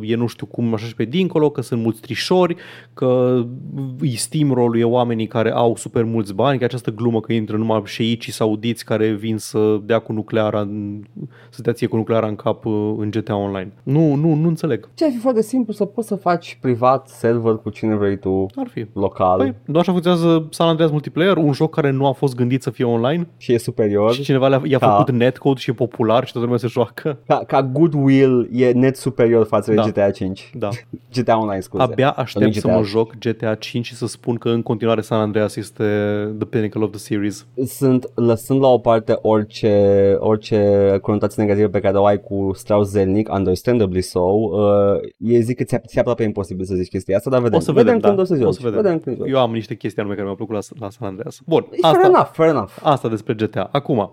e 0.01 0.15
nu 0.15 0.27
știu 0.27 0.45
cum 0.45 0.73
așa 0.73 0.85
și 0.85 0.95
pe 0.95 1.05
dincolo, 1.05 1.49
că 1.49 1.61
sunt 1.61 1.81
mulți 1.81 2.01
trișori, 2.01 2.55
că 2.93 3.41
îi 3.99 4.15
steamroll 4.15 4.79
e 4.79 4.83
oamenii 4.83 5.27
care 5.27 5.51
au 5.51 5.75
super 5.75 6.03
mulți 6.03 6.33
bani, 6.33 6.57
că 6.59 6.63
această 6.63 6.91
glumă 6.91 7.19
că 7.19 7.33
intră 7.33 7.57
numai 7.57 7.81
șeicii 7.85 8.31
saudiți 8.31 8.85
care 8.85 9.11
vin 9.11 9.37
să 9.37 9.79
dea 9.83 9.99
cu 9.99 10.13
nucleara, 10.13 10.59
în, 10.61 11.03
să 11.49 11.61
dea 11.61 11.73
ție 11.73 11.87
cu 11.87 11.95
nucleara 11.95 12.27
în 12.27 12.35
cap 12.35 12.65
uh, 12.65 12.93
în 12.97 13.09
GTA 13.09 13.35
Online. 13.35 13.71
Nu, 13.83 14.15
nu, 14.15 14.33
nu 14.33 14.47
înțeleg. 14.47 14.89
Ce 14.93 15.05
ar 15.05 15.11
fi 15.11 15.17
foarte 15.17 15.41
simplu 15.41 15.73
să 15.73 15.85
poți 15.85 16.07
să 16.07 16.15
faci 16.15 16.57
privat 16.61 17.07
server 17.07 17.53
cu 17.55 17.69
cine 17.69 17.95
vrei 17.95 18.17
tu, 18.17 18.45
Ar 18.55 18.67
fi. 18.67 18.85
local 18.93 19.37
Păi, 19.37 19.55
nu 19.75 19.81
așa 19.81 19.91
funcționează 19.91 20.47
San 20.49 20.67
Andreas 20.67 20.91
Multiplayer, 20.91 21.37
un 21.37 21.53
joc 21.53 21.73
care 21.73 21.89
nu 21.91 22.05
a 22.07 22.11
fost 22.11 22.35
gândit 22.35 22.61
să 22.61 22.69
fie 22.69 22.85
online 22.85 23.27
și 23.37 23.53
e 23.53 23.57
superior. 23.57 24.13
și 24.13 24.21
cineva 24.21 24.47
le-a, 24.47 24.61
i-a 24.65 24.77
Ca- 24.77 24.89
făcut 24.89 25.13
netcode 25.13 25.59
și 25.59 25.69
e 25.69 25.73
popular 25.73 26.25
și 26.25 26.31
toată 26.31 26.45
lumea 26.47 26.61
se 26.61 26.67
joacă. 26.67 27.17
Ca, 27.27 27.43
ca 27.47 27.63
Goodwill 27.63 28.49
e 28.53 28.71
net 28.71 28.95
superior 28.97 29.45
față 29.45 29.69
de 29.69 29.75
Da. 29.75 29.83
GTA 29.83 30.11
5. 30.11 30.51
Da. 30.53 30.69
GTA 31.15 31.37
Online, 31.37 31.59
scuze. 31.59 31.83
Abia 31.83 32.09
aștept 32.09 32.45
Nu 32.45 32.51
să 32.51 32.59
GTA. 32.67 32.77
mă 32.77 32.83
joc 32.83 33.13
GTA 33.17 33.55
5 33.55 33.85
și 33.85 33.95
să 33.95 34.07
spun 34.07 34.35
că 34.35 34.49
în 34.49 34.61
continuare 34.61 35.01
San 35.01 35.19
Andreas 35.19 35.55
este 35.55 35.83
the 36.37 36.47
pinnacle 36.47 36.83
of 36.83 36.89
the 36.89 36.99
series. 36.99 37.45
Sunt, 37.65 38.09
lăsând 38.15 38.59
la 38.61 38.67
o 38.67 38.77
parte 38.77 39.17
orice, 39.21 40.15
orice 40.19 40.97
conotație 41.01 41.43
negativă 41.43 41.67
pe 41.67 41.79
care 41.79 41.97
o 41.97 42.05
ai 42.05 42.21
cu 42.21 42.51
Strauss 42.53 42.91
Zelnick, 42.91 43.33
understandably 43.33 44.01
so, 44.01 44.19
uh, 44.19 44.59
e 45.17 45.39
zic 45.39 45.57
că 45.57 45.63
ți-e, 45.63 45.81
ți-e 45.87 45.99
aproape 45.99 46.23
imposibil 46.23 46.65
să 46.65 46.73
zici 46.75 46.87
chestia 46.89 47.15
asta, 47.17 47.29
dar 47.29 47.41
vedem. 47.41 47.57
O 47.57 47.61
să 47.61 47.71
vedem, 47.71 47.99
când 47.99 48.15
da. 48.15 48.21
o 48.21 48.25
să 48.25 48.33
o 48.33 48.37
joci. 48.37 48.53
să 48.53 48.59
vedem. 48.63 48.81
vedem 48.81 48.99
când 48.99 49.17
joci. 49.17 49.29
Eu 49.29 49.39
am 49.39 49.51
niște 49.51 49.64
chestii 49.73 50.01
anume 50.01 50.13
care 50.15 50.25
mi-au 50.25 50.45
plăcut 50.45 50.53
la, 50.69 50.85
la 50.85 50.89
San 50.89 51.07
Andreas. 51.07 51.39
Bun, 51.45 51.61
Fair 51.81 51.93
asta, 51.95 52.07
enough, 52.07 52.29
fair 52.31 52.49
enough. 52.49 52.71
asta 52.83 53.07
despre 53.07 53.33
GTA. 53.33 53.69
Acum, 53.71 54.11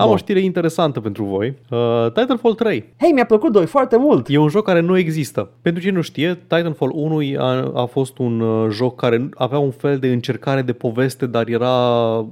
am 0.00 0.06
Bun. 0.06 0.14
o 0.14 0.16
știre 0.16 0.40
interesantă 0.40 1.00
pentru 1.00 1.24
voi. 1.24 1.54
Uh, 1.70 2.06
Titanfall 2.12 2.54
3 2.54 2.84
Hei, 2.98 3.12
mi-a 3.12 3.24
plăcut 3.24 3.52
2 3.52 3.66
foarte 3.66 3.96
mult. 3.96 4.28
E 4.28 4.38
un 4.38 4.48
joc 4.48 4.64
care 4.64 4.80
nu 4.80 4.98
există. 4.98 5.48
Pentru 5.62 5.82
cine 5.82 5.94
nu 5.94 6.00
știe, 6.00 6.34
Titanfall 6.34 6.90
1 6.94 7.20
a, 7.38 7.72
a 7.74 7.84
fost 7.84 8.18
un 8.18 8.40
uh, 8.40 8.70
joc 8.70 8.96
care 8.96 9.28
avea 9.34 9.58
un 9.58 9.70
fel 9.70 9.98
de 9.98 10.08
încercare 10.08 10.62
de 10.62 10.72
poveste, 10.72 11.26
dar 11.26 11.48
era 11.48 11.76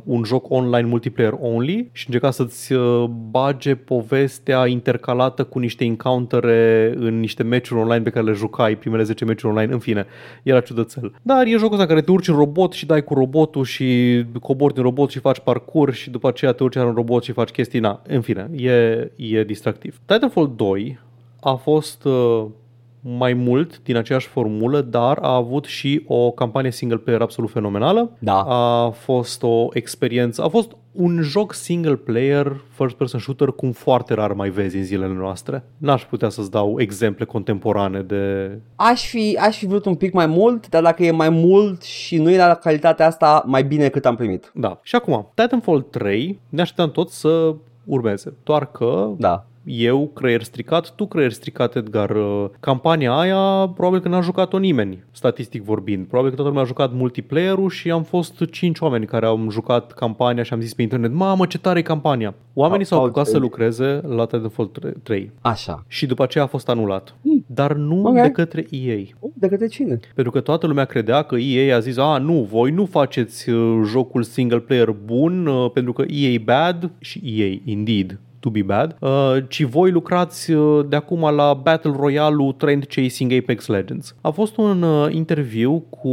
un 0.04 0.24
joc 0.24 0.50
online 0.50 0.88
multiplayer 0.88 1.32
only 1.40 1.88
și 1.92 2.04
încerca 2.06 2.30
să-ți 2.30 2.72
uh, 2.72 3.04
bage 3.30 3.74
povestea 3.74 4.66
intercalată 4.66 5.44
cu 5.44 5.58
niște 5.58 5.84
encountere 5.84 6.92
în 6.96 7.20
niște 7.20 7.42
meciuri 7.42 7.80
online 7.80 8.02
pe 8.02 8.10
care 8.10 8.24
le 8.24 8.32
jucai, 8.32 8.76
primele 8.76 9.02
10 9.02 9.24
meciuri 9.24 9.52
online, 9.52 9.72
în 9.72 9.78
fine, 9.78 10.06
era 10.42 10.60
ciudățel. 10.60 11.12
Dar 11.22 11.46
e 11.46 11.50
jocul 11.50 11.72
ăsta 11.72 11.82
în 11.82 11.88
care 11.88 12.00
te 12.00 12.10
urci 12.10 12.28
în 12.28 12.36
robot 12.36 12.72
și 12.72 12.86
dai 12.86 13.04
cu 13.04 13.14
robotul 13.14 13.64
și 13.64 14.24
cobori 14.40 14.74
din 14.74 14.82
robot 14.82 15.10
și 15.10 15.18
faci 15.18 15.38
parcurs 15.38 15.96
și 15.96 16.10
după 16.10 16.28
aceea 16.28 16.52
te 16.52 16.62
urci 16.62 16.76
în 16.76 16.92
robot 16.94 17.24
și 17.24 17.32
faci 17.32 17.50
chestii, 17.59 17.80
na, 17.80 18.02
în 18.06 18.20
fine, 18.20 18.50
e, 18.56 19.11
e 19.16 19.44
distractiv. 19.44 20.00
Titanfall 20.04 20.52
2 20.56 20.98
a 21.40 21.54
fost 21.54 22.04
uh, 22.04 22.46
mai 23.01 23.32
mult 23.32 23.82
din 23.82 23.96
aceeași 23.96 24.26
formulă, 24.26 24.80
dar 24.80 25.18
a 25.20 25.34
avut 25.34 25.64
și 25.64 26.05
o 26.07 26.30
campanie 26.30 26.70
single 26.70 26.96
player 26.96 27.20
absolut 27.20 27.51
fenomenală. 27.51 28.11
Da. 28.18 28.42
A 28.42 28.90
fost 28.90 29.42
o 29.42 29.66
experiență, 29.72 30.42
a 30.42 30.49
fost 30.49 30.76
un 30.92 31.20
joc 31.22 31.53
single 31.53 31.96
player, 31.96 32.61
first 32.70 32.94
person 32.94 33.20
shooter, 33.20 33.49
cum 33.49 33.72
foarte 33.72 34.14
rar 34.14 34.32
mai 34.32 34.51
vezi 34.51 34.76
în 34.76 34.84
zilele 34.84 35.14
noastre. 35.14 35.64
N-aș 35.76 36.05
putea 36.05 36.28
să-ți 36.28 36.51
dau 36.51 36.80
exemple 36.80 37.24
contemporane 37.24 38.01
de... 38.01 38.51
Aș 38.76 39.09
fi, 39.09 39.38
aș 39.40 39.59
fi 39.59 39.66
vrut 39.66 39.84
un 39.84 39.94
pic 39.94 40.12
mai 40.12 40.26
mult, 40.26 40.68
dar 40.68 40.82
dacă 40.82 41.05
e 41.05 41.11
mai 41.11 41.28
mult 41.28 41.82
și 41.82 42.16
nu 42.16 42.30
e 42.30 42.36
la 42.36 42.55
calitatea 42.55 43.07
asta, 43.07 43.42
mai 43.46 43.64
bine 43.64 43.88
cât 43.88 44.07
am 44.07 44.16
primit. 44.16 44.51
Da. 44.55 44.78
Și 44.82 44.94
acum, 44.94 45.30
Titanfall 45.34 45.80
3 45.80 46.40
ne 46.49 46.61
așteptăm 46.61 46.90
tot 46.90 47.11
să 47.11 47.55
urmeze. 47.84 48.34
Doar 48.42 48.70
că 48.70 49.14
Da. 49.18 49.46
Eu, 49.68 50.10
creier 50.14 50.42
stricat, 50.42 50.94
tu 50.94 51.06
creier 51.06 51.32
stricat, 51.32 51.76
Edgar. 51.76 52.10
Uh, 52.10 52.44
Campania 52.60 53.12
aia 53.12 53.68
probabil 53.74 54.00
că 54.00 54.08
n-a 54.08 54.20
jucat-o 54.20 54.58
nimeni, 54.58 55.04
statistic 55.10 55.62
vorbind. 55.62 56.06
Probabil 56.06 56.30
că 56.30 56.36
toată 56.36 56.50
lumea 56.50 56.64
a 56.64 56.68
jucat 56.72 56.92
multiplayer-ul 56.92 57.70
și 57.70 57.90
am 57.90 58.02
fost 58.02 58.44
cinci 58.50 58.78
oameni 58.80 59.06
care 59.06 59.26
au 59.26 59.46
jucat 59.50 59.92
campania 59.92 60.42
și 60.42 60.52
am 60.52 60.60
zis 60.60 60.74
pe 60.74 60.82
internet, 60.82 61.12
mamă 61.12 61.46
ce 61.46 61.58
tare 61.58 61.78
e 61.78 61.82
campania. 61.82 62.34
Oamenii 62.54 62.84
Au- 62.84 62.88
s-au 62.88 62.98
au- 62.98 63.04
apucat 63.04 63.26
să 63.26 63.38
lucreze 63.38 64.00
la 64.08 64.24
Titanfall 64.24 64.70
3 65.02 65.32
Așa. 65.40 65.84
și 65.88 66.06
după 66.06 66.22
aceea 66.22 66.44
a 66.44 66.46
fost 66.46 66.68
anulat. 66.68 67.14
Dar 67.46 67.72
nu 67.72 68.02
Ok. 68.06 68.14
de 68.22 68.30
către 68.30 68.66
EA. 68.70 68.96
De 69.34 69.48
către 69.48 69.66
cine? 69.66 69.98
Pentru 70.14 70.32
că 70.32 70.40
toată 70.40 70.66
lumea 70.66 70.84
credea 70.84 71.22
că 71.22 71.36
EA 71.36 71.76
a 71.76 71.78
zis, 71.78 71.96
a, 71.96 72.18
nu, 72.18 72.46
voi 72.50 72.70
nu 72.70 72.84
faceți 72.84 73.50
uh, 73.50 73.80
jocul 73.86 74.22
single 74.22 74.58
player 74.58 74.90
bun 75.04 75.46
uh, 75.46 75.70
pentru 75.70 75.92
că 75.92 76.04
EA 76.08 76.38
bad 76.44 76.90
și 76.98 77.20
EA 77.24 77.56
indeed 77.64 78.18
to 78.41 78.51
be 78.51 78.62
bad, 78.62 78.97
uh, 79.01 79.36
ci 79.49 79.62
voi 79.62 79.91
lucrați 79.91 80.53
uh, 80.53 80.86
de 80.89 80.97
acum 80.97 81.34
la 81.34 81.55
Battle 81.55 81.95
Royale-ul 81.97 82.53
Trend 82.53 82.84
Chasing 82.89 83.32
Apex 83.32 83.66
Legends. 83.66 84.14
A 84.20 84.30
fost 84.30 84.57
un 84.57 84.82
uh, 84.82 85.14
interviu 85.14 85.78
cu 85.91 86.09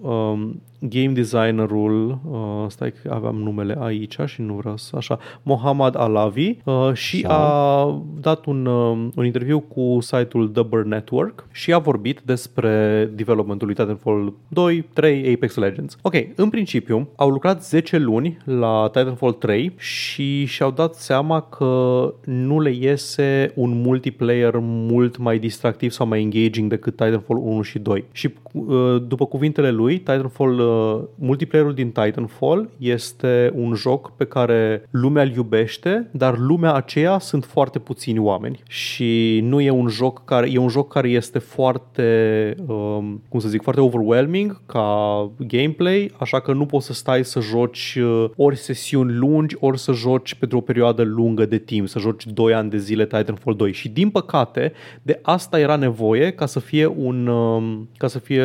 um, 0.00 0.62
game 0.88 1.12
designerul, 1.12 2.18
uh, 2.30 2.64
stai 2.68 2.92
că 3.02 3.12
aveam 3.14 3.36
numele 3.36 3.76
aici 3.80 4.16
și 4.24 4.40
nu 4.40 4.54
vreau 4.54 4.76
să, 4.76 4.96
așa, 4.96 5.18
Mohammad 5.42 5.96
Alavi 5.96 6.56
uh, 6.64 6.90
și 6.92 7.24
Așa. 7.26 7.36
a 7.36 8.02
dat 8.20 8.46
un, 8.46 8.66
uh, 8.66 9.08
un 9.16 9.24
interviu 9.24 9.60
cu 9.60 9.98
site-ul 10.00 10.48
The 10.48 10.62
Burn 10.62 10.88
Network 10.88 11.46
și 11.52 11.72
a 11.72 11.78
vorbit 11.78 12.20
despre 12.24 13.04
developmentul 13.14 13.66
lui 13.66 13.76
Titanfall 13.76 14.34
2, 14.48 14.84
3, 14.92 15.32
Apex 15.34 15.56
Legends. 15.56 15.96
Ok, 16.02 16.14
în 16.34 16.48
principiu 16.48 17.08
au 17.16 17.30
lucrat 17.30 17.64
10 17.64 17.98
luni 17.98 18.38
la 18.44 18.90
Titanfall 18.92 19.32
3 19.32 19.72
și 19.76 20.44
și-au 20.44 20.70
dat 20.70 20.94
seama 20.94 21.40
că 21.40 22.14
nu 22.24 22.60
le 22.60 22.70
iese 22.70 23.52
un 23.54 23.80
multiplayer 23.80 24.54
mult 24.60 25.16
mai 25.16 25.38
distractiv 25.38 25.90
sau 25.90 26.06
mai 26.06 26.20
engaging 26.22 26.70
decât 26.70 26.96
Titanfall 26.96 27.40
1 27.42 27.62
și 27.62 27.78
2. 27.78 28.04
Și 28.12 28.34
uh, 28.52 29.02
după 29.06 29.26
cuvintele 29.26 29.70
lui, 29.70 29.98
Titanfall, 29.98 30.58
uh, 30.58 30.71
multiplayerul 31.14 31.74
din 31.74 31.90
Titanfall 31.90 32.70
este 32.78 33.52
un 33.54 33.74
joc 33.74 34.12
pe 34.16 34.24
care 34.24 34.88
lumea 34.90 35.22
îl 35.22 35.30
iubește, 35.30 36.08
dar 36.10 36.38
lumea 36.38 36.74
aceea 36.74 37.18
sunt 37.18 37.44
foarte 37.44 37.78
puțini 37.78 38.18
oameni. 38.18 38.62
Și 38.68 39.40
nu 39.42 39.60
e 39.60 39.70
un 39.70 39.88
joc 39.88 40.24
care 40.24 40.50
e 40.50 40.58
un 40.58 40.68
joc 40.68 40.92
care 40.92 41.08
este 41.08 41.38
foarte 41.38 42.54
um, 42.66 43.22
cum 43.28 43.40
să 43.40 43.48
zic, 43.48 43.62
foarte 43.62 43.80
overwhelming 43.80 44.60
ca 44.66 45.30
gameplay, 45.38 46.12
așa 46.18 46.40
că 46.40 46.52
nu 46.52 46.66
poți 46.66 46.86
să 46.86 46.92
stai 46.92 47.24
să 47.24 47.40
joci 47.40 47.98
uh, 48.00 48.30
ori 48.36 48.56
sesiuni 48.56 49.12
lungi, 49.12 49.56
ori 49.60 49.78
să 49.78 49.92
joci 49.92 50.34
pentru 50.34 50.58
o 50.58 50.60
perioadă 50.60 51.02
lungă 51.02 51.46
de 51.46 51.58
timp, 51.58 51.88
să 51.88 51.98
joci 51.98 52.26
2 52.26 52.54
ani 52.54 52.70
de 52.70 52.78
zile 52.78 53.06
Titanfall 53.06 53.56
2 53.56 53.72
și 53.72 53.88
din 53.88 54.10
păcate 54.10 54.72
de 55.02 55.18
asta 55.22 55.58
era 55.58 55.76
nevoie 55.76 56.30
ca 56.30 56.46
să 56.46 56.60
fie 56.60 56.86
un 56.86 57.26
um, 57.26 57.88
ca 57.96 58.06
să 58.06 58.18
fie 58.18 58.44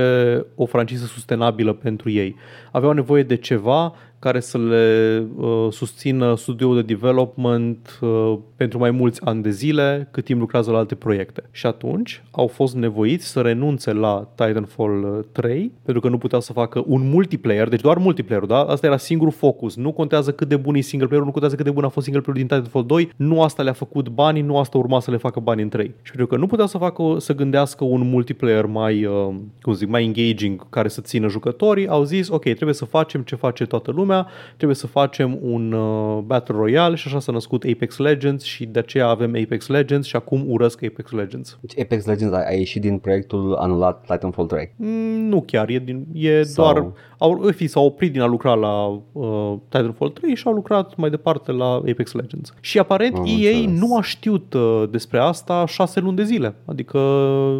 o 0.55 0.65
franciză 0.65 1.05
sustenabilă 1.05 1.73
pentru 1.73 2.09
ei. 2.19 2.35
Aveau 2.73 2.93
nevoie 2.93 3.23
de 3.23 3.37
ceva 3.37 3.93
care 4.19 4.39
să 4.39 4.57
le 4.57 5.25
uh, 5.35 5.67
susțină 5.69 6.35
studioul 6.35 6.75
de 6.75 6.81
development 6.81 7.99
uh, 8.01 8.37
pentru 8.55 8.77
mai 8.77 8.91
mulți 8.91 9.25
ani 9.25 9.41
de 9.41 9.49
zile, 9.49 10.07
cât 10.11 10.23
timp 10.23 10.39
lucrează 10.39 10.71
la 10.71 10.77
alte 10.77 10.95
proiecte. 10.95 11.43
Și 11.51 11.65
atunci 11.65 12.23
au 12.31 12.47
fost 12.47 12.75
nevoiți 12.75 13.25
să 13.25 13.41
renunțe 13.41 13.93
la 13.93 14.27
Titanfall 14.35 15.03
uh, 15.03 15.25
3, 15.31 15.71
pentru 15.83 16.01
că 16.01 16.09
nu 16.09 16.17
puteau 16.17 16.41
să 16.41 16.53
facă 16.53 16.83
un 16.87 17.09
multiplayer, 17.09 17.67
deci 17.69 17.81
doar 17.81 17.97
multiplayer, 17.97 18.43
da? 18.43 18.61
Asta 18.61 18.85
era 18.87 18.97
singurul 18.97 19.33
focus. 19.33 19.75
Nu 19.75 19.91
contează 19.91 20.31
cât 20.31 20.47
de 20.47 20.55
bun 20.55 20.75
e 20.75 20.79
single 20.79 21.07
player, 21.07 21.25
nu 21.25 21.31
contează 21.31 21.55
cât 21.55 21.65
de 21.65 21.71
bun 21.71 21.83
a 21.83 21.89
fost 21.89 22.05
single 22.05 22.21
player 22.21 22.45
din 22.45 22.57
Titanfall 22.57 22.85
2, 22.85 23.11
nu 23.15 23.41
asta 23.41 23.63
le-a 23.63 23.73
făcut 23.73 24.09
banii, 24.09 24.41
nu 24.41 24.57
asta 24.57 24.77
urma 24.77 24.99
să 24.99 25.11
le 25.11 25.17
facă 25.17 25.39
bani 25.39 25.61
în 25.61 25.69
3. 25.69 25.85
Și 26.01 26.11
pentru 26.11 26.27
că 26.27 26.37
nu 26.37 26.47
puteau 26.47 26.67
să 26.67 26.77
facă 26.77 27.15
să 27.17 27.35
gândească 27.35 27.83
un 27.83 28.09
multiplayer 28.09 28.65
mai, 28.65 29.05
uh, 29.05 29.35
cum 29.61 29.73
zic, 29.73 29.87
mai 29.87 30.03
engaging 30.03 30.69
care 30.69 30.87
să 30.87 31.01
țină 31.01 31.27
jucătorii, 31.27 31.87
au 31.87 32.03
zis, 32.03 32.29
ok, 32.29 32.41
trebuie 32.41 32.73
să 32.73 32.85
facem 32.85 33.21
ce 33.21 33.35
face 33.35 33.65
toată 33.65 33.91
lumea, 33.91 34.06
trebuie 34.55 34.77
să 34.77 34.87
facem 34.87 35.37
un 35.41 35.71
uh, 35.71 36.17
Battle 36.25 36.55
Royale 36.55 36.95
și 36.95 37.07
așa 37.07 37.19
s-a 37.19 37.31
născut 37.31 37.63
Apex 37.73 37.97
Legends 37.97 38.43
și 38.43 38.65
de 38.65 38.79
aceea 38.79 39.07
avem 39.07 39.35
Apex 39.43 39.67
Legends 39.67 40.07
și 40.07 40.15
acum 40.15 40.45
urăsc 40.47 40.83
Apex 40.83 41.11
Legends. 41.11 41.57
Deci 41.61 41.79
Apex 41.79 42.05
Legends 42.05 42.33
a, 42.35 42.43
a 42.47 42.53
ieșit 42.53 42.81
din 42.81 42.97
proiectul 42.97 43.55
anulat 43.55 44.05
Titanfall 44.07 44.47
3. 44.47 44.73
Mm, 44.75 45.27
nu 45.27 45.41
chiar, 45.41 45.69
e, 45.69 45.79
din, 45.79 46.05
e 46.13 46.43
Sau- 46.43 46.73
doar, 46.73 46.91
au, 47.17 47.39
în 47.41 47.51
fi, 47.51 47.67
s-au 47.67 47.85
oprit 47.85 48.11
din 48.11 48.21
a 48.21 48.25
lucra 48.25 48.53
la 48.53 49.01
uh, 49.11 49.53
Titanfall 49.69 50.09
3 50.11 50.35
și 50.35 50.43
au 50.47 50.53
lucrat 50.53 50.95
mai 50.95 51.09
departe 51.09 51.51
la 51.51 51.65
Apex 51.65 52.11
Legends. 52.11 52.53
Și 52.59 52.79
aparent 52.79 53.15
Am 53.15 53.23
EA 53.25 53.57
înțeles. 53.57 53.79
nu 53.79 53.97
a 53.97 54.01
știut 54.01 54.53
uh, 54.53 54.83
despre 54.91 55.19
asta 55.19 55.65
șase 55.67 55.99
luni 55.99 56.15
de 56.15 56.23
zile. 56.23 56.55
Adică 56.65 56.97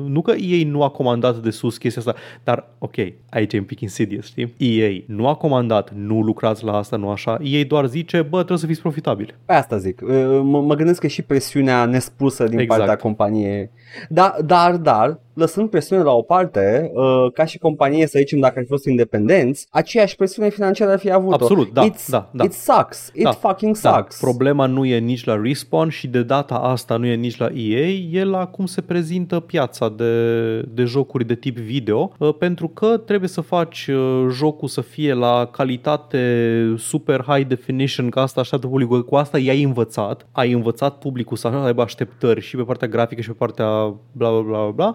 nu 0.08 0.22
că 0.22 0.32
EA 0.32 0.66
nu 0.66 0.84
a 0.84 0.89
comandat 0.89 1.38
de 1.38 1.49
sus 1.49 1.78
chestia 1.78 2.01
asta, 2.05 2.22
dar 2.43 2.68
ok, 2.78 2.95
aici 3.30 3.53
e 3.53 3.58
un 3.58 3.64
pic 3.64 3.80
insidious, 3.80 4.26
știi? 4.26 4.53
EA 4.58 4.89
nu 5.05 5.28
a 5.28 5.36
comandat, 5.36 5.91
nu 5.95 6.22
lucrați 6.22 6.64
la 6.64 6.78
asta, 6.78 6.95
nu 6.97 7.10
așa. 7.10 7.38
EA 7.43 7.64
doar 7.68 7.86
zice, 7.86 8.22
bă, 8.22 8.38
trebuie 8.38 8.58
să 8.58 8.66
fiți 8.66 8.82
profitabili. 8.82 9.36
Pe 9.45 9.53
asta 9.53 9.78
zic. 9.78 10.01
Uh, 10.03 10.10
Mă, 10.43 10.62
mă 10.62 10.76
gândesc 10.76 10.99
că 10.99 11.08
și 11.08 11.22
presiunea 11.22 11.86
nespusă 11.86 12.43
din 12.43 12.60
Exact. 12.60 12.80
partea 12.80 12.95
companiei. 13.03 13.70
Da, 14.09 14.35
dar, 14.45 14.75
dar, 14.75 15.19
lăsând 15.38 15.69
presiune 15.69 16.03
la 16.03 16.11
o 16.11 16.21
parte, 16.21 16.91
uh, 16.93 17.31
ca 17.33 17.45
și 17.45 17.57
companie, 17.57 18.07
să 18.07 18.17
zicem, 18.17 18.39
dacă 18.39 18.53
ar 18.57 18.63
fi 18.63 18.69
fost 18.69 18.85
independenți, 18.85 19.67
aceeași 19.69 20.15
presiune 20.15 20.49
financiară 20.49 20.91
ar 20.91 20.99
fi 20.99 21.11
avut 21.11 21.33
Absolut, 21.33 21.73
da, 21.73 21.89
It's, 21.89 22.05
da, 22.07 22.29
da. 22.31 22.43
It 22.43 22.53
sucks. 22.53 23.11
It 23.13 23.23
Da, 23.23 23.31
fucking 23.31 23.77
Da, 23.77 23.93
sucks. 23.95 24.19
problema 24.19 24.65
nu 24.65 24.85
e 24.85 24.97
nici 24.97 25.25
la 25.25 25.39
Respawn 25.43 25.89
și 25.89 26.07
de 26.07 26.23
data 26.23 26.55
asta 26.55 26.97
nu 26.97 27.05
e 27.05 27.15
nici 27.15 27.38
la 27.38 27.49
EA, 27.53 27.88
e 28.11 28.23
la 28.23 28.45
cum 28.45 28.65
se 28.65 28.81
prezintă 28.81 29.39
piața 29.39 29.89
de, 29.89 30.61
de 30.61 30.83
jocuri 30.83 31.25
de 31.25 31.35
tip 31.35 31.57
video, 31.57 32.11
uh, 32.17 32.33
pentru 32.39 32.67
că 32.67 32.97
trebuie 32.97 33.29
să 33.29 33.41
faci 33.41 33.88
uh, 33.88 34.25
jocul 34.31 34.67
să 34.67 34.81
fie 34.81 35.13
la 35.13 35.49
calitate 35.51 36.73
super 36.77 37.23
high 37.27 37.47
definition, 37.47 38.09
că 38.09 38.19
asta 38.19 38.41
așteaptă 38.41 38.67
publicul, 38.67 39.05
cu 39.05 39.15
asta 39.15 39.39
i-ai 39.39 39.63
învățat, 39.63 40.27
ai 40.31 40.51
învățat 40.51 40.97
publicul 40.97 41.38
să 41.38 41.47
aibă 41.47 41.81
așteptări 41.81 42.41
și 42.41 42.55
pe 42.55 42.61
partea 42.61 42.88
grafică 42.88 43.21
și 43.21 43.27
pe 43.27 43.35
partea 43.38 43.76
bla 44.17 44.30
bla 44.32 44.41
bla 44.43 44.43
bla, 44.43 44.71
bla 44.73 44.89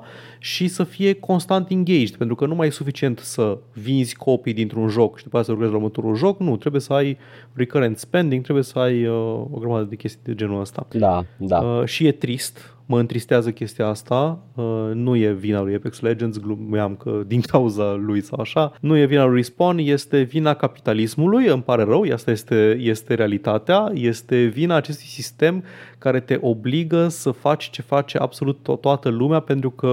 și 0.45 0.69
să 0.69 0.85
fie 0.85 1.13
constant 1.13 1.71
engaged, 1.71 2.15
pentru 2.17 2.35
că 2.35 2.47
nu 2.47 2.55
mai 2.55 2.67
e 2.67 2.71
suficient 2.71 3.19
să 3.19 3.59
vinzi 3.73 4.17
copii 4.17 4.53
dintr-un 4.53 4.89
joc 4.89 5.19
și 5.19 5.23
după 5.25 5.39
aceea 5.39 5.45
să 5.45 5.51
lucrezi 5.51 5.73
la 5.73 5.79
următorul 5.79 6.15
joc, 6.15 6.41
nu, 6.41 6.57
trebuie 6.57 6.81
să 6.81 6.93
ai 6.93 7.19
recurrent 7.53 7.99
spending, 7.99 8.43
trebuie 8.43 8.65
să 8.65 8.79
ai 8.79 9.07
uh, 9.07 9.15
o 9.51 9.59
grămadă 9.59 9.85
de 9.85 9.97
chestii 9.97 10.21
de 10.25 10.35
genul 10.35 10.61
ăsta. 10.61 10.87
Da, 10.93 11.25
da. 11.37 11.59
Uh, 11.59 11.85
și 11.85 12.07
e 12.07 12.13
trist, 12.13 12.75
mă 12.87 12.99
întristează 12.99 13.51
chestia 13.51 13.87
asta, 13.87 14.39
uh, 14.55 14.91
nu 14.95 15.17
e 15.17 15.33
vina 15.33 15.61
lui 15.61 15.75
Apex 15.75 16.01
Legends, 16.01 16.39
glumeam 16.39 16.97
că 16.97 17.23
din 17.27 17.41
cauza 17.41 17.93
lui 17.93 18.21
sau 18.21 18.41
așa, 18.41 18.73
nu 18.81 18.97
e 18.97 19.05
vina 19.05 19.25
lui 19.25 19.37
Respawn, 19.37 19.79
este 19.79 20.21
vina 20.21 20.55
capitalismului, 20.55 21.47
îmi 21.47 21.63
pare 21.63 21.83
rău, 21.83 22.05
asta 22.13 22.31
este, 22.31 22.77
este 22.81 23.15
realitatea, 23.15 23.91
este 23.95 24.45
vina 24.45 24.75
acestui 24.75 25.07
sistem 25.07 25.65
care 25.99 26.21
te 26.21 26.39
obligă 26.41 27.09
să 27.09 27.31
faci 27.31 27.71
ce 27.71 27.83
face 27.83 28.19
absolut 28.19 28.59
to- 28.59 28.81
toată 28.81 29.09
lumea 29.09 29.41
pentru 29.41 29.71
că 29.71 29.89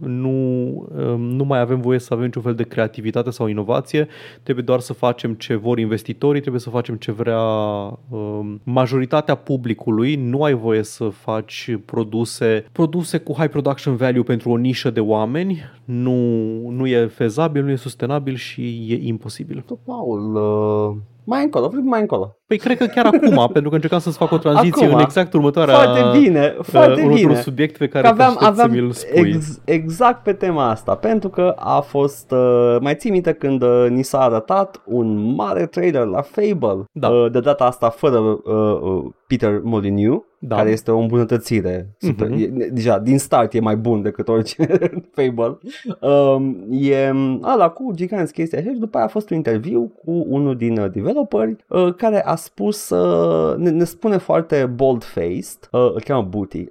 nu, 0.00 0.30
um, 0.96 1.20
nu 1.20 1.44
mai 1.44 1.60
avem 1.60 1.80
voie 1.80 1.98
să 1.98 2.08
avem 2.12 2.24
niciun 2.24 2.42
fel 2.42 2.54
de 2.54 2.62
creativitate 2.62 3.30
sau 3.30 3.46
inovație, 3.46 4.08
trebuie 4.42 4.64
doar 4.64 4.80
să 4.80 4.92
facem 4.92 5.34
ce 5.34 5.54
vor 5.54 5.78
investitorii, 5.78 6.40
trebuie 6.40 6.60
să 6.60 6.70
facem 6.70 6.96
ce 6.96 7.12
vrea 7.12 7.42
um, 8.08 8.60
majoritatea 8.64 9.34
publicului, 9.34 10.14
nu 10.14 10.42
ai 10.42 10.54
voie 10.54 10.82
să 10.82 11.08
faci 11.08 11.78
produse, 11.84 12.64
produse 12.72 13.18
cu 13.18 13.32
high 13.32 13.50
production 13.50 13.96
value 13.96 14.22
pentru 14.22 14.50
o 14.50 14.56
nișă 14.56 14.90
de 14.90 15.00
oameni, 15.00 15.62
nu, 15.84 16.14
nu 16.68 16.86
e 16.86 17.06
fezabil, 17.06 17.62
nu 17.62 17.70
e 17.70 17.76
sustenabil 17.76 18.34
și 18.34 18.86
e 18.88 19.06
imposibil. 19.06 19.64
Paul, 19.84 20.34
uh, 20.34 20.96
mai 21.24 21.42
încolo, 21.42 21.68
vrem 21.68 21.84
mai 21.84 22.00
încolo. 22.00 22.36
Păi 22.46 22.56
cred 22.58 22.76
că 22.76 22.86
chiar 22.86 23.06
acum, 23.06 23.46
pentru 23.52 23.68
că 23.68 23.74
încercam 23.74 23.98
să-ți 23.98 24.16
fac 24.16 24.32
o 24.32 24.38
tranziție 24.38 24.84
Acum. 24.86 24.96
în 24.96 25.02
exact 25.02 25.32
următoarea 25.32 25.74
Foarte 25.74 26.18
bine, 26.18 26.56
foarte 26.62 26.90
uh, 26.90 26.96
următorul 26.96 27.28
bine. 27.28 27.40
subiect 27.40 27.76
pe 27.78 27.88
care 27.88 28.02
Că 28.06 28.08
aveam, 28.12 28.28
te 28.38 28.44
aștept 28.44 28.52
aveam 28.60 28.68
să 28.68 28.74
mi-l 28.74 28.92
spui. 28.92 29.30
ex, 29.34 29.60
exact 29.64 30.22
pe 30.22 30.32
tema 30.32 30.68
asta, 30.70 30.94
pentru 30.94 31.28
că 31.28 31.54
a 31.58 31.80
fost, 31.80 32.30
uh, 32.30 32.76
mai 32.80 32.94
ții 32.94 33.10
minte 33.10 33.32
când 33.32 33.62
uh, 33.62 33.86
ni 33.88 34.02
s-a 34.02 34.20
arătat 34.20 34.82
un 34.86 35.34
mare 35.34 35.66
trailer 35.66 36.04
la 36.04 36.20
Fable, 36.22 36.84
Da. 36.92 37.08
uh, 37.08 37.30
de 37.32 37.40
data 37.40 37.64
asta 37.64 37.88
fără 37.88 38.18
uh, 38.18 38.40
uh, 38.80 39.04
Peter 39.26 39.60
Molyneux, 39.62 40.22
Da. 40.42 40.56
care 40.56 40.70
este 40.70 40.90
o 40.90 40.98
îmbunătățire. 40.98 41.88
Super, 41.98 42.28
Mhm. 42.28 42.60
e, 42.60 42.66
deja, 42.72 42.98
din 42.98 43.18
start 43.18 43.54
e 43.54 43.60
mai 43.60 43.76
bun 43.76 44.02
decât 44.02 44.28
orice 44.28 44.66
Fable. 45.14 45.58
Um, 46.00 46.66
e 46.70 47.10
ăla 47.42 47.68
cu 47.68 47.92
giganți 47.94 48.32
chestia 48.32 48.58
așa 48.58 48.70
și 48.70 48.78
după 48.78 48.96
aia 48.96 49.06
a 49.06 49.08
fost 49.08 49.30
un 49.30 49.36
interviu 49.36 49.92
cu 50.04 50.24
unul 50.28 50.56
din 50.56 50.78
uh, 50.78 50.90
developeri 50.92 51.56
uh, 51.68 51.94
care 51.94 52.24
a 52.24 52.34
spus, 52.34 52.88
uh, 52.90 53.56
ne, 53.56 53.70
ne 53.70 53.84
spune 53.84 54.16
foarte 54.16 54.66
bold-faced, 54.66 55.68
uh, 55.70 55.92
îl 55.94 56.00
cheamă 56.04 56.22
Booty, 56.22 56.64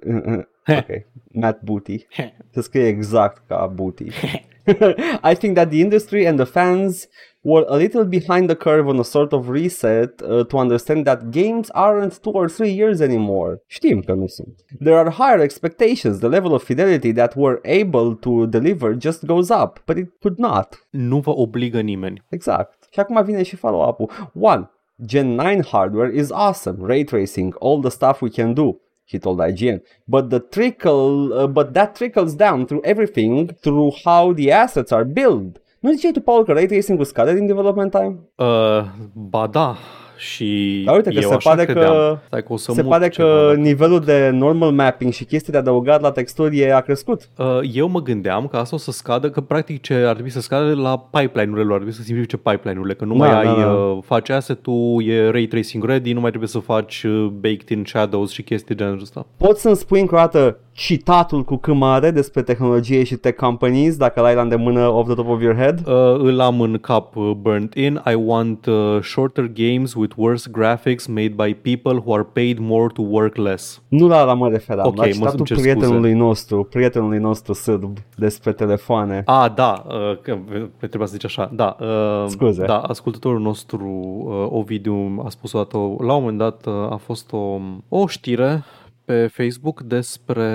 ok, 0.66 0.86
Matt 1.32 1.62
Booty, 1.62 2.06
se 2.50 2.60
scrie 2.60 2.86
exact 2.86 3.42
ca 3.46 3.72
Booty. 3.74 4.04
I 5.30 5.34
think 5.34 5.54
that 5.54 5.68
the 5.70 5.78
industry 5.78 6.26
and 6.26 6.36
the 6.38 6.44
fans 6.46 7.08
were 7.42 7.64
a 7.68 7.76
little 7.76 8.04
behind 8.04 8.48
the 8.48 8.56
curve 8.56 8.88
on 8.88 8.98
a 8.98 9.04
sort 9.04 9.32
of 9.32 9.48
reset 9.48 10.22
uh, 10.22 10.44
to 10.44 10.58
understand 10.58 11.06
that 11.06 11.30
games 11.30 11.70
aren't 11.70 12.22
two 12.22 12.32
or 12.32 12.48
three 12.48 12.72
years 12.72 13.00
anymore. 13.00 13.62
Știm 13.66 14.00
că 14.00 14.12
nu 14.12 14.26
sunt. 14.26 14.64
There 14.78 14.96
are 14.96 15.10
higher 15.10 15.40
expectations. 15.40 16.18
The 16.18 16.28
level 16.28 16.52
of 16.52 16.62
fidelity 16.62 17.12
that 17.12 17.34
we're 17.34 17.80
able 17.80 18.14
to 18.14 18.46
deliver 18.46 18.96
just 18.98 19.24
goes 19.24 19.48
up, 19.48 19.82
but 19.86 19.96
it 19.96 20.08
could 20.20 20.38
not. 20.38 20.86
Nu 20.90 21.18
vă 21.18 21.30
obligă 21.30 21.80
nimeni. 21.80 22.22
Exact. 22.28 22.86
Și 22.90 23.00
acum 23.00 23.24
vine 23.24 23.42
și 23.42 23.56
follow-up-ul. 23.56 24.30
One, 24.34 24.70
Gen 25.04 25.34
9 25.34 25.62
hardware 25.62 26.12
is 26.14 26.30
awesome. 26.30 26.86
Ray 26.86 27.04
tracing, 27.04 27.56
all 27.60 27.80
the 27.80 27.90
stuff 27.90 28.20
we 28.20 28.28
can 28.28 28.54
do. 28.54 28.80
He 29.06 29.18
told 29.18 29.40
IGN, 29.40 29.82
but 30.04 30.28
the 30.28 30.38
trickle, 30.38 31.32
uh, 31.32 31.46
but 31.48 31.72
that 31.72 31.94
trickles 31.94 32.34
down 32.34 32.66
through 32.66 32.84
everything, 32.84 33.48
through 33.60 33.92
how 34.04 34.32
the 34.32 34.52
assets 34.52 34.92
are 34.92 35.04
built. 35.04 35.59
Nu 35.80 35.90
ziceai 35.92 36.12
tu, 36.12 36.20
Paul, 36.20 36.44
că 36.44 36.52
ray 36.52 36.66
tracing-ul 36.66 37.04
scade 37.04 37.34
din 37.34 37.46
development 37.46 37.90
time? 37.90 38.18
Uh, 38.36 38.84
ba 39.14 39.46
da, 39.46 39.76
și 40.16 40.82
Dar 40.86 40.96
uite 40.96 41.10
că 41.10 41.18
eu 41.20 41.28
se 41.28 41.34
așa 41.34 41.50
pare 41.50 41.64
credeam. 41.64 41.92
că- 41.92 42.18
Stai 42.26 42.42
că 42.42 42.52
o 42.52 42.56
să 42.56 42.72
Se 42.72 42.80
mut 42.82 42.90
pare 42.90 43.08
ceva 43.08 43.28
că 43.28 43.44
dacă- 43.46 43.60
nivelul 43.60 44.00
de 44.00 44.30
normal 44.32 44.70
mapping 44.70 45.12
și 45.12 45.24
chestii 45.24 45.52
de 45.52 45.58
adăugat 45.58 46.00
la 46.00 46.10
texturi 46.10 46.58
e 46.58 46.74
a 46.74 46.80
crescut. 46.80 47.28
Uh, 47.38 47.58
Eu 47.72 47.88
mă 47.88 48.02
gândeam 48.02 48.46
că 48.46 48.56
asta 48.56 48.74
o 48.74 48.78
să 48.78 48.90
scadă, 48.90 49.30
că 49.30 49.40
practic 49.40 49.80
ce 49.82 49.94
ar 49.94 50.12
trebui 50.12 50.30
să 50.30 50.40
scadă 50.40 50.74
la 50.74 50.98
pipeline-urile 50.98 51.62
lor, 51.64 51.70
ar 51.72 51.76
trebui 51.76 51.92
să 51.94 52.02
simplifice 52.02 52.36
pipeline-urile, 52.36 52.94
că 52.94 53.04
nu 53.04 53.16
Da, 53.16 53.18
mai 53.18 53.44
da, 53.44 53.50
ai, 53.54 53.60
da. 53.60 53.72
uh, 53.72 53.98
faci 54.04 54.28
asset-ul, 54.28 55.04
e 55.06 55.30
ray 55.30 55.46
tracing 55.46 55.84
ready, 55.84 56.12
nu 56.12 56.20
mai 56.20 56.28
trebuie 56.28 56.50
să 56.50 56.58
faci 56.58 57.02
uh, 57.02 57.26
baked 57.40 57.68
in 57.68 57.84
shadows 57.86 58.30
și 58.30 58.42
chestii 58.42 58.74
de 58.74 58.82
genul 58.84 58.98
ăsta. 59.02 59.26
Poți 59.36 59.60
să-mi 59.60 59.76
spui 59.76 60.00
încă 60.00 60.14
o 60.14 60.18
dată 60.18 60.58
citatul 60.72 61.44
cu 61.44 61.56
cât 61.56 61.74
mare 61.74 62.10
despre 62.10 62.42
tehnologie 62.42 63.04
și 63.04 63.14
tech 63.14 63.38
companies, 63.38 63.96
dacă 63.96 64.20
l-ai 64.20 64.34
la 64.34 64.42
îndemână 64.42 64.88
off 64.88 65.06
the 65.06 65.14
top 65.14 65.28
of 65.28 65.42
your 65.42 65.56
head? 65.56 65.82
Uh, 65.86 65.94
îl 66.18 66.40
am 66.40 66.60
în 66.60 66.78
cap 66.80 67.16
uh, 67.16 67.30
burnt 67.40 67.74
in. 67.74 68.02
I 68.10 68.14
want 68.14 68.66
uh, 68.66 68.98
shorter 69.02 69.50
games 69.54 69.94
with 69.94 70.14
worse 70.16 70.50
graphics 70.52 71.06
made 71.06 71.28
by 71.28 71.54
people 71.54 72.02
who 72.04 72.14
are 72.14 72.26
paid 72.32 72.58
more 72.58 72.86
to 72.92 73.02
work 73.02 73.36
less. 73.36 73.82
Nu 73.88 74.08
la 74.08 74.22
la 74.22 74.34
mă 74.34 74.48
referam, 74.48 74.86
Ok, 74.86 74.96
la 74.96 75.04
mă 75.04 75.10
citatul 75.10 75.36
îmi 75.36 75.46
cer 75.46 75.56
prietenului 75.56 76.12
nostru, 76.12 76.64
prietenului 76.64 77.18
nostru 77.18 77.52
sârb 77.52 77.98
despre 78.16 78.52
telefoane. 78.52 79.22
Ah, 79.26 79.52
da, 79.54 79.84
uh, 79.86 80.18
că 80.22 80.38
trebuia 80.78 81.06
să 81.06 81.12
zici 81.12 81.24
așa. 81.24 81.50
Da, 81.52 81.76
uh, 81.80 82.24
Scuze. 82.26 82.64
Da, 82.64 82.78
ascultătorul 82.78 83.40
nostru, 83.40 83.86
uh, 84.24 84.58
Ovidiu, 84.58 85.22
a 85.24 85.28
spus 85.28 85.52
o 85.52 85.58
dată, 85.58 85.76
la 85.76 86.14
un 86.14 86.22
moment 86.22 86.38
dat 86.38 86.66
uh, 86.66 86.72
a 86.90 86.96
fost 86.96 87.32
o, 87.32 87.58
o 87.88 88.06
știre 88.06 88.64
pe 89.10 89.26
Facebook 89.26 89.80
despre 89.80 90.48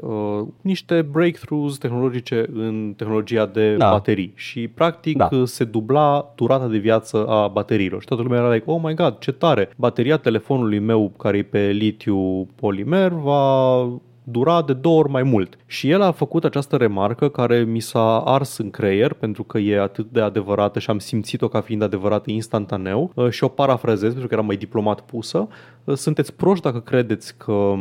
uh, 0.00 0.40
niște 0.60 1.02
breakthroughs 1.02 1.78
tehnologice 1.78 2.44
în 2.52 2.94
tehnologia 2.96 3.46
de 3.46 3.76
Da. 3.76 3.90
baterii 3.90 4.32
și 4.34 4.68
practic 4.68 5.16
Da. 5.16 5.28
uh, 5.32 5.42
se 5.44 5.64
dubla 5.64 6.32
durata 6.36 6.66
de 6.66 6.78
viață 6.78 7.26
a 7.26 7.48
bateriilor 7.48 8.00
și 8.00 8.06
toată 8.06 8.22
lumea 8.22 8.38
era 8.38 8.52
like, 8.52 8.70
oh 8.70 8.80
my 8.82 8.94
god, 8.94 9.18
ce 9.18 9.32
tare, 9.32 9.68
bateria 9.76 10.16
telefonului 10.16 10.78
meu 10.78 11.12
care 11.18 11.38
e 11.38 11.42
pe 11.42 11.70
litiu 11.70 12.48
polimer 12.54 13.12
va 13.12 13.82
dura 14.28 14.62
de 14.62 14.72
două 14.72 14.98
ori 14.98 15.10
mai 15.10 15.22
mult. 15.22 15.56
Și 15.66 15.90
el 15.90 16.02
a 16.02 16.10
făcut 16.10 16.44
această 16.44 16.76
remarcă 16.76 17.28
care 17.28 17.62
mi 17.62 17.80
s-a 17.80 18.18
ars 18.18 18.58
în 18.58 18.70
creier 18.70 19.12
pentru 19.12 19.42
că 19.42 19.58
e 19.58 19.80
atât 19.80 20.10
de 20.10 20.20
adevărată 20.20 20.78
și 20.78 20.90
am 20.90 20.98
simțit-o 20.98 21.48
ca 21.48 21.60
fiind 21.60 21.82
adevărată 21.82 22.30
instantaneu 22.30 23.10
uh, 23.14 23.30
și 23.30 23.44
o 23.44 23.48
parafrazez 23.48 24.10
pentru 24.10 24.28
că 24.28 24.34
era 24.34 24.42
mai 24.42 24.56
diplomat 24.56 25.00
pusă. 25.00 25.48
Uh, 25.84 25.96
Sunteți 25.96 26.34
proști 26.34 26.64
dacă 26.64 26.80
credeți 26.80 27.36
că 27.36 27.74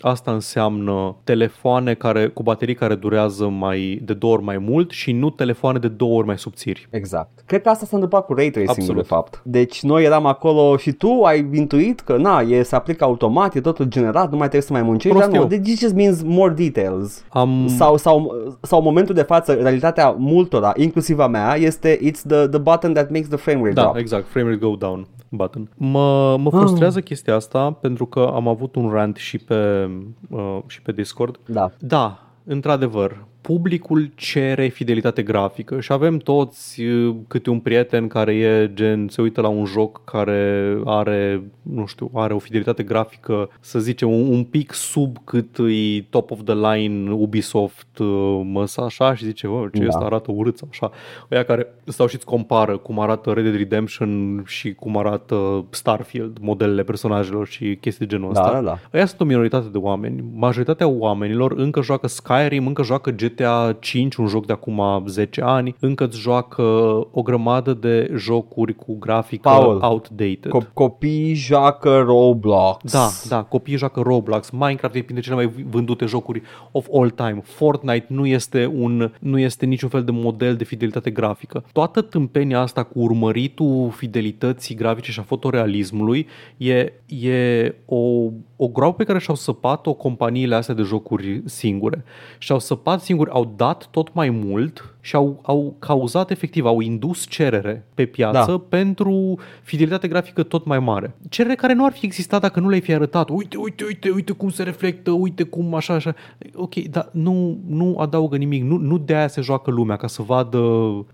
Asta 0.00 0.30
înseamnă 0.32 1.16
telefoane 1.24 1.94
care, 1.94 2.26
cu 2.26 2.42
baterii 2.42 2.74
care 2.74 2.94
durează 2.94 3.48
mai 3.48 4.00
de 4.04 4.12
două 4.14 4.32
ori 4.32 4.42
mai 4.42 4.58
mult 4.58 4.90
și 4.90 5.12
nu 5.12 5.30
telefoane 5.30 5.78
de 5.78 5.88
două 5.88 6.16
ori 6.16 6.26
mai 6.26 6.38
subțiri. 6.38 6.88
Exact. 6.90 7.42
Cred 7.46 7.62
că 7.62 7.68
asta 7.68 7.84
s-a 7.84 7.90
întâmplat 7.94 8.26
cu 8.26 8.34
ray 8.34 8.50
tracing 8.50 8.78
Absolut. 8.78 9.02
de 9.02 9.08
fapt. 9.08 9.40
Deci 9.44 9.82
noi 9.82 10.04
eram 10.04 10.26
acolo 10.26 10.76
și 10.76 10.92
tu 10.92 11.22
ai 11.24 11.48
intuit 11.52 12.00
că 12.00 12.16
na, 12.16 12.40
e, 12.40 12.62
se 12.62 12.74
aplică 12.76 13.04
automat, 13.04 13.54
e 13.54 13.60
totul 13.60 13.84
generat, 13.84 14.30
nu 14.30 14.36
mai 14.36 14.48
trebuie 14.48 14.60
să 14.62 14.72
mai 14.72 14.82
muncești, 14.82 15.18
dar 15.18 15.28
Prost 15.28 15.42
nu, 15.44 15.54
eu. 15.54 15.58
deci 15.58 15.72
it 15.72 15.78
just 15.78 15.94
means 15.94 16.22
more 16.22 16.52
details. 16.52 17.24
Am 17.28 17.66
Sau, 17.68 17.96
sau, 17.96 18.34
sau 18.62 18.82
momentul 18.82 19.14
de 19.14 19.22
față, 19.22 19.52
realitatea 19.54 20.10
multora, 20.18 20.72
inclusiv 20.76 21.18
a 21.18 21.26
mea, 21.26 21.54
este 21.56 21.98
it's 21.98 22.22
the, 22.28 22.46
the 22.46 22.58
button 22.58 22.92
that 22.92 23.10
makes 23.10 23.28
the 23.28 23.36
frame 23.36 23.60
rate 23.60 23.72
Da, 23.72 23.82
drop. 23.82 23.96
exact, 23.96 24.26
frame 24.28 24.48
rate 24.48 24.60
go 24.66 24.74
down 24.76 25.06
button. 25.28 25.68
Mă, 25.76 26.36
mă 26.38 26.50
frustrează 26.50 27.00
chestia 27.00 27.34
asta 27.34 27.70
pentru 27.80 28.06
că 28.06 28.30
am 28.34 28.48
avut 28.48 28.74
un 28.74 28.90
rant 28.90 29.16
și 29.16 29.38
pe, 29.38 29.85
uh, 30.30 30.58
și 30.66 30.82
pe 30.82 30.92
Discord. 30.92 31.38
Da. 31.46 31.70
Da, 31.78 32.26
într-adevăr, 32.44 33.24
publicul 33.46 34.10
cere 34.14 34.66
fidelitate 34.66 35.22
grafică 35.22 35.80
și 35.80 35.92
avem 35.92 36.16
toți 36.16 36.82
uh, 36.82 37.14
câte 37.28 37.50
un 37.50 37.60
prieten 37.60 38.06
care 38.06 38.34
e 38.34 38.70
gen, 38.74 39.08
se 39.08 39.22
uită 39.22 39.40
la 39.40 39.48
un 39.48 39.64
joc 39.64 40.04
care 40.04 40.76
are, 40.84 41.42
nu 41.62 41.86
știu, 41.86 42.10
are 42.14 42.34
o 42.34 42.38
fidelitate 42.38 42.82
grafică, 42.82 43.50
să 43.60 43.78
zicem, 43.78 44.10
un, 44.10 44.28
un 44.28 44.44
pic 44.44 44.72
sub 44.72 45.16
cât 45.24 45.58
e 45.58 46.02
top 46.10 46.30
of 46.30 46.38
the 46.44 46.54
line 46.54 47.10
Ubisoft 47.10 47.98
uh, 47.98 48.40
măsa 48.44 48.82
așa 48.82 49.14
și 49.14 49.24
zice, 49.24 49.46
oh, 49.46 49.68
ce 49.72 49.80
Da. 49.80 49.86
ăsta 49.86 50.04
arată 50.04 50.30
urât 50.34 50.56
sau 50.58 50.68
așa. 50.70 50.90
Ăia 51.30 51.44
care 51.44 51.66
stau 51.84 52.06
și 52.06 52.14
îți 52.14 52.24
compară 52.24 52.76
cum 52.76 53.00
arată 53.00 53.32
Red 53.32 53.42
Dead 53.42 53.56
Redemption 53.56 54.42
și 54.46 54.74
cum 54.74 54.96
arată 54.96 55.64
Starfield, 55.70 56.36
modelele 56.40 56.82
personajelor 56.82 57.46
și 57.46 57.76
chestii 57.80 58.06
de 58.06 58.16
genul 58.16 58.32
Da, 58.32 58.40
ăsta. 58.40 58.52
da, 58.52 58.60
da. 58.60 58.78
Ăia 58.94 59.06
sunt 59.06 59.20
o 59.20 59.24
minoritate 59.24 59.68
de 59.72 59.78
oameni. 59.78 60.24
Majoritatea 60.34 60.88
oamenilor 60.88 61.52
încă 61.52 61.82
joacă 61.82 62.06
Skyrim, 62.06 62.66
încă 62.66 62.82
joacă 62.82 63.10
GTA 63.10 63.35
GTA 63.36 63.76
5, 63.80 64.14
un 64.14 64.26
joc 64.26 64.46
de 64.46 64.52
acum 64.52 65.04
10 65.06 65.42
ani, 65.42 65.74
încă 65.80 66.04
îți 66.04 66.18
joacă 66.18 66.62
o 67.10 67.22
grămadă 67.22 67.74
de 67.74 68.10
jocuri 68.16 68.74
cu 68.74 68.96
grafică 68.98 69.48
Paul, 69.48 69.78
outdated. 69.82 70.48
Co- 70.48 70.72
copiii 70.72 71.34
joacă 71.34 71.98
Roblox. 71.98 72.92
Da, 72.92 73.08
da, 73.28 73.42
copiii 73.42 73.76
joacă 73.76 74.00
Roblox, 74.00 74.50
Minecraft 74.50 74.94
e 74.94 75.02
printre 75.02 75.24
cele 75.24 75.34
mai 75.34 75.64
vândute 75.70 76.06
jocuri 76.06 76.42
of 76.72 76.86
all 76.92 77.10
time. 77.10 77.40
Fortnite 77.44 78.06
nu 78.08 78.26
este, 78.26 78.66
un, 78.74 79.12
nu 79.20 79.38
este 79.38 79.66
niciun 79.66 79.88
fel 79.88 80.04
de 80.04 80.10
model 80.10 80.56
de 80.56 80.64
fidelitate 80.64 81.10
grafică. 81.10 81.64
Toată 81.72 82.00
tâmpenia 82.00 82.60
asta 82.60 82.82
cu 82.82 82.98
urmăritul 82.98 83.90
fidelității 83.90 84.74
grafice 84.74 85.10
și 85.10 85.20
a 85.20 85.22
fotorealismului 85.22 86.26
e, 86.56 86.92
e 87.06 87.74
o, 87.84 88.30
o 88.56 88.68
groapă 88.68 88.96
pe 88.96 89.04
care 89.04 89.18
și-au 89.18 89.36
săpat-o 89.36 89.92
companiile 89.92 90.54
astea 90.54 90.74
de 90.74 90.82
jocuri 90.82 91.42
singure. 91.44 92.04
Și-au 92.38 92.58
săpat 92.58 93.00
singuri, 93.26 93.30
au 93.30 93.54
dat 93.56 93.88
tot 93.90 94.14
mai 94.14 94.30
mult 94.30 94.94
și 95.00 95.16
au, 95.16 95.40
au 95.42 95.76
cauzat 95.78 96.30
efectiv, 96.30 96.66
au 96.66 96.80
indus 96.80 97.26
cerere 97.28 97.86
pe 97.94 98.04
piață 98.04 98.50
da. 98.50 98.58
pentru 98.68 99.38
fidelitate 99.62 100.08
grafică 100.08 100.42
tot 100.42 100.64
mai 100.64 100.78
mare. 100.78 101.14
Cerere 101.28 101.54
care 101.54 101.72
nu 101.72 101.84
ar 101.84 101.92
fi 101.92 102.06
existat 102.06 102.40
dacă 102.40 102.60
nu 102.60 102.68
le-ai 102.68 102.80
fi 102.80 102.94
arătat. 102.94 103.28
Uite, 103.28 103.56
uite, 103.56 103.84
uite, 103.84 104.10
uite 104.10 104.32
cum 104.32 104.48
se 104.48 104.62
reflectă, 104.62 105.10
uite 105.10 105.42
cum 105.42 105.74
așa, 105.74 105.94
așa. 105.94 106.14
Ok, 106.54 106.74
dar 106.74 107.08
nu, 107.12 107.58
nu 107.68 107.96
adaugă 107.98 108.36
nimic, 108.36 108.62
nu, 108.62 108.76
nu 108.76 108.98
de 108.98 109.14
aia 109.14 109.28
se 109.28 109.40
joacă 109.40 109.70
lumea 109.70 109.96
ca 109.96 110.06
să 110.06 110.22
vadă, 110.22 110.60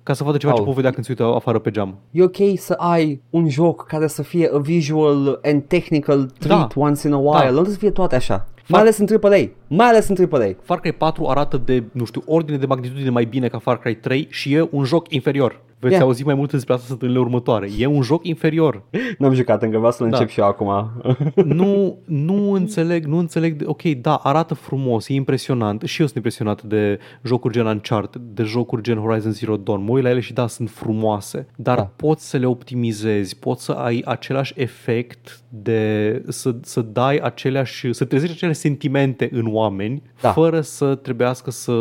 ca 0.03 0.13
să 0.13 0.25
vadă 0.25 0.37
ceva 0.37 0.53
Paul. 0.53 0.63
ce 0.63 0.69
pot 0.69 0.77
vedea 0.77 0.93
când 0.93 1.05
se 1.07 1.13
uită 1.13 1.35
afară 1.35 1.59
pe 1.59 1.71
geam. 1.71 1.99
E 2.11 2.23
ok 2.23 2.37
să 2.57 2.73
ai 2.73 3.21
un 3.31 3.49
joc 3.49 3.87
care 3.87 4.07
să 4.07 4.23
fie 4.23 4.51
a 4.55 4.59
visual 4.59 5.41
and 5.43 5.63
technical 5.63 6.31
treat 6.39 6.75
da. 6.75 6.81
once 6.81 7.07
in 7.07 7.13
a 7.13 7.19
while, 7.19 7.45
da. 7.45 7.51
nu 7.51 7.65
să 7.65 7.77
fie 7.77 7.91
toate 7.91 8.15
așa. 8.15 8.47
Mai 8.69 8.81
ales 8.81 8.99
în 8.99 9.07
AAA. 9.23 9.49
Mai 9.67 9.87
ales 9.87 10.09
în 10.09 10.29
AAA. 10.31 10.51
Far 10.63 10.81
Cry 10.81 10.93
4 10.93 11.27
arată 11.27 11.57
de, 11.57 11.83
nu 11.93 12.05
știu, 12.05 12.23
ordine 12.27 12.57
de 12.57 12.67
magnitudine 12.67 13.11
mai 13.11 13.25
bine 13.25 13.49
ca 13.49 13.59
Far 13.59 13.79
Cry 13.79 13.95
3 13.95 14.27
și 14.31 14.55
e 14.55 14.69
un 14.71 14.85
joc 14.85 15.13
inferior. 15.13 15.61
Veți 15.83 15.95
yeah. 15.95 16.07
auzi 16.07 16.25
mai 16.25 16.35
mult 16.35 16.51
despre 16.51 16.73
asta 16.73 16.87
săptămânile 16.87 17.25
următoare. 17.25 17.69
E 17.79 17.87
un 17.87 18.03
joc 18.03 18.27
inferior. 18.27 18.83
N-am 19.19 19.33
jucat 19.33 19.63
încă, 19.63 19.77
vreau 19.77 19.93
să-l 19.93 20.09
da. 20.09 20.17
încep 20.17 20.33
și 20.33 20.41
eu 20.41 20.47
acum. 20.47 20.91
nu, 21.61 21.99
nu 22.05 22.53
înțeleg, 22.53 23.05
nu 23.05 23.19
înțeleg. 23.19 23.57
De, 23.57 23.65
ok, 23.67 23.83
da, 23.83 24.15
arată 24.15 24.55
frumos, 24.55 25.09
e 25.09 25.15
impresionant. 25.15 25.83
Și 25.83 26.01
eu 26.01 26.07
sunt 26.07 26.17
impresionat 26.17 26.63
de 26.63 26.99
jocuri 27.23 27.55
gen 27.55 27.67
Uncharted, 27.67 28.23
de 28.35 28.43
jocuri 28.43 28.83
gen 28.83 28.99
Horizon 28.99 29.33
Zero 29.33 29.57
Dawn. 29.57 29.85
Mă 29.85 29.91
uit 29.91 30.03
la 30.03 30.11
ele 30.11 30.21
și 30.21 30.33
da, 30.33 30.47
sunt 30.47 30.71
frumoase. 30.71 31.47
Dar 31.57 31.77
da. 31.77 31.83
poți 31.97 32.29
să 32.29 32.37
le 32.37 32.47
optimizezi, 32.47 33.39
poți 33.39 33.65
să 33.65 33.73
ai 33.73 34.03
același 34.05 34.53
efect 34.57 35.43
de 35.49 36.23
să, 36.29 36.55
să 36.61 36.81
dai 36.81 37.17
aceleași, 37.17 37.93
să 37.93 38.05
trezești 38.05 38.35
acele 38.35 38.53
sentimente 38.53 39.29
în 39.33 39.47
oameni, 39.49 40.03
da. 40.21 40.33
fără 40.33 40.61
să 40.61 40.95
trebuiască 40.95 41.51
să 41.51 41.73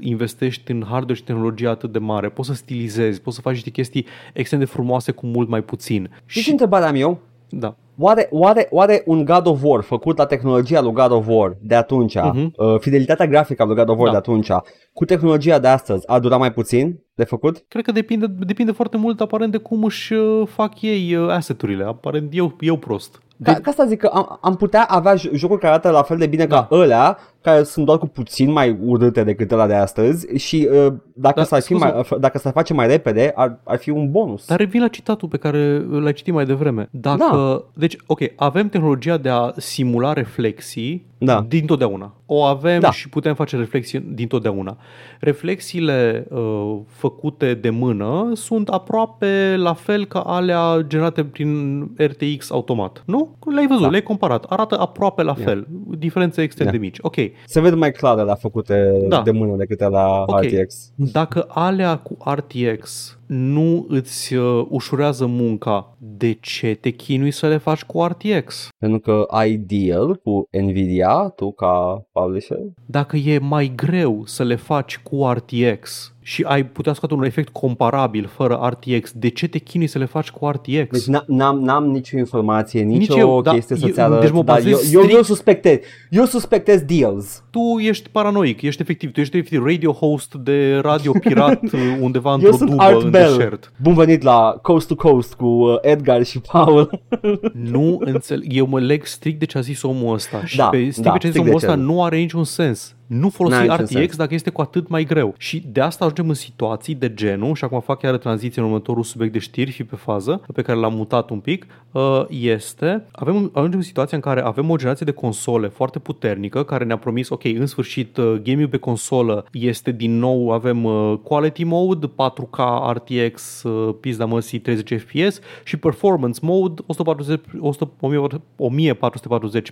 investești 0.00 0.70
în 0.70 0.84
hardware 0.88 1.14
și 1.14 1.24
tehnologie 1.24 1.68
atât 1.68 1.92
de 1.92 1.98
mare. 1.98 2.28
Poți 2.28 2.48
să 2.48 2.54
stilizezi, 2.54 3.20
poți 3.28 3.36
să 3.36 3.42
faci 3.42 3.54
niște 3.54 3.70
chestii 3.70 4.06
extrem 4.32 4.60
de 4.60 4.66
frumoase 4.66 5.12
cu 5.12 5.26
mult 5.26 5.48
mai 5.48 5.62
puțin. 5.62 6.10
Și, 6.24 6.40
și 6.40 6.50
întrebarea 6.50 6.90
mea 6.90 7.00
eu? 7.00 7.18
Da. 7.48 7.76
Oare, 8.00 8.28
oare, 8.30 8.68
oare 8.70 9.02
un 9.06 9.24
God 9.24 9.46
of 9.46 9.60
War 9.62 9.82
făcut 9.82 10.18
la 10.18 10.26
tehnologia 10.26 10.80
lui 10.80 10.92
God 10.92 11.10
of 11.10 11.26
War 11.28 11.56
de 11.60 11.74
atunci, 11.74 12.16
uh-huh. 12.18 12.50
uh, 12.56 12.78
fidelitatea 12.78 13.26
grafică 13.26 13.62
a 13.62 13.66
lui 13.66 13.74
God 13.76 13.88
of 13.88 13.96
War 13.96 14.04
da. 14.04 14.10
de 14.10 14.16
atunci, 14.16 14.50
cu 14.92 15.04
tehnologia 15.04 15.58
de 15.58 15.68
astăzi, 15.68 16.08
a 16.08 16.18
durat 16.18 16.38
mai 16.38 16.52
puțin 16.52 17.00
de 17.14 17.24
făcut? 17.24 17.64
Cred 17.68 17.84
că 17.84 17.92
depinde, 17.92 18.26
depinde 18.26 18.72
foarte 18.72 18.96
mult 18.96 19.20
aparent 19.20 19.52
de 19.52 19.58
cum 19.58 19.84
își 19.84 20.12
uh, 20.12 20.46
fac 20.46 20.82
ei 20.82 21.14
uh, 21.14 21.30
asset-urile. 21.30 21.84
Aparent 21.84 22.28
eu, 22.34 22.56
eu 22.60 22.76
prost. 22.76 23.22
Ca, 23.42 23.52
ca 23.52 23.70
asta 23.70 23.84
zic 23.84 23.98
că 23.98 24.06
am, 24.06 24.38
am 24.40 24.56
putea 24.56 24.84
avea 24.84 25.14
jocuri 25.14 25.60
care 25.60 25.72
arată 25.72 25.90
la 25.90 26.02
fel 26.02 26.16
de 26.16 26.26
bine 26.26 26.46
da. 26.46 26.54
ca 26.54 26.76
ălea, 26.76 27.18
care 27.48 27.62
sunt 27.62 27.86
doar 27.86 27.98
cu 27.98 28.06
puțin 28.06 28.50
mai 28.50 28.78
urâte 28.84 29.24
decât 29.24 29.52
ăla 29.52 29.66
de 29.66 29.74
astăzi 29.74 30.36
și 30.36 30.68
uh, 30.72 30.92
dacă, 31.12 31.40
da, 31.40 31.44
s-ar 31.44 31.60
fi 31.60 31.72
mai, 31.72 32.06
dacă 32.20 32.38
s-ar 32.38 32.52
face 32.52 32.74
mai 32.74 32.86
repede, 32.86 33.32
ar, 33.34 33.60
ar 33.64 33.78
fi 33.78 33.90
un 33.90 34.10
bonus. 34.10 34.46
Dar 34.46 34.58
revin 34.58 34.80
la 34.80 34.88
citatul 34.88 35.28
pe 35.28 35.36
care 35.36 35.86
l-ai 35.90 36.12
citit 36.12 36.32
mai 36.32 36.44
devreme. 36.44 36.88
Dacă, 36.90 37.18
da. 37.18 37.64
Deci, 37.74 37.96
ok, 38.06 38.20
avem 38.36 38.68
tehnologia 38.68 39.16
de 39.16 39.28
a 39.28 39.52
simula 39.56 40.12
reflexii 40.12 41.06
da. 41.18 41.44
din 41.48 41.66
totdeauna. 41.66 42.14
O 42.26 42.42
avem 42.42 42.80
da. 42.80 42.90
și 42.90 43.08
putem 43.08 43.34
face 43.34 43.56
reflexii 43.56 44.00
din 44.00 44.26
totdeauna. 44.26 44.76
Reflexiile 45.20 46.26
uh, 46.30 46.78
făcute 46.86 47.54
de 47.54 47.70
mână 47.70 48.30
sunt 48.34 48.68
aproape 48.68 49.54
la 49.56 49.72
fel 49.72 50.04
ca 50.04 50.20
alea 50.20 50.84
generate 50.86 51.24
prin 51.24 51.80
RTX 51.96 52.50
automat. 52.50 53.02
Nu? 53.06 53.36
Le-ai 53.54 53.66
văzut, 53.66 53.82
da. 53.82 53.88
le-ai 53.88 54.02
comparat. 54.02 54.44
Arată 54.44 54.78
aproape 54.78 55.22
la 55.22 55.34
fel. 55.34 55.66
Yeah. 55.70 55.98
Diferențe 55.98 56.42
extrem 56.42 56.66
yeah. 56.66 56.78
de 56.78 56.84
mici. 56.84 56.98
Ok. 57.00 57.16
Se 57.46 57.60
vede 57.60 57.74
mai 57.74 57.92
clar 57.92 58.16
la 58.24 58.34
făcute 58.34 59.04
da. 59.08 59.22
de 59.22 59.30
mână 59.30 59.56
decât 59.56 59.80
la 59.80 60.24
okay. 60.26 60.46
RTX. 60.46 60.90
Dacă 60.94 61.46
alea 61.48 61.96
cu 61.96 62.16
RTX 62.24 63.17
nu 63.28 63.86
îți 63.88 64.34
uh, 64.34 64.66
ușurează 64.68 65.26
munca, 65.26 65.96
de 65.98 66.32
ce 66.32 66.74
te 66.74 66.90
chinui 66.90 67.30
să 67.30 67.48
le 67.48 67.56
faci 67.56 67.84
cu 67.84 68.04
RTX? 68.04 68.68
Pentru 68.78 68.98
că 68.98 69.24
ai 69.28 69.56
deal 69.56 70.14
cu 70.14 70.48
Nvidia, 70.50 71.32
tu 71.36 71.52
ca 71.52 72.04
publisher? 72.12 72.58
Dacă 72.86 73.16
e 73.16 73.38
mai 73.38 73.72
greu 73.76 74.22
să 74.24 74.42
le 74.44 74.56
faci 74.56 74.98
cu 74.98 75.30
RTX 75.32 76.12
și 76.28 76.42
ai 76.46 76.66
putea 76.66 76.92
scoate 76.92 77.14
un 77.14 77.24
efect 77.24 77.48
comparabil 77.48 78.26
fără 78.26 78.60
RTX, 78.70 79.12
de 79.12 79.28
ce 79.28 79.48
te 79.48 79.58
chinui 79.58 79.86
să 79.86 79.98
le 79.98 80.04
faci 80.04 80.30
cu 80.30 80.48
RTX? 80.48 81.06
Deci 81.06 81.22
n-am, 81.26 81.60
n-am 81.60 81.84
nicio 81.84 82.18
informație, 82.18 82.82
nicio 82.82 83.14
Nici 83.14 83.20
eu, 83.20 83.40
chestie 83.40 83.76
da, 83.76 83.86
să-ți 83.86 84.00
arăt, 84.00 84.20
deci 84.20 84.30
mă 84.30 84.42
dar 84.42 84.66
eu, 84.66 84.78
eu, 84.92 85.02
eu, 85.08 85.22
suspectez, 85.22 85.78
eu 86.10 86.24
suspectez 86.24 86.80
deals. 86.80 87.44
Tu 87.50 87.78
ești 87.78 88.08
paranoic, 88.08 88.62
ești 88.62 88.82
efectiv, 88.82 89.12
tu 89.12 89.20
ești 89.20 89.36
efectiv 89.36 89.64
radio 89.64 89.92
host 89.92 90.34
de 90.34 90.78
radio 90.82 91.12
pirat 91.28 91.60
undeva 92.00 92.32
într-o 92.32 92.56
dubă 92.56 92.82
Art 92.82 93.10
în 93.18 93.24
Bell. 93.24 93.36
deșert. 93.36 93.72
Bun 93.82 93.94
venit 93.94 94.22
la 94.22 94.58
Coast 94.62 94.88
to 94.88 94.94
Coast 94.94 95.34
cu 95.34 95.46
uh, 95.46 95.78
Edgar 95.80 96.24
și 96.24 96.40
Paul. 96.40 97.02
nu 97.72 97.98
înțeleg, 98.00 98.52
eu 98.52 98.66
mă 98.66 98.80
leg 98.80 99.04
strict 99.04 99.38
de 99.38 99.44
ce 99.44 99.58
a 99.58 99.60
zis 99.60 99.82
omul 99.82 100.14
ăsta 100.14 100.44
și 100.44 100.56
da, 100.56 100.68
pe, 100.68 100.76
strict 100.90 101.00
da, 101.00 101.12
pe 101.12 101.18
ce 101.18 101.26
a 101.26 101.30
zis 101.30 101.40
omul 101.40 101.54
ăsta 101.54 101.74
nu 101.74 102.04
are 102.04 102.16
niciun 102.16 102.44
sens 102.44 102.96
nu 103.08 103.28
folosi 103.28 103.66
RTX 103.66 104.16
dacă 104.16 104.34
este 104.34 104.50
cu 104.50 104.60
atât 104.60 104.88
mai 104.88 105.04
greu. 105.04 105.34
Și 105.38 105.64
de 105.66 105.80
asta 105.80 106.04
ajungem 106.04 106.28
în 106.28 106.34
situații 106.34 106.94
de 106.94 107.14
genul, 107.14 107.54
și 107.54 107.64
acum 107.64 107.80
fac 107.80 107.98
chiar 107.98 108.16
tranziție 108.16 108.62
în 108.62 108.68
următorul 108.68 109.02
subiect 109.02 109.32
de 109.32 109.38
știri, 109.38 109.70
fi 109.70 109.84
pe 109.84 109.96
fază, 109.96 110.42
pe 110.54 110.62
care 110.62 110.78
l-am 110.78 110.94
mutat 110.94 111.30
un 111.30 111.40
pic, 111.40 111.66
uh, 111.92 112.24
este, 112.28 113.04
avem, 113.12 113.50
ajungem 113.54 113.78
în 113.78 113.84
situația 113.84 114.16
în 114.16 114.22
care 114.22 114.40
avem 114.40 114.70
o 114.70 114.76
generație 114.76 115.06
de 115.06 115.12
console 115.12 115.68
foarte 115.68 115.98
puternică, 115.98 116.64
care 116.64 116.84
ne-a 116.84 116.98
promis, 116.98 117.28
ok, 117.28 117.44
în 117.44 117.66
sfârșit, 117.66 118.16
uh, 118.16 118.40
gaming 118.42 118.68
pe 118.68 118.76
consolă 118.76 119.44
este 119.52 119.90
din 119.90 120.18
nou, 120.18 120.50
avem 120.50 120.84
uh, 120.84 121.18
quality 121.22 121.64
mode, 121.64 122.06
4K 122.06 122.58
RTX, 122.92 123.62
pizda 124.00 124.24
măsii 124.24 124.58
30 124.58 125.00
FPS 125.00 125.40
și 125.64 125.76
performance 125.76 126.38
mode 126.42 126.82
140, 126.86 127.40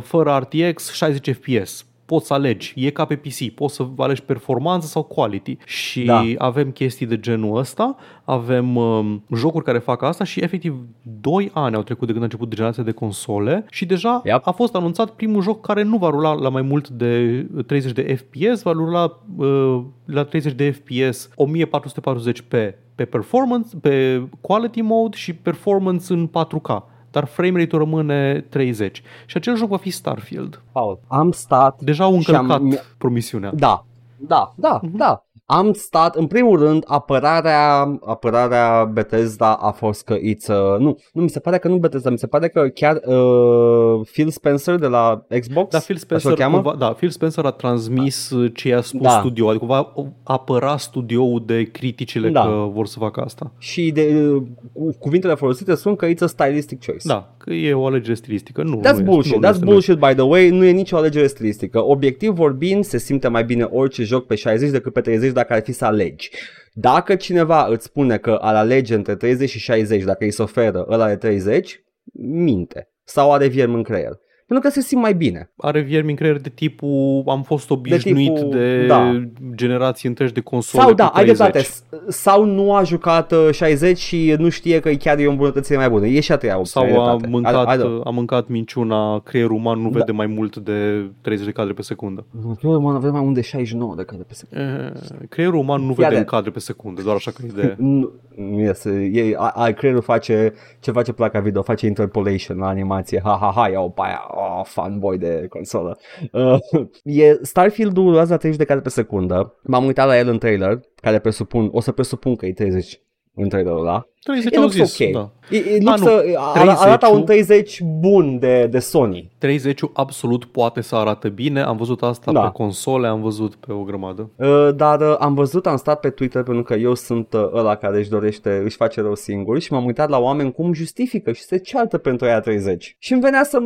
fără 0.00 0.48
RTX 0.50 0.92
60 0.92 1.36
FPS 1.36 1.86
poți 2.06 2.26
să 2.26 2.34
alegi, 2.34 2.72
e 2.76 2.90
ca 2.90 3.04
pe 3.04 3.16
PC, 3.16 3.48
poți 3.54 3.74
să 3.74 3.86
alegi 3.96 4.22
performanță 4.22 4.86
sau 4.86 5.02
quality 5.02 5.56
și 5.64 6.04
da. 6.04 6.22
avem 6.38 6.70
chestii 6.70 7.06
de 7.06 7.20
genul 7.20 7.56
ăsta, 7.56 7.96
avem 8.24 8.76
um, 8.76 9.24
jocuri 9.34 9.64
care 9.64 9.78
fac 9.78 10.02
asta 10.02 10.24
și 10.24 10.40
efectiv 10.40 10.74
2 11.02 11.50
ani 11.54 11.74
au 11.74 11.82
trecut 11.82 12.06
de 12.06 12.12
când 12.12 12.22
a 12.22 12.26
început 12.26 12.54
generația 12.54 12.82
de 12.82 12.90
console 12.90 13.64
și 13.70 13.86
deja 13.86 14.20
yep. 14.24 14.40
a 14.46 14.50
fost 14.50 14.74
anunțat 14.74 15.10
primul 15.10 15.42
joc 15.42 15.66
care 15.66 15.82
nu 15.82 15.96
va 15.96 16.10
rula 16.10 16.32
la 16.32 16.48
mai 16.48 16.62
mult 16.62 16.88
de 16.88 17.46
30 17.66 17.92
de 17.92 18.14
FPS, 18.14 18.62
va 18.62 18.72
rula 18.72 19.20
uh, 19.36 19.82
la 20.04 20.24
30 20.24 20.52
de 20.52 20.70
FPS 20.70 21.28
1440p 21.28 22.74
pe 22.94 23.04
performance, 23.04 23.76
pe 23.76 24.22
quality 24.40 24.80
mode 24.80 25.16
și 25.16 25.34
performance 25.34 26.12
în 26.12 26.28
4K 26.28 26.82
dar 27.16 27.24
frame 27.24 27.58
rate-ul 27.58 27.82
rămâne 27.82 28.40
30. 28.40 29.02
Și 29.26 29.36
acel 29.36 29.56
joc 29.56 29.68
va 29.68 29.76
fi 29.76 29.90
Starfield. 29.90 30.62
Paul, 30.72 31.00
am 31.08 31.32
stat 31.32 31.80
Deja 31.80 32.04
au 32.04 32.14
încălcat 32.14 32.50
am... 32.50 32.78
promisiunea. 32.98 33.50
Da, 33.54 33.84
da, 34.16 34.52
da, 34.56 34.80
uh-huh. 34.80 34.90
da 34.92 35.24
am 35.48 35.72
stat, 35.72 36.16
în 36.16 36.26
primul 36.26 36.58
rând, 36.58 36.84
apărarea, 36.86 37.98
apărarea 38.04 38.84
Bethesda 38.84 39.52
a 39.52 39.70
fost 39.70 40.04
că 40.04 40.16
it's, 40.16 40.48
uh, 40.48 40.78
nu, 40.78 40.98
nu, 41.12 41.22
mi 41.22 41.28
se 41.28 41.40
pare 41.40 41.58
că 41.58 41.68
nu 41.68 41.76
Bethesda, 41.76 42.10
mi 42.10 42.18
se 42.18 42.26
pare 42.26 42.48
că 42.48 42.68
chiar 42.68 43.00
uh, 43.04 44.00
Phil 44.12 44.28
Spencer 44.28 44.76
de 44.76 44.86
la 44.86 45.24
Xbox, 45.40 45.70
da, 45.70 45.78
Phil 45.78 45.96
Spencer, 45.96 46.34
cumva, 46.34 46.74
da, 46.78 46.88
Phil 46.88 47.10
Spencer 47.10 47.44
a 47.44 47.50
transmis 47.50 48.34
da. 48.34 48.48
ce 48.48 48.74
a 48.74 48.80
spus 48.80 49.00
da. 49.00 49.08
studio, 49.08 49.48
adică 49.48 49.64
va 49.64 49.92
apăra 50.22 50.76
studioul 50.76 51.42
de 51.46 51.62
criticile 51.62 52.28
da. 52.28 52.42
că 52.42 52.68
vor 52.72 52.86
să 52.86 52.98
facă 52.98 53.20
asta. 53.20 53.52
Și 53.58 53.90
de, 53.90 54.32
cu, 54.72 54.96
cuvintele 54.98 55.34
folosite 55.34 55.74
sunt 55.74 55.96
că 55.96 56.06
it's 56.06 56.22
a 56.22 56.26
stylistic 56.26 56.84
choice. 56.84 57.08
Da, 57.08 57.34
că 57.36 57.52
e 57.52 57.74
o 57.74 57.86
alegere 57.86 58.14
stilistică. 58.14 58.62
Nu, 58.62 58.80
That's 58.84 58.96
nu 58.96 59.02
bullshit, 59.02 59.42
nu 59.42 59.48
that's 59.48 59.60
bullshit 59.60 59.98
by 59.98 60.12
the 60.14 60.22
way, 60.22 60.48
nu 60.48 60.64
e 60.64 60.70
nicio 60.70 60.96
alegere 60.96 61.26
stilistică. 61.26 61.84
Obiectiv 61.84 62.30
vorbind, 62.30 62.84
se 62.84 62.98
simte 62.98 63.28
mai 63.28 63.44
bine 63.44 63.62
orice 63.62 64.02
joc 64.02 64.26
pe 64.26 64.34
60 64.34 64.70
decât 64.70 64.92
pe 64.92 65.00
30 65.00 65.34
dacă 65.36 65.52
ar 65.52 65.62
fi 65.62 65.72
să 65.72 65.84
alegi. 65.84 66.30
Dacă 66.72 67.14
cineva 67.14 67.66
îți 67.66 67.84
spune 67.84 68.18
că 68.18 68.38
ar 68.40 68.54
alege 68.54 68.94
între 68.94 69.16
30 69.16 69.50
și 69.50 69.58
60 69.58 70.02
dacă 70.02 70.24
îi 70.24 70.30
se 70.30 70.42
oferă 70.42 70.86
ăla 70.88 71.08
de 71.08 71.16
30, 71.16 71.84
minte. 72.22 72.90
Sau 73.04 73.32
are 73.32 73.46
vierm 73.46 73.74
în 73.74 73.82
creier. 73.82 74.12
Pentru 74.46 74.68
că 74.68 74.74
se 74.74 74.80
simt 74.80 75.02
mai 75.02 75.14
bine. 75.14 75.50
Are 75.56 75.80
viermi 75.80 76.10
în 76.10 76.16
creier 76.16 76.40
de 76.40 76.48
tipul 76.48 77.22
am 77.26 77.42
fost 77.42 77.70
obișnuit 77.70 78.34
de, 78.34 78.40
tipul- 78.40 78.50
de 78.50 78.86
da. 78.86 79.22
generații 79.54 80.08
întregi 80.08 80.32
de 80.32 80.40
console 80.40 80.82
Sau 80.84 80.92
da, 80.94 81.06
cu 81.08 81.16
ai 81.16 81.24
30. 81.24 81.36
dreptate. 81.52 81.64
S- 81.64 82.16
Sau 82.16 82.44
nu 82.44 82.74
a 82.74 82.82
jucat 82.82 83.32
uh, 83.32 83.48
60 83.52 83.98
și 83.98 84.34
nu 84.38 84.48
știe 84.48 84.80
că 84.80 84.90
chiar 84.90 85.18
e 85.18 85.26
o 85.26 85.30
îmbunătățire 85.30 85.78
mai 85.78 85.88
bună. 85.88 86.06
E 86.06 86.20
și 86.20 86.32
a 86.32 86.36
treia 86.36 86.58
opție. 86.58 86.80
ai 86.80 86.90
Sau 86.92 87.00
a 87.02 87.06
dreptate. 87.06 87.28
mâncat, 87.28 87.66
Ai- 87.66 87.76
ai- 87.76 88.00
a 88.04 88.10
mâncat 88.10 88.48
minciuna, 88.48 89.18
creierul 89.20 89.56
uman 89.56 89.80
nu 89.80 89.90
Da. 89.90 89.98
vede 89.98 90.12
mai 90.12 90.26
mult 90.26 90.56
de 90.56 91.10
30 91.20 91.44
de 91.46 91.52
cadre 91.52 91.72
pe 91.72 91.82
secundă. 91.82 92.26
Eu 92.62 92.80
mă 92.80 92.92
avem 92.92 93.12
mai 93.12 93.20
mult 93.22 93.34
de 93.34 93.40
69 93.40 93.94
de 93.96 94.02
cadre 94.04 94.24
pe 94.28 94.34
secundă. 94.34 94.92
Eh, 95.20 95.26
Creierul 95.28 95.58
uman 95.58 95.80
nu 95.80 95.86
Fii 95.86 95.94
vede 95.94 96.06
în 96.08 96.12
atent. 96.12 96.26
cadre 96.28 96.50
pe 96.50 96.58
secundă, 96.58 97.02
doar 97.02 97.16
așa 97.16 97.30
că 97.30 97.42
idee. 97.46 97.74
Nu, 97.96 98.10
nu 98.36 98.60
este, 98.60 99.10
e, 99.12 99.34
a, 99.36 99.48
a, 99.54 99.70
creierul 99.70 100.02
face 100.02 100.52
ce 100.80 100.90
face 100.90 101.12
placa 101.12 101.40
video, 101.40 101.62
face 101.62 101.86
interpolation 101.86 102.58
la 102.58 102.66
animație. 102.66 103.20
Ha, 103.24 103.38
ha, 103.40 103.52
ha, 103.54 103.68
iau 103.68 103.90
pe 103.90 104.00
aia, 104.04 104.20
oh, 104.36 104.64
fanboy 104.64 105.18
de 105.18 105.46
consolă. 105.48 105.98
Uh, 106.32 106.58
e, 107.04 107.38
Starfield-ul 107.42 108.04
durează 108.04 108.32
la 108.32 108.38
30 108.38 108.58
de 108.58 108.64
cadre 108.64 108.82
pe 108.82 108.88
secundă. 108.88 109.54
M-am 109.62 109.84
uitat 109.84 110.06
la 110.06 110.18
el 110.18 110.28
în 110.28 110.38
trailer, 110.38 110.80
care 110.94 111.18
presupun, 111.18 111.68
o 111.72 111.80
să 111.80 111.92
presupun 111.92 112.36
că 112.36 112.46
e 112.46 112.52
30 112.52 113.00
în 113.34 113.48
trailerul 113.48 113.78
ăla. 113.78 114.06
30 114.26 114.52
E 114.52 114.56
au 114.56 114.62
looks 114.62 114.74
zis, 114.76 114.98
ok. 114.98 115.12
da. 115.12 115.30
E, 115.50 115.56
e 115.56 115.78
A, 115.84 115.96
looks, 115.96 116.00
nu, 116.00 116.36
a, 116.36 116.52
30 116.52 116.76
arată 116.78 117.08
un 117.08 117.24
30 117.24 117.80
bun 117.82 118.38
de, 118.38 118.66
de 118.66 118.78
Sony. 118.78 119.30
30 119.38 119.80
absolut 119.92 120.44
poate 120.44 120.80
să 120.80 120.94
arate 120.96 121.28
bine, 121.28 121.60
am 121.60 121.76
văzut 121.76 122.02
asta 122.02 122.32
Da. 122.32 122.40
pe 122.40 122.50
console, 122.52 123.06
am 123.06 123.20
văzut 123.20 123.54
pe 123.54 123.72
o 123.72 123.82
grămadă. 123.82 124.30
Uh, 124.36 124.68
dar 124.76 125.00
uh, 125.00 125.16
am 125.18 125.34
văzut, 125.34 125.66
am 125.66 125.76
stat 125.76 126.00
pe 126.00 126.10
Twitter 126.10 126.42
pentru 126.42 126.62
că 126.62 126.74
eu 126.74 126.94
sunt 126.94 127.32
uh, 127.32 127.48
ăla 127.54 127.74
care 127.74 127.98
își 127.98 128.08
dorește, 128.08 128.60
își 128.64 128.76
face 128.76 129.00
rău 129.00 129.14
singur 129.14 129.60
și 129.60 129.72
m-am 129.72 129.84
uitat 129.84 130.08
la 130.08 130.18
oameni 130.18 130.52
cum 130.52 130.72
justifică 130.72 131.32
și 131.32 131.42
se 131.42 131.58
ceartă 131.58 131.98
pentru 131.98 132.26
aia 132.26 132.40
30. 132.40 132.96
Și 132.98 133.12
îmi 133.12 133.20
venea 133.20 133.44
să 133.44 133.58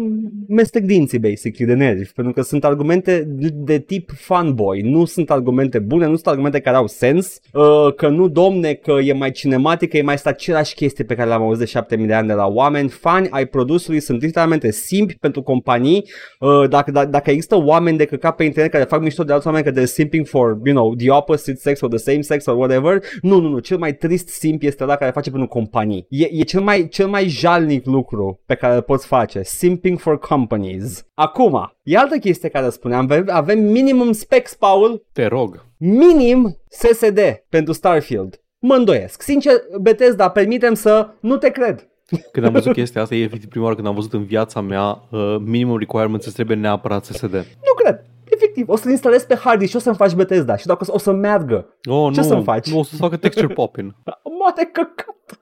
mestec 0.48 0.82
dinții, 0.84 1.18
basically, 1.18 1.74
de 1.74 1.84
nervi, 1.84 2.12
pentru 2.12 2.32
că 2.32 2.42
sunt 2.42 2.64
argumente 2.64 3.24
de, 3.26 3.48
de 3.52 3.78
tip 3.78 4.10
fanboy, 4.14 4.80
nu 4.80 5.04
sunt 5.04 5.30
argumente 5.30 5.78
bune, 5.78 6.06
nu 6.06 6.14
sunt 6.14 6.26
argumente 6.26 6.60
care 6.60 6.76
au 6.76 6.86
sens, 6.86 7.40
uh, 7.52 7.94
că 7.96 8.08
nu, 8.08 8.28
domne, 8.28 8.72
că 8.72 8.92
e 9.02 9.12
mai 9.12 9.30
cinematic, 9.30 9.90
că 9.90 9.96
e 9.96 10.02
mai 10.02 10.14
asta 10.14 10.32
același 10.50 10.74
chestie 10.74 11.04
pe 11.04 11.14
care 11.14 11.28
le-am 11.28 11.42
auzit 11.42 11.58
de 11.58 11.64
7000 11.64 12.06
de 12.06 12.14
ani 12.14 12.26
de 12.26 12.32
la 12.32 12.46
oameni, 12.46 12.88
fani 12.88 13.28
ai 13.30 13.46
produsului 13.46 14.00
sunt 14.00 14.22
literalmente 14.22 14.70
simpi 14.70 15.14
pentru 15.14 15.42
companii, 15.42 16.04
uh, 16.40 16.68
dacă, 16.68 16.90
dacă, 16.90 17.08
dacă 17.08 17.30
există 17.30 17.56
oameni 17.56 17.96
de 17.96 18.04
căcat 18.04 18.36
pe 18.36 18.44
internet 18.44 18.72
care 18.72 18.84
fac 18.84 19.00
mișto 19.00 19.24
de 19.24 19.32
alți 19.32 19.46
oameni 19.46 19.64
că 19.64 19.70
they're 19.70 19.84
simping 19.84 20.26
for, 20.26 20.58
you 20.64 20.74
know, 20.74 20.94
the 20.94 21.10
opposite 21.10 21.58
sex 21.58 21.80
or 21.80 21.88
the 21.88 21.98
same 21.98 22.20
sex 22.20 22.46
or 22.46 22.56
whatever, 22.56 23.02
nu, 23.20 23.40
nu, 23.40 23.48
nu, 23.48 23.58
cel 23.58 23.78
mai 23.78 23.94
trist 23.94 24.28
simp 24.28 24.62
este 24.62 24.82
ăla 24.82 24.96
care 24.96 25.10
face 25.10 25.30
pentru 25.30 25.48
companii. 25.48 26.06
E, 26.08 26.28
e 26.30 26.42
cel, 26.42 26.60
mai, 26.60 26.88
cel 26.88 27.06
mai 27.08 27.28
jalnic 27.28 27.86
lucru 27.86 28.40
pe 28.46 28.54
care 28.54 28.74
îl 28.74 28.82
poți 28.82 29.06
face, 29.06 29.42
simping 29.42 29.98
for 29.98 30.18
companies. 30.18 31.04
Acum, 31.14 31.72
e 31.82 31.96
altă 31.96 32.16
chestie 32.16 32.48
care 32.48 32.68
spuneam, 32.70 33.02
avem, 33.02 33.24
avem 33.30 33.58
minimum 33.58 34.12
specs, 34.12 34.54
Paul, 34.54 35.06
Te 35.12 35.26
rog. 35.26 35.66
minim 35.78 36.56
SSD 36.68 37.18
pentru 37.48 37.72
Starfield. 37.72 38.40
Mă 38.60 38.74
îndoiesc. 38.74 39.22
Sincer, 39.22 39.52
Bethesda, 39.80 40.28
permitem 40.28 40.74
să 40.74 41.08
nu 41.20 41.36
te 41.36 41.50
cred. 41.50 41.88
Când 42.32 42.46
am 42.46 42.52
văzut 42.52 42.72
chestia 42.72 43.02
asta, 43.02 43.14
e 43.14 43.22
efectiv 43.22 43.48
prima 43.48 43.64
oară 43.64 43.76
când 43.76 43.88
am 43.88 43.94
văzut 43.94 44.12
în 44.12 44.24
viața 44.24 44.60
mea 44.60 45.02
uh, 45.10 45.36
minimum 45.44 45.78
requirements 45.78 46.26
îți 46.26 46.34
trebuie 46.34 46.56
neapărat 46.56 47.04
SSD. 47.04 47.32
Nu 47.32 47.74
cred. 47.82 48.04
Efectiv, 48.24 48.68
o 48.68 48.76
să-l 48.76 48.90
instalez 48.90 49.24
pe 49.24 49.34
hard 49.34 49.58
disk 49.58 49.70
și 49.70 49.76
o 49.76 49.80
să-mi 49.80 49.96
faci 49.96 50.12
Bethesda 50.14 50.56
și 50.56 50.66
dacă 50.66 50.78
o 50.80 50.84
să, 50.84 50.90
o 50.94 50.98
să 50.98 51.12
meargă. 51.12 51.76
Oh, 51.84 52.12
Ce 52.12 52.20
nu, 52.20 52.26
să-mi 52.26 52.42
faci? 52.42 52.70
Nu, 52.70 52.78
o 52.78 52.82
să-ți 52.82 53.00
facă 53.00 53.16
texture 53.16 53.46
popping. 53.60 53.94
Moare 54.38 54.70
căcat. 54.72 55.39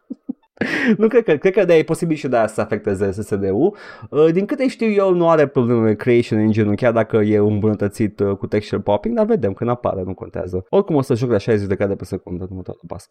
Nu 0.96 1.08
cred 1.08 1.22
că, 1.22 1.36
cred 1.36 1.52
că 1.52 1.64
de 1.64 1.74
e 1.74 1.82
posibil 1.82 2.16
și 2.16 2.28
de 2.28 2.36
aia 2.36 2.46
să 2.46 2.60
afecteze 2.60 3.10
SSD-ul. 3.10 3.76
Uh, 4.10 4.32
Din 4.32 4.46
câte 4.46 4.68
știu 4.68 4.90
eu, 4.90 5.14
nu 5.14 5.28
are 5.28 5.46
probleme 5.46 5.94
Creation 5.94 6.38
Engine-ul, 6.38 6.74
chiar 6.74 6.92
dacă 6.92 7.16
e 7.16 7.36
îmbunătățit 7.36 8.20
uh, 8.20 8.36
cu 8.36 8.46
texture 8.46 8.80
popping, 8.80 9.16
dar 9.16 9.26
vedem 9.26 9.52
când 9.52 9.70
apare, 9.70 10.02
nu 10.06 10.14
contează. 10.14 10.64
Oricum 10.68 10.94
o 10.94 11.02
să 11.02 11.14
joc 11.14 11.30
la 11.30 11.38
60 11.38 11.68
de 11.68 11.74
cadre 11.74 11.94
pe 11.94 12.04
secundă, 12.04 12.46
nu 12.50 12.56
mă 12.56 12.62
tot 12.62 12.78
pasă. 12.86 13.08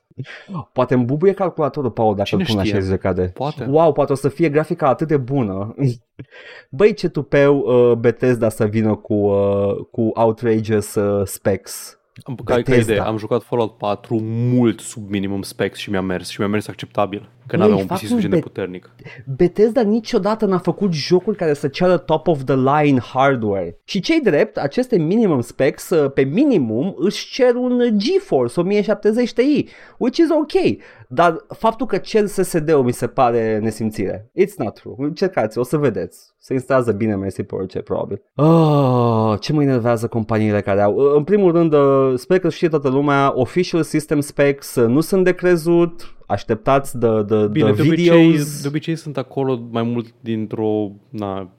Poate 0.73 0.93
îmi 0.93 1.05
bubuie 1.05 1.33
calculatorul, 1.33 1.91
Paul, 1.91 2.15
dacă 2.15 2.27
Cine 2.27 2.41
îl 2.41 2.47
pun 2.47 2.57
la 2.57 2.63
știe? 2.63 2.73
60 2.73 2.95
de 2.95 3.01
cadre. 3.01 3.31
Poate. 3.33 3.65
Wow, 3.69 3.91
poate 3.91 4.11
o 4.11 4.15
să 4.15 4.29
fie 4.29 4.49
grafica 4.49 4.87
atât 4.87 5.07
de 5.07 5.17
bună. 5.17 5.75
Băi, 6.69 6.93
ce 6.93 7.09
tupeu 7.09 7.57
uh, 7.57 7.97
Bethesda 7.97 8.49
să 8.49 8.65
vină 8.65 8.95
cu, 8.95 9.13
uh, 9.13 9.75
cu 9.91 10.01
outrageous 10.13 10.95
uh, 10.95 11.25
specs. 11.25 11.96
Am, 12.23 12.35
ca, 12.35 12.43
ca 12.43 12.55
Bethesda. 12.55 12.93
idee, 12.93 13.05
am 13.05 13.17
jucat 13.17 13.43
Fallout 13.43 13.77
4 13.77 14.19
mult 14.21 14.79
sub 14.79 15.09
minimum 15.09 15.41
specs 15.41 15.79
și 15.79 15.89
mi-a 15.89 16.01
mers 16.01 16.29
și 16.29 16.39
mi-a 16.39 16.49
mers 16.49 16.67
acceptabil. 16.67 17.29
Că 17.47 17.57
Băi, 17.57 17.67
n-aveam 17.67 17.79
un 17.79 17.85
PC 17.85 17.91
fac 17.91 18.01
un 18.01 18.07
suficient 18.07 18.33
de 18.33 18.39
bet- 18.39 18.43
puternic. 18.43 18.89
Bethesda 19.25 19.81
niciodată 19.81 20.45
n-a 20.45 20.57
făcut 20.57 20.93
jocuri 20.93 21.37
care 21.37 21.53
să 21.53 21.67
ceară 21.67 21.97
top 21.97 22.27
of 22.27 22.43
the 22.43 22.55
line 22.55 22.99
hardware. 22.99 23.77
Și 23.83 23.99
cei 23.99 24.19
drept, 24.23 24.57
aceste 24.57 24.97
minimum 24.97 25.41
specs, 25.41 25.89
uh, 25.89 26.11
pe 26.11 26.21
minimum, 26.23 26.95
își 26.97 27.31
cer 27.31 27.55
un 27.55 27.81
GeForce 27.97 28.59
1070 28.59 29.33
Ti, 29.33 29.67
which 29.97 30.17
is 30.17 30.27
ok. 30.29 30.77
Dar 31.07 31.45
faptul 31.57 31.85
că 31.85 31.97
cer 31.97 32.25
SSD-ul 32.25 32.83
mi 32.83 32.91
se 32.91 33.07
pare 33.07 33.59
nesimțire. 33.59 34.31
It's 34.41 34.55
not 34.57 34.73
true. 34.73 34.95
Încercați, 34.97 35.57
o 35.57 35.63
să 35.63 35.77
vedeți. 35.77 36.35
Se 36.39 36.53
instalează 36.53 36.91
bine 36.91 37.15
mersi 37.15 37.43
pe 37.43 37.55
orice, 37.55 37.79
probabil. 37.81 38.21
Oh, 38.35 39.39
ce 39.39 39.53
mă 39.53 39.61
enervează 39.61 40.07
companiile 40.07 40.61
care 40.61 40.81
au... 40.81 40.95
Uh, 40.95 41.13
În 41.15 41.23
primul 41.23 41.51
rând, 41.51 41.73
uh, 41.73 42.13
sper 42.15 42.39
că 42.39 42.49
știe 42.49 42.69
toată 42.69 42.89
lumea, 42.89 43.31
official 43.35 43.83
system 43.83 44.19
specs 44.19 44.75
uh, 44.75 44.87
nu 44.87 44.99
sunt 44.99 45.23
de 45.23 45.33
crezut, 45.33 46.16
așteptați 46.27 46.97
de, 46.99 47.23
de, 47.23 47.47
Bine, 47.51 47.71
de 47.71 47.81
de 47.81 47.87
obicei, 47.87 48.25
videos. 48.27 48.61
de 48.61 48.67
obicei 48.67 48.95
sunt 48.95 49.17
acolo 49.17 49.59
mai 49.71 49.83
mult 49.83 50.13
dintr-o... 50.19 50.91
Na, 51.09 51.49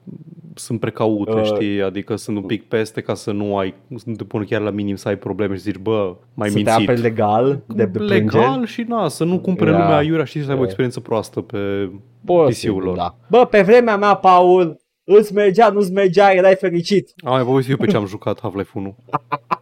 sunt 0.55 0.79
precaute, 0.79 1.31
Uh. 1.31 1.43
știi? 1.43 1.81
Adică 1.81 2.15
sunt 2.15 2.37
un 2.37 2.43
pic 2.43 2.63
peste 2.67 3.01
ca 3.01 3.13
să 3.13 3.31
nu 3.31 3.57
ai... 3.57 3.73
Să 3.95 4.03
nu 4.05 4.15
te 4.15 4.23
pun 4.23 4.43
chiar 4.43 4.61
la 4.61 4.69
minim 4.69 4.95
să 4.95 5.07
ai 5.07 5.17
probleme 5.17 5.55
și 5.55 5.61
zici, 5.61 5.77
bă, 5.77 6.15
mai 6.33 6.49
să 6.49 6.55
te 6.57 6.61
mințit. 6.63 6.81
aperi 6.89 7.01
legal 7.01 7.63
de, 7.67 7.85
de 7.85 7.99
Legal 7.99 8.29
plângeri. 8.29 8.71
și 8.71 8.81
na, 8.87 9.07
să 9.07 9.23
nu 9.23 9.39
cumpere 9.39 9.71
Da. 9.71 9.77
lumea 9.77 9.95
aiurea, 9.97 10.25
știi, 10.25 10.41
să 10.41 10.47
aibă 10.49 10.57
o 10.59 10.63
Da. 10.63 10.65
experiență 10.67 10.99
proastă 10.99 11.41
pe 11.41 11.91
Posibil, 12.25 12.71
PC-ul 12.71 12.83
lor. 12.83 12.95
Da. 12.95 13.15
Bă, 13.29 13.45
pe 13.45 13.61
vremea 13.61 13.97
mea, 13.97 14.13
Paul, 14.13 14.77
îți 15.03 15.33
mergea, 15.33 15.69
nu-ți 15.69 15.91
mergea, 15.91 16.31
erai 16.31 16.55
fericit. 16.55 17.13
Am 17.23 17.33
mai 17.33 17.43
povestit 17.43 17.71
eu 17.71 17.77
pe 17.77 17.85
ce 17.91 17.95
am 17.95 18.05
jucat 18.05 18.39
Half-Life 18.41 18.71
1. 18.73 18.95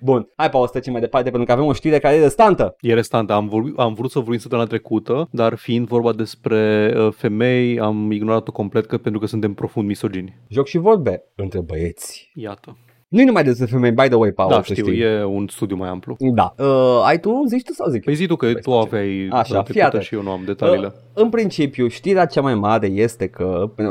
Bun, 0.00 0.28
hai, 0.36 0.50
Paul, 0.50 0.64
să 0.66 0.72
trecem 0.72 0.92
mai 0.92 1.00
departe, 1.00 1.28
pentru 1.28 1.46
că 1.46 1.52
avem 1.52 1.64
o 1.64 1.72
știre 1.72 1.98
care 1.98 2.14
e 2.16 2.20
restantă. 2.20 2.76
E 2.80 2.94
restant, 2.94 3.30
am, 3.30 3.48
vorbit, 3.48 3.78
am 3.78 3.94
vrut 3.94 4.10
să 4.10 4.18
vorbim 4.18 4.38
săptămâna 4.38 4.68
trecută, 4.68 5.28
dar 5.30 5.54
fiind 5.54 5.86
vorba 5.86 6.12
despre 6.12 6.92
uh, 6.96 7.12
femei, 7.12 7.80
am 7.80 8.10
ignorat-o 8.10 8.52
complet 8.52 8.86
că, 8.86 8.98
pentru 8.98 9.20
că 9.20 9.26
suntem 9.26 9.54
profund 9.54 9.86
misogini. 9.86 10.38
Joc 10.48 10.66
și 10.66 10.78
vorbe 10.78 11.24
între 11.34 11.60
băieți. 11.60 12.30
Iată. 12.34 12.76
Nu-i 13.08 13.24
numai 13.24 13.44
despre 13.44 13.66
femei, 13.66 13.92
by 13.92 14.06
the 14.06 14.14
way, 14.14 14.32
Paul, 14.32 14.50
da, 14.50 14.62
să 14.62 14.72
știu, 14.72 14.86
știi. 14.86 15.00
e 15.00 15.24
un 15.24 15.46
studiu 15.48 15.76
mai 15.76 15.88
amplu. 15.88 16.16
Da. 16.34 16.54
Uh, 16.58 17.02
ai 17.04 17.20
tu? 17.20 17.44
Zici 17.46 17.62
tu 17.64 17.72
sau 17.72 17.90
zic? 17.90 18.04
Păi 18.04 18.14
zi 18.14 18.26
tu 18.26 18.36
că 18.36 18.46
Păi, 18.46 18.60
tu 18.60 18.70
face. 18.70 18.86
aveai 18.86 19.28
Așa, 19.30 19.42
trecută 19.48 19.72
fii 19.72 19.82
atent. 19.82 20.02
și 20.02 20.14
eu 20.14 20.22
nu 20.22 20.30
am 20.30 20.42
detaliile. 20.44 20.86
Uh, 20.86 20.92
în 21.14 21.28
principiu, 21.30 21.88
știrea 21.88 22.26
cea 22.26 22.40
mai 22.40 22.54
mare 22.54 22.86
este 22.86 23.28
că 23.28 23.72
uh, 23.76 23.84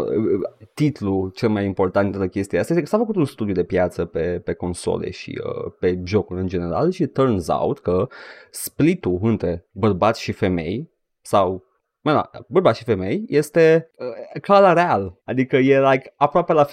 titlul 0.74 1.32
cel 1.36 1.50
mai 1.50 1.66
important 1.66 2.12
de 2.12 2.18
la 2.18 2.28
chestia 2.28 2.60
asta 2.60 2.74
este 2.74 2.84
că 2.86 2.90
s-a 2.92 2.98
făcut 2.98 3.16
un 3.16 3.26
studiu 3.26 3.54
de 3.54 3.64
piață 3.64 4.06
pe, 4.06 4.42
pe 4.44 4.54
console 4.54 5.10
și 5.12 5.40
uh, 5.44 5.72
pe 5.80 6.00
jocuri 6.04 6.40
în 6.40 6.48
general 6.48 6.92
și 6.92 7.06
turns 7.06 7.48
out 7.48 7.80
că 7.80 8.08
splitul 8.52 9.20
între 9.22 9.68
bărbați 9.72 10.22
și 10.22 10.32
femei 10.32 10.90
sau 11.22 11.64
Mă, 12.08 12.14
da, 12.14 12.30
bărbați 12.48 12.78
și 12.78 12.84
femei 12.84 13.24
este 13.28 13.92
uh, 13.96 14.42
ca 14.42 14.60
la 14.60 14.74
real, 14.74 15.20
adică 15.26 15.56
e 15.56 15.80
like 15.80 16.14
aproape 16.18 16.54
la 16.54 16.66
50-50, 16.66 16.70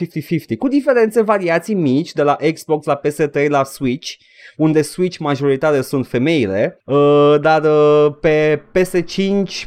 cu 0.59 0.69
diferențe, 0.69 1.23
variații 1.23 1.75
mici 1.75 2.13
de 2.13 2.23
la 2.23 2.37
Xbox 2.53 2.87
la 2.87 3.01
PS3 3.01 3.49
la 3.49 3.65
Switch, 3.65 4.13
unde 4.57 4.83
Switch 4.83 5.19
majoritare 5.19 5.81
sunt 5.81 6.07
femeile, 6.07 6.81
uh, 6.85 7.35
dar 7.41 7.63
uh, 7.65 8.15
pe 8.21 8.63
PS5 8.79 9.65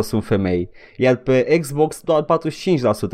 sunt 0.00 0.24
femei, 0.24 0.70
iar 0.96 1.16
pe 1.16 1.58
Xbox 1.60 2.00
doar 2.00 2.24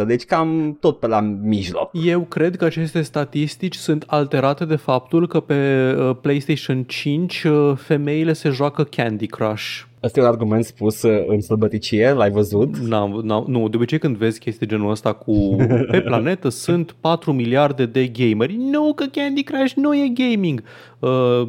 45%, 0.03 0.07
deci 0.07 0.25
cam 0.25 0.77
tot 0.81 0.99
pe 0.99 1.07
la 1.07 1.21
mijloc. 1.21 1.91
Eu 1.93 2.21
cred 2.21 2.57
că 2.57 2.65
aceste 2.65 3.03
statistici 3.03 3.77
sunt 3.77 4.05
alterate 4.07 4.65
de 4.65 4.77
faptul 4.77 5.27
că 5.29 5.41
pe 5.41 5.95
uh, 5.99 6.17
PlayStation 6.21 6.83
5 6.83 7.43
uh, 7.43 7.73
femeile 7.77 8.33
se 8.33 8.49
joacă 8.49 8.85
Candy 8.85 9.27
Crush. 9.27 9.91
Asta 10.03 10.21
e 10.21 10.23
un 10.23 10.29
argument 10.29 10.65
spus 10.65 11.03
uh, 11.03 11.25
în 11.27 11.41
sălbăticie, 11.41 12.13
l-ai 12.13 12.31
văzut? 12.31 12.77
N-am, 12.77 13.21
n-am, 13.25 13.45
nu, 13.49 13.69
de 13.69 13.77
obicei 13.77 13.99
când 13.99 14.17
vezi 14.17 14.39
chestii 14.39 14.67
genul 14.67 14.91
ăsta 14.91 15.13
cu 15.13 15.57
pe 15.91 16.01
planetă 16.07 16.49
sunt 16.49 16.97
4 17.01 17.33
miliarde 17.33 17.87
de 17.87 18.07
gameri. 18.07 18.57
Nu 18.57 18.93
că 18.95 19.05
Candy 19.05 19.43
Crush 19.43 19.73
nu 19.73 19.95
e 19.95 20.13
gaming. 20.15 20.63
Uh, 20.99 21.49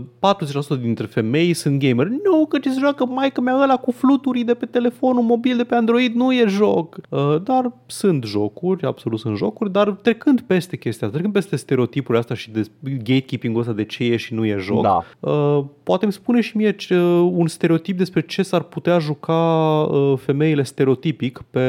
40% 0.77 0.81
dintre 0.81 1.05
femei 1.05 1.53
sunt 1.53 1.79
gameri. 1.79 2.09
Nu 2.09 2.45
că 2.45 2.59
ce 2.59 2.71
se 2.71 2.79
joacă 2.79 3.05
maică 3.05 3.41
mea 3.41 3.61
ăla 3.61 3.75
cu 3.75 3.91
fluturii 3.91 4.43
de 4.43 4.53
pe 4.53 4.65
telefonul 4.65 5.23
mobil 5.23 5.57
de 5.57 5.63
pe 5.63 5.75
Android 5.75 6.15
nu 6.15 6.33
e 6.33 6.45
joc. 6.47 6.97
Uh, 7.09 7.35
dar 7.43 7.71
sunt 7.85 8.23
jocuri, 8.23 8.85
absolut 8.85 9.19
sunt 9.19 9.37
jocuri, 9.37 9.71
dar 9.71 9.89
trecând 9.91 10.41
peste 10.41 10.77
chestia 10.77 11.07
asta, 11.07 11.19
trecând 11.19 11.33
peste 11.33 11.55
stereotipurile 11.55 12.19
astea 12.19 12.35
și 12.35 12.51
de 12.51 12.63
gatekeeping-ul 12.81 13.61
ăsta 13.61 13.73
de 13.73 13.85
ce 13.85 14.03
e 14.03 14.15
și 14.15 14.33
nu 14.33 14.45
e 14.45 14.55
joc, 14.59 14.81
Da. 14.81 15.03
Uh, 15.19 15.65
poate 15.83 16.03
îmi 16.03 16.13
spune 16.13 16.41
și 16.41 16.57
mie 16.57 16.71
ce, 16.71 16.99
un 17.31 17.47
stereotip 17.47 17.97
despre 17.97 18.21
ce 18.21 18.42
ce 18.43 18.49
s-ar 18.49 18.61
putea 18.61 18.99
juca 18.99 19.33
uh, 19.33 20.17
femeile 20.19 20.63
stereotipic 20.63 21.43
pe 21.49 21.61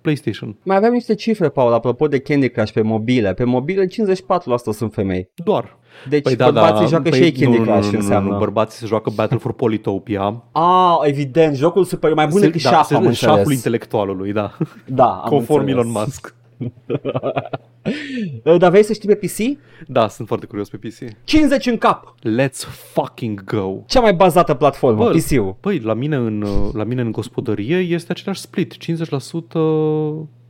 PlayStation. 0.00 0.56
Mai 0.62 0.76
aveam 0.76 0.92
niște 0.92 1.14
cifre, 1.14 1.48
Paul, 1.48 1.72
apropo 1.72 2.08
de 2.08 2.18
Candy 2.18 2.48
Crush 2.48 2.72
pe 2.72 2.80
mobile. 2.80 3.34
Pe 3.34 3.44
mobile 3.44 3.86
54% 3.86 3.88
sunt 4.72 4.92
femei. 4.92 5.30
Doar. 5.34 5.78
Deci 6.08 6.22
păi 6.22 6.36
bărbații 6.36 6.72
da, 6.74 6.80
da. 6.80 6.86
joacă 6.86 7.08
păi, 7.08 7.18
și 7.18 7.24
ei 7.24 7.32
Candy 7.32 7.58
nu, 7.58 7.64
Crush, 7.64 7.84
nu, 7.84 7.90
nu, 7.90 7.98
înseamnă. 7.98 8.28
Nu, 8.28 8.32
nu, 8.32 8.38
bărbații 8.38 8.78
se 8.78 8.86
joacă 8.86 9.10
Battle 9.14 9.38
for 9.38 9.52
Polytopia. 9.52 10.42
Ah, 10.52 10.96
evident, 11.02 11.56
jocul 11.56 11.84
super 11.84 12.14
mai 12.14 12.26
bun 12.26 12.40
decât 12.40 12.62
da, 12.62 12.70
șah, 12.70 12.86
am 12.90 12.96
înțeles. 12.96 13.18
șahul 13.18 13.52
intelectualului, 13.52 14.32
da. 14.32 14.56
Da, 14.86 15.04
am 15.04 15.28
Conform 15.28 15.60
înțeles. 15.60 15.84
Elon 15.84 16.02
Musk. 16.02 16.34
Dar 18.58 18.70
vrei 18.70 18.82
să 18.82 18.92
știi 18.92 19.08
pe 19.08 19.26
PC? 19.26 19.58
Da, 19.88 20.08
sunt 20.08 20.28
foarte 20.28 20.46
curios 20.46 20.68
pe 20.68 20.76
PC. 20.76 21.24
50 21.24 21.66
în 21.66 21.78
cap! 21.78 22.14
Let's 22.18 22.66
fucking 22.92 23.44
go! 23.44 23.76
Cea 23.86 24.00
mai 24.00 24.14
bazată 24.14 24.54
platformă, 24.54 25.04
Bă, 25.04 25.10
PC-ul. 25.10 25.56
Păi, 25.60 25.78
la 25.78 25.94
mine, 25.94 26.16
în, 26.16 26.44
la 26.72 26.84
mine 26.84 27.00
în 27.00 27.12
gospodărie 27.12 27.76
este 27.76 28.12
același 28.12 28.40
split. 28.40 28.74
50% 28.74 28.76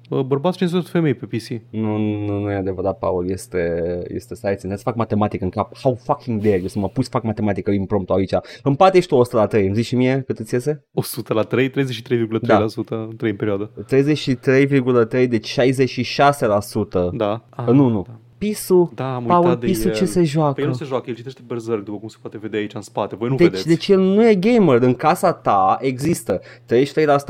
bărbați, 0.09 0.59
50% 0.65 0.91
femei 0.91 1.15
pe 1.15 1.27
PC. 1.27 1.62
Nu, 1.70 1.97
nu, 1.97 2.39
nu 2.39 2.51
e 2.51 2.55
adevărat, 2.55 2.99
Paul, 2.99 3.31
este, 3.31 4.03
este 4.09 4.35
să 4.35 4.47
ai 4.47 4.57
să 4.59 4.77
fac 4.77 4.95
matematică 4.95 5.45
în 5.45 5.51
cap. 5.51 5.78
How 5.78 5.95
fucking 5.95 6.43
dare 6.43 6.57
you 6.57 6.66
să 6.66 6.78
mă 6.78 6.89
pui 6.89 7.05
să 7.05 7.11
fac 7.12 7.23
matematică 7.23 7.70
impromptu 7.70 8.12
aici. 8.12 8.33
Împate 8.62 8.97
ești 8.97 9.09
tu 9.09 9.16
100 9.16 9.37
la 9.37 9.47
3, 9.47 9.66
îmi 9.66 9.74
zici 9.74 9.87
și 9.87 9.97
mie 9.97 10.23
cât 10.27 10.39
îți 10.39 10.55
iese? 10.55 10.85
100 10.95 11.35
la 11.35 11.43
3, 11.43 11.70
33,3% 11.70 12.41
Da. 12.41 12.66
da. 12.89 13.09
3 13.16 13.31
în 13.31 13.37
perioadă. 13.37 13.70
33,3, 13.87 15.28
deci 15.28 15.49
66%. 15.49 17.11
Da. 17.12 17.45
Ah, 17.51 17.66
nu, 17.66 17.89
nu. 17.89 18.05
Da. 18.09 18.20
Pisu, 18.38 18.92
Da, 18.94 19.14
am 19.14 19.24
Paul, 19.24 19.44
uitat 19.44 19.60
de 19.60 19.66
Pisu 19.66 19.88
el. 19.88 19.94
ce 19.94 20.04
se 20.04 20.24
joacă? 20.24 20.52
Păi 20.52 20.62
el 20.62 20.68
nu 20.68 20.74
se 20.74 20.84
joacă, 20.84 21.04
el 21.10 21.16
citește 21.16 21.40
Berserk, 21.46 21.84
după 21.84 21.98
cum 21.98 22.08
se 22.08 22.16
poate 22.20 22.38
vedea 22.38 22.60
aici 22.60 22.74
în 22.74 22.80
spate. 22.80 23.16
Voi 23.16 23.28
nu 23.28 23.34
Deci, 23.34 23.46
vedeți. 23.46 23.66
deci 23.66 23.88
el 23.88 24.00
nu 24.00 24.28
e 24.28 24.34
gamer. 24.34 24.82
În 24.82 24.94
casa 24.94 25.32
ta 25.32 25.76
există 25.80 26.40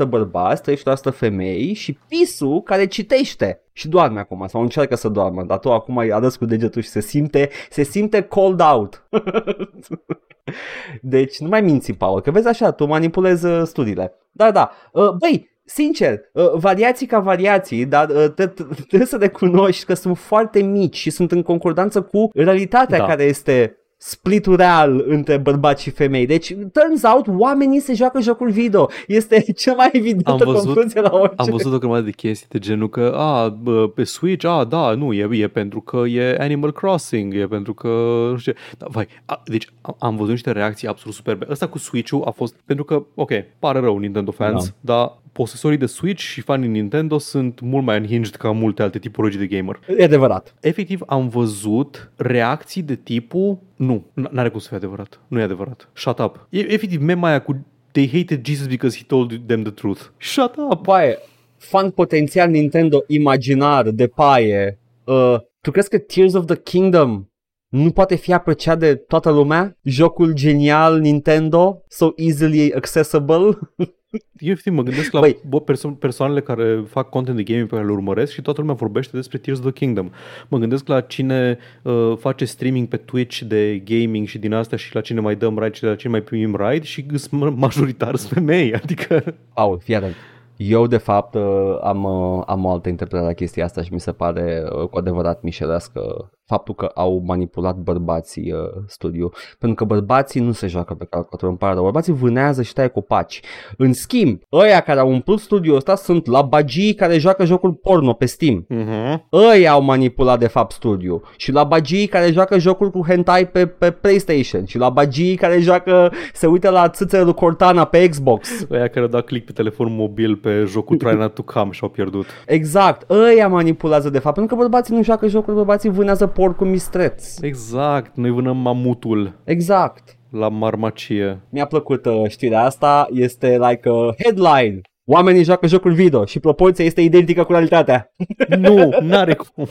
33% 0.05 0.07
bărbați, 0.07 0.61
33% 0.71 1.13
femei 1.13 1.73
și 1.73 1.97
pisul 2.07 2.61
care 2.61 2.85
citește. 2.85 3.61
Și 3.73 3.87
doarme 3.87 4.19
acum, 4.19 4.45
sau 4.47 4.61
încearcă 4.61 4.95
să 4.95 5.09
doarmă, 5.09 5.43
dar 5.43 5.59
tu 5.59 5.71
acum 5.71 5.97
îi 5.97 6.13
arăți 6.13 6.37
cu 6.37 6.45
degetul 6.45 6.81
și 6.81 6.89
se 6.89 7.01
simte, 7.01 7.49
se 7.69 7.83
simte 7.83 8.21
cold 8.21 8.61
out. 8.61 9.03
deci 11.01 11.39
nu 11.39 11.47
mai 11.47 11.61
minți, 11.61 11.91
Paul, 11.93 12.21
că 12.21 12.31
vezi 12.31 12.47
așa, 12.47 12.71
tu 12.71 12.85
manipulezi 12.85 13.45
uh, 13.45 13.61
studiile. 13.63 14.13
Da, 14.31 14.51
da. 14.51 14.71
Uh, 14.91 15.09
băi, 15.11 15.49
Sincer, 15.69 16.19
uh, 16.31 16.51
variații 16.53 17.05
ca 17.07 17.19
variații, 17.19 17.85
dar 17.85 18.09
uh, 18.09 18.15
te- 18.35 18.47
te- 18.47 18.63
trebuie 18.87 19.05
să 19.07 19.17
recunoști 19.19 19.85
că 19.85 19.93
sunt 19.93 20.17
foarte 20.17 20.61
mici 20.61 20.95
și 20.97 21.09
sunt 21.09 21.31
în 21.31 21.41
concordanță 21.41 22.01
cu 22.01 22.29
realitatea 22.33 22.97
Da. 22.97 23.05
care 23.05 23.23
este 23.23 23.77
splitul 23.99 24.55
real 24.55 25.03
între 25.07 25.37
bărbați 25.37 25.81
și 25.83 25.89
femei. 25.89 26.25
Deci, 26.25 26.53
turns 26.73 27.03
out, 27.03 27.25
oamenii 27.39 27.79
se 27.79 27.93
joacă 27.93 28.19
jocuri 28.21 28.51
video. 28.51 28.89
Este 29.07 29.41
cea 29.57 29.73
mai 29.73 29.89
evidentă 29.91 30.31
Am 30.31 30.37
văzut- 30.43 30.63
concluzie 30.65 31.01
la 31.01 31.09
orice. 31.13 31.35
Am 31.37 31.47
văzut 31.51 31.73
o 31.73 31.77
grămadă 31.77 32.01
de 32.01 32.11
chestii 32.11 32.47
de 32.49 32.59
genul 32.59 32.89
că, 32.89 33.13
a, 33.15 33.49
bă, 33.49 33.87
pe 33.89 34.03
Switch, 34.03 34.45
a, 34.45 34.63
da, 34.63 34.93
nu, 34.93 35.13
e, 35.13 35.27
e 35.31 35.47
pentru 35.47 35.81
că 35.81 35.97
e 35.97 36.37
Animal 36.39 36.71
Crossing, 36.71 37.33
e 37.35 37.47
pentru 37.47 37.73
că, 37.73 37.87
nu 38.31 38.37
știu 38.37 38.51
ce. 38.51 38.57
Da, 38.77 38.85
vai, 38.89 39.07
a, 39.25 39.41
deci 39.45 39.67
am, 39.81 39.95
am 39.99 40.15
văzut 40.15 40.31
niște 40.31 40.51
reacții 40.51 40.87
absolut 40.87 41.15
superbe. 41.15 41.45
Ăsta 41.49 41.67
cu 41.67 41.77
Switch-ul 41.77 42.21
a 42.25 42.31
fost, 42.31 42.55
pentru 42.65 42.85
că, 42.85 43.03
ok, 43.15 43.31
pare 43.59 43.79
rău 43.79 43.97
Nintendo 43.97 44.31
fans, 44.31 44.73
da. 44.79 44.93
dar 44.93 45.17
posesorii 45.31 45.77
de 45.77 45.85
Switch 45.85 46.21
și 46.21 46.41
fanii 46.41 46.67
Nintendo 46.69 47.17
sunt 47.17 47.59
mult 47.59 47.85
mai 47.85 47.97
unhinged 47.99 48.35
ca 48.35 48.51
multe 48.51 48.81
alte 48.81 48.99
tipologii 48.99 49.39
de 49.39 49.47
gamer. 49.47 49.79
E 49.97 50.03
adevărat. 50.03 50.55
Efectiv, 50.61 51.01
am 51.05 51.27
văzut 51.27 52.11
reacții 52.15 52.81
de 52.81 52.95
tipul, 52.95 53.59
nu, 53.75 54.05
n- 54.11 54.31
n-are 54.31 54.49
cum 54.49 54.59
să 54.59 54.67
fie 54.67 54.77
adevărat, 54.77 55.19
nu 55.27 55.39
e 55.39 55.43
adevărat, 55.43 55.89
shut 55.93 56.19
up. 56.19 56.47
E, 56.49 56.59
efectiv, 56.59 57.01
mema 57.01 57.27
aia 57.27 57.41
cu 57.41 57.65
they 57.91 58.07
hated 58.07 58.45
Jesus 58.45 58.67
because 58.67 58.97
he 58.97 59.03
told 59.07 59.47
them 59.47 59.63
the 59.63 59.71
truth. 59.71 60.01
Shut 60.17 60.55
up! 60.69 60.81
Baie, 60.81 61.17
fan 61.57 61.89
potențial 61.91 62.49
Nintendo 62.49 63.03
imaginar 63.07 63.89
de 63.89 64.07
paie. 64.07 64.79
Uh, 65.03 65.35
tu 65.61 65.71
crezi 65.71 65.89
că 65.89 65.97
Tears 65.97 66.33
of 66.33 66.45
the 66.45 66.55
Kingdom 66.55 67.31
nu 67.67 67.91
poate 67.91 68.15
fi 68.15 68.33
apreciat 68.33 68.79
de 68.79 68.95
toată 68.95 69.31
lumea? 69.31 69.77
Jocul 69.83 70.33
genial 70.33 70.99
Nintendo, 70.99 71.83
so 71.87 72.09
easily 72.15 72.73
accessible? 72.73 73.57
Eu 74.37 74.51
efectiv 74.51 74.73
mă 74.73 74.81
gândesc 74.81 75.11
la 75.11 75.19
Băi. 75.19 75.37
bă, 75.47 75.61
perso- 75.61 75.99
persoanele 75.99 76.41
care 76.41 76.83
fac 76.87 77.09
content 77.09 77.37
de 77.37 77.43
gaming 77.43 77.67
pe 77.67 77.75
care 77.75 77.87
le 77.87 77.93
urmăresc 77.93 78.31
și 78.31 78.41
toată 78.41 78.59
lumea 78.59 78.75
vorbește 78.75 79.15
despre 79.15 79.37
Tears 79.37 79.59
of 79.59 79.65
the 79.65 79.73
Kingdom. 79.73 80.09
Mă 80.47 80.57
gândesc 80.57 80.87
la 80.87 81.01
cine 81.01 81.57
uh, 81.83 82.13
face 82.19 82.45
streaming 82.45 82.87
pe 82.87 82.97
Twitch 82.97 83.39
de 83.39 83.77
gaming 83.77 84.27
și 84.27 84.37
din 84.37 84.53
astea 84.53 84.77
și 84.77 84.95
la 84.95 85.01
cine 85.01 85.19
mai 85.19 85.35
dăm 85.35 85.59
ride 85.59 85.73
și 85.75 85.83
la 85.83 85.95
cine 85.95 86.11
mai 86.11 86.21
primim 86.21 86.55
ride 86.55 86.85
și 86.85 87.05
sunt 87.15 87.55
majoritar 87.55 88.15
sunt 88.15 88.31
femei, 88.31 88.73
adică 88.73 89.23
Paul, 89.53 89.79
fii 89.79 89.95
atent. 89.95 90.15
Eu, 90.55 90.87
de 90.87 90.97
fapt, 90.97 91.33
uh, 91.35 91.77
am, 91.81 92.03
uh, 92.03 92.43
am 92.45 92.65
o 92.65 92.69
altă 92.71 92.89
interpretare 92.89 93.27
la 93.29 93.35
chestia 93.35 93.63
asta 93.65 93.83
și 93.83 93.93
mi 93.93 93.99
se 93.99 94.11
pare 94.11 94.63
uh, 94.81 94.87
cu 94.87 94.97
adevărat 94.97 95.41
mișelească 95.41 96.31
faptul 96.47 96.75
că 96.75 96.91
au 96.95 97.23
manipulat 97.25 97.75
bărbații 97.75 98.51
uh, 98.51 98.59
studiu. 98.87 99.29
Pentru 99.59 99.85
că 99.85 99.93
bărbații 99.93 100.41
nu 100.41 100.51
se 100.51 100.67
joacă 100.67 100.93
pe 100.93 101.05
calculatoră, 101.09 101.47
îmi 101.47 101.57
pare 101.57 101.73
rău. 101.73 101.83
Bărbații 101.83 102.13
vânează 102.13 102.61
și 102.61 102.73
taie 102.73 102.87
copaci. 102.87 103.41
În 103.77 103.93
schimb, 103.93 104.39
ăia 104.51 104.79
care 104.79 104.99
au 104.99 105.09
umplut 105.09 105.39
studiul 105.39 105.75
ăsta 105.75 105.95
sunt 105.95 106.25
la 106.25 106.41
bagii 106.41 106.93
care 106.93 107.17
joacă 107.17 107.45
jocul 107.45 107.73
porno 107.73 108.13
pe 108.13 108.25
Steam. 108.25 108.65
uh-huh. 108.69 109.19
Ăia 109.31 109.71
au 109.71 109.81
manipulat 109.81 110.39
de 110.39 110.47
fapt 110.47 110.71
studiu 110.71 111.21
și 111.37 111.51
la 111.51 111.63
bagii 111.63 112.07
care 112.07 112.31
joacă 112.31 112.59
jocuri 112.59 112.91
cu 112.91 113.03
hentai 113.07 113.47
pe, 113.47 113.65
pe 113.65 113.91
PlayStation 113.91 114.65
și 114.65 114.77
la 114.77 114.89
bagii 114.89 115.35
care 115.35 115.59
joacă, 115.59 116.11
se 116.33 116.47
uită 116.47 116.69
la 116.69 116.89
țâțele 116.89 117.23
lui 117.23 117.33
Cortana 117.33 117.85
pe 117.85 118.09
Xbox. 118.09 118.65
Aia 118.71 118.87
care 118.87 118.99
au 118.99 119.07
dat 119.07 119.25
click 119.25 119.45
pe 119.45 119.51
telefon 119.51 119.95
mobil 119.95 120.35
pe 120.35 120.63
jocul 120.67 120.97
Try 121.07 121.15
Not 121.15 121.33
to 121.33 121.41
Come 121.41 121.71
și 121.71 121.79
au 121.83 121.89
pierdut. 121.89 122.25
Exact, 122.45 123.11
ăia 123.11 123.47
manipulează 123.47 124.09
de 124.09 124.19
fapt, 124.19 124.35
pentru 124.35 124.55
că 124.55 124.61
bărbații 124.61 124.95
nu 124.95 125.03
joacă 125.03 125.27
jocuri, 125.27 125.55
bărbații 125.55 125.89
vânează 125.89 126.27
porc 126.37 126.55
cu 126.55 126.65
mistreț. 126.65 127.39
Exact, 127.41 128.15
noi 128.15 128.29
vânăm 128.29 128.57
mamutul 128.57 129.39
Exact. 129.43 130.17
la 130.29 130.49
marmacie. 130.49 131.41
Mi-a 131.49 131.65
plăcut 131.65 132.05
uh, 132.05 132.23
știrea 132.27 132.63
asta, 132.63 133.07
este 133.11 133.47
like 133.47 133.89
a 133.89 134.13
headline. 134.23 134.81
Oamenii 135.05 135.43
joacă 135.43 135.67
jocuri 135.67 135.93
video 135.93 136.25
și 136.25 136.39
proporția 136.39 136.85
este 136.85 137.01
identică 137.01 137.43
cu 137.43 137.51
realitatea. 137.51 138.11
Nu, 138.59 138.89
n-are 139.01 139.33
cum. 139.33 139.67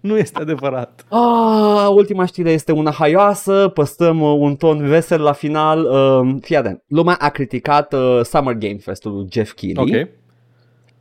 Nu 0.00 0.16
este 0.16 0.40
adevărat. 0.40 1.04
Ah, 1.08 1.88
ultima 1.90 2.24
știre 2.24 2.50
este 2.50 2.72
una 2.72 2.90
haioasă, 2.90 3.70
păstrăm 3.74 4.20
uh, 4.20 4.36
un 4.38 4.56
ton 4.56 4.86
vesel 4.86 5.22
la 5.22 5.32
final. 5.32 5.84
Uh, 5.84 6.36
fii 6.40 6.56
atent, 6.56 6.82
lumea 6.86 7.16
a 7.18 7.28
criticat 7.28 7.92
uh, 7.92 8.20
Summer 8.22 8.54
Game 8.54 8.76
Fest-ul 8.76 9.12
lui 9.12 9.26
Jeff 9.30 9.52
Keighley. 9.52 10.00
Ok. 10.00 10.08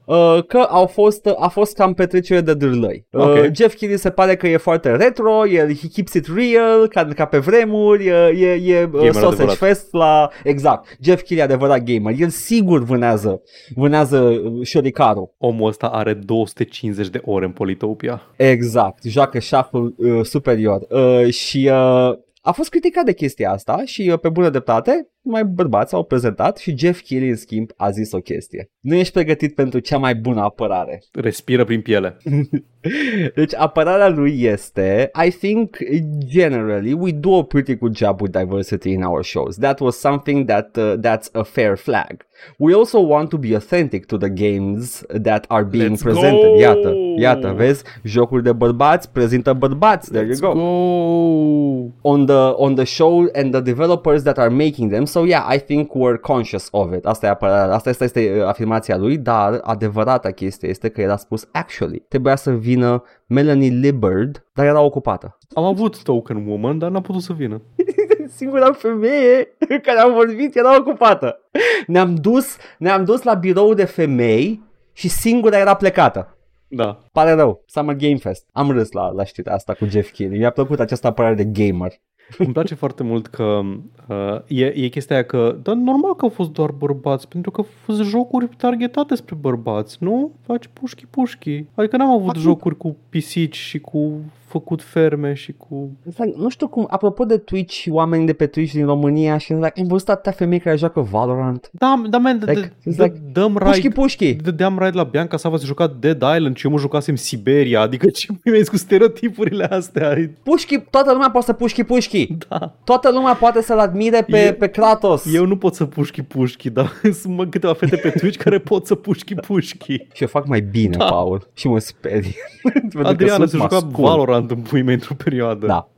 Uh, 0.07 0.43
că 0.47 0.57
au 0.57 0.85
fost, 0.85 1.25
a 1.37 1.47
fost 1.47 1.73
cam 1.75 1.93
petrecere 1.93 2.41
de 2.41 2.53
dârlăi. 2.53 3.05
Uh, 3.11 3.21
Ok. 3.21 3.33
Jeff 3.35 3.75
Keighley 3.75 3.97
se 3.97 4.09
pare 4.09 4.35
că 4.35 4.47
e 4.47 4.57
foarte 4.57 4.95
retro, 4.95 5.47
el, 5.47 5.67
he 5.75 5.87
keeps 5.93 6.13
it 6.13 6.27
real, 6.35 6.87
ca, 6.87 7.05
ca 7.15 7.25
pe 7.25 7.37
vremuri, 7.37 8.09
uh, 8.09 8.41
e, 8.41 8.61
e 8.65 8.83
uh, 8.83 8.89
Gamer 8.89 9.11
sausage 9.13 9.27
adevărat. 9.33 9.55
fest 9.55 9.87
la... 9.93 10.29
Exact, 10.43 10.97
Jeff 11.01 11.21
Keighley 11.23 11.39
e 11.39 11.43
adevărat 11.53 11.83
gamer, 11.83 12.15
el 12.19 12.29
sigur 12.29 12.83
vânează, 12.83 13.41
vânează 13.75 14.17
uh, 14.19 14.65
șoricarul. 14.65 15.33
Omul 15.37 15.67
ăsta 15.67 15.87
are 15.87 16.13
250 16.13 17.07
de 17.09 17.21
ore 17.25 17.45
în 17.45 17.51
Politopia. 17.51 18.21
Exact, 18.35 19.03
joacă 19.03 19.39
șahul 19.39 19.95
uh, 19.97 20.19
superior 20.25 20.81
uh, 20.89 21.29
și 21.33 21.69
uh, 21.71 22.13
a 22.41 22.51
fost 22.51 22.69
criticat 22.69 23.05
de 23.05 23.13
chestia 23.13 23.51
asta 23.51 23.81
și 23.85 24.09
uh, 24.13 24.19
pe 24.19 24.29
bună 24.29 24.49
dreptate 24.49 25.09
mai 25.29 25.45
bărbați 25.45 25.93
au 25.93 26.03
prezentat 26.03 26.57
și 26.57 26.77
Jeff 26.77 27.01
Keighley 27.01 27.29
în 27.31 27.37
schimb 27.37 27.69
a 27.77 27.89
zis 27.89 28.11
o 28.11 28.17
chestie. 28.17 28.69
Nu 28.79 28.95
ești 28.95 29.13
pregătit 29.13 29.55
pentru 29.55 29.79
cea 29.79 29.97
mai 29.97 30.15
bună 30.15 30.41
apărare. 30.41 31.03
Respiră 31.11 31.63
prin 31.63 31.81
piele. 31.81 32.17
Deci 33.35 33.55
apărarea 33.55 34.09
lui 34.09 34.41
este 34.43 35.11
I 35.25 35.29
think 35.29 35.77
generally 36.25 36.93
we 36.93 37.11
do 37.11 37.37
a 37.37 37.43
pretty 37.43 37.75
good 37.75 37.95
job 37.95 38.21
with 38.21 38.37
diversity 38.37 38.91
in 38.91 39.03
our 39.03 39.23
shows. 39.23 39.55
That 39.55 39.79
was 39.79 39.97
something 39.99 40.45
that 40.45 40.77
uh, 40.77 40.93
that's 41.01 41.29
a 41.31 41.43
fair 41.43 41.75
flag. 41.77 42.25
We 42.57 42.73
also 42.73 42.99
want 42.99 43.29
to 43.29 43.37
be 43.37 43.55
authentic 43.55 44.05
to 44.05 44.17
the 44.17 44.29
games 44.29 45.03
that 45.23 45.45
are 45.47 45.65
being 45.65 45.89
Let's 45.95 46.03
presented. 46.03 46.49
go! 46.53 46.59
Iată, 46.59 46.93
iată, 47.17 47.53
vezi? 47.55 47.83
Jocuri 48.03 48.43
de 48.43 48.51
bărbați 48.51 49.11
prezintă 49.11 49.53
bărbați. 49.53 50.11
There 50.11 50.27
Let's 50.27 50.39
you 50.39 50.51
go. 50.53 50.59
go! 50.59 51.91
On 52.01 52.25
the 52.25 52.53
on 52.55 52.75
the 52.75 52.83
show 52.85 53.25
and 53.33 53.51
the 53.51 53.61
developers 53.61 54.23
that 54.23 54.37
are 54.37 54.49
making 54.49 54.91
them. 54.91 55.05
So 55.05 55.16
yeah, 55.25 55.55
I 55.55 55.59
think 55.59 55.91
we're 55.93 56.19
conscious 56.21 56.67
of 56.71 56.93
it. 56.93 57.05
Asta, 57.05 57.25
e 57.25 57.29
apărarea, 57.29 57.75
asta 57.75 57.89
este, 57.89 58.03
este 58.03 58.33
uh, 58.39 58.45
afirmația 58.45 58.97
lui, 58.97 59.17
dar 59.17 59.59
adevărata 59.63 60.31
chestie 60.31 60.69
este 60.69 60.89
că 60.89 61.01
era 61.01 61.17
spus 61.17 61.47
actually. 61.51 62.05
Trebuia 62.07 62.35
să 62.35 62.51
vină 62.51 63.03
Melanie 63.27 63.69
Libbard, 63.69 64.45
dar 64.53 64.65
era 64.65 64.81
ocupată. 64.81 65.37
Am 65.53 65.63
avut 65.63 66.03
Token 66.03 66.47
Woman, 66.47 66.77
dar 66.77 66.89
n-a 66.89 67.01
putut 67.01 67.21
să 67.21 67.33
vină. 67.33 67.61
Singura 68.37 68.71
femeie 68.71 69.55
care 69.85 69.99
am 69.99 70.13
vorbit 70.13 70.55
era 70.55 70.77
ocupată. 70.77 71.39
Ne-am 71.87 72.15
dus, 72.15 72.57
ne-am 72.77 73.05
dus 73.05 73.23
la 73.23 73.33
birou 73.33 73.73
de 73.73 73.85
femei 73.85 74.63
și 74.93 75.07
singura 75.09 75.57
era 75.57 75.73
plecată. 75.73 76.37
Da. 76.67 77.03
Pare 77.11 77.31
rău, 77.31 77.63
Summer 77.65 77.95
Game 77.95 78.15
Fest. 78.15 78.47
Am 78.51 78.71
râs 78.71 78.91
la, 78.91 79.09
la 79.09 79.23
știrea 79.23 79.53
asta 79.53 79.73
cu 79.73 79.85
Jeff 79.85 80.11
Keighley. 80.11 80.39
Mi-a 80.39 80.49
plăcut 80.49 80.79
această 80.79 81.07
apărare 81.07 81.35
de 81.35 81.45
gamer. 81.45 81.91
Îmi 82.37 82.53
place 82.53 82.75
foarte 82.75 83.03
mult 83.03 83.27
că 83.27 83.61
uh, 84.07 84.39
e, 84.47 84.65
e 84.65 84.87
chestia 84.87 85.15
aia 85.15 85.25
că, 85.25 85.57
dar 85.63 85.75
normal 85.75 86.15
că 86.15 86.25
au 86.25 86.29
fost 86.29 86.51
doar 86.51 86.71
bărbați, 86.71 87.27
pentru 87.27 87.51
că 87.51 87.61
au 87.61 87.67
fost 87.83 88.01
jocuri 88.01 88.49
targetate 88.57 89.15
spre 89.15 89.35
bărbați, 89.35 89.97
nu? 89.99 90.31
Faci 90.45 90.69
pușchi-pușchi. 90.73 91.65
Adică 91.75 91.97
n-am 91.97 92.09
avut 92.09 92.35
Fac- 92.35 92.41
jocuri 92.41 92.77
cu 92.77 92.97
pisici 93.09 93.55
și 93.55 93.79
cu 93.79 94.19
făcut 94.47 94.81
ferme 94.83 95.33
și 95.33 95.53
cu... 95.57 95.97
It's 96.09 96.17
like, 96.17 96.35
nu 96.37 96.49
știu 96.49 96.67
cum, 96.67 96.87
apropo 96.89 97.23
de 97.25 97.37
Twitch 97.37 97.73
și 97.73 97.89
oameni 97.89 98.25
de 98.25 98.33
pe 98.33 98.45
Twitch 98.45 98.73
din 98.73 98.85
România 98.85 99.37
și 99.37 99.53
like, 99.53 99.73
am 99.81 99.87
văzut 99.87 100.09
atâtea 100.09 100.31
femei 100.31 100.59
care 100.59 100.75
joacă 100.77 100.99
Valorant. 101.01 101.69
Da, 101.71 102.01
da, 102.09 102.17
man, 102.17 102.35
Like, 102.45 102.51
like, 102.59 102.73
it's 102.91 102.95
dă, 102.95 103.03
like, 103.03 103.21
dăm 103.31 103.53
Pușchi, 103.53 103.81
raid, 103.81 103.93
pușchi. 103.93 104.33
dădeam 104.33 104.77
raid 104.77 104.95
la 104.95 105.03
Bianca 105.03 105.37
Sava 105.37 105.57
să 105.57 105.65
jucat 105.65 105.95
Dead 105.95 106.23
Island 106.35 106.55
și 106.57 106.65
eu 106.65 106.71
mă 106.71 106.77
jucasem 106.77 107.15
Siberia, 107.15 107.81
adică 107.81 108.09
ce 108.09 108.27
mi 108.43 108.65
cu 108.65 108.77
stereotipurile 108.77 109.63
astea? 109.63 110.15
Pușchi, 110.43 110.77
toată 110.79 111.11
lumea 111.11 111.29
poate 111.29 111.45
să 111.45 111.53
pușchi 111.53 111.83
pușchi. 111.83 112.27
Da. 112.49 112.73
Toată 112.83 113.11
lumea 113.11 113.33
poate 113.33 113.61
să-l 113.61 113.79
admire 113.79 114.21
pe, 114.29 114.37
E- 114.37 114.53
pe 114.53 114.67
Kratos. 114.67 115.33
Eu 115.33 115.45
nu 115.45 115.57
pot 115.57 115.73
să 115.75 115.85
pușchi 115.85 116.21
pușchi, 116.21 116.69
dar 116.69 116.91
sunt 117.21 117.35
mă, 117.35 117.45
câteva 117.45 117.73
fete 117.73 117.95
pe 117.95 118.09
Twitch 118.09 118.43
care 118.43 118.57
pot 118.59 118.85
să 118.85 118.95
pușchi 118.95 119.35
pușchi. 119.35 119.93
Și 119.93 120.21
eu 120.21 120.27
fac 120.27 120.47
mai 120.47 120.61
bine, 120.61 120.97
Da. 120.97 121.05
Paul. 121.05 121.47
Și 121.53 121.67
mă 121.67 121.79
sperie. 121.79 122.35
Pentru 122.73 123.01
că 123.01 123.07
Adriana 123.07 123.35
sunt 123.35 123.49
se 123.49 123.57
juca 123.57 123.73
mascul. 123.75 123.91
Valorant 124.39 124.51
în 124.51 124.61
pui 124.69 124.81
mei 124.81 124.93
într-o 124.93 125.15
perioadă. 125.23 125.65
Da. 125.65 125.89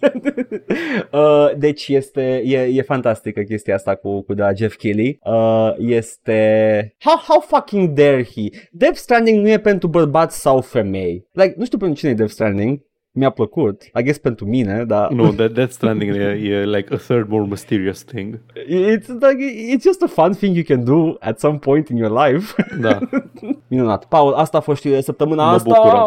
uh, 1.18 1.50
deci 1.56 1.88
este, 1.88 2.42
e, 2.44 2.58
e 2.58 2.82
fantastică 2.82 3.40
chestia 3.40 3.74
asta 3.74 3.94
cu, 3.94 4.22
cu 4.22 4.34
de 4.34 4.42
la 4.42 4.52
Jeff 4.52 4.76
Keighley. 4.76 5.18
Uh, 5.22 5.74
este... 5.78 6.94
How, 6.98 7.16
how 7.28 7.40
fucking 7.40 7.88
dare 7.88 8.24
he? 8.24 8.68
Death 8.70 8.96
Stranding 8.96 9.42
nu 9.42 9.48
e 9.48 9.58
pentru 9.58 9.88
bărbați 9.88 10.40
sau 10.40 10.60
femei. 10.60 11.26
Like, 11.32 11.54
nu 11.56 11.64
știu 11.64 11.78
pentru 11.78 11.98
cine 11.98 12.10
e 12.10 12.14
Death 12.14 12.32
Stranding. 12.32 12.80
Mi-a 13.16 13.30
plăcut. 13.30 13.82
I 13.82 14.02
guess 14.02 14.18
pentru 14.18 14.46
mine, 14.46 14.84
dar... 14.84 15.10
Nu, 15.10 15.32
Death, 15.32 15.52
Death 15.54 15.72
Stranding 15.72 16.14
e, 16.14 16.20
e 16.20 16.64
like 16.64 16.94
a 16.94 16.96
third 16.96 17.28
more 17.28 17.46
mysterious 17.48 18.02
thing. 18.04 18.40
It's, 18.68 19.08
like, 19.08 19.38
it's 19.74 19.82
just 19.82 20.02
a 20.02 20.06
fun 20.06 20.32
thing 20.32 20.54
you 20.56 20.64
can 20.66 20.84
do 20.84 21.14
at 21.20 21.38
some 21.38 21.58
point 21.58 21.88
in 21.88 21.96
your 21.96 22.26
life. 22.26 22.64
Da, 22.80 22.98
Minunat. 23.68 24.04
Paul, 24.04 24.32
asta 24.32 24.56
a 24.58 24.60
fost 24.60 24.78
știrea 24.78 24.96
de 24.96 25.02
săptămâna 25.02 25.44
Mă 25.44 25.50
asta. 25.50 25.68
bucură. 25.74 25.98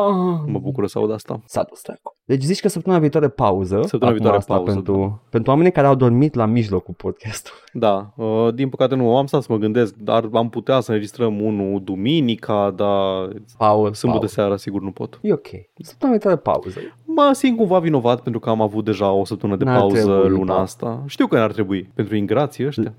mă 0.52 0.60
bucur 0.60 0.88
să 0.88 0.98
aud 0.98 1.12
asta. 1.12 1.42
S-a 1.46 1.64
dus 1.70 1.82
dracu. 1.82 2.16
Deci 2.26 2.42
zici 2.42 2.60
că 2.60 2.68
săptămâna 2.68 3.02
viitoare 3.02 3.28
pauză. 3.28 3.76
Săptămâna 3.82 4.06
Acum 4.06 4.14
viitoare 4.14 4.38
asta 4.38 4.54
pauză, 4.56 4.74
Pentru, 4.74 5.22
pentru 5.30 5.52
oamenii 5.52 5.72
care 5.72 5.88
au 5.88 5.96
dormit 5.96 6.34
la 6.36 6.46
mijlocul 6.46 6.94
podcastului. 6.94 7.60
Da, 7.74 8.14
uh, 8.16 8.54
din 8.54 8.70
păcate 8.70 8.96
nu, 8.96 9.18
am 9.18 9.26
stat 9.26 9.42
să 9.42 9.48
mă 9.52 9.58
gândesc, 9.58 9.96
dar 9.96 10.30
am 10.34 10.50
putea 10.50 10.80
să 10.80 10.92
înregistrăm 10.92 11.42
unul 11.42 11.82
duminica, 11.84 12.74
dar 12.76 13.28
Paul, 13.58 13.94
sâmbătă 13.94 14.20
Paul. 14.22 14.32
seara 14.34 14.58
sigur 14.58 14.82
nu 14.82 14.92
pot. 14.92 15.20
E 15.22 15.34
ok. 15.34 15.48
Săptămâna 15.82 16.18
viitoare 16.18 16.38
pauză. 16.38 16.80
Mă 17.16 17.32
simt 17.34 17.58
cumva 17.58 17.80
vinovat 17.80 18.22
pentru 18.22 18.40
că 18.40 18.50
am 18.50 18.62
avut 18.62 18.86
deja 18.86 19.12
o 19.12 19.26
săptămână 19.26 19.58
de 19.58 19.64
N-ar 19.64 19.80
pauză 19.80 20.20
trebui, 20.20 20.30
luna 20.30 20.56
da. 20.56 20.62
asta. 20.62 21.04
Știu 21.06 21.28
că 21.28 21.36
n-ar 21.36 21.52
trebui, 21.52 21.90
pentru 21.94 22.16
ingrații 22.16 22.66
ăștia. 22.66 22.94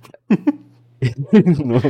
nu. 1.71 1.81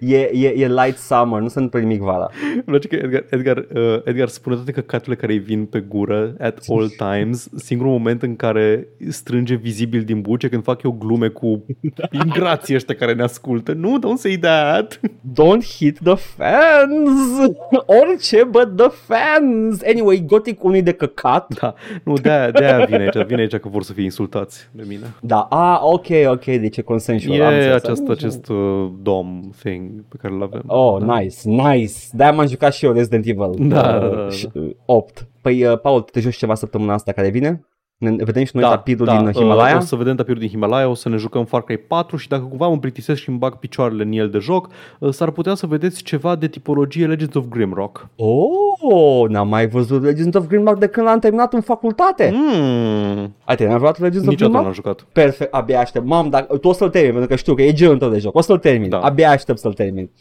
E, 0.00 0.30
e, 0.32 0.48
e 0.56 0.68
light 0.68 0.96
summer, 0.96 1.40
nu 1.40 1.48
se 1.48 1.58
întâmplă 1.58 1.88
nimic 1.88 2.00
vara. 2.00 2.30
Îmi 2.54 2.62
place 2.64 2.88
că 2.88 2.94
Edgar, 2.96 3.24
Edgar, 3.30 3.66
uh, 3.74 4.00
Edgar 4.04 4.28
spune 4.28 4.54
toate 4.54 4.72
căcaturile 4.72 5.16
care 5.16 5.32
îi 5.32 5.38
vin 5.38 5.64
pe 5.64 5.80
gură 5.80 6.34
at 6.38 6.58
all 6.68 6.88
times. 6.88 7.48
Singurul 7.56 7.92
moment 7.92 8.22
în 8.22 8.36
care 8.36 8.88
strânge 9.08 9.54
vizibil 9.54 10.02
din 10.02 10.20
buce 10.20 10.48
când 10.48 10.62
fac 10.62 10.82
eu 10.82 10.90
glume 10.90 11.28
cu 11.28 11.64
ingrații 12.24 12.74
ăștia 12.74 12.94
care 12.94 13.14
ne 13.14 13.22
ascultă. 13.22 13.72
Nu, 13.72 13.98
don't 13.98 14.18
say 14.18 14.36
that. 14.36 15.00
Don't 15.32 15.64
hit 15.76 15.98
the 15.98 16.14
fans! 16.14 17.50
Orice 18.00 18.44
but 18.44 18.76
the 18.76 18.88
fans! 18.88 19.82
Anyway, 19.86 20.24
Gothic 20.26 20.64
1 20.64 20.80
de 20.80 20.92
căcat. 20.92 21.54
Da, 21.60 21.74
nu, 22.04 22.14
de-aia, 22.14 22.50
de-aia 22.50 22.84
vine 22.84 23.02
aici. 23.02 23.26
Vine 23.26 23.40
aici 23.40 23.56
că 23.56 23.68
vor 23.68 23.82
să 23.82 23.92
fie 23.92 24.02
insultați 24.02 24.68
de 24.72 24.84
mine. 24.88 25.14
Da, 25.20 25.40
a, 25.40 25.80
ok, 25.82 26.06
ok, 26.26 26.44
deci 26.44 26.76
e 26.76 26.82
consensual. 26.82 27.38
E 27.38 27.44
am 27.44 27.54
înțeles. 27.54 27.82
acest, 27.82 28.08
acest 28.08 28.50
uh, 28.60 28.90
dom 29.02 29.50
thing 29.62 30.04
pe 30.08 30.16
care 30.20 30.34
îl 30.34 30.42
avem. 30.42 30.62
Oh, 30.66 31.00
da. 31.04 31.18
nice, 31.18 31.48
nice. 31.48 31.94
De-aia 32.12 32.32
m-am 32.32 32.46
jucat 32.46 32.72
și 32.72 32.84
eu 32.84 32.92
Resident 32.92 33.26
Evil 33.26 33.50
Da, 33.68 33.94
uh, 33.94 34.00
da, 34.00 34.08
da, 34.08 34.14
da. 34.22 34.28
și- 34.30 34.48
uh, 34.54 34.70
8. 34.84 35.28
Păi, 35.40 35.64
uh, 35.64 35.80
Paul, 35.80 36.00
te 36.00 36.20
joci 36.20 36.36
ceva 36.36 36.54
săptămâna 36.54 36.92
asta 36.92 37.12
care 37.12 37.28
vine? 37.30 37.64
Ne 38.00 38.24
vedem 38.24 38.44
și 38.44 38.50
noi 38.56 38.62
tapirul 38.64 39.06
din 39.06 39.26
uh, 39.26 39.34
Himalaya? 39.34 39.76
O 39.76 39.80
să 39.80 39.96
vedem 39.96 40.16
tapirul 40.16 40.40
din 40.40 40.48
Himalaya, 40.48 40.88
o 40.88 40.94
să 40.94 41.08
ne 41.08 41.16
jucăm 41.16 41.44
Far 41.44 41.62
Cry 41.62 41.76
4 41.78 42.16
și 42.16 42.28
dacă 42.28 42.42
cumva 42.42 42.68
mă 42.68 42.78
plictisesc 42.78 43.20
și 43.20 43.28
îmi 43.28 43.38
bag 43.38 43.54
picioarele 43.54 44.02
în 44.02 44.12
el 44.12 44.30
de 44.30 44.38
joc, 44.38 44.68
uh, 44.98 45.12
s-ar 45.12 45.30
putea 45.30 45.54
să 45.54 45.66
vedeți 45.66 46.02
ceva 46.02 46.34
de 46.36 46.48
tipologie 46.48 47.06
Legends 47.06 47.34
of 47.34 47.44
Grimrock. 47.48 48.08
Oh, 48.16 49.28
n-am 49.28 49.48
mai 49.48 49.68
văzut 49.68 50.02
Legends 50.02 50.36
of 50.36 50.46
Grimlock 50.46 50.78
de 50.78 50.86
când 50.86 51.06
l-am 51.06 51.18
terminat 51.18 51.52
în 51.52 51.60
facultate. 51.60 52.30
Mm, 52.34 53.34
Ai 53.44 53.56
terminat 53.56 53.78
vreodată 53.80 54.02
Legends 54.02 54.26
of 54.26 54.32
niciodată 54.32 54.36
Grimlock? 54.36 54.64
n-am 54.64 54.72
jucat. 54.72 55.06
Perfect, 55.12 55.54
abia 55.54 55.80
aștept. 55.80 56.04
Mam, 56.06 56.28
dar 56.28 56.46
tu 56.60 56.68
o 56.68 56.72
să-l 56.72 56.90
termin, 56.90 57.10
pentru 57.10 57.28
că 57.28 57.36
știu 57.36 57.54
că 57.54 57.62
e 57.62 57.72
genul 57.72 57.98
tău 57.98 58.08
de 58.10 58.18
joc. 58.18 58.36
O 58.36 58.40
să-l 58.40 58.58
termin. 58.58 58.88
Da. 58.88 58.98
Abia 58.98 59.30
aștept 59.30 59.58
să-l 59.58 59.72
termin. 59.72 60.10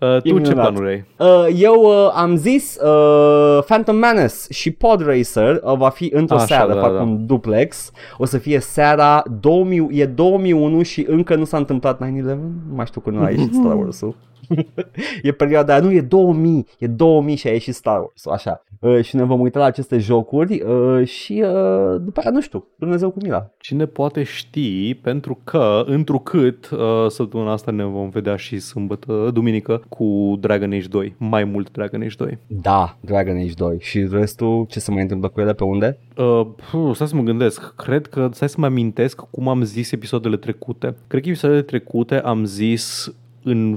Uh, 0.00 0.16
tu 0.16 0.28
ce 0.28 0.32
minunat. 0.32 0.52
planuri 0.54 0.88
ai? 0.88 1.04
Uh, 1.28 1.46
eu 1.56 1.74
uh, 1.82 2.10
am 2.14 2.36
zis 2.36 2.76
uh, 2.76 3.62
Phantom 3.64 3.96
Menace 3.96 4.34
și 4.50 4.70
Pod 4.70 5.06
Racer 5.06 5.60
uh, 5.62 5.76
va 5.76 5.88
fi 5.88 6.10
într-o 6.18 6.36
Așa, 6.36 6.46
seară, 6.46 6.74
da, 6.74 6.80
fac 6.80 6.92
da. 6.92 7.02
un 7.02 7.26
duplex. 7.26 7.90
O 8.16 8.24
să 8.24 8.38
fie 8.38 8.60
seara 8.60 9.22
2000, 9.40 9.88
e 9.90 10.06
2001 10.06 10.82
și 10.82 11.06
încă 11.08 11.34
nu 11.34 11.44
s-a 11.44 11.56
întâmplat 11.56 11.96
9-11. 11.96 12.00
Nu 12.00 12.74
mai 12.74 12.86
știu 12.86 13.00
când 13.00 13.22
a 13.22 13.30
ieșit 13.30 13.54
Star 13.60 13.76
Wars-ul. 13.76 14.14
e 15.22 15.32
perioada 15.32 15.72
aia, 15.72 15.82
nu, 15.82 15.92
e 15.92 16.00
2000, 16.00 16.66
e 16.78 16.86
2000 16.86 17.36
și 17.36 17.48
a 17.48 17.50
ieșit 17.50 17.74
Star 17.74 17.98
Wars, 17.98 18.26
așa. 18.26 18.64
Uh, 18.80 19.02
și 19.02 19.16
ne 19.16 19.24
vom 19.24 19.40
uita 19.40 19.58
la 19.58 19.64
aceste 19.64 19.98
jocuri 19.98 20.62
uh, 20.62 21.06
și 21.06 21.44
uh, 21.44 22.00
după 22.00 22.20
aia, 22.20 22.30
nu 22.30 22.40
știu, 22.40 22.66
Dumnezeu 22.76 23.10
cu 23.10 23.18
mila. 23.22 23.50
Cine 23.58 23.86
poate 23.86 24.22
ști, 24.22 24.94
pentru 24.94 25.38
că, 25.44 25.82
întrucât, 25.86 26.70
uh, 26.70 26.78
săptămâna 27.08 27.52
asta 27.52 27.70
ne 27.70 27.84
vom 27.84 28.08
vedea 28.08 28.36
și 28.36 28.58
sâmbătă, 28.58 29.30
duminică, 29.32 29.82
cu 29.88 30.36
Dragon 30.40 30.72
Age 30.72 30.88
2. 30.88 31.14
Mai 31.18 31.44
mult 31.44 31.70
Dragon 31.70 32.02
Age 32.02 32.14
2. 32.18 32.38
Da, 32.46 32.96
Dragon 33.00 33.36
Age 33.36 33.52
2 33.56 33.76
și 33.80 34.06
restul, 34.10 34.66
ce 34.68 34.80
se 34.80 34.90
mai 34.90 35.02
întâmplă 35.02 35.28
cu 35.28 35.40
ele, 35.40 35.52
pe 35.52 35.64
unde? 35.64 35.98
Uh, 36.16 36.46
puh, 36.70 36.94
stai 36.94 37.08
să 37.08 37.16
mă 37.16 37.22
gândesc. 37.22 37.74
Cred 37.74 38.06
că, 38.06 38.28
stai 38.32 38.48
să 38.48 38.56
mă 38.58 38.66
amintesc 38.66 39.20
cum 39.30 39.48
am 39.48 39.62
zis 39.62 39.92
episoadele 39.92 40.36
trecute. 40.36 40.94
Cred 41.06 41.22
că 41.22 41.28
episoadele 41.28 41.62
trecute 41.62 42.20
am 42.20 42.44
zis 42.44 43.14
în 43.42 43.76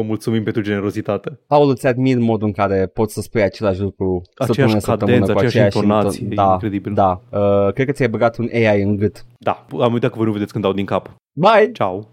mulțumim 0.01 0.43
pentru 0.43 0.61
generozitate. 0.61 1.39
Paul, 1.47 1.69
îți 1.69 1.87
admir 1.87 2.17
modul 2.17 2.47
în 2.47 2.53
care 2.53 2.85
poți 2.93 3.13
să 3.13 3.21
spui 3.21 3.41
același 3.41 3.81
lucru 3.81 4.21
Aceeași 4.35 4.73
săptămână, 4.73 4.79
săptămână, 4.79 5.17
cadență, 5.17 5.33
cu 5.33 5.39
aceeași 5.39 5.77
intonație, 5.77 6.25
inton- 6.25 6.31
e 6.31 6.35
da, 6.35 6.51
incredibil. 6.51 6.93
Da, 6.93 7.21
uh, 7.29 7.73
cred 7.73 7.85
că 7.85 7.91
ți-ai 7.91 8.09
băgat 8.09 8.37
un 8.37 8.49
AI 8.53 8.81
în 8.81 8.95
gât. 8.95 9.25
Da, 9.37 9.65
am 9.79 9.93
uitat 9.93 10.09
că 10.09 10.15
voi 10.17 10.25
nu 10.25 10.31
vedeți 10.31 10.51
când 10.51 10.63
dau 10.63 10.73
din 10.73 10.85
cap. 10.85 11.15
Bye! 11.33 11.71
Ciao! 11.73 12.07